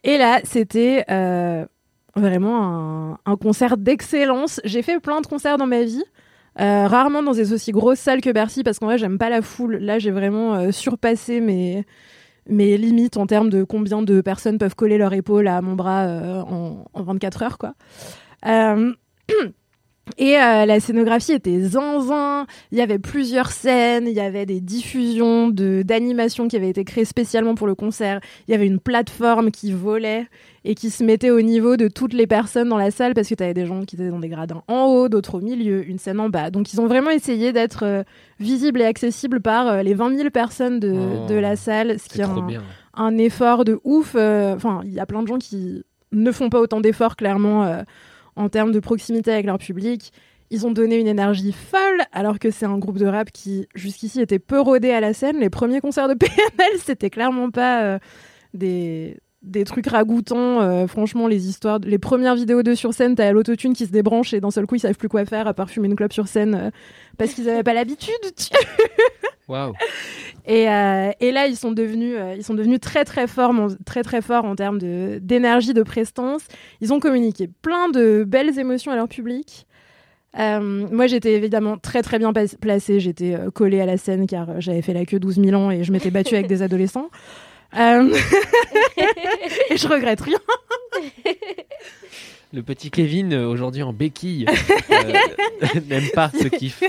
Et 0.05 0.19
là, 0.19 0.41
c'était 0.45 1.05
euh, 1.11 1.65
vraiment 2.17 3.19
un, 3.25 3.37
concert 3.37 3.77
d'excellence. 3.77 4.61
J'ai 4.65 4.83
fait 4.83 5.01
plein 5.01 5.21
de 5.21 5.27
concerts 5.27 5.59
dans 5.59 5.67
ma 5.67 5.83
vie. 5.83 6.05
euh, 6.61 6.87
rarement 6.89 7.23
dans 7.23 7.33
des 7.33 7.53
aussi 7.53 7.71
grosses 7.71 8.01
salles 8.01 8.21
que 8.21 8.31
Bercy 8.31 8.65
parce 8.65 8.79
qu'en 8.79 8.87
vrai 8.87 8.99
j'aime 8.99 9.19
pas 9.19 9.31
la 9.31 9.41
foule. 9.41 9.77
Là 9.77 9.99
j'ai 9.99 10.11
vraiment 10.11 10.55
euh, 10.55 10.73
surpassé 10.73 11.41
mes, 11.41 11.85
mes 12.49 12.77
limites 12.77 13.17
en 13.17 13.27
termes 13.27 13.51
de 13.51 13.63
combien 13.63 14.03
de 14.03 14.21
personnes 14.21 14.59
peuvent 14.59 14.75
coller 14.75 14.99
leur 14.99 15.13
épaule 15.13 15.47
à 15.47 15.63
mon 15.63 15.75
bras 15.75 16.07
en, 16.49 16.85
en 16.93 17.03
24 17.03 17.43
heures 17.43 17.59
quoi. 17.59 17.75
Et 20.19 20.37
euh, 20.37 20.67
la 20.67 20.81
scénographie 20.81 21.33
était 21.33 21.61
zinzin. 21.61 22.47
Il 22.73 22.79
y 22.79 22.81
avait 22.81 22.99
plusieurs 22.99 23.51
scènes, 23.51 24.07
il 24.07 24.15
y 24.15 24.21
avait 24.21 24.47
des 24.47 24.61
diffusions 24.61 25.49
de 25.49 25.83
d'animations 25.83 26.49
qui 26.49 26.57
avaient 26.57 26.71
été 26.71 26.85
créées 26.85 27.05
spécialement 27.05 27.55
pour 27.55 27.67
le 27.67 27.75
concert. 27.75 28.21
Il 28.49 28.53
y 28.53 28.55
avait 28.55 28.67
une 28.67 28.81
plateforme 28.81 29.51
qui 29.51 29.73
volait 29.73 30.27
et 30.65 30.75
qui 30.75 30.91
se 30.91 31.03
mettait 31.03 31.31
au 31.31 31.41
niveau 31.41 31.77
de 31.77 31.89
toutes 31.89 32.13
les 32.13 32.27
personnes 32.27 32.69
dans 32.69 32.77
la 32.77 32.91
salle 32.91 33.15
parce 33.15 33.29
que 33.29 33.35
tu 33.35 33.43
avais 33.43 33.55
des 33.55 33.67
gens 33.67 33.85
qui 33.85 33.97
étaient 33.97 34.11
dans 34.11 34.19
des 34.19 34.29
gradins 34.29 34.63
en 34.69 34.85
haut, 34.87 35.09
d'autres 35.09 35.37
au 35.37 35.41
milieu, 35.41 35.89
une 35.89 35.99
scène 35.99 36.21
en 36.21 36.29
bas. 36.29 36.51
Donc 36.51 36.73
ils 36.73 36.81
ont 36.81 36.87
vraiment 36.87 37.11
essayé 37.11 37.53
d'être 37.53 37.85
euh, 37.85 38.03
visibles 38.39 38.81
et 38.81 38.85
accessibles 38.85 39.41
par 39.41 39.69
euh, 39.69 39.83
les 39.83 39.95
20 39.95 40.17
000 40.17 40.31
personnes 40.31 40.79
de, 40.81 40.93
Oh, 40.93 41.27
de 41.29 41.35
la 41.35 41.57
salle, 41.57 41.99
ce 41.99 42.09
qui 42.09 42.21
est 42.21 42.25
un, 42.25 42.47
un 42.95 43.19
effort 43.19 43.65
de 43.65 43.81
ouf. 43.85 44.15
Enfin, 44.15 44.83
il 44.85 44.93
y 44.93 45.01
a 45.01 45.07
plein 45.07 45.23
de 45.23 45.29
gens 45.29 45.39
qui 45.39 45.83
ne 46.13 46.33
font 46.33 46.51
pas 46.51 46.61
autant 46.61 46.81
d'efforts, 46.81 47.17
clairement, 47.17 47.83
en 48.37 48.49
termes 48.49 48.73
de 48.73 48.81
proximité 48.81 49.33
avec 49.33 49.47
leur 49.47 49.59
public. 49.59 50.13
Ils 50.51 50.67
ont 50.67 50.73
donné 50.73 50.97
une 50.97 51.07
énergie 51.07 51.53
folle, 51.53 52.03
alors 52.13 52.39
que 52.39 52.51
c'est 52.51 52.67
un 52.67 52.79
groupe 52.79 52.99
de 52.99 53.07
rap 53.07 53.31
qui, 53.31 53.69
jusqu'ici, 53.75 54.21
était 54.21 54.41
peu 54.41 54.61
rodé 54.61 54.91
à 54.91 55.01
la 55.01 55.15
scène. 55.15 55.39
Les 55.39 55.51
premiers 55.51 55.81
concerts 55.81 56.09
de 56.09 56.15
PNL, 56.15 56.79
c'était 56.79 57.11
clairement 57.11 57.51
pas 57.51 57.83
euh, 57.85 57.99
des 58.53 59.19
des 59.43 59.65
trucs 59.65 59.87
ragoûtants, 59.87 60.61
euh, 60.61 60.87
franchement, 60.87 61.27
les 61.27 61.49
histoires, 61.49 61.79
les 61.83 61.99
premières 61.99 62.35
vidéos 62.35 62.63
d'eux 62.63 62.75
sur 62.75 62.93
scène, 62.93 63.15
t'as 63.15 63.33
l'autotune 63.33 63.73
qui 63.73 63.87
se 63.87 63.91
débranche 63.93 64.35
et 64.35 64.41
d'un 64.41 64.51
seul 64.51 64.67
coup 64.67 64.75
ils 64.75 64.81
savent 64.81 64.97
plus 64.97 65.09
quoi 65.09 65.25
faire 65.25 65.47
à 65.49 65.55
part 65.55 65.71
fumer 65.71 65.89
une 65.89 65.97
clope 65.97 66.13
sur 66.13 66.29
scène 66.29 66.55
euh, 66.55 66.71
parce 67.17 67.33
qu'ils 67.33 67.49
avaient 67.49 67.63
pas 67.63 67.73
l'habitude. 67.75 68.13
tu- 68.37 68.49
Waouh. 69.49 69.73
et, 70.47 70.69
euh, 70.71 71.11
et 71.21 71.33
là, 71.33 71.47
ils 71.49 71.57
sont 71.57 71.73
devenus, 71.73 72.17
ils 72.37 72.45
sont 72.45 72.55
devenus 72.55 72.79
très 72.81 73.05
très 73.05 73.27
forts, 73.27 73.53
mon- 73.53 73.75
très 73.85 74.03
très 74.03 74.21
forts 74.23 74.45
en 74.45 74.55
termes 74.55 74.79
de 74.79 75.19
d'énergie, 75.23 75.73
de 75.75 75.83
prestance. 75.83 76.43
Ils 76.81 76.93
ont 76.93 77.01
communiqué 77.01 77.49
plein 77.63 77.89
de 77.89 78.25
belles 78.25 78.59
émotions 78.59 78.93
à 78.93 78.97
leur 78.97 79.09
public. 79.09 79.67
Euh, 80.39 80.61
moi, 80.93 81.09
j'étais 81.09 81.33
évidemment 81.33 81.77
très 81.79 82.03
très 82.03 82.21
bien 82.21 82.33
placée. 82.61 83.01
J'étais 83.01 83.35
euh, 83.35 83.51
collée 83.51 83.81
à 83.81 83.87
la 83.87 83.97
scène 83.97 84.29
car 84.29 84.61
j'avais 84.61 84.83
fait 84.83 84.93
la 84.95 85.05
queue 85.05 85.19
12 85.19 85.41
000 85.43 85.61
ans 85.61 85.71
et 85.73 85.83
je 85.83 85.91
m'étais 85.91 86.11
battue 86.13 86.35
avec 86.37 86.47
des 86.47 86.63
adolescents. 86.63 87.09
Euh, 87.77 88.13
je 89.81 89.89
regrette 89.89 90.21
rien. 90.21 90.39
Le 92.53 92.63
petit 92.65 92.91
Kevin, 92.91 93.33
euh, 93.33 93.47
aujourd'hui 93.47 93.83
en 93.85 93.93
béquille, 93.93 94.45
euh, 94.49 95.81
n'aime 95.89 96.09
pas 96.15 96.31
ce 96.37 96.49
kiff 96.49 96.83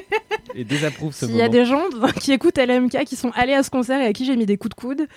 et 0.55 0.63
désapprouve 0.63 1.13
ce 1.13 1.27
S'il 1.27 1.35
y 1.35 1.41
a 1.41 1.43
moment. 1.47 1.51
des 1.53 1.65
gens 1.65 1.83
qui 2.19 2.31
écoutent 2.31 2.57
LMK 2.57 3.03
qui 3.05 3.15
sont 3.15 3.29
allés 3.35 3.53
à 3.53 3.61
ce 3.61 3.69
concert 3.69 4.01
et 4.01 4.07
à 4.07 4.13
qui 4.13 4.25
j'ai 4.25 4.35
mis 4.35 4.47
des 4.47 4.57
coups 4.57 4.75
de 4.75 4.81
coude, 4.81 5.07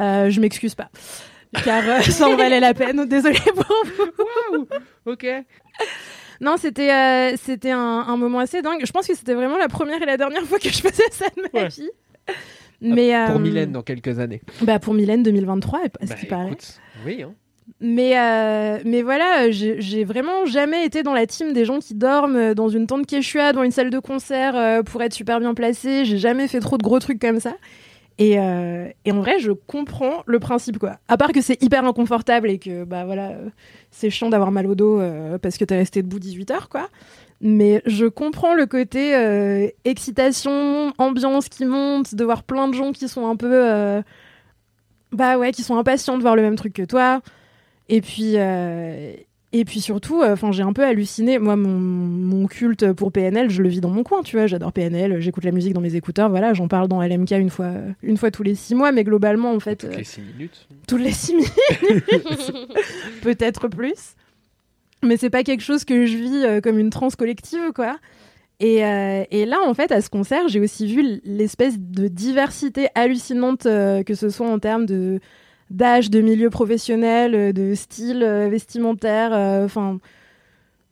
euh, 0.00 0.30
je 0.30 0.40
m'excuse 0.40 0.74
pas. 0.74 0.88
Car 1.62 1.82
euh, 1.86 2.00
ça 2.00 2.26
en 2.26 2.36
valait 2.36 2.60
la 2.60 2.72
peine. 2.72 3.04
Désolée 3.08 3.38
pour 3.54 3.66
vous. 4.52 4.66
Ok. 5.04 5.26
Non, 6.40 6.56
c'était 6.56 6.90
euh, 6.90 7.36
c'était 7.42 7.72
un, 7.72 7.78
un 8.08 8.16
moment 8.16 8.38
assez 8.38 8.62
dingue. 8.62 8.80
Je 8.86 8.92
pense 8.92 9.06
que 9.06 9.14
c'était 9.14 9.34
vraiment 9.34 9.58
la 9.58 9.68
première 9.68 10.00
et 10.00 10.06
la 10.06 10.16
dernière 10.16 10.42
fois 10.44 10.58
que 10.58 10.70
je 10.70 10.78
faisais 10.80 11.04
ça 11.10 11.26
de 11.36 11.42
ma 11.52 11.60
Ouais. 11.64 11.68
vie. 11.68 11.90
Mais 12.82 13.12
Pour 13.26 13.36
euh, 13.36 13.38
Mylène 13.38 13.72
dans 13.72 13.82
quelques 13.82 14.18
années. 14.18 14.42
Bah 14.62 14.78
pour 14.78 14.92
Mylène 14.94 15.22
2023, 15.22 15.78
à 15.78 15.82
ce 16.06 16.08
Bah, 16.10 16.14
qui 16.16 16.26
paraît. 16.26 16.50
oui, 17.06 17.22
hein. 17.22 17.32
Mais, 17.80 18.18
euh, 18.18 18.78
mais 18.84 19.02
voilà, 19.02 19.50
j'ai 19.50 20.04
vraiment 20.04 20.44
jamais 20.46 20.84
été 20.84 21.02
dans 21.02 21.14
la 21.14 21.26
team 21.26 21.52
des 21.52 21.64
gens 21.64 21.78
qui 21.78 21.94
dorment 21.94 22.54
dans 22.54 22.68
une 22.68 22.86
tente 22.86 23.06
Quechua, 23.06 23.52
dans 23.52 23.62
une 23.62 23.70
salle 23.70 23.90
de 23.90 23.98
concert 23.98 24.56
euh, 24.56 24.82
pour 24.82 25.00
être 25.02 25.14
super 25.14 25.38
bien 25.40 25.54
placé. 25.54 26.04
J'ai 26.04 26.18
jamais 26.18 26.48
fait 26.48 26.60
trop 26.60 26.76
de 26.76 26.82
gros 26.82 26.98
trucs 26.98 27.20
comme 27.20 27.40
ça. 27.40 27.54
Et, 28.18 28.38
euh, 28.38 28.88
et 29.04 29.12
en 29.12 29.20
vrai, 29.20 29.38
je 29.38 29.52
comprends 29.52 30.22
le 30.26 30.38
principe, 30.38 30.78
quoi. 30.78 30.98
À 31.08 31.16
part 31.16 31.32
que 31.32 31.40
c'est 31.40 31.60
hyper 31.62 31.84
inconfortable 31.84 32.50
et 32.50 32.58
que, 32.58 32.84
bah 32.84 33.04
voilà, 33.04 33.30
euh, 33.30 33.48
c'est 33.90 34.10
chiant 34.10 34.28
d'avoir 34.28 34.52
mal 34.52 34.66
au 34.66 34.74
dos 34.74 35.00
euh, 35.00 35.38
parce 35.38 35.56
que 35.56 35.64
t'es 35.64 35.76
resté 35.76 36.02
debout 36.02 36.18
18 36.18 36.50
heures, 36.50 36.68
quoi. 36.68 36.88
Mais 37.44 37.82
je 37.86 38.06
comprends 38.06 38.54
le 38.54 38.66
côté 38.66 39.16
euh, 39.16 39.66
excitation, 39.84 40.92
ambiance 40.98 41.48
qui 41.48 41.64
monte, 41.64 42.14
de 42.14 42.24
voir 42.24 42.44
plein 42.44 42.68
de 42.68 42.74
gens 42.74 42.92
qui 42.92 43.08
sont 43.08 43.26
un 43.26 43.34
peu. 43.36 43.50
euh, 43.52 44.00
bah 45.10 45.36
ouais, 45.38 45.50
qui 45.52 45.62
sont 45.62 45.76
impatients 45.76 46.16
de 46.16 46.22
voir 46.22 46.36
le 46.36 46.42
même 46.42 46.54
truc 46.56 46.72
que 46.72 46.84
toi. 46.84 47.20
Et 47.88 48.00
puis, 48.00 48.34
euh, 48.36 49.12
et 49.52 49.64
puis 49.66 49.80
surtout, 49.80 50.22
enfin, 50.22 50.52
j'ai 50.52 50.62
un 50.62 50.72
peu 50.72 50.84
halluciné. 50.84 51.38
Moi, 51.40 51.56
mon, 51.56 51.68
mon 51.68 52.46
culte 52.46 52.92
pour 52.92 53.10
PNL, 53.12 53.50
je 53.50 53.60
le 53.60 53.68
vis 53.68 53.80
dans 53.80 53.90
mon 53.90 54.04
coin, 54.04 54.22
tu 54.22 54.36
vois. 54.36 54.46
J'adore 54.46 54.72
PNL, 54.72 55.20
j'écoute 55.20 55.44
la 55.44 55.50
musique 55.50 55.74
dans 55.74 55.80
mes 55.82 55.96
écouteurs. 55.96 56.30
Voilà, 56.30 56.54
j'en 56.54 56.68
parle 56.68 56.86
dans 56.88 57.02
LMK 57.02 57.32
une 57.32 57.50
fois, 57.50 57.72
une 58.02 58.16
fois 58.16 58.30
tous 58.30 58.44
les 58.44 58.54
six 58.54 58.74
mois, 58.76 58.92
mais 58.92 59.02
globalement, 59.04 59.52
en 59.52 59.60
fait, 59.60 59.78
Toutes 59.88 59.96
les 59.96 60.04
6 60.04 60.20
minutes. 60.22 60.68
toutes 60.86 61.00
les 61.02 61.10
six 61.12 61.34
minutes, 61.34 61.50
peut-être 63.22 63.66
plus. 63.68 64.14
Mais 65.02 65.16
c'est 65.16 65.30
pas 65.30 65.42
quelque 65.42 65.62
chose 65.62 65.84
que 65.84 66.06
je 66.06 66.16
vis 66.16 66.44
euh, 66.44 66.60
comme 66.60 66.78
une 66.78 66.90
transe 66.90 67.16
collective, 67.16 67.72
quoi. 67.74 67.98
Et, 68.60 68.84
euh, 68.84 69.24
et 69.32 69.44
là, 69.44 69.58
en 69.66 69.74
fait, 69.74 69.90
à 69.90 70.00
ce 70.00 70.08
concert, 70.08 70.46
j'ai 70.46 70.60
aussi 70.60 70.86
vu 70.86 71.20
l'espèce 71.24 71.78
de 71.78 72.06
diversité 72.06 72.88
hallucinante, 72.94 73.66
euh, 73.66 74.04
que 74.04 74.14
ce 74.14 74.28
soit 74.28 74.46
en 74.46 74.58
termes 74.58 74.86
de 74.86 75.20
d'âge, 75.70 76.10
de 76.10 76.20
milieu 76.20 76.50
professionnel, 76.50 77.54
de 77.54 77.74
style 77.74 78.22
vestimentaire, 78.50 79.32
enfin, 79.64 80.00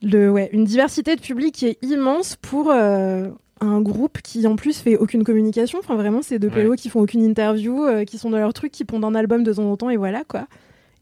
ouais, 0.03 0.49
une 0.55 0.65
diversité 0.65 1.17
de 1.17 1.21
public 1.21 1.55
qui 1.55 1.67
est 1.67 1.79
immense 1.83 2.37
pour 2.37 2.71
un 2.71 3.81
groupe 3.83 4.23
qui 4.23 4.47
en 4.47 4.57
plus 4.57 4.79
fait 4.79 4.97
aucune 4.97 5.23
communication. 5.23 5.81
Enfin, 5.81 5.97
vraiment, 5.97 6.23
c'est 6.23 6.39
deux 6.39 6.49
Ouais. 6.49 6.77
Qui 6.79 6.89
font 6.89 7.01
aucune 7.01 7.23
interview, 7.23 7.89
qui 8.07 8.17
sont 8.17 8.31
dans 8.31 8.39
leur 8.39 8.55
truc, 8.55 8.73
qui 8.73 8.87
pondent 8.87 9.05
un 9.05 9.15
album 9.15 9.43
de 9.43 9.53
temps 9.53 9.71
en 9.71 9.77
temps, 9.77 9.91
et 9.91 9.99
voilà 9.99 10.25
quoi. 10.25 10.47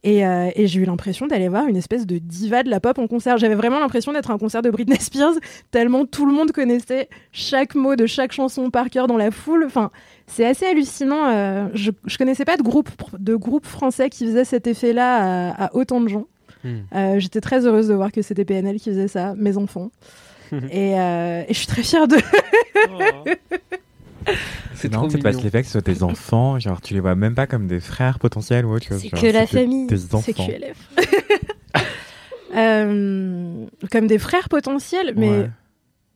Et, 0.04 0.24
euh, 0.24 0.50
et 0.54 0.68
j'ai 0.68 0.80
eu 0.80 0.84
l'impression 0.84 1.26
d'aller 1.26 1.48
voir 1.48 1.66
une 1.66 1.76
espèce 1.76 2.06
de 2.06 2.18
diva 2.18 2.62
de 2.62 2.70
la 2.70 2.78
pop 2.78 2.98
en 2.98 3.08
concert. 3.08 3.36
J'avais 3.36 3.56
vraiment 3.56 3.80
l'impression 3.80 4.12
d'être 4.12 4.30
à 4.30 4.34
un 4.34 4.38
concert 4.38 4.62
de 4.62 4.70
Britney 4.70 4.96
Spears, 5.00 5.34
tellement 5.72 6.06
tout 6.06 6.24
le 6.24 6.32
monde 6.32 6.52
connaissait 6.52 7.08
chaque 7.32 7.74
mot 7.74 7.96
de 7.96 8.06
chaque 8.06 8.30
chanson 8.32 8.70
par 8.70 8.90
cœur 8.90 9.08
dans 9.08 9.16
la 9.16 9.32
foule. 9.32 9.64
Enfin, 9.64 9.90
c'est 10.28 10.46
assez 10.46 10.66
hallucinant. 10.66 11.26
euh, 11.28 11.66
je, 11.74 11.90
je 12.06 12.16
connaissais 12.16 12.44
pas 12.44 12.56
de 12.56 12.62
groupe, 12.62 12.90
de 13.18 13.34
groupe 13.34 13.66
français 13.66 14.08
qui 14.08 14.24
faisait 14.24 14.44
cet 14.44 14.68
effet-là 14.68 15.50
à, 15.50 15.64
à 15.66 15.74
autant 15.74 16.00
de 16.00 16.08
gens. 16.08 16.26
Hmm. 16.62 16.76
Euh, 16.94 17.18
J'étais 17.18 17.40
très 17.40 17.66
heureuse 17.66 17.88
de 17.88 17.94
voir 17.94 18.12
que 18.12 18.22
c'était 18.22 18.44
PNL 18.44 18.78
qui 18.78 18.90
faisait 18.90 19.08
ça, 19.08 19.34
mes 19.36 19.56
enfants. 19.56 19.90
et, 20.70 20.98
euh, 20.98 21.42
et 21.46 21.52
je 21.52 21.58
suis 21.58 21.66
très 21.66 21.82
fière 21.82 22.06
de. 22.08 22.16
C'est 24.74 24.90
trop 24.90 25.04
non, 25.04 25.10
c'est 25.10 25.18
parce 25.22 25.36
mignon. 25.36 25.44
les 25.44 25.50
fait 25.50 25.60
que 25.62 25.66
ce 25.66 25.72
soit 25.72 25.82
tes 25.82 26.02
enfants, 26.02 26.58
genre 26.58 26.80
tu 26.80 26.94
les 26.94 27.00
vois 27.00 27.14
même 27.14 27.34
pas 27.34 27.46
comme 27.46 27.66
des 27.66 27.80
frères 27.80 28.18
potentiels 28.18 28.64
ou 28.66 28.72
autre 28.74 28.86
chose. 28.86 29.00
C'est 29.00 29.10
que 29.10 29.26
la 29.32 29.46
famille. 29.46 29.86
Tes 29.86 29.96
C'est 29.96 30.14
enfants. 30.14 30.46
QLF. 30.46 30.88
Euh, 32.54 33.66
comme 33.92 34.06
des 34.06 34.18
frères 34.18 34.48
potentiels, 34.48 35.12
mais 35.16 35.28
Ouais. 35.28 35.50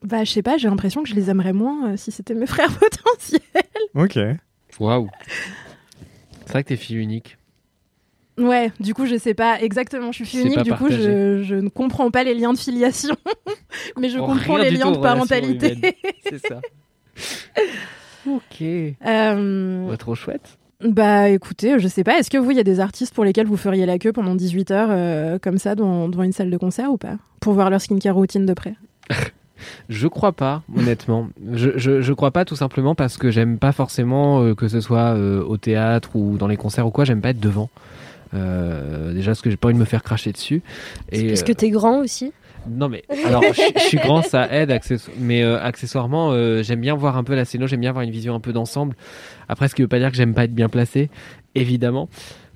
bah, 0.02 0.24
je 0.24 0.32
sais 0.32 0.42
pas, 0.42 0.56
j'ai 0.56 0.66
l'impression 0.68 1.02
que 1.02 1.08
je 1.10 1.14
les 1.14 1.28
aimerais 1.28 1.52
moins 1.52 1.92
euh, 1.92 1.96
si 1.98 2.10
c'était 2.10 2.32
mes 2.34 2.46
frères 2.46 2.72
potentiels. 2.72 3.40
Ok. 3.94 4.18
Waouh. 4.80 5.08
C'est 6.46 6.52
vrai 6.52 6.62
que 6.64 6.68
t'es 6.68 6.76
fille 6.76 6.96
unique. 6.96 7.36
Ouais, 8.38 8.72
du 8.80 8.94
coup, 8.94 9.04
je 9.04 9.18
sais 9.18 9.34
pas 9.34 9.60
exactement. 9.60 10.10
Je 10.10 10.16
suis 10.16 10.24
fille 10.24 10.40
unique, 10.46 10.62
du 10.62 10.72
coup, 10.72 10.88
je, 10.90 11.42
je 11.42 11.54
ne 11.54 11.68
comprends 11.68 12.10
pas 12.10 12.24
les 12.24 12.32
liens 12.34 12.54
de 12.54 12.58
filiation, 12.58 13.14
mais 14.00 14.08
je 14.08 14.18
Oh, 14.18 14.24
comprends 14.26 14.56
les 14.56 14.70
liens 14.70 14.90
de 14.90 14.98
parentalité. 14.98 15.76
C'est 16.30 16.44
ça. 16.46 16.60
ok. 18.26 18.62
Euh, 18.62 19.88
Bah, 19.88 19.96
trop 19.96 20.14
chouette. 20.14 20.58
bah 20.80 21.28
écoutez, 21.28 21.78
je 21.78 21.88
sais 21.88 22.04
pas, 22.04 22.18
est-ce 22.18 22.30
que 22.30 22.38
vous, 22.38 22.50
il 22.50 22.56
y 22.56 22.60
a 22.60 22.64
des 22.64 22.80
artistes 22.80 23.14
pour 23.14 23.24
lesquels 23.24 23.46
vous 23.46 23.56
feriez 23.56 23.86
la 23.86 23.98
queue 23.98 24.12
pendant 24.12 24.34
18 24.34 24.70
heures 24.70 24.88
euh, 24.90 25.38
comme 25.38 25.58
ça 25.58 25.74
devant, 25.74 26.08
devant 26.08 26.22
une 26.22 26.32
salle 26.32 26.50
de 26.50 26.56
concert 26.56 26.90
ou 26.90 26.96
pas? 26.96 27.16
Pour 27.40 27.54
voir 27.54 27.70
leur 27.70 27.80
skincare 27.80 28.14
routine 28.14 28.46
de 28.46 28.54
près? 28.54 28.74
Je 29.88 30.08
crois 30.08 30.32
pas, 30.32 30.62
honnêtement. 30.76 31.28
Je, 31.52 31.70
je, 31.76 32.00
je 32.00 32.12
crois 32.12 32.32
pas 32.32 32.44
tout 32.44 32.56
simplement 32.56 32.96
parce 32.96 33.16
que 33.16 33.30
j'aime 33.30 33.58
pas 33.58 33.70
forcément 33.70 34.42
euh, 34.42 34.54
que 34.56 34.66
ce 34.66 34.80
soit 34.80 35.14
euh, 35.14 35.40
au 35.44 35.56
théâtre 35.56 36.16
ou 36.16 36.36
dans 36.36 36.48
les 36.48 36.56
concerts 36.56 36.84
ou 36.86 36.90
quoi, 36.90 37.04
j'aime 37.04 37.20
pas 37.20 37.30
être 37.30 37.38
devant. 37.38 37.70
Euh, 38.34 39.12
déjà 39.12 39.30
parce 39.32 39.42
que 39.42 39.50
j'ai 39.50 39.56
pas 39.56 39.68
envie 39.68 39.74
de 39.74 39.80
me 39.80 39.84
faire 39.84 40.02
cracher 40.02 40.32
dessus. 40.32 40.62
Et, 41.12 41.28
Parce 41.28 41.42
que 41.44 41.52
t'es 41.52 41.70
grand 41.70 42.00
aussi. 42.00 42.32
Non 42.68 42.88
mais 42.88 43.02
alors 43.24 43.42
je, 43.42 43.80
suis 43.80 43.98
grand, 43.98 44.22
ça 44.22 44.48
aide, 44.52 44.78
mais 45.18 45.42
euh, 45.42 45.60
accessoirement 45.60 46.30
euh, 46.32 46.62
j'aime 46.62 46.80
bien 46.80 46.94
voir 46.94 47.16
un 47.16 47.24
peu 47.24 47.34
la 47.34 47.44
scéno, 47.44 47.66
j'aime 47.66 47.80
bien 47.80 47.90
avoir 47.90 48.04
une 48.04 48.10
vision 48.10 48.34
un 48.34 48.40
peu 48.40 48.52
d'ensemble. 48.52 48.94
Après 49.48 49.68
ce 49.68 49.74
qui 49.74 49.82
veut 49.82 49.88
pas 49.88 49.98
dire 49.98 50.10
que 50.10 50.16
j'aime 50.16 50.34
pas 50.34 50.44
être 50.44 50.54
bien 50.54 50.68
placé, 50.68 51.10
évidemment. 51.54 52.08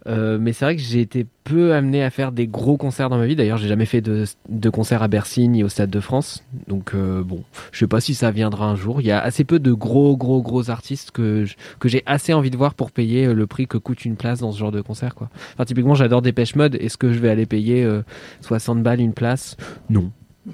Euh, 0.07 0.38
mais 0.40 0.52
c'est 0.52 0.64
vrai 0.64 0.76
que 0.76 0.82
j'ai 0.82 1.00
été 1.00 1.26
peu 1.44 1.74
amené 1.74 2.02
à 2.02 2.11
faire 2.11 2.32
des 2.32 2.46
gros 2.46 2.76
concerts 2.76 3.11
dans 3.11 3.18
ma 3.18 3.26
vie. 3.26 3.36
D'ailleurs, 3.36 3.59
j'ai 3.59 3.68
jamais 3.68 3.86
fait 3.86 4.00
de, 4.00 4.24
de 4.48 4.70
concert 4.70 5.02
à 5.02 5.09
Bercy 5.09 5.48
ni 5.48 5.62
au 5.64 5.68
Stade 5.68 5.90
de 5.90 6.00
France. 6.00 6.44
Donc 6.68 6.94
euh, 6.94 7.22
bon, 7.22 7.42
je 7.72 7.78
sais 7.78 7.86
pas 7.86 8.00
si 8.00 8.14
ça 8.14 8.30
viendra 8.30 8.66
un 8.66 8.76
jour. 8.76 9.00
Il 9.00 9.07
y 9.07 9.11
a 9.11 9.20
assez 9.20 9.44
peu 9.44 9.59
de 9.59 9.72
gros, 9.72 10.16
gros, 10.16 10.42
gros 10.42 10.70
artistes 10.70 11.11
que 11.11 11.44
que 11.78 11.88
j'ai 11.88 12.02
assez 12.07 12.32
envie 12.32 12.50
de 12.50 12.57
voir 12.57 12.74
pour 12.74 12.90
payer 12.90 13.26
euh, 13.26 13.34
le 13.34 13.46
prix 13.46 13.66
que 13.66 13.78
coûte 13.78 14.04
une 14.04 14.16
place 14.16 14.40
dans 14.40 14.52
ce 14.52 14.59
genre 14.59 14.72
de 14.72 14.80
concert. 14.80 15.14
Quoi. 15.14 15.28
Enfin, 15.54 15.64
typiquement, 15.64 15.94
j'adore 15.94 16.22
Dépêche 16.22 16.54
Mode. 16.57 16.76
Est-ce 16.76 16.96
que 16.96 17.12
je 17.12 17.18
vais 17.18 17.30
aller 17.30 17.46
payer 17.46 17.84
euh, 17.84 18.02
60 18.40 18.82
balles 18.82 19.00
une 19.00 19.14
place? 19.14 19.57
Non. 19.90 20.11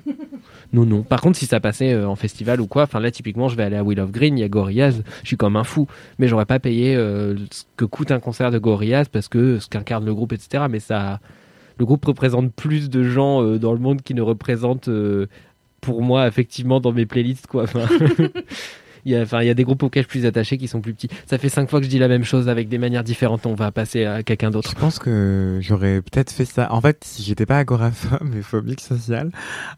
Non, 0.73 0.87
non. 0.87 1.03
Par 1.03 1.20
contre, 1.20 1.37
si 1.37 1.47
ça 1.47 1.61
passait 1.61 1.93
euh, 1.93 2.09
en 2.09 2.16
festival 2.16 2.61
ou 2.61 2.66
quoi, 2.66 2.85
enfin 2.85 2.99
là, 2.99 3.11
typiquement, 3.11 3.49
je 3.49 3.57
vais 3.57 3.62
aller 3.62 3.77
à 3.77 3.85
Will 3.85 4.01
of 4.01 4.11
Green, 4.11 4.39
il 4.39 4.41
y 4.41 4.45
a 4.45 4.49
Gorillaz, 4.49 5.03
je 5.23 5.27
suis 5.27 5.37
comme 5.37 5.57
un 5.57 5.64
fou. 5.64 5.87
Mais 6.18 6.29
j'aurais 6.29 6.47
pas 6.47 6.59
payé 6.59 6.97
euh, 6.97 7.37
ce 7.51 7.64
que 7.77 7.85
coûte 7.85 8.11
un 8.11 8.20
concert 8.20 8.51
de 8.51 8.59
Gorillaz 8.59 9.05
parce 9.12 9.29
que 9.29 9.59
ce 9.59 9.68
qu'incarne 9.68 10.07
le 10.07 10.14
groupe, 10.14 10.33
etc. 10.33 10.64
Mais 10.70 10.81
ça, 10.81 11.20
le 11.79 11.85
groupe 11.85 12.05
représente 12.05 12.53
plus 12.55 12.89
de 12.89 13.03
gens 13.03 13.43
euh, 13.43 13.59
dans 13.59 13.75
le 13.75 13.81
monde 13.81 14.01
qui 14.01 14.14
ne 14.14 14.23
représentent 14.23 14.89
pour 15.83 16.01
moi, 16.01 16.27
effectivement, 16.27 16.81
dans 16.81 16.93
mes 16.93 17.07
playlists, 17.07 17.47
quoi. 17.49 17.66
Il 19.05 19.11
y, 19.12 19.16
a, 19.16 19.22
enfin, 19.22 19.40
il 19.42 19.46
y 19.46 19.50
a 19.50 19.55
des 19.55 19.64
groupes 19.64 19.82
auxquels 19.82 20.05
je 20.05 20.09
suis 20.11 20.20
plus 20.20 20.26
attaché 20.28 20.59
qui 20.59 20.68
sont 20.68 20.80
plus 20.80 20.94
petits. 20.94 21.09
Ça 21.26 21.36
fait 21.38 21.48
cinq 21.48 21.68
fois 21.68 21.80
que 21.80 21.84
je 21.86 21.90
dis 21.90 21.98
la 21.98 22.07
même 22.09 22.22
chose 22.24 22.48
avec 22.48 22.68
des 22.68 22.78
manières 22.78 23.03
différentes. 23.03 23.46
On 23.46 23.55
va 23.55 23.72
passer 23.72 24.05
à 24.05 24.22
quelqu'un 24.22 24.50
d'autre. 24.50 24.70
Je 24.70 24.80
pense 24.80 24.98
que 25.00 25.59
j'aurais 25.61 26.00
peut-être 26.03 26.30
fait 26.30 26.44
ça. 26.44 26.72
En 26.72 26.80
fait, 26.80 27.03
si 27.05 27.22
j'étais 27.24 27.44
pas 27.46 27.59
agoraphobe 27.59 28.20
mais 28.22 28.42
phobique 28.42 28.80
social, 28.80 29.30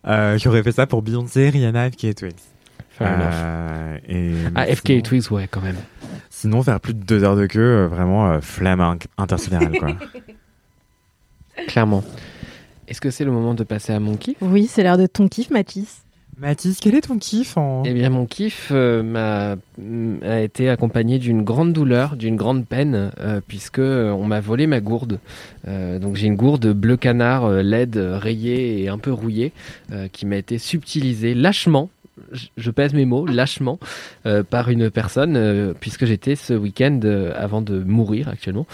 euh, 0.07 0.37
j'aurais 0.39 0.63
fait 0.63 0.73
ça 0.73 0.87
pour 0.87 1.01
Beyoncé, 1.03 1.49
Rihanna, 1.49 1.91
FK 1.91 2.15
Twigs. 2.15 2.35
Fair 2.91 3.09
enough. 3.09 3.25
Euh, 3.33 3.97
et 4.09 4.35
Ah, 4.55 4.67
FK 4.67 4.87
sinon- 4.89 5.01
Twigs, 5.03 5.33
ouais, 5.33 5.49
quand 5.51 5.63
même. 5.63 5.77
Sinon, 6.31 6.63
faire 6.63 6.79
plus 6.79 6.95
de 6.95 7.03
deux 7.03 7.25
heures 7.25 7.37
de 7.37 7.47
queue, 7.47 7.61
euh, 7.61 7.89
vraiment 7.89 8.31
euh, 8.31 8.41
flamme 8.41 8.81
in- 8.81 8.99
intersidérale, 9.19 9.73
quoi. 9.79 9.89
Clairement. 11.67 12.05
Est-ce 12.89 13.01
que 13.01 13.11
c'est 13.11 13.25
le 13.25 13.33
moment 13.33 13.55
de 13.55 13.65
passer 13.65 13.93
à 13.93 14.01
mon 14.01 14.17
kiff? 14.17 14.37
Oui, 14.43 14.67
c'est 14.67 14.83
l'air 14.83 14.99
de 14.99 15.07
ton 15.07 15.29
kiff, 15.29 15.51
Mathis. 15.51 16.04
Mathis, 16.39 16.79
quel 16.81 16.95
est 16.95 17.03
ton 17.03 17.19
kiff 17.19 17.57
en... 17.57 17.83
Eh 17.85 17.93
bien, 17.93 18.11
mon 18.11 18.27
kiff 18.27 18.71
euh, 18.73 19.57
a 20.23 20.41
été 20.41 20.69
accompagné 20.69 21.19
d'une 21.19 21.43
grande 21.43 21.73
douleur, 21.73 22.17
d'une 22.17 22.37
grande 22.37 22.67
peine, 22.67 23.13
euh, 23.21 23.41
puisque 23.47 23.79
euh, 23.79 24.11
on 24.11 24.25
m'a 24.25 24.41
volé 24.41 24.67
ma 24.67 24.81
gourde. 24.81 25.21
Euh, 25.69 25.99
donc 25.99 26.17
j'ai 26.17 26.27
une 26.27 26.37
gourde 26.37 26.73
bleu 26.73 26.97
canard, 26.97 27.45
euh, 27.45 28.19
rayée 28.19 28.83
et 28.83 28.89
un 28.89 28.99
peu 28.99 29.13
rouillée, 29.13 29.53
qui 30.13 30.27
m'a 30.27 30.37
été 30.37 30.59
subtilisée 30.59 31.35
lâchement. 31.35 31.89
Je- 32.33 32.71
pèse 32.71 32.93
mes 32.95 33.05
mots, 33.05 33.27
lâchement, 33.27 33.79
euh, 34.27 34.43
par 34.43 34.69
une 34.69 34.91
personne, 34.91 35.37
euh, 35.37 35.75
puisque 35.79 36.07
j'étais 36.07 36.35
ce 36.35 36.53
week-end, 36.55 36.99
euh, 37.05 37.33
avant 37.37 37.63
de 37.63 37.79
mourir 37.85 38.29
actuellement, 38.29 38.67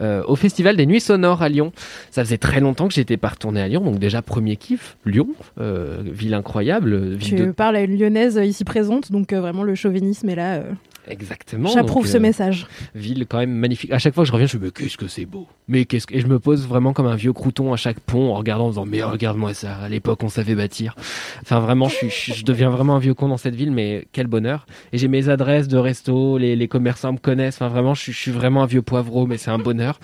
au 0.00 0.36
Festival 0.36 0.76
des 0.76 0.86
Nuits 0.86 1.00
Sonores 1.00 1.42
à 1.42 1.48
Lyon. 1.48 1.72
Ça 2.10 2.24
faisait 2.24 2.38
très 2.38 2.60
longtemps 2.60 2.86
que 2.88 2.94
j'étais 2.94 3.16
pas 3.16 3.28
retourné 3.28 3.60
à 3.60 3.68
Lyon, 3.68 3.80
donc 3.80 3.98
déjà 3.98 4.22
premier 4.22 4.56
kiff, 4.56 4.96
Lyon, 5.04 5.28
ville 5.58 6.34
incroyable, 6.34 7.14
ville 7.14 7.28
Tu 7.28 7.46
de 7.46 7.50
parles 7.52 7.76
à 7.76 7.80
une 7.80 7.98
lyonnaise 7.98 8.40
ici 8.42 8.64
présente, 8.64 9.10
donc 9.10 9.32
vraiment 9.32 9.62
le 9.64 9.74
chauvinisme 9.74 10.28
est 10.28 10.36
là. 10.36 10.62
Exactement. 11.08 11.68
J'approuve 11.70 12.06
ce 12.06 12.16
euh, 12.16 12.20
message. 12.20 12.66
Ville 12.94 13.26
quand 13.28 13.38
même 13.38 13.52
magnifique. 13.52 13.90
À 13.92 13.98
chaque 13.98 14.14
fois 14.14 14.24
que 14.24 14.28
je 14.28 14.32
reviens, 14.32 14.46
je 14.46 14.56
me 14.58 14.62
dis, 14.62 14.66
mais 14.66 14.70
qu'est-ce 14.84 14.96
que 14.96 15.08
c'est 15.08 15.24
beau. 15.26 15.46
Mais 15.68 15.84
qu'est-ce 15.84 16.06
que... 16.06 16.14
Et 16.14 16.20
je 16.20 16.26
me 16.26 16.38
pose 16.38 16.66
vraiment 16.66 16.92
comme 16.92 17.06
un 17.06 17.14
vieux 17.16 17.32
crouton 17.32 17.72
à 17.72 17.76
chaque 17.76 18.00
pont 18.00 18.30
en 18.32 18.34
regardant, 18.34 18.66
en 18.66 18.70
disant, 18.70 18.86
mais 18.86 19.02
regarde-moi 19.02 19.54
ça, 19.54 19.76
à 19.76 19.88
l'époque 19.88 20.22
on 20.22 20.28
savait 20.28 20.54
bâtir. 20.54 20.94
Enfin 21.42 21.60
vraiment, 21.60 21.88
je, 21.88 21.94
suis, 21.96 22.10
je, 22.10 22.34
je 22.34 22.44
deviens 22.44 22.70
vraiment 22.70 22.96
un 22.96 22.98
vieux 22.98 23.14
con 23.14 23.28
dans 23.28 23.36
cette 23.36 23.54
ville, 23.54 23.70
mais 23.70 24.06
quel 24.12 24.26
bonheur. 24.26 24.66
Et 24.92 24.98
j'ai 24.98 25.08
mes 25.08 25.28
adresses 25.28 25.68
de 25.68 25.76
resto, 25.78 26.38
les, 26.38 26.56
les 26.56 26.68
commerçants 26.68 27.12
me 27.12 27.18
connaissent. 27.18 27.56
Enfin 27.56 27.68
vraiment, 27.68 27.94
je, 27.94 28.02
suis- 28.02 28.12
je 28.12 28.18
suis 28.18 28.30
vraiment 28.30 28.62
un 28.62 28.66
vieux 28.66 28.82
poivreau, 28.82 29.26
mais 29.26 29.38
c'est 29.38 29.50
un 29.50 29.58
bonheur. 29.58 30.00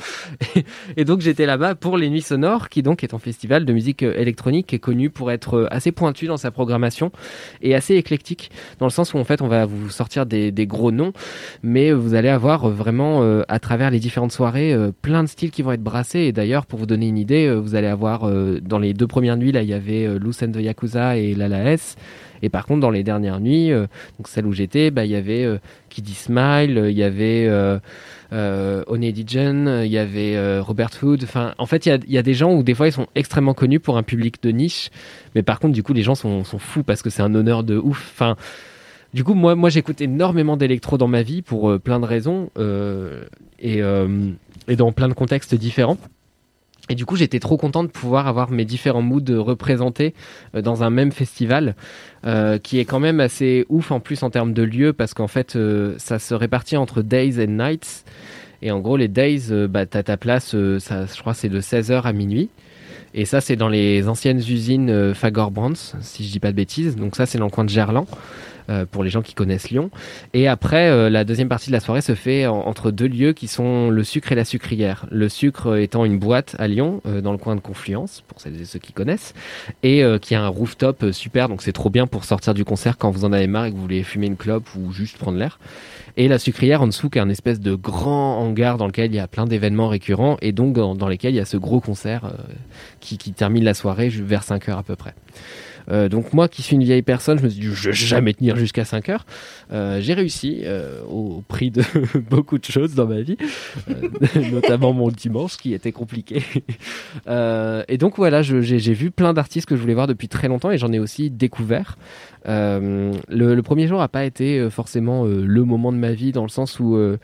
Et, 0.57 0.65
et 0.97 1.05
donc 1.05 1.21
j'étais 1.21 1.47
là-bas 1.47 1.75
pour 1.75 1.97
les 1.99 2.09
Nuits 2.11 2.23
Sonores, 2.23 2.69
qui 2.69 2.83
donc 2.83 3.05
est 3.05 3.15
un 3.15 3.19
festival 3.19 3.65
de 3.65 3.73
musique 3.73 4.03
euh, 4.03 4.15
électronique 4.19 4.67
qui 4.69 4.77
est 4.77 4.79
connu 4.81 5.11
pour 5.11 5.31
être 5.31 5.55
euh, 5.55 5.69
assez 5.71 5.93
pointu 5.93 6.27
dans 6.27 6.37
sa 6.37 6.51
programmation 6.51 7.11
et 7.63 7.75
assez 7.75 7.95
éclectique, 7.97 8.51
dans 8.79 8.87
le 8.87 8.91
sens 8.91 9.15
où 9.15 9.19
en 9.19 9.25
fait 9.25 9.43
on 9.43 9.49
va 9.49 9.67
vous 9.67 9.91
sortir 9.91 10.27
des, 10.27 10.51
des 10.53 10.67
gros 10.67 10.91
noms, 10.95 11.13
mais 11.63 11.93
vous 11.93 12.15
allez 12.15 12.29
avoir 12.29 12.65
euh, 12.65 12.73
vraiment 12.73 13.23
euh, 13.23 13.43
à 13.49 13.59
travers 13.59 13.91
les 13.91 13.99
différentes 13.99 14.33
soirées 14.33 14.73
euh, 14.73 14.91
plein 14.91 15.23
de 15.23 15.29
styles 15.29 15.51
qui 15.51 15.63
vont 15.63 15.73
être 15.73 15.83
brassés. 15.83 16.21
Et 16.21 16.33
d'ailleurs, 16.33 16.67
pour 16.67 16.79
vous 16.79 16.87
donner 16.87 17.09
une 17.09 17.19
idée, 17.19 17.53
vous 17.55 17.75
allez 17.75 17.87
avoir 17.87 18.31
dans 18.63 18.79
les 18.79 18.95
deux 18.95 19.07
premières 19.07 19.37
nuits 19.37 19.53
là, 19.53 19.63
il 19.63 19.69
y 19.69 19.75
avait 19.75 20.09
and 20.09 20.53
the 20.53 20.61
Yakuza 20.61 21.17
et 21.17 21.35
Lala 21.35 21.73
S. 21.73 21.97
Et 22.43 22.49
par 22.49 22.67
contre, 22.67 22.81
dans 22.81 22.91
les 22.91 23.03
dernières 23.03 23.41
nuits, 23.41 23.71
donc 23.71 24.29
celle 24.29 24.47
où 24.47 24.53
j'étais, 24.53 24.91
bah, 24.91 25.05
il 25.05 25.11
y 25.11 25.17
avait 25.17 25.47
Kiddy 25.89 26.15
Smile, 26.15 26.87
il 26.89 26.97
y 26.97 27.03
avait 27.03 27.49
euh, 28.35 28.83
Onedigen, 28.87 29.83
il 29.85 29.91
y 29.91 29.99
avait 29.99 30.59
Robert 30.61 30.91
Hood. 31.03 31.23
Enfin, 31.23 31.55
en 31.59 31.67
fait, 31.67 31.87
il 31.87 31.89
y 31.91 31.93
a, 31.93 31.99
y 32.07 32.19
a 32.19 32.23
des 32.23 32.35
gens 32.35 32.53
où 32.53 32.63
des 32.63 32.75
fois 32.75 32.89
ils 32.89 32.93
sont 32.93 33.07
extrêmement 33.15 33.55
connus 33.55 33.81
pour 33.81 33.97
un 33.97 34.03
public 34.03 34.43
de 34.43 34.51
niche, 34.51 34.91
mais 35.35 35.43
par 35.43 35.61
contre, 35.61 35.73
du 35.73 35.83
coup, 35.83 35.93
les 35.93 36.03
gens 36.03 36.15
sont, 36.15 36.45
sont 36.45 36.59
fous 36.59 36.83
parce 36.83 37.03
que 37.03 37.11
c'est 37.11 37.23
un 37.23 37.35
honneur 37.35 37.63
de 37.63 37.77
ouf. 37.77 38.11
Enfin, 38.13 38.37
du 39.15 39.23
coup, 39.23 39.35
moi, 39.35 39.55
moi 39.55 39.71
j'écoute 39.71 40.01
énormément 40.01 40.57
d'électro 40.57 40.99
dans 40.99 41.07
ma 41.07 41.23
vie 41.23 41.41
pour 41.41 41.71
euh, 41.71 41.79
plein 41.79 42.01
de 42.01 42.05
raisons 42.05 42.51
euh, 42.59 43.23
et, 43.61 43.81
euh, 43.81 44.09
et 44.67 44.75
dans 44.75 44.91
plein 44.91 45.09
de 45.09 45.15
contextes 45.15 45.55
différents. 45.55 45.99
Et 46.91 46.97
du 46.97 47.07
coup, 47.07 47.15
j'étais 47.15 47.39
trop 47.39 47.57
content 47.57 47.85
de 47.85 47.89
pouvoir 47.89 48.27
avoir 48.27 48.51
mes 48.51 48.65
différents 48.65 49.03
moods 49.03 49.41
représentés 49.41 50.15
euh, 50.57 50.63
dans 50.63 50.83
un 50.83 50.91
même 50.91 51.13
festival, 51.13 51.77
euh, 52.27 52.59
qui 52.59 52.81
est 52.81 52.85
quand 52.85 52.99
même 52.99 53.21
assez 53.21 53.65
ouf 53.69 53.93
en 53.93 54.01
plus 54.01 54.25
en 54.25 54.31
termes 54.31 54.53
de 54.53 54.65
lieu, 54.65 54.93
parce 54.93 55.15
qu'en 55.15 55.29
fait, 55.29 55.57
ça 55.97 56.19
se 56.19 56.35
répartit 56.35 56.77
entre 56.77 57.01
days 57.01 57.41
and 57.41 57.53
nights. 57.53 58.05
Et 58.63 58.73
en 58.73 58.81
gros, 58.81 58.97
les 58.97 59.09
days, 59.09 59.69
bah, 59.69 59.87
t'as 59.87 60.03
ta 60.03 60.17
place, 60.17 60.57
ça, 60.81 61.07
je 61.07 61.21
crois, 61.21 61.35
c'est 61.35 61.49
de 61.49 61.61
16h 61.61 62.03
à 62.03 62.13
minuit. 62.13 62.51
Et 63.17 63.27
ça, 63.27 63.41
c'est 63.41 63.55
dans 63.55 63.69
les 63.69 64.09
anciennes 64.09 64.39
usines 64.39 65.15
Fagor 65.15 65.53
Brands, 65.53 65.75
si 66.01 66.25
je 66.25 66.33
dis 66.33 66.41
pas 66.41 66.51
de 66.51 66.57
bêtises. 66.57 66.97
Donc 66.97 67.15
ça, 67.15 67.27
c'est 67.27 67.39
dans 67.39 67.45
le 67.45 67.51
coin 67.51 67.65
de 67.65 67.71
Gerland. 67.71 68.07
Euh, 68.71 68.87
pour 68.91 69.05
les 69.05 69.11
gens 69.11 69.23
qui 69.23 69.35
connaissent 69.35 69.71
Lyon. 69.71 69.91
Et 70.33 70.49
après, 70.49 70.89
euh, 70.91 71.11
la 71.11 71.25
deuxième 71.25 71.49
partie 71.49 71.69
de 71.69 71.73
la 71.73 71.81
soirée 71.81 72.01
se 72.01 72.15
fait 72.15 72.47
en- 72.47 72.61
entre 72.67 72.91
deux 72.91 73.07
lieux 73.09 73.33
qui 73.33 73.49
sont 73.49 73.91
le 73.91 74.05
sucre 74.05 74.33
et 74.33 74.35
la 74.35 74.45
sucrière. 74.45 75.07
Le 75.11 75.29
sucre 75.29 75.77
étant 75.77 76.05
une 76.05 76.19
boîte 76.19 76.57
à 76.59 76.69
Lyon, 76.69 77.01
euh, 77.07 77.21
dans 77.21 77.33
le 77.33 77.39
coin 77.39 77.57
de 77.57 77.61
Confluence, 77.61 78.23
pour 78.27 78.41
celles 78.41 78.61
et 78.61 78.65
ceux 78.65 78.79
qui 78.79 78.93
connaissent, 78.93 79.35
et 79.83 80.03
euh, 80.05 80.19
qui 80.19 80.35
a 80.35 80.43
un 80.43 80.49
rooftop 80.49 81.03
euh, 81.05 81.13
super, 81.13 81.49
donc 81.49 81.63
c'est 81.63 81.73
trop 81.73 81.91
bien 81.91 82.07
pour 82.07 82.25
sortir 82.25 82.55
du 82.55 82.65
concert 82.65 82.99
quand 82.99 83.11
vous 83.11 83.25
en 83.25 83.33
avez 83.33 83.47
marre 83.47 83.67
et 83.67 83.71
que 83.71 83.77
vous 83.77 83.83
voulez 83.83 84.03
fumer 84.03 84.27
une 84.27 84.37
clope 84.37 84.67
ou 84.77 84.93
juste 84.93 85.19
prendre 85.19 85.39
l'air. 85.39 85.59
Et 86.17 86.29
la 86.29 86.39
sucrière 86.39 86.81
en 86.81 86.87
dessous, 86.87 87.11
qui 87.11 87.19
est 87.19 87.23
un 87.23 87.29
espèce 87.29 87.59
de 87.59 87.75
grand 87.75 88.39
hangar 88.39 88.79
dans 88.79 88.87
lequel 88.87 89.11
il 89.11 89.17
y 89.17 89.21
a 89.21 89.27
plein 89.27 89.47
d'événements 89.47 89.89
récurrents 89.89 90.37
et 90.43 90.53
donc 90.53 90.75
dans, 90.75 90.95
dans 90.95 91.09
lesquels 91.09 91.35
il 91.35 91.39
y 91.39 91.41
a 91.41 91.45
ce 91.45 91.57
gros 91.57 91.81
concert 91.81 92.27
euh, 92.27 92.31
qui, 93.01 93.19
termine 93.33 93.65
la 93.65 93.75
soirée 93.75 94.09
vers 94.09 94.45
5 94.45 94.69
heures 94.69 94.79
à 94.79 94.85
peu 94.85 94.95
près. 94.95 95.15
Euh, 95.91 96.09
donc 96.09 96.33
moi 96.33 96.49
qui 96.49 96.63
suis 96.63 96.77
une 96.77 96.85
vieille 96.85 97.03
personne, 97.03 97.39
je 97.39 97.45
me 97.45 97.49
suis 97.51 97.61
dit 97.61 97.67
je 97.67 97.91
vais 97.91 97.95
jamais 97.95 98.33
tenir 98.33 98.57
jusqu'à 98.57 98.85
5 98.85 99.09
heures. 99.09 99.27
Euh, 99.73 100.01
j'ai 100.01 100.15
réussi 100.15 100.63
au 101.11 101.43
prix 101.49 101.71
de 101.71 101.83
beaucoup 102.31 102.59
de 102.59 102.65
choses 102.65 102.95
dans 102.95 103.07
ma 103.07 103.21
vie, 103.21 103.37
notamment 104.53 104.93
mon 104.93 105.09
dimanche 105.09 105.57
qui 105.57 105.75
était 105.75 105.93
compliqué. 105.93 106.43
Et 107.89 107.99
donc 107.99 108.17
voilà, 108.17 108.43
j'ai 108.43 108.95
vu 108.95 109.11
plein 109.11 109.35
d'artistes 109.35 109.67
que 109.67 109.77
je 109.77 109.81
voulais 109.81 109.95
voir 109.95 110.07
depuis 110.07 110.29
très 110.29 110.49
longtemps 110.49 110.71
et 110.71 110.79
j'en 110.79 110.93
ai 110.93 110.99
aussi 110.99 111.29
découvert. 111.29 111.99
Le, 112.47 113.13
le 113.29 113.63
premier 113.63 113.89
jour 113.89 114.01
a 114.01 114.09
pas 114.09 114.25
été 114.25 114.71
forcément 114.71 115.25
le 115.25 115.65
moment 115.65 115.93
de 115.93 115.99
ma 116.05 116.33
dans 116.33 116.43
le 116.43 116.49
sens 116.49 116.81
où 116.81 116.97
euh, 116.97 117.19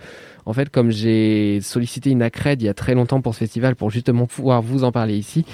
en 0.46 0.52
fait 0.52 0.70
comme 0.70 0.90
j'ai 0.90 1.60
sollicité 1.60 2.10
une 2.10 2.22
accred 2.22 2.60
il 2.62 2.66
y 2.66 2.68
a 2.68 2.74
très 2.74 2.94
longtemps 2.94 3.20
pour 3.20 3.34
ce 3.34 3.40
festival 3.40 3.76
pour 3.76 3.90
justement 3.90 4.26
pouvoir 4.26 4.62
vous 4.62 4.84
en 4.84 4.92
parler 4.92 5.16
ici 5.16 5.44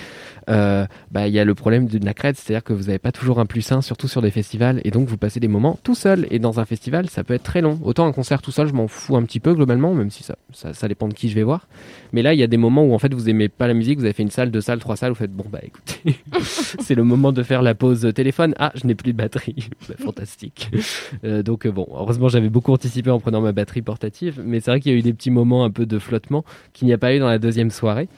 euh, 0.49 0.87
bah, 1.11 1.29
il 1.29 1.35
y 1.35 1.39
a 1.39 1.45
le 1.45 1.55
problème 1.55 1.87
d'une 1.87 2.07
accred, 2.09 2.37
c'est-à-dire 2.37 2.63
que 2.63 2.73
vous 2.73 2.85
n'avez 2.85 2.99
pas 2.99 3.13
toujours 3.13 3.41
un 3.41 3.47
plus 3.47 3.71
un, 3.73 3.83
surtout 3.83 4.09
sur 4.09 4.23
des 4.23 4.31
festivals, 4.31 4.81
et 4.85 4.91
donc 4.91 5.09
vous 5.09 5.17
passez 5.17 5.41
des 5.41 5.49
moments 5.49 5.79
tout 5.83 5.95
seul. 5.95 6.27
Et 6.31 6.39
dans 6.39 6.61
un 6.61 6.65
festival, 6.65 7.09
ça 7.09 7.25
peut 7.25 7.35
être 7.35 7.43
très 7.43 7.61
long. 7.61 7.79
Autant 7.83 8.07
un 8.07 8.13
concert 8.13 8.43
tout 8.43 8.53
seul, 8.53 8.69
je 8.69 8.73
m'en 8.73 8.89
fous 8.89 9.17
un 9.17 9.23
petit 9.23 9.41
peu 9.41 9.55
globalement, 9.55 9.95
même 9.95 10.11
si 10.11 10.23
ça, 10.23 10.37
ça, 10.53 10.73
ça 10.73 10.89
dépend 10.89 11.09
de 11.09 11.15
qui 11.15 11.29
je 11.29 11.35
vais 11.35 11.43
voir. 11.43 11.67
Mais 12.13 12.23
là, 12.23 12.35
il 12.35 12.41
y 12.41 12.43
a 12.43 12.47
des 12.47 12.57
moments 12.57 12.85
où 12.85 12.95
en 12.95 12.99
fait 12.99 13.13
vous 13.13 13.29
aimez 13.29 13.49
pas 13.49 13.67
la 13.67 13.75
musique, 13.75 13.99
vous 13.99 14.05
avez 14.05 14.15
fait 14.15 14.23
une 14.23 14.31
salle, 14.31 14.51
deux 14.51 14.61
salles, 14.61 14.79
trois 14.79 14.97
salles, 14.97 15.11
vous 15.11 15.19
faites 15.19 15.33
bon 15.33 15.45
bah 15.51 15.61
écoutez, 15.63 16.17
c'est 16.43 16.95
le 16.95 17.05
moment 17.05 17.33
de 17.33 17.43
faire 17.43 17.63
la 17.63 17.75
pause 17.75 18.11
téléphone. 18.15 18.55
Ah, 18.59 18.73
je 18.75 18.87
n'ai 18.87 18.95
plus 18.95 19.13
de 19.13 19.17
batterie, 19.17 19.69
Bah, 19.89 19.95
fantastique. 19.99 20.71
Euh, 21.25 21.43
donc 21.43 21.67
euh, 21.67 21.73
bon, 21.73 21.87
heureusement 21.93 22.29
j'avais 22.29 22.49
beaucoup 22.49 22.73
anticipé 22.73 23.11
en 23.11 23.21
prenant 23.21 23.41
ma 23.41 23.53
batterie 23.53 23.83
portative, 23.83 24.43
mais 24.45 24.61
c'est 24.61 24.71
vrai 24.71 24.81
qu'il 24.81 24.93
y 24.93 24.95
a 24.95 24.99
eu 24.99 25.03
des 25.03 25.13
petits 25.13 25.31
moments 25.31 25.65
un 25.65 25.71
peu 25.71 25.87
de 25.87 25.99
flottement 25.99 26.45
qu'il 26.73 26.87
n'y 26.87 26.95
a 26.95 26.99
pas 26.99 27.15
eu 27.15 27.19
dans 27.19 27.29
la 27.29 27.39
deuxième 27.39 27.71
soirée. 27.71 28.09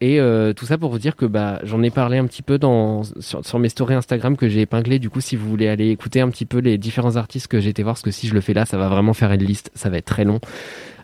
Et 0.00 0.20
euh, 0.20 0.52
tout 0.52 0.66
ça 0.66 0.76
pour 0.76 0.90
vous 0.90 0.98
dire 0.98 1.16
que 1.16 1.24
bah, 1.24 1.58
j'en 1.62 1.82
ai 1.82 1.90
parlé 1.90 2.18
un 2.18 2.26
petit 2.26 2.42
peu 2.42 2.58
dans, 2.58 3.02
sur, 3.20 3.44
sur 3.46 3.58
mes 3.58 3.70
stories 3.70 3.94
Instagram 3.94 4.36
que 4.36 4.48
j'ai 4.48 4.60
épinglé. 4.60 4.98
Du 4.98 5.08
coup, 5.08 5.20
si 5.20 5.36
vous 5.36 5.48
voulez 5.48 5.68
aller 5.68 5.88
écouter 5.88 6.20
un 6.20 6.28
petit 6.28 6.44
peu 6.44 6.58
les 6.58 6.76
différents 6.76 7.16
artistes 7.16 7.48
que 7.48 7.60
j'ai 7.60 7.70
été 7.70 7.82
voir, 7.82 7.94
parce 7.94 8.02
que 8.02 8.10
si 8.10 8.28
je 8.28 8.34
le 8.34 8.42
fais 8.42 8.52
là, 8.52 8.66
ça 8.66 8.76
va 8.76 8.88
vraiment 8.88 9.14
faire 9.14 9.32
une 9.32 9.42
liste, 9.42 9.70
ça 9.74 9.88
va 9.88 9.96
être 9.96 10.04
très 10.04 10.24
long. 10.24 10.40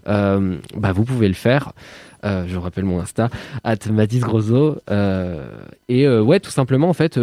Euh, 0.08 0.56
bah, 0.76 0.92
vous 0.92 1.04
pouvez 1.04 1.28
le 1.28 1.34
faire. 1.34 1.72
Euh, 2.24 2.44
je 2.46 2.54
vous 2.54 2.60
rappelle 2.60 2.84
mon 2.84 3.00
Insta, 3.00 3.30
at 3.64 3.76
Mathis 3.90 4.20
Grosso. 4.20 4.76
Euh, 4.90 5.46
et 5.88 6.08
ouais, 6.08 6.40
tout 6.40 6.50
simplement, 6.50 6.88
en 6.88 6.92
fait, 6.92 7.18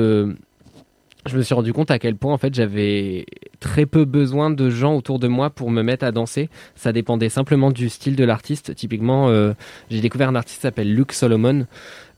je 1.25 1.37
me 1.37 1.41
suis 1.41 1.53
rendu 1.53 1.73
compte 1.73 1.91
à 1.91 1.99
quel 1.99 2.15
point 2.15 2.33
en 2.33 2.37
fait 2.37 2.53
j'avais 2.53 3.25
très 3.59 3.85
peu 3.85 4.05
besoin 4.05 4.49
de 4.49 4.69
gens 4.69 4.95
autour 4.95 5.19
de 5.19 5.27
moi 5.27 5.49
pour 5.49 5.69
me 5.69 5.83
mettre 5.83 6.05
à 6.05 6.11
danser. 6.11 6.49
Ça 6.75 6.91
dépendait 6.91 7.29
simplement 7.29 7.71
du 7.71 7.89
style 7.89 8.15
de 8.15 8.23
l'artiste. 8.23 8.73
Typiquement, 8.75 9.29
euh, 9.29 9.53
j'ai 9.89 10.01
découvert 10.01 10.29
un 10.29 10.35
artiste 10.35 10.57
qui 10.57 10.61
s'appelle 10.61 10.93
Luke 10.93 11.11
Solomon, 11.11 11.67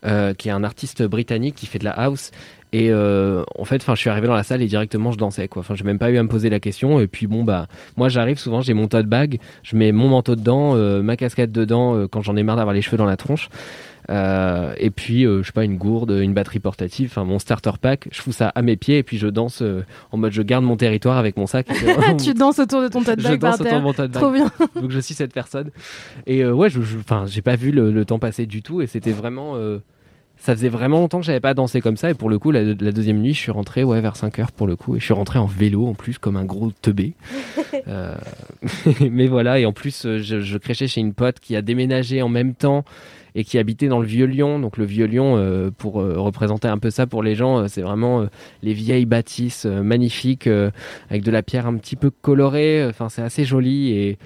euh, 0.05 0.33
qui 0.33 0.49
est 0.49 0.51
un 0.51 0.63
artiste 0.63 1.03
britannique 1.03 1.55
qui 1.55 1.65
fait 1.65 1.79
de 1.79 1.85
la 1.85 1.91
house. 1.91 2.31
Et 2.73 2.89
euh, 2.89 3.43
en 3.57 3.65
fait, 3.65 3.81
enfin, 3.81 3.95
je 3.95 3.99
suis 3.99 4.09
arrivé 4.09 4.27
dans 4.27 4.35
la 4.35 4.43
salle 4.43 4.61
et 4.61 4.67
directement 4.67 5.11
je 5.11 5.17
dansais 5.17 5.47
quoi. 5.47 5.59
Enfin, 5.59 5.75
j'ai 5.75 5.83
même 5.83 5.99
pas 5.99 6.09
eu 6.09 6.17
à 6.17 6.23
me 6.23 6.29
poser 6.29 6.49
la 6.49 6.59
question. 6.59 6.99
Et 6.99 7.07
puis 7.07 7.27
bon 7.27 7.43
bah, 7.43 7.67
moi 7.97 8.07
j'arrive 8.07 8.37
souvent, 8.37 8.61
j'ai 8.61 8.73
mon 8.73 8.87
tote 8.87 9.07
bag, 9.07 9.39
je 9.63 9.75
mets 9.75 9.91
mon 9.91 10.07
manteau 10.07 10.35
dedans, 10.35 10.75
euh, 10.75 11.01
ma 11.01 11.17
casquette 11.17 11.51
dedans 11.51 11.95
euh, 11.95 12.07
quand 12.07 12.21
j'en 12.21 12.35
ai 12.37 12.43
marre 12.43 12.55
d'avoir 12.55 12.73
les 12.73 12.81
cheveux 12.81 12.97
dans 12.97 13.05
la 13.05 13.17
tronche. 13.17 13.49
Euh, 14.09 14.73
et 14.77 14.89
puis, 14.89 15.25
euh, 15.25 15.41
je 15.41 15.47
sais 15.47 15.51
pas, 15.53 15.63
une 15.63 15.77
gourde, 15.77 16.11
une 16.11 16.33
batterie 16.33 16.59
portative, 16.59 17.09
enfin 17.11 17.23
mon 17.23 17.39
starter 17.39 17.71
pack, 17.79 18.07
je 18.11 18.21
fous 18.21 18.31
ça 18.31 18.49
à 18.49 18.61
mes 18.61 18.75
pieds 18.75 18.97
et 18.97 19.03
puis 19.03 19.17
je 19.17 19.27
danse 19.27 19.61
euh, 19.61 19.83
en 20.11 20.17
mode 20.17 20.31
je 20.31 20.41
garde 20.41 20.65
mon 20.65 20.75
territoire 20.77 21.17
avec 21.17 21.37
mon 21.37 21.45
sac. 21.47 21.67
tu 22.23 22.33
danses 22.33 22.59
autour 22.59 22.81
de 22.81 22.87
ton 22.87 23.03
tote 23.03 23.19
je 23.19 23.27
bag 23.27 23.39
par 23.39 23.51
danse 23.57 23.61
autour 23.61 23.77
de 23.79 23.83
mon 23.83 23.93
tote 23.93 24.11
bag. 24.11 24.21
Trop 24.21 24.31
bien. 24.31 24.51
Donc 24.81 24.91
je 24.91 24.99
suis 24.99 25.13
cette 25.13 25.33
personne. 25.33 25.69
Et 26.25 26.45
ouais, 26.45 26.69
je, 26.69 26.81
je- 26.81 26.97
enfin, 26.97 27.25
j'ai 27.27 27.41
pas 27.41 27.55
vu 27.55 27.71
le, 27.71 27.91
le 27.91 28.05
temps 28.05 28.19
passer 28.19 28.45
du 28.45 28.61
tout 28.61 28.81
et 28.81 28.87
c'était 28.87 29.11
vraiment. 29.11 29.55
ça 30.37 30.55
faisait 30.55 30.69
vraiment 30.69 30.99
longtemps 30.99 31.19
que 31.19 31.25
j'avais 31.25 31.39
pas 31.39 31.53
dansé 31.53 31.81
comme 31.81 31.97
ça 31.97 32.09
et 32.09 32.13
pour 32.15 32.29
le 32.29 32.39
coup 32.39 32.49
la, 32.49 32.63
la 32.63 32.91
deuxième 32.91 33.19
nuit 33.19 33.33
je 33.35 33.39
suis 33.39 33.51
rentré 33.51 33.83
ouais 33.83 34.01
vers 34.01 34.15
5 34.15 34.39
heures 34.39 34.51
pour 34.51 34.65
le 34.65 34.75
coup 34.75 34.95
et 34.95 34.99
je 34.99 35.05
suis 35.05 35.13
rentré 35.13 35.37
en 35.37 35.45
vélo 35.45 35.85
en 35.85 35.93
plus 35.93 36.17
comme 36.17 36.35
un 36.35 36.45
gros 36.45 36.71
teubé 36.81 37.13
mais 39.09 39.27
voilà 39.27 39.59
et 39.59 39.65
en 39.65 39.73
plus 39.73 40.01
je, 40.03 40.41
je 40.41 40.57
crêchais 40.57 40.87
chez 40.87 41.01
une 41.01 41.13
pote 41.13 41.39
qui 41.39 41.55
a 41.55 41.61
déménagé 41.61 42.21
en 42.21 42.29
même 42.29 42.53
temps 42.55 42.83
et 43.35 43.43
qui 43.43 43.57
habitait 43.57 43.87
dans 43.87 43.99
le 43.99 44.07
vieux 44.07 44.25
Lyon. 44.25 44.59
Donc 44.59 44.77
le 44.77 44.85
vieux 44.85 45.05
Lyon 45.05 45.35
euh, 45.37 45.71
pour 45.71 46.01
euh, 46.01 46.15
représenter 46.17 46.67
un 46.67 46.77
peu 46.77 46.89
ça 46.89 47.07
pour 47.07 47.23
les 47.23 47.35
gens 47.35 47.59
euh, 47.59 47.67
c'est 47.67 47.81
vraiment 47.81 48.25
les 48.63 48.73
vieilles 48.73 49.05
bâtisses 49.05 49.65
magnifiques 49.65 50.47
avec 51.09 51.23
de 51.23 51.31
la 51.31 51.43
pierre 51.43 51.67
un 51.67 51.75
petit 51.77 51.95
peu 51.95 52.09
colorée. 52.09 52.85
Enfin 52.87 53.09
c'est 53.09 53.21
assez 53.21 53.45
joli 53.45 53.91
et 53.91 54.17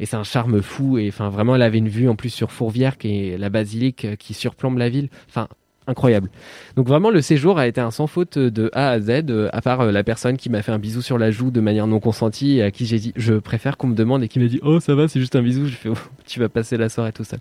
et 0.00 0.06
c'est 0.06 0.16
un 0.16 0.24
charme 0.24 0.62
fou. 0.62 0.98
Et 0.98 1.08
enfin 1.08 1.28
vraiment 1.28 1.56
elle 1.56 1.62
avait 1.62 1.78
une 1.78 1.88
vue 1.88 2.08
en 2.08 2.16
plus 2.16 2.30
sur 2.30 2.52
Fourvière 2.52 2.98
qui 2.98 3.28
est 3.30 3.38
la 3.38 3.50
basilique 3.50 4.16
qui 4.18 4.34
surplombe 4.34 4.78
la 4.78 4.88
ville. 4.88 5.08
Enfin 5.28 5.48
incroyable. 5.88 6.30
Donc 6.76 6.86
vraiment 6.86 7.10
le 7.10 7.20
séjour 7.20 7.58
a 7.58 7.66
été 7.66 7.80
un 7.80 7.90
sans 7.90 8.06
faute 8.06 8.38
de 8.38 8.70
A 8.74 8.90
à 8.90 9.00
Z 9.00 9.24
euh, 9.30 9.48
à 9.52 9.60
part 9.60 9.80
euh, 9.80 9.90
la 9.90 10.04
personne 10.04 10.36
qui 10.36 10.50
m'a 10.50 10.62
fait 10.62 10.70
un 10.72 10.78
bisou 10.78 11.02
sur 11.02 11.18
la 11.18 11.30
joue 11.30 11.50
de 11.50 11.60
manière 11.60 11.86
non 11.86 11.98
consentie 11.98 12.58
et 12.58 12.62
à 12.62 12.70
qui 12.70 12.86
j'ai 12.86 12.98
dit 12.98 13.12
je 13.16 13.34
préfère 13.34 13.76
qu'on 13.76 13.88
me 13.88 13.94
demande 13.94 14.22
et 14.22 14.28
qui 14.28 14.38
m'a 14.38 14.46
dit 14.46 14.60
oh 14.62 14.78
ça 14.80 14.94
va 14.94 15.08
c'est 15.08 15.20
juste 15.20 15.34
un 15.34 15.42
bisou. 15.42 15.66
Je 15.66 15.74
fais 15.74 15.88
oh, 15.88 15.94
tu 16.26 16.38
vas 16.38 16.48
passer 16.48 16.76
la 16.76 16.88
soirée 16.88 17.12
tout 17.12 17.24
seul. 17.24 17.40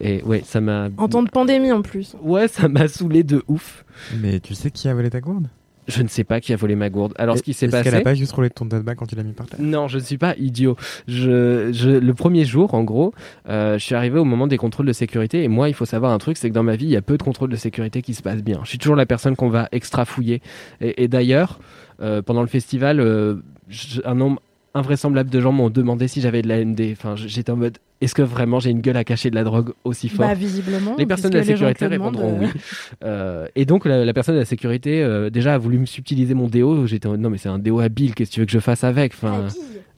Et 0.00 0.22
ouais 0.22 0.42
ça 0.44 0.60
m'a 0.60 0.88
En 0.96 1.08
temps 1.08 1.22
de 1.22 1.30
pandémie 1.30 1.72
en 1.72 1.82
plus. 1.82 2.16
ouais 2.22 2.48
ça 2.48 2.68
m'a 2.68 2.88
saoulé 2.88 3.22
de 3.22 3.42
ouf. 3.48 3.84
Mais 4.20 4.40
tu 4.40 4.54
sais 4.54 4.70
qui 4.70 4.88
a 4.88 4.94
volé 4.94 5.10
ta 5.10 5.20
gourde 5.20 5.48
je 5.88 6.02
ne 6.02 6.08
sais 6.08 6.24
pas 6.24 6.40
qui 6.40 6.52
a 6.52 6.56
volé 6.56 6.74
ma 6.74 6.90
gourde 6.90 7.12
alors 7.16 7.36
ce 7.38 7.42
qui 7.42 7.54
s'est 7.54 7.66
Est-ce 7.66 7.72
passé 7.72 7.84
qu'elle 7.90 8.00
a 8.00 8.02
pas 8.02 8.14
juste 8.14 8.32
roulé 8.32 8.50
ton 8.50 8.66
tote 8.66 8.82
bag 8.82 8.96
quand 8.96 9.06
tu 9.06 9.14
l'as 9.14 9.22
mis 9.22 9.32
par 9.32 9.46
terre? 9.46 9.60
Non, 9.60 9.88
je 9.88 9.98
ne 9.98 10.02
suis 10.02 10.18
pas 10.18 10.34
idiot. 10.38 10.76
Je, 11.08 11.70
je, 11.72 11.90
le 11.90 12.14
premier 12.14 12.44
jour, 12.44 12.74
en 12.74 12.82
gros, 12.84 13.12
euh, 13.48 13.78
je 13.78 13.84
suis 13.84 13.94
arrivé 13.94 14.18
au 14.18 14.24
moment 14.24 14.46
des 14.46 14.56
contrôles 14.58 14.86
de 14.86 14.92
sécurité. 14.92 15.42
Et 15.44 15.48
moi, 15.48 15.68
il 15.68 15.74
faut 15.74 15.84
savoir 15.84 16.12
un 16.12 16.18
truc, 16.18 16.36
c'est 16.36 16.48
que 16.48 16.54
dans 16.54 16.62
ma 16.62 16.76
vie, 16.76 16.86
il 16.86 16.90
y 16.90 16.96
a 16.96 17.02
peu 17.02 17.16
de 17.16 17.22
contrôles 17.22 17.50
de 17.50 17.56
sécurité 17.56 18.02
qui 18.02 18.14
se 18.14 18.22
passent 18.22 18.42
bien. 18.42 18.60
Je 18.64 18.68
suis 18.70 18.78
toujours 18.78 18.96
la 18.96 19.06
personne 19.06 19.36
qu'on 19.36 19.48
va 19.48 19.68
extra 19.72 20.04
fouiller. 20.04 20.42
Et, 20.80 21.04
et 21.04 21.08
d'ailleurs, 21.08 21.58
euh, 22.00 22.22
pendant 22.22 22.42
le 22.42 22.48
festival, 22.48 23.00
euh, 23.00 23.36
je- 23.68 24.00
un 24.04 24.14
nombre 24.14 24.40
invraisemblable 24.74 25.30
de 25.30 25.40
gens 25.40 25.52
m'ont 25.52 25.70
demandé 25.70 26.08
si 26.08 26.20
j'avais 26.20 26.42
de 26.42 26.48
la 26.48 26.58
ND. 26.64 26.92
Enfin, 26.92 27.14
j'étais 27.16 27.50
en 27.52 27.56
mode, 27.56 27.78
est-ce 28.00 28.14
que 28.14 28.22
vraiment 28.22 28.60
j'ai 28.60 28.70
une 28.70 28.80
gueule 28.80 28.96
à 28.96 29.04
cacher 29.04 29.30
de 29.30 29.34
la 29.34 29.44
drogue 29.44 29.72
aussi 29.84 30.08
fort 30.08 30.26
Bah 30.26 30.34
visiblement. 30.34 30.94
les 30.98 31.06
personnes 31.06 31.30
de 31.32 31.38
la 31.38 31.44
sécurité 31.44 31.86
répondront 31.86 32.38
oui. 32.40 32.46
Euh, 33.04 33.46
et 33.56 33.64
donc 33.64 33.84
la, 33.86 34.04
la 34.04 34.12
personne 34.12 34.34
de 34.34 34.40
la 34.40 34.44
sécurité 34.46 35.02
euh, 35.02 35.30
déjà 35.30 35.54
a 35.54 35.58
voulu 35.58 35.78
me 35.78 35.86
subtiliser 35.86 36.34
mon 36.34 36.48
déo. 36.48 36.86
J'étais 36.86 37.08
non 37.08 37.30
mais 37.30 37.38
c'est 37.38 37.48
un 37.48 37.58
déo 37.58 37.80
habile, 37.80 38.14
qu'est-ce 38.14 38.30
que 38.30 38.34
tu 38.34 38.40
veux 38.40 38.46
que 38.46 38.52
je 38.52 38.58
fasse 38.58 38.84
avec? 38.84 39.12
Enfin, 39.14 39.46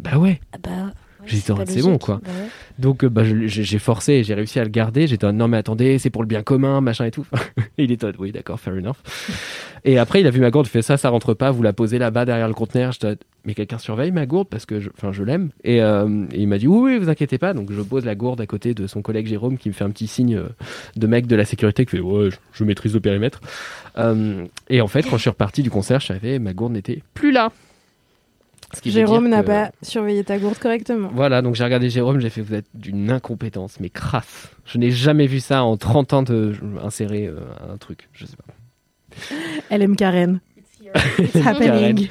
Bah 0.00 0.16
ouais. 0.18 0.40
Ah 0.52 0.58
bah, 0.62 0.70
dit, 1.28 1.40
c'est 1.40 1.54
pas 1.54 1.66
c'est 1.66 1.82
bon 1.82 1.98
quoi. 1.98 2.20
Bah 2.24 2.30
ouais. 2.30 2.48
Donc 2.78 3.04
euh, 3.04 3.08
bah, 3.08 3.24
je- 3.24 3.46
j'ai 3.46 3.78
forcé 3.78 4.14
et 4.14 4.24
j'ai 4.24 4.34
réussi 4.34 4.58
à 4.60 4.64
le 4.64 4.70
garder. 4.70 5.06
J'étais 5.06 5.30
non 5.32 5.48
mais 5.48 5.56
attendez, 5.58 5.98
c'est 5.98 6.10
pour 6.10 6.22
le 6.22 6.28
bien 6.28 6.42
commun, 6.42 6.80
machin 6.80 7.04
et 7.06 7.10
tout. 7.10 7.26
et 7.78 7.84
il 7.84 7.92
était 7.92 8.06
en 8.06 8.12
oui 8.18 8.32
d'accord, 8.32 8.58
fair 8.60 8.74
enough. 8.74 8.96
et 9.84 9.98
après 9.98 10.20
il 10.20 10.26
a 10.26 10.30
vu 10.30 10.40
ma 10.40 10.50
gourde, 10.50 10.66
il 10.66 10.70
fait 10.70 10.82
ça, 10.82 10.96
ça 10.96 11.08
rentre 11.10 11.34
pas, 11.34 11.50
vous 11.50 11.62
la 11.62 11.72
posez 11.72 11.98
là-bas 11.98 12.24
derrière 12.24 12.48
le 12.48 12.54
conteneur. 12.54 12.92
J'étais 12.92 13.16
mais 13.48 13.54
quelqu'un 13.54 13.78
surveille 13.78 14.12
ma 14.12 14.26
gourde 14.26 14.46
parce 14.50 14.66
que 14.66 14.78
je, 14.78 14.90
je 15.10 15.22
l'aime. 15.24 15.48
Et, 15.64 15.80
euh, 15.82 16.26
et 16.32 16.42
il 16.42 16.46
m'a 16.48 16.58
dit 16.58 16.66
oui, 16.68 16.92
oui, 16.92 16.98
vous 16.98 17.08
inquiétez 17.08 17.38
pas. 17.38 17.54
Donc 17.54 17.72
je 17.72 17.80
pose 17.80 18.04
la 18.04 18.14
gourde 18.14 18.40
à 18.42 18.46
côté 18.46 18.74
de 18.74 18.86
son 18.86 19.00
collègue 19.00 19.26
Jérôme 19.26 19.56
qui 19.56 19.70
me 19.70 19.74
fait 19.74 19.84
un 19.84 19.90
petit 19.90 20.06
signe 20.06 20.36
euh, 20.36 20.48
de 20.96 21.06
mec 21.06 21.26
de 21.26 21.34
la 21.34 21.46
sécurité 21.46 21.86
qui 21.86 21.92
fait 21.96 22.00
ouais, 22.00 22.30
je, 22.30 22.36
je 22.52 22.64
maîtrise 22.64 22.92
le 22.92 23.00
périmètre. 23.00 23.40
Euh, 23.96 24.44
et 24.68 24.82
en 24.82 24.86
fait, 24.86 25.02
quand 25.02 25.16
je 25.16 25.22
suis 25.22 25.30
reparti 25.30 25.62
du 25.62 25.70
concert, 25.70 25.98
je 26.00 26.08
savais 26.08 26.38
ma 26.38 26.52
gourde 26.52 26.74
n'était 26.74 27.02
plus 27.14 27.32
là. 27.32 27.50
Jérôme 28.84 29.28
n'a 29.28 29.40
que- 29.40 29.46
pas 29.46 29.70
surveillé 29.80 30.22
ta 30.24 30.38
gourde 30.38 30.58
correctement. 30.58 31.10
Voilà, 31.14 31.40
donc 31.40 31.54
j'ai 31.54 31.64
regardé 31.64 31.88
Jérôme, 31.88 32.20
j'ai 32.20 32.28
fait 32.28 32.42
vous 32.42 32.52
êtes 32.54 32.66
d'une 32.74 33.10
incompétence, 33.10 33.80
mais 33.80 33.88
crasse. 33.88 34.50
Je 34.66 34.76
n'ai 34.76 34.90
jamais 34.90 35.26
vu 35.26 35.40
ça 35.40 35.64
en 35.64 35.78
30 35.78 36.12
ans 36.12 36.22
de 36.22 36.52
insérer 36.84 37.26
euh, 37.28 37.38
un 37.72 37.78
truc, 37.78 38.08
je 38.12 38.26
sais 38.26 38.36
pas. 38.36 39.34
Elle 39.70 39.80
aime 39.82 39.96
Karen. 39.96 40.40
It's 41.18 41.34
happening. 41.46 42.08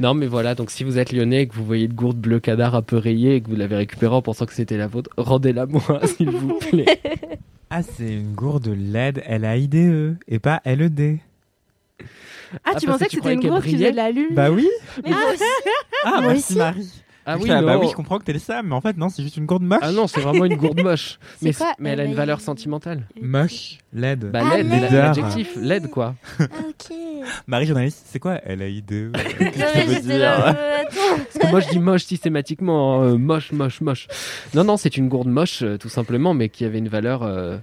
Non, 0.00 0.14
mais 0.14 0.26
voilà, 0.26 0.54
donc 0.54 0.70
si 0.70 0.84
vous 0.84 0.98
êtes 0.98 1.12
lyonnais 1.12 1.42
et 1.42 1.46
que 1.48 1.54
vous 1.54 1.64
voyez 1.64 1.86
une 1.86 1.92
gourde 1.92 2.18
bleu 2.18 2.40
cadar 2.40 2.74
un 2.74 2.82
peu 2.82 2.96
rayée 2.96 3.36
et 3.36 3.40
que 3.40 3.48
vous 3.48 3.56
l'avez 3.56 3.76
récupérée 3.76 4.14
en 4.14 4.22
pensant 4.22 4.46
que 4.46 4.52
c'était 4.54 4.76
la 4.76 4.86
vôtre, 4.86 5.10
rendez-la 5.16 5.66
moi, 5.66 6.00
s'il 6.16 6.30
vous 6.30 6.58
plaît. 6.58 7.00
Ah, 7.70 7.82
c'est 7.82 8.14
une 8.14 8.32
gourde 8.32 8.66
LED 8.68 9.22
L-A-I-D-E 9.26 10.16
et 10.26 10.38
pas 10.38 10.62
L-E-D. 10.64 11.18
Ah, 12.00 12.04
parce 12.64 12.80
tu 12.80 12.86
pensais 12.86 13.04
que 13.04 13.10
c'était 13.12 13.34
une 13.34 13.40
gourde 13.40 13.62
qui 13.62 13.72
faisait 13.72 13.90
de 13.90 13.96
la 13.96 14.10
lune 14.10 14.28
Bah 14.34 14.50
oui 14.50 14.66
Mais 15.04 15.10
moi 15.10 15.18
aussi. 15.34 15.42
Ah, 16.02 16.10
Moi 16.22 16.32
merci 16.32 16.38
aussi. 16.52 16.56
Marie 16.58 16.88
Ah 17.26 17.36
oui, 17.38 17.50
Ah, 17.50 17.60
bah 17.60 17.76
oui, 17.78 17.88
je 17.90 17.94
comprends 17.94 18.18
que 18.18 18.24
t'es 18.24 18.32
le 18.32 18.38
Sam, 18.38 18.68
mais 18.68 18.74
en 18.74 18.80
fait, 18.80 18.96
non, 18.96 19.10
c'est 19.10 19.22
juste 19.22 19.36
une 19.36 19.44
gourde 19.44 19.64
moche. 19.64 19.80
Ah 19.82 19.92
non, 19.92 20.06
c'est 20.06 20.20
vraiment 20.20 20.46
une 20.46 20.56
gourde 20.56 20.80
moche. 20.82 21.18
Mais, 21.42 21.52
elle 21.84 22.00
a 22.00 22.04
une 22.04 22.12
LAI? 22.12 22.16
valeur 22.16 22.40
sentimentale. 22.40 23.06
Moche, 23.20 23.76
LED. 23.92 24.30
Bah, 24.30 24.40
Ah, 24.44 24.56
LED, 24.58 24.68
LED. 24.70 24.92
l'adjectif, 24.92 25.56
LED 25.60 25.88
quoi. 25.90 26.14
Ah, 26.38 26.44
ok. 26.68 26.96
Marie 27.46 27.66
journaliste, 27.66 28.06
c'est 28.10 28.18
quoi 28.18 28.38
LAID 28.46 28.92
euh, 28.92 29.10
Qu'est-ce 29.38 30.00
dire 30.02 30.18
là, 30.18 30.48
euh. 30.48 30.84
Parce 30.88 31.38
que 31.46 31.50
moi 31.50 31.60
je 31.60 31.68
dis 31.68 31.78
moche 31.78 32.04
systématiquement, 32.04 33.00
hein, 33.02 33.04
euh, 33.06 33.18
moche, 33.18 33.52
moche, 33.52 33.80
moche. 33.80 34.08
Non, 34.54 34.64
non, 34.64 34.76
c'est 34.76 34.96
une 34.96 35.08
gourde 35.08 35.28
moche 35.28 35.62
euh, 35.62 35.76
tout 35.78 35.88
simplement, 35.88 36.32
mais 36.34 36.48
qui 36.48 36.64
avait 36.64 36.78
une 36.78 36.88
valeur 36.88 37.22
euh, 37.22 37.58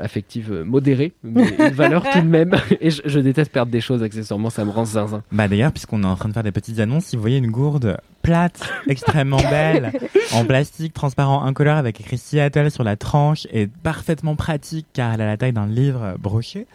affective 0.00 0.62
modérée, 0.64 1.12
mais 1.22 1.48
une 1.58 1.68
valeur 1.74 2.04
tout 2.10 2.20
de 2.20 2.26
même. 2.26 2.54
Et 2.80 2.90
je, 2.90 3.02
je 3.04 3.20
déteste 3.20 3.52
perdre 3.52 3.70
des 3.72 3.80
choses 3.80 4.02
accessoirement, 4.02 4.50
ça 4.50 4.64
me 4.64 4.70
rend 4.70 4.84
zinzin. 4.84 5.22
Bah 5.32 5.48
d'ailleurs, 5.48 5.72
puisqu'on 5.72 6.02
est 6.02 6.06
en 6.06 6.16
train 6.16 6.28
de 6.28 6.34
faire 6.34 6.42
des 6.42 6.52
petites 6.52 6.78
annonces, 6.80 7.06
si 7.06 7.16
vous 7.16 7.22
voyez 7.22 7.38
une 7.38 7.50
gourde 7.50 7.96
plate, 8.22 8.60
extrêmement 8.88 9.36
belle, 9.36 9.92
en 10.32 10.44
plastique 10.44 10.92
transparent 10.92 11.44
incolore 11.44 11.76
avec 11.76 12.00
écrit 12.00 12.18
Seattle 12.18 12.70
sur 12.72 12.82
la 12.82 12.96
tranche 12.96 13.46
et 13.52 13.68
parfaitement 13.68 14.34
pratique 14.34 14.86
car 14.92 15.12
elle 15.14 15.20
a 15.20 15.26
la 15.26 15.36
taille 15.36 15.45
d'un 15.52 15.66
livre 15.66 16.16
broché, 16.18 16.66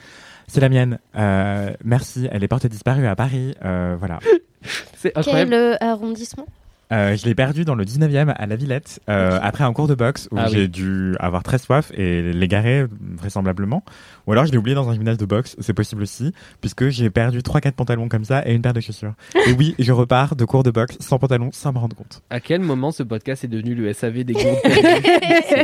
c'est 0.52 0.60
la 0.60 0.68
mienne. 0.68 1.00
Euh, 1.16 1.72
merci, 1.84 2.28
elle 2.30 2.44
est 2.44 2.50
portée 2.50 2.68
disparue 2.68 3.08
à 3.08 3.16
Paris. 3.16 3.56
Euh, 3.64 3.96
voilà. 3.98 4.20
C'est 4.98 5.14
Quel 5.24 5.54
euh, 5.54 5.76
arrondissement? 5.80 6.46
Euh, 6.92 7.16
je 7.16 7.26
l'ai 7.26 7.36
perdue 7.36 7.64
dans 7.66 7.76
le 7.76 7.86
19e 7.86 8.34
à 8.36 8.46
la 8.46 8.56
Villette 8.56 9.00
euh, 9.10 9.40
après 9.42 9.64
un 9.64 9.72
cours 9.74 9.88
de 9.88 9.96
boxe 9.96 10.28
où 10.32 10.36
Ah 10.38 10.46
oui. 10.48 10.52
j'ai 10.54 10.68
dû 10.68 11.16
avoir 11.20 11.42
très 11.44 11.58
soif 11.58 11.92
et 11.96 12.34
l'égarer 12.34 12.86
vraisemblablement. 13.18 13.84
Ou 14.28 14.34
alors 14.34 14.46
je 14.46 14.52
l'ai 14.52 14.58
oublié 14.58 14.76
dans 14.76 14.90
un 14.90 14.94
gymnase 14.94 15.18
de 15.18 15.26
boxe, 15.26 15.56
c'est 15.60 15.74
possible 15.74 16.02
aussi, 16.04 16.34
puisque 16.60 16.90
j'ai 16.90 17.10
perdu 17.10 17.40
3-4 17.40 17.72
pantalons 17.72 18.10
comme 18.10 18.26
ça 18.26 18.46
et 18.48 18.54
une 18.54 18.62
paire 18.62 18.74
de 18.74 18.82
chaussures. 18.82 19.14
et 19.48 19.54
oui, 19.54 19.74
je 19.80 19.92
repars 19.92 20.36
de 20.36 20.46
cours 20.46 20.64
de 20.64 20.72
boxe 20.72 20.98
sans 21.00 21.18
pantalon 21.18 21.50
sans 21.54 21.72
me 21.74 21.78
rendre 21.80 21.96
compte. 21.96 22.22
À 22.30 22.40
quel 22.40 22.62
moment 22.62 22.92
ce 22.92 23.04
podcast 23.04 23.44
est 23.44 23.48
devenu 23.48 23.74
le 23.74 23.92
SAV 23.94 24.24
des 24.24 24.34
perdues 24.34 24.60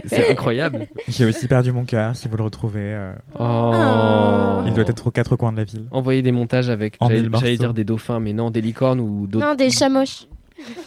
C'est- 0.05 0.31
incroyable. 0.31 0.87
J'ai 1.07 1.25
aussi 1.25 1.47
perdu 1.47 1.71
mon 1.71 1.85
cœur, 1.85 2.15
si 2.15 2.27
vous 2.27 2.37
le 2.37 2.43
retrouvez. 2.43 2.79
euh, 2.81 3.13
Oh. 3.39 4.61
Il 4.65 4.73
doit 4.73 4.85
être 4.87 5.07
aux 5.07 5.11
quatre 5.11 5.35
coins 5.35 5.51
de 5.51 5.57
la 5.57 5.63
ville. 5.63 5.85
Envoyer 5.91 6.21
des 6.21 6.31
montages 6.31 6.69
avec, 6.69 6.97
j'allais 7.01 7.57
dire 7.57 7.73
des 7.73 7.83
dauphins, 7.83 8.19
mais 8.19 8.33
non, 8.33 8.49
des 8.51 8.61
licornes 8.61 8.99
ou 8.99 9.27
d'autres 9.27 9.45
Non, 9.45 9.55
des 9.55 9.69
chamoches. 9.69 10.25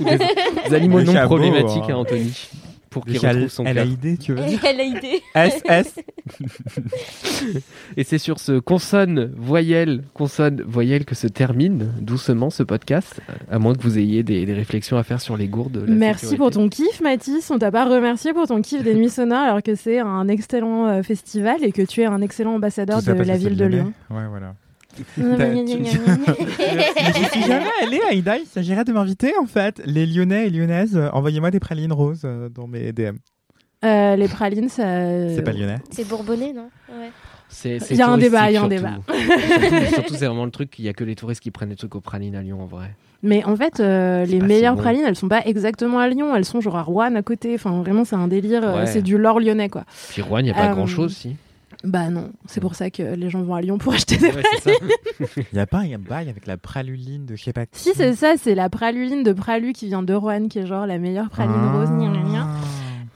Des, 0.00 0.18
des 0.68 0.74
animaux 0.74 1.02
non 1.02 1.14
problématiques, 1.24 1.82
hein. 1.84 1.90
hein, 1.90 1.94
Anthony, 1.96 2.48
pour 2.90 3.04
qu'il 3.04 3.18
retrouve 3.18 3.48
son 3.48 3.64
cœur. 3.64 3.74
LAID, 3.74 4.18
tu 4.18 4.34
veux 4.34 4.44
dire 4.44 4.60
Elle 4.64 4.80
a 4.80 4.82
idée. 4.84 5.22
SS 5.34 5.94
Et 7.96 8.04
c'est 8.04 8.18
sur 8.18 8.38
ce 8.40 8.58
consonne 8.58 9.32
voyelle 9.36 10.02
consonne 10.14 10.62
voyelle 10.66 11.04
que 11.04 11.14
se 11.14 11.26
termine 11.26 11.92
doucement 12.00 12.50
ce 12.50 12.62
podcast, 12.62 13.20
à 13.50 13.58
moins 13.58 13.74
que 13.74 13.82
vous 13.82 13.98
ayez 13.98 14.22
des, 14.22 14.44
des 14.46 14.52
réflexions 14.54 14.96
à 14.96 15.02
faire 15.02 15.20
sur 15.20 15.36
les 15.36 15.48
gourdes. 15.48 15.84
la 15.86 15.94
Merci 15.94 16.26
sécurité. 16.26 16.36
pour 16.38 16.50
ton 16.50 16.68
kiff, 16.68 17.00
Mathis. 17.00 17.50
On 17.50 17.58
t'a 17.58 17.70
pas 17.70 17.84
remercié 17.84 18.32
pour 18.32 18.46
ton 18.46 18.60
kiff 18.62 18.82
des 18.82 18.94
nuits 18.94 19.08
sonores 19.10 19.38
alors 19.40 19.62
que 19.62 19.74
c'est 19.74 19.98
un 20.00 20.28
excellent 20.28 20.86
euh, 20.88 21.02
festival 21.02 21.62
et 21.62 21.72
que 21.72 21.82
tu 21.82 22.02
es 22.02 22.06
un 22.06 22.20
excellent 22.20 22.54
ambassadeur 22.54 23.02
Tout 23.02 23.12
de 23.12 23.22
la 23.22 23.36
ville 23.36 23.56
de. 23.56 23.64
Lyon. 23.66 23.92
Ouais, 24.10 24.26
voilà. 24.28 24.54
Mais 25.16 25.66
j'y 25.66 27.24
suis 27.24 27.42
jamais 27.42 27.70
allée, 27.82 28.00
Aïda. 28.08 28.38
Il 28.38 28.46
s'agirait 28.46 28.84
de 28.84 28.92
m'inviter, 28.92 29.32
en 29.40 29.46
fait. 29.46 29.80
Les 29.84 30.06
Lyonnais 30.06 30.46
et 30.46 30.50
Lyonnaises, 30.50 30.96
euh, 30.96 31.08
envoyez-moi 31.12 31.50
des 31.50 31.60
pralines 31.60 31.92
roses 31.92 32.22
euh, 32.24 32.48
dans 32.48 32.66
mes 32.66 32.92
DM. 32.92 33.16
Euh, 33.84 34.16
les 34.16 34.28
pralines, 34.28 34.68
ça. 34.68 34.84
C'est 35.34 35.42
pas 35.42 35.52
lyonnais. 35.52 35.78
C'est 35.90 36.06
bourbonnais, 36.06 36.52
non? 36.52 36.68
Ouais. 36.90 37.10
C'est- 37.48 37.78
Il 37.90 37.96
y 37.96 38.02
a 38.02 38.08
un 38.08 38.18
débat, 38.18 38.50
il 38.50 38.54
y 38.54 38.56
a 38.56 38.62
un 38.62 38.70
surtout. 38.70 38.76
débat. 38.76 38.98
surtout, 39.08 39.86
surtout, 39.94 40.14
c'est 40.14 40.26
vraiment 40.26 40.44
le 40.44 40.50
truc, 40.50 40.78
il 40.78 40.84
y 40.84 40.88
a 40.88 40.92
que 40.92 41.02
les 41.02 41.16
touristes 41.16 41.42
qui 41.42 41.50
prennent 41.50 41.70
des 41.70 41.76
trucs 41.76 41.94
aux 41.96 42.00
pralines 42.00 42.36
à 42.36 42.42
Lyon 42.42 42.62
en 42.62 42.66
vrai. 42.66 42.94
Mais 43.22 43.42
en 43.44 43.56
fait, 43.56 43.80
euh, 43.80 44.24
les 44.24 44.38
si 44.38 44.44
meilleures 44.46 44.76
bon. 44.76 44.82
pralines, 44.82 45.02
elles 45.06 45.16
sont 45.16 45.28
pas 45.28 45.42
exactement 45.44 45.98
à 45.98 46.08
Lyon, 46.08 46.34
elles 46.36 46.44
sont 46.44 46.60
genre 46.60 46.76
à 46.76 46.82
Rouen 46.82 47.14
à 47.16 47.22
côté. 47.22 47.54
Enfin, 47.54 47.82
vraiment, 47.82 48.04
c'est 48.04 48.16
un 48.16 48.28
délire. 48.28 48.62
Ouais. 48.62 48.86
C'est 48.86 49.02
du 49.02 49.18
lore 49.18 49.40
lyonnais, 49.40 49.68
quoi. 49.68 49.84
Puis 50.10 50.22
Rouen, 50.22 50.38
il 50.38 50.44
n'y 50.44 50.50
a 50.50 50.54
pas 50.54 50.70
Euh, 50.70 50.74
grand 50.74 50.86
chose 50.86 51.14
si. 51.16 51.36
Bah 51.82 52.10
non, 52.10 52.30
c'est 52.46 52.60
pour 52.60 52.74
ça 52.74 52.90
que 52.90 53.02
les 53.14 53.30
gens 53.30 53.42
vont 53.42 53.54
à 53.54 53.62
Lyon 53.62 53.78
pour 53.78 53.92
acheter 53.94 54.16
des 54.18 54.26
Ouais. 54.30 54.42
Il 55.36 55.44
n'y 55.54 55.58
a 55.60 55.66
pas 55.66 55.78
un 55.78 55.98
bail 55.98 56.28
avec 56.28 56.46
la 56.46 56.56
praluline 56.58 57.24
de 57.26 57.36
je 57.36 57.42
sais 57.42 57.52
pas 57.54 57.64
qui. 57.66 57.80
Si, 57.80 57.90
c'est 57.94 58.14
ça, 58.14 58.34
c'est 58.36 58.54
la 58.54 58.68
praluline 58.68 59.22
de 59.22 59.32
Pralu 59.32 59.72
qui 59.72 59.86
vient 59.86 60.02
de 60.02 60.12
Rouen, 60.14 60.48
qui 60.48 60.58
est 60.58 60.66
genre 60.66 60.86
la 60.86 60.98
meilleure 60.98 61.30
praline 61.30 61.54
Ah. 61.56 61.72
rose. 61.72 61.88
gna, 61.90 62.08
gna. 62.08 62.46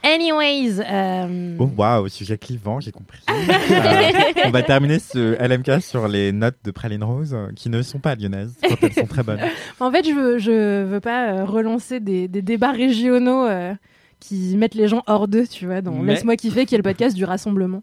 Anyways, 0.03 0.81
euh, 0.86 1.57
Oh 1.59 1.70
waouh, 1.78 2.09
sujet 2.09 2.36
clivant, 2.36 2.78
j'ai 2.81 2.93
compris. 2.93 3.20
Euh, 3.31 4.45
on 4.47 4.51
va 4.51 4.62
terminer 4.62 4.99
ce 4.99 5.35
LMK 5.43 5.81
sur 5.82 6.09
les 6.09 6.32
notes 6.32 6.57
de 6.65 6.70
praline 6.70 7.03
rose 7.03 7.32
euh, 7.35 7.49
qui 7.57 7.69
ne 7.70 7.82
sont 7.82 7.99
pas 7.99 8.15
lyonnaises, 8.15 8.55
quand 8.62 8.77
elles 8.82 8.93
sont 8.93 9.07
très 9.07 9.23
bonnes. 9.23 9.41
en 9.81 9.91
fait, 9.91 10.07
je 10.07 10.12
veux, 10.12 10.39
je 10.39 10.85
veux 10.85 11.01
pas 11.01 11.28
euh, 11.32 11.45
relancer 11.45 12.01
des, 12.01 12.28
des 12.28 12.43
débats 12.43 12.73
régionaux 12.73 13.47
euh, 13.47 13.74
qui 14.20 14.57
mettent 14.57 14.74
les 14.74 14.89
gens 14.89 15.03
hors 15.07 15.28
d'eux, 15.28 15.47
tu 15.47 15.66
vois, 15.66 15.81
dans 15.81 15.93
Mais- 15.93 16.15
Laisse-moi 16.15 16.36
kiffer, 16.36 16.66
qui 16.66 16.74
est 16.74 16.78
le 16.78 16.82
podcast 16.85 17.16
du 17.16 17.24
rassemblement. 17.24 17.82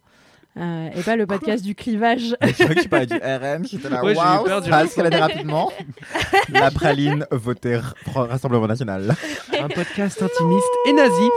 Euh, 0.57 0.89
et 0.93 1.01
pas 1.01 1.15
le 1.15 1.25
podcast 1.25 1.63
du 1.63 1.75
clivage. 1.75 2.35
Je 2.41 2.51
crois 2.51 2.75
que 2.75 2.81
tu 2.81 2.89
parlais 2.89 3.05
du 3.05 3.15
RM, 3.15 3.65
j'étais 3.65 3.89
là, 3.89 4.03
Ouais, 4.03 4.15
waouh, 4.15 4.43
peur 4.43 4.61
du 4.61 4.69
ça 4.69 4.77
a 4.79 4.83
escaladé 4.83 5.15
rapidement. 5.15 5.71
La 6.49 6.71
praline 6.71 7.25
votée 7.31 7.79
Rassemblement 8.05 8.67
National. 8.67 9.15
Un 9.57 9.69
podcast 9.69 10.21
intimiste 10.21 10.67
et 10.87 10.93
nazi. 10.93 11.29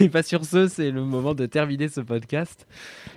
et 0.00 0.08
pas 0.08 0.22
sur 0.22 0.46
ce, 0.46 0.66
c'est 0.66 0.90
le 0.90 1.02
moment 1.02 1.34
de 1.34 1.44
terminer 1.44 1.88
ce 1.88 2.00
podcast. 2.00 2.66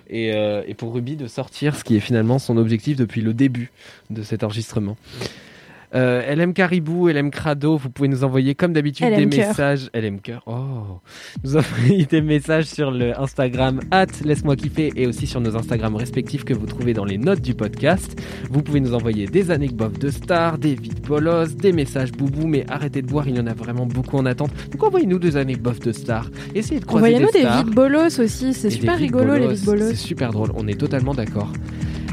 Et, 0.09 0.33
euh, 0.33 0.63
et 0.67 0.73
pour 0.73 0.93
Ruby 0.93 1.15
de 1.15 1.27
sortir 1.27 1.75
ce 1.75 1.85
qui 1.85 1.95
est 1.95 2.01
finalement 2.01 2.39
son 2.39 2.57
objectif 2.57 2.97
depuis 2.97 3.21
le 3.21 3.33
début 3.33 3.71
de 4.09 4.21
cet 4.21 4.43
enregistrement. 4.43 4.97
Euh, 5.95 6.35
LM 6.35 6.53
Caribou, 6.53 7.07
LM 7.07 7.31
Crado, 7.31 7.77
vous 7.77 7.89
pouvez 7.89 8.09
nous 8.09 8.23
envoyer 8.23 8.53
comme 8.53 8.73
d'habitude 8.73 9.07
des 9.07 9.29
Cœur. 9.29 9.47
messages. 9.47 9.89
LM 9.93 10.19
Cœur, 10.19 10.43
oh 10.45 10.99
Nous 11.43 11.55
envoyer 11.57 12.05
des 12.05 12.21
messages 12.21 12.65
sur 12.65 12.91
le 12.91 13.17
Instagram 13.19 13.79
at 13.91 14.07
Laisse-moi 14.23 14.57
kiffer 14.57 14.91
et 14.95 15.07
aussi 15.07 15.25
sur 15.25 15.39
nos 15.39 15.55
Instagrams 15.55 15.95
respectifs 15.95 16.43
que 16.43 16.53
vous 16.53 16.65
trouvez 16.65 16.93
dans 16.93 17.05
les 17.05 17.17
notes 17.17 17.41
du 17.41 17.53
podcast. 17.53 18.21
Vous 18.51 18.61
pouvez 18.61 18.81
nous 18.81 18.93
envoyer 18.93 19.27
des 19.27 19.51
anecdotes 19.51 19.97
de 19.99 20.09
stars, 20.09 20.57
des 20.57 20.75
vides 20.75 21.01
bolos, 21.01 21.55
des 21.55 21.71
messages 21.71 22.11
boubou, 22.11 22.45
mais 22.45 22.65
arrêtez 22.69 23.01
de 23.01 23.07
boire, 23.07 23.27
il 23.27 23.37
y 23.37 23.39
en 23.39 23.47
a 23.47 23.53
vraiment 23.53 23.85
beaucoup 23.85 24.17
en 24.17 24.25
attente. 24.25 24.51
Donc 24.71 24.83
envoyez-nous 24.83 25.19
des 25.19 25.37
anecdotes 25.37 25.85
de 25.85 25.93
stars. 25.93 26.29
Essayez 26.53 26.81
de 26.81 26.85
croiser 26.85 27.15
Envoyez-nous 27.15 27.31
des 27.31 27.47
vides 27.63 27.73
bolos 27.73 28.19
aussi, 28.19 28.53
c'est 28.53 28.69
super 28.69 28.97
rigolo 28.97 29.35
les 29.35 29.47
vides 29.47 29.63
bolos. 29.63 29.89
C'est 29.89 29.95
super 29.95 30.31
drôle, 30.31 30.51
on 30.55 30.67
est 30.67 30.79
totalement 30.79 31.13
d'accord. 31.13 31.51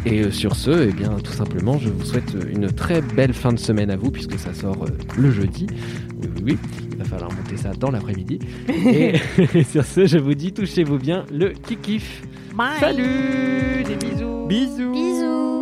Et 0.04 0.20
euh, 0.22 0.30
sur 0.30 0.56
ce, 0.56 0.88
eh 0.88 0.92
bien, 0.92 1.10
tout 1.22 1.32
simplement, 1.32 1.78
je 1.78 1.88
vous 1.88 2.04
souhaite 2.04 2.34
euh, 2.34 2.42
une 2.50 2.72
très 2.72 3.00
belle 3.00 3.32
fin 3.32 3.52
de 3.52 3.58
semaine 3.58 3.90
à 3.90 3.96
vous, 3.96 4.10
puisque 4.10 4.38
ça 4.38 4.52
sort 4.52 4.84
euh, 4.84 4.88
le 5.16 5.30
jeudi. 5.30 5.66
Oui, 6.20 6.28
oui, 6.36 6.42
oui, 6.44 6.58
il 6.90 6.96
va 6.96 7.04
falloir 7.04 7.30
monter 7.32 7.56
ça 7.56 7.70
dans 7.78 7.90
l'après-midi. 7.90 8.40
et, 8.68 9.14
et 9.54 9.64
sur 9.64 9.84
ce, 9.84 10.06
je 10.06 10.18
vous 10.18 10.34
dis, 10.34 10.52
touchez-vous 10.52 10.98
bien 10.98 11.24
le 11.32 11.50
kikif. 11.50 12.22
Salut, 12.80 13.84
des 13.84 13.96
bisous. 13.96 14.46
Bisous. 14.46 14.92
Bisous. 14.92 15.61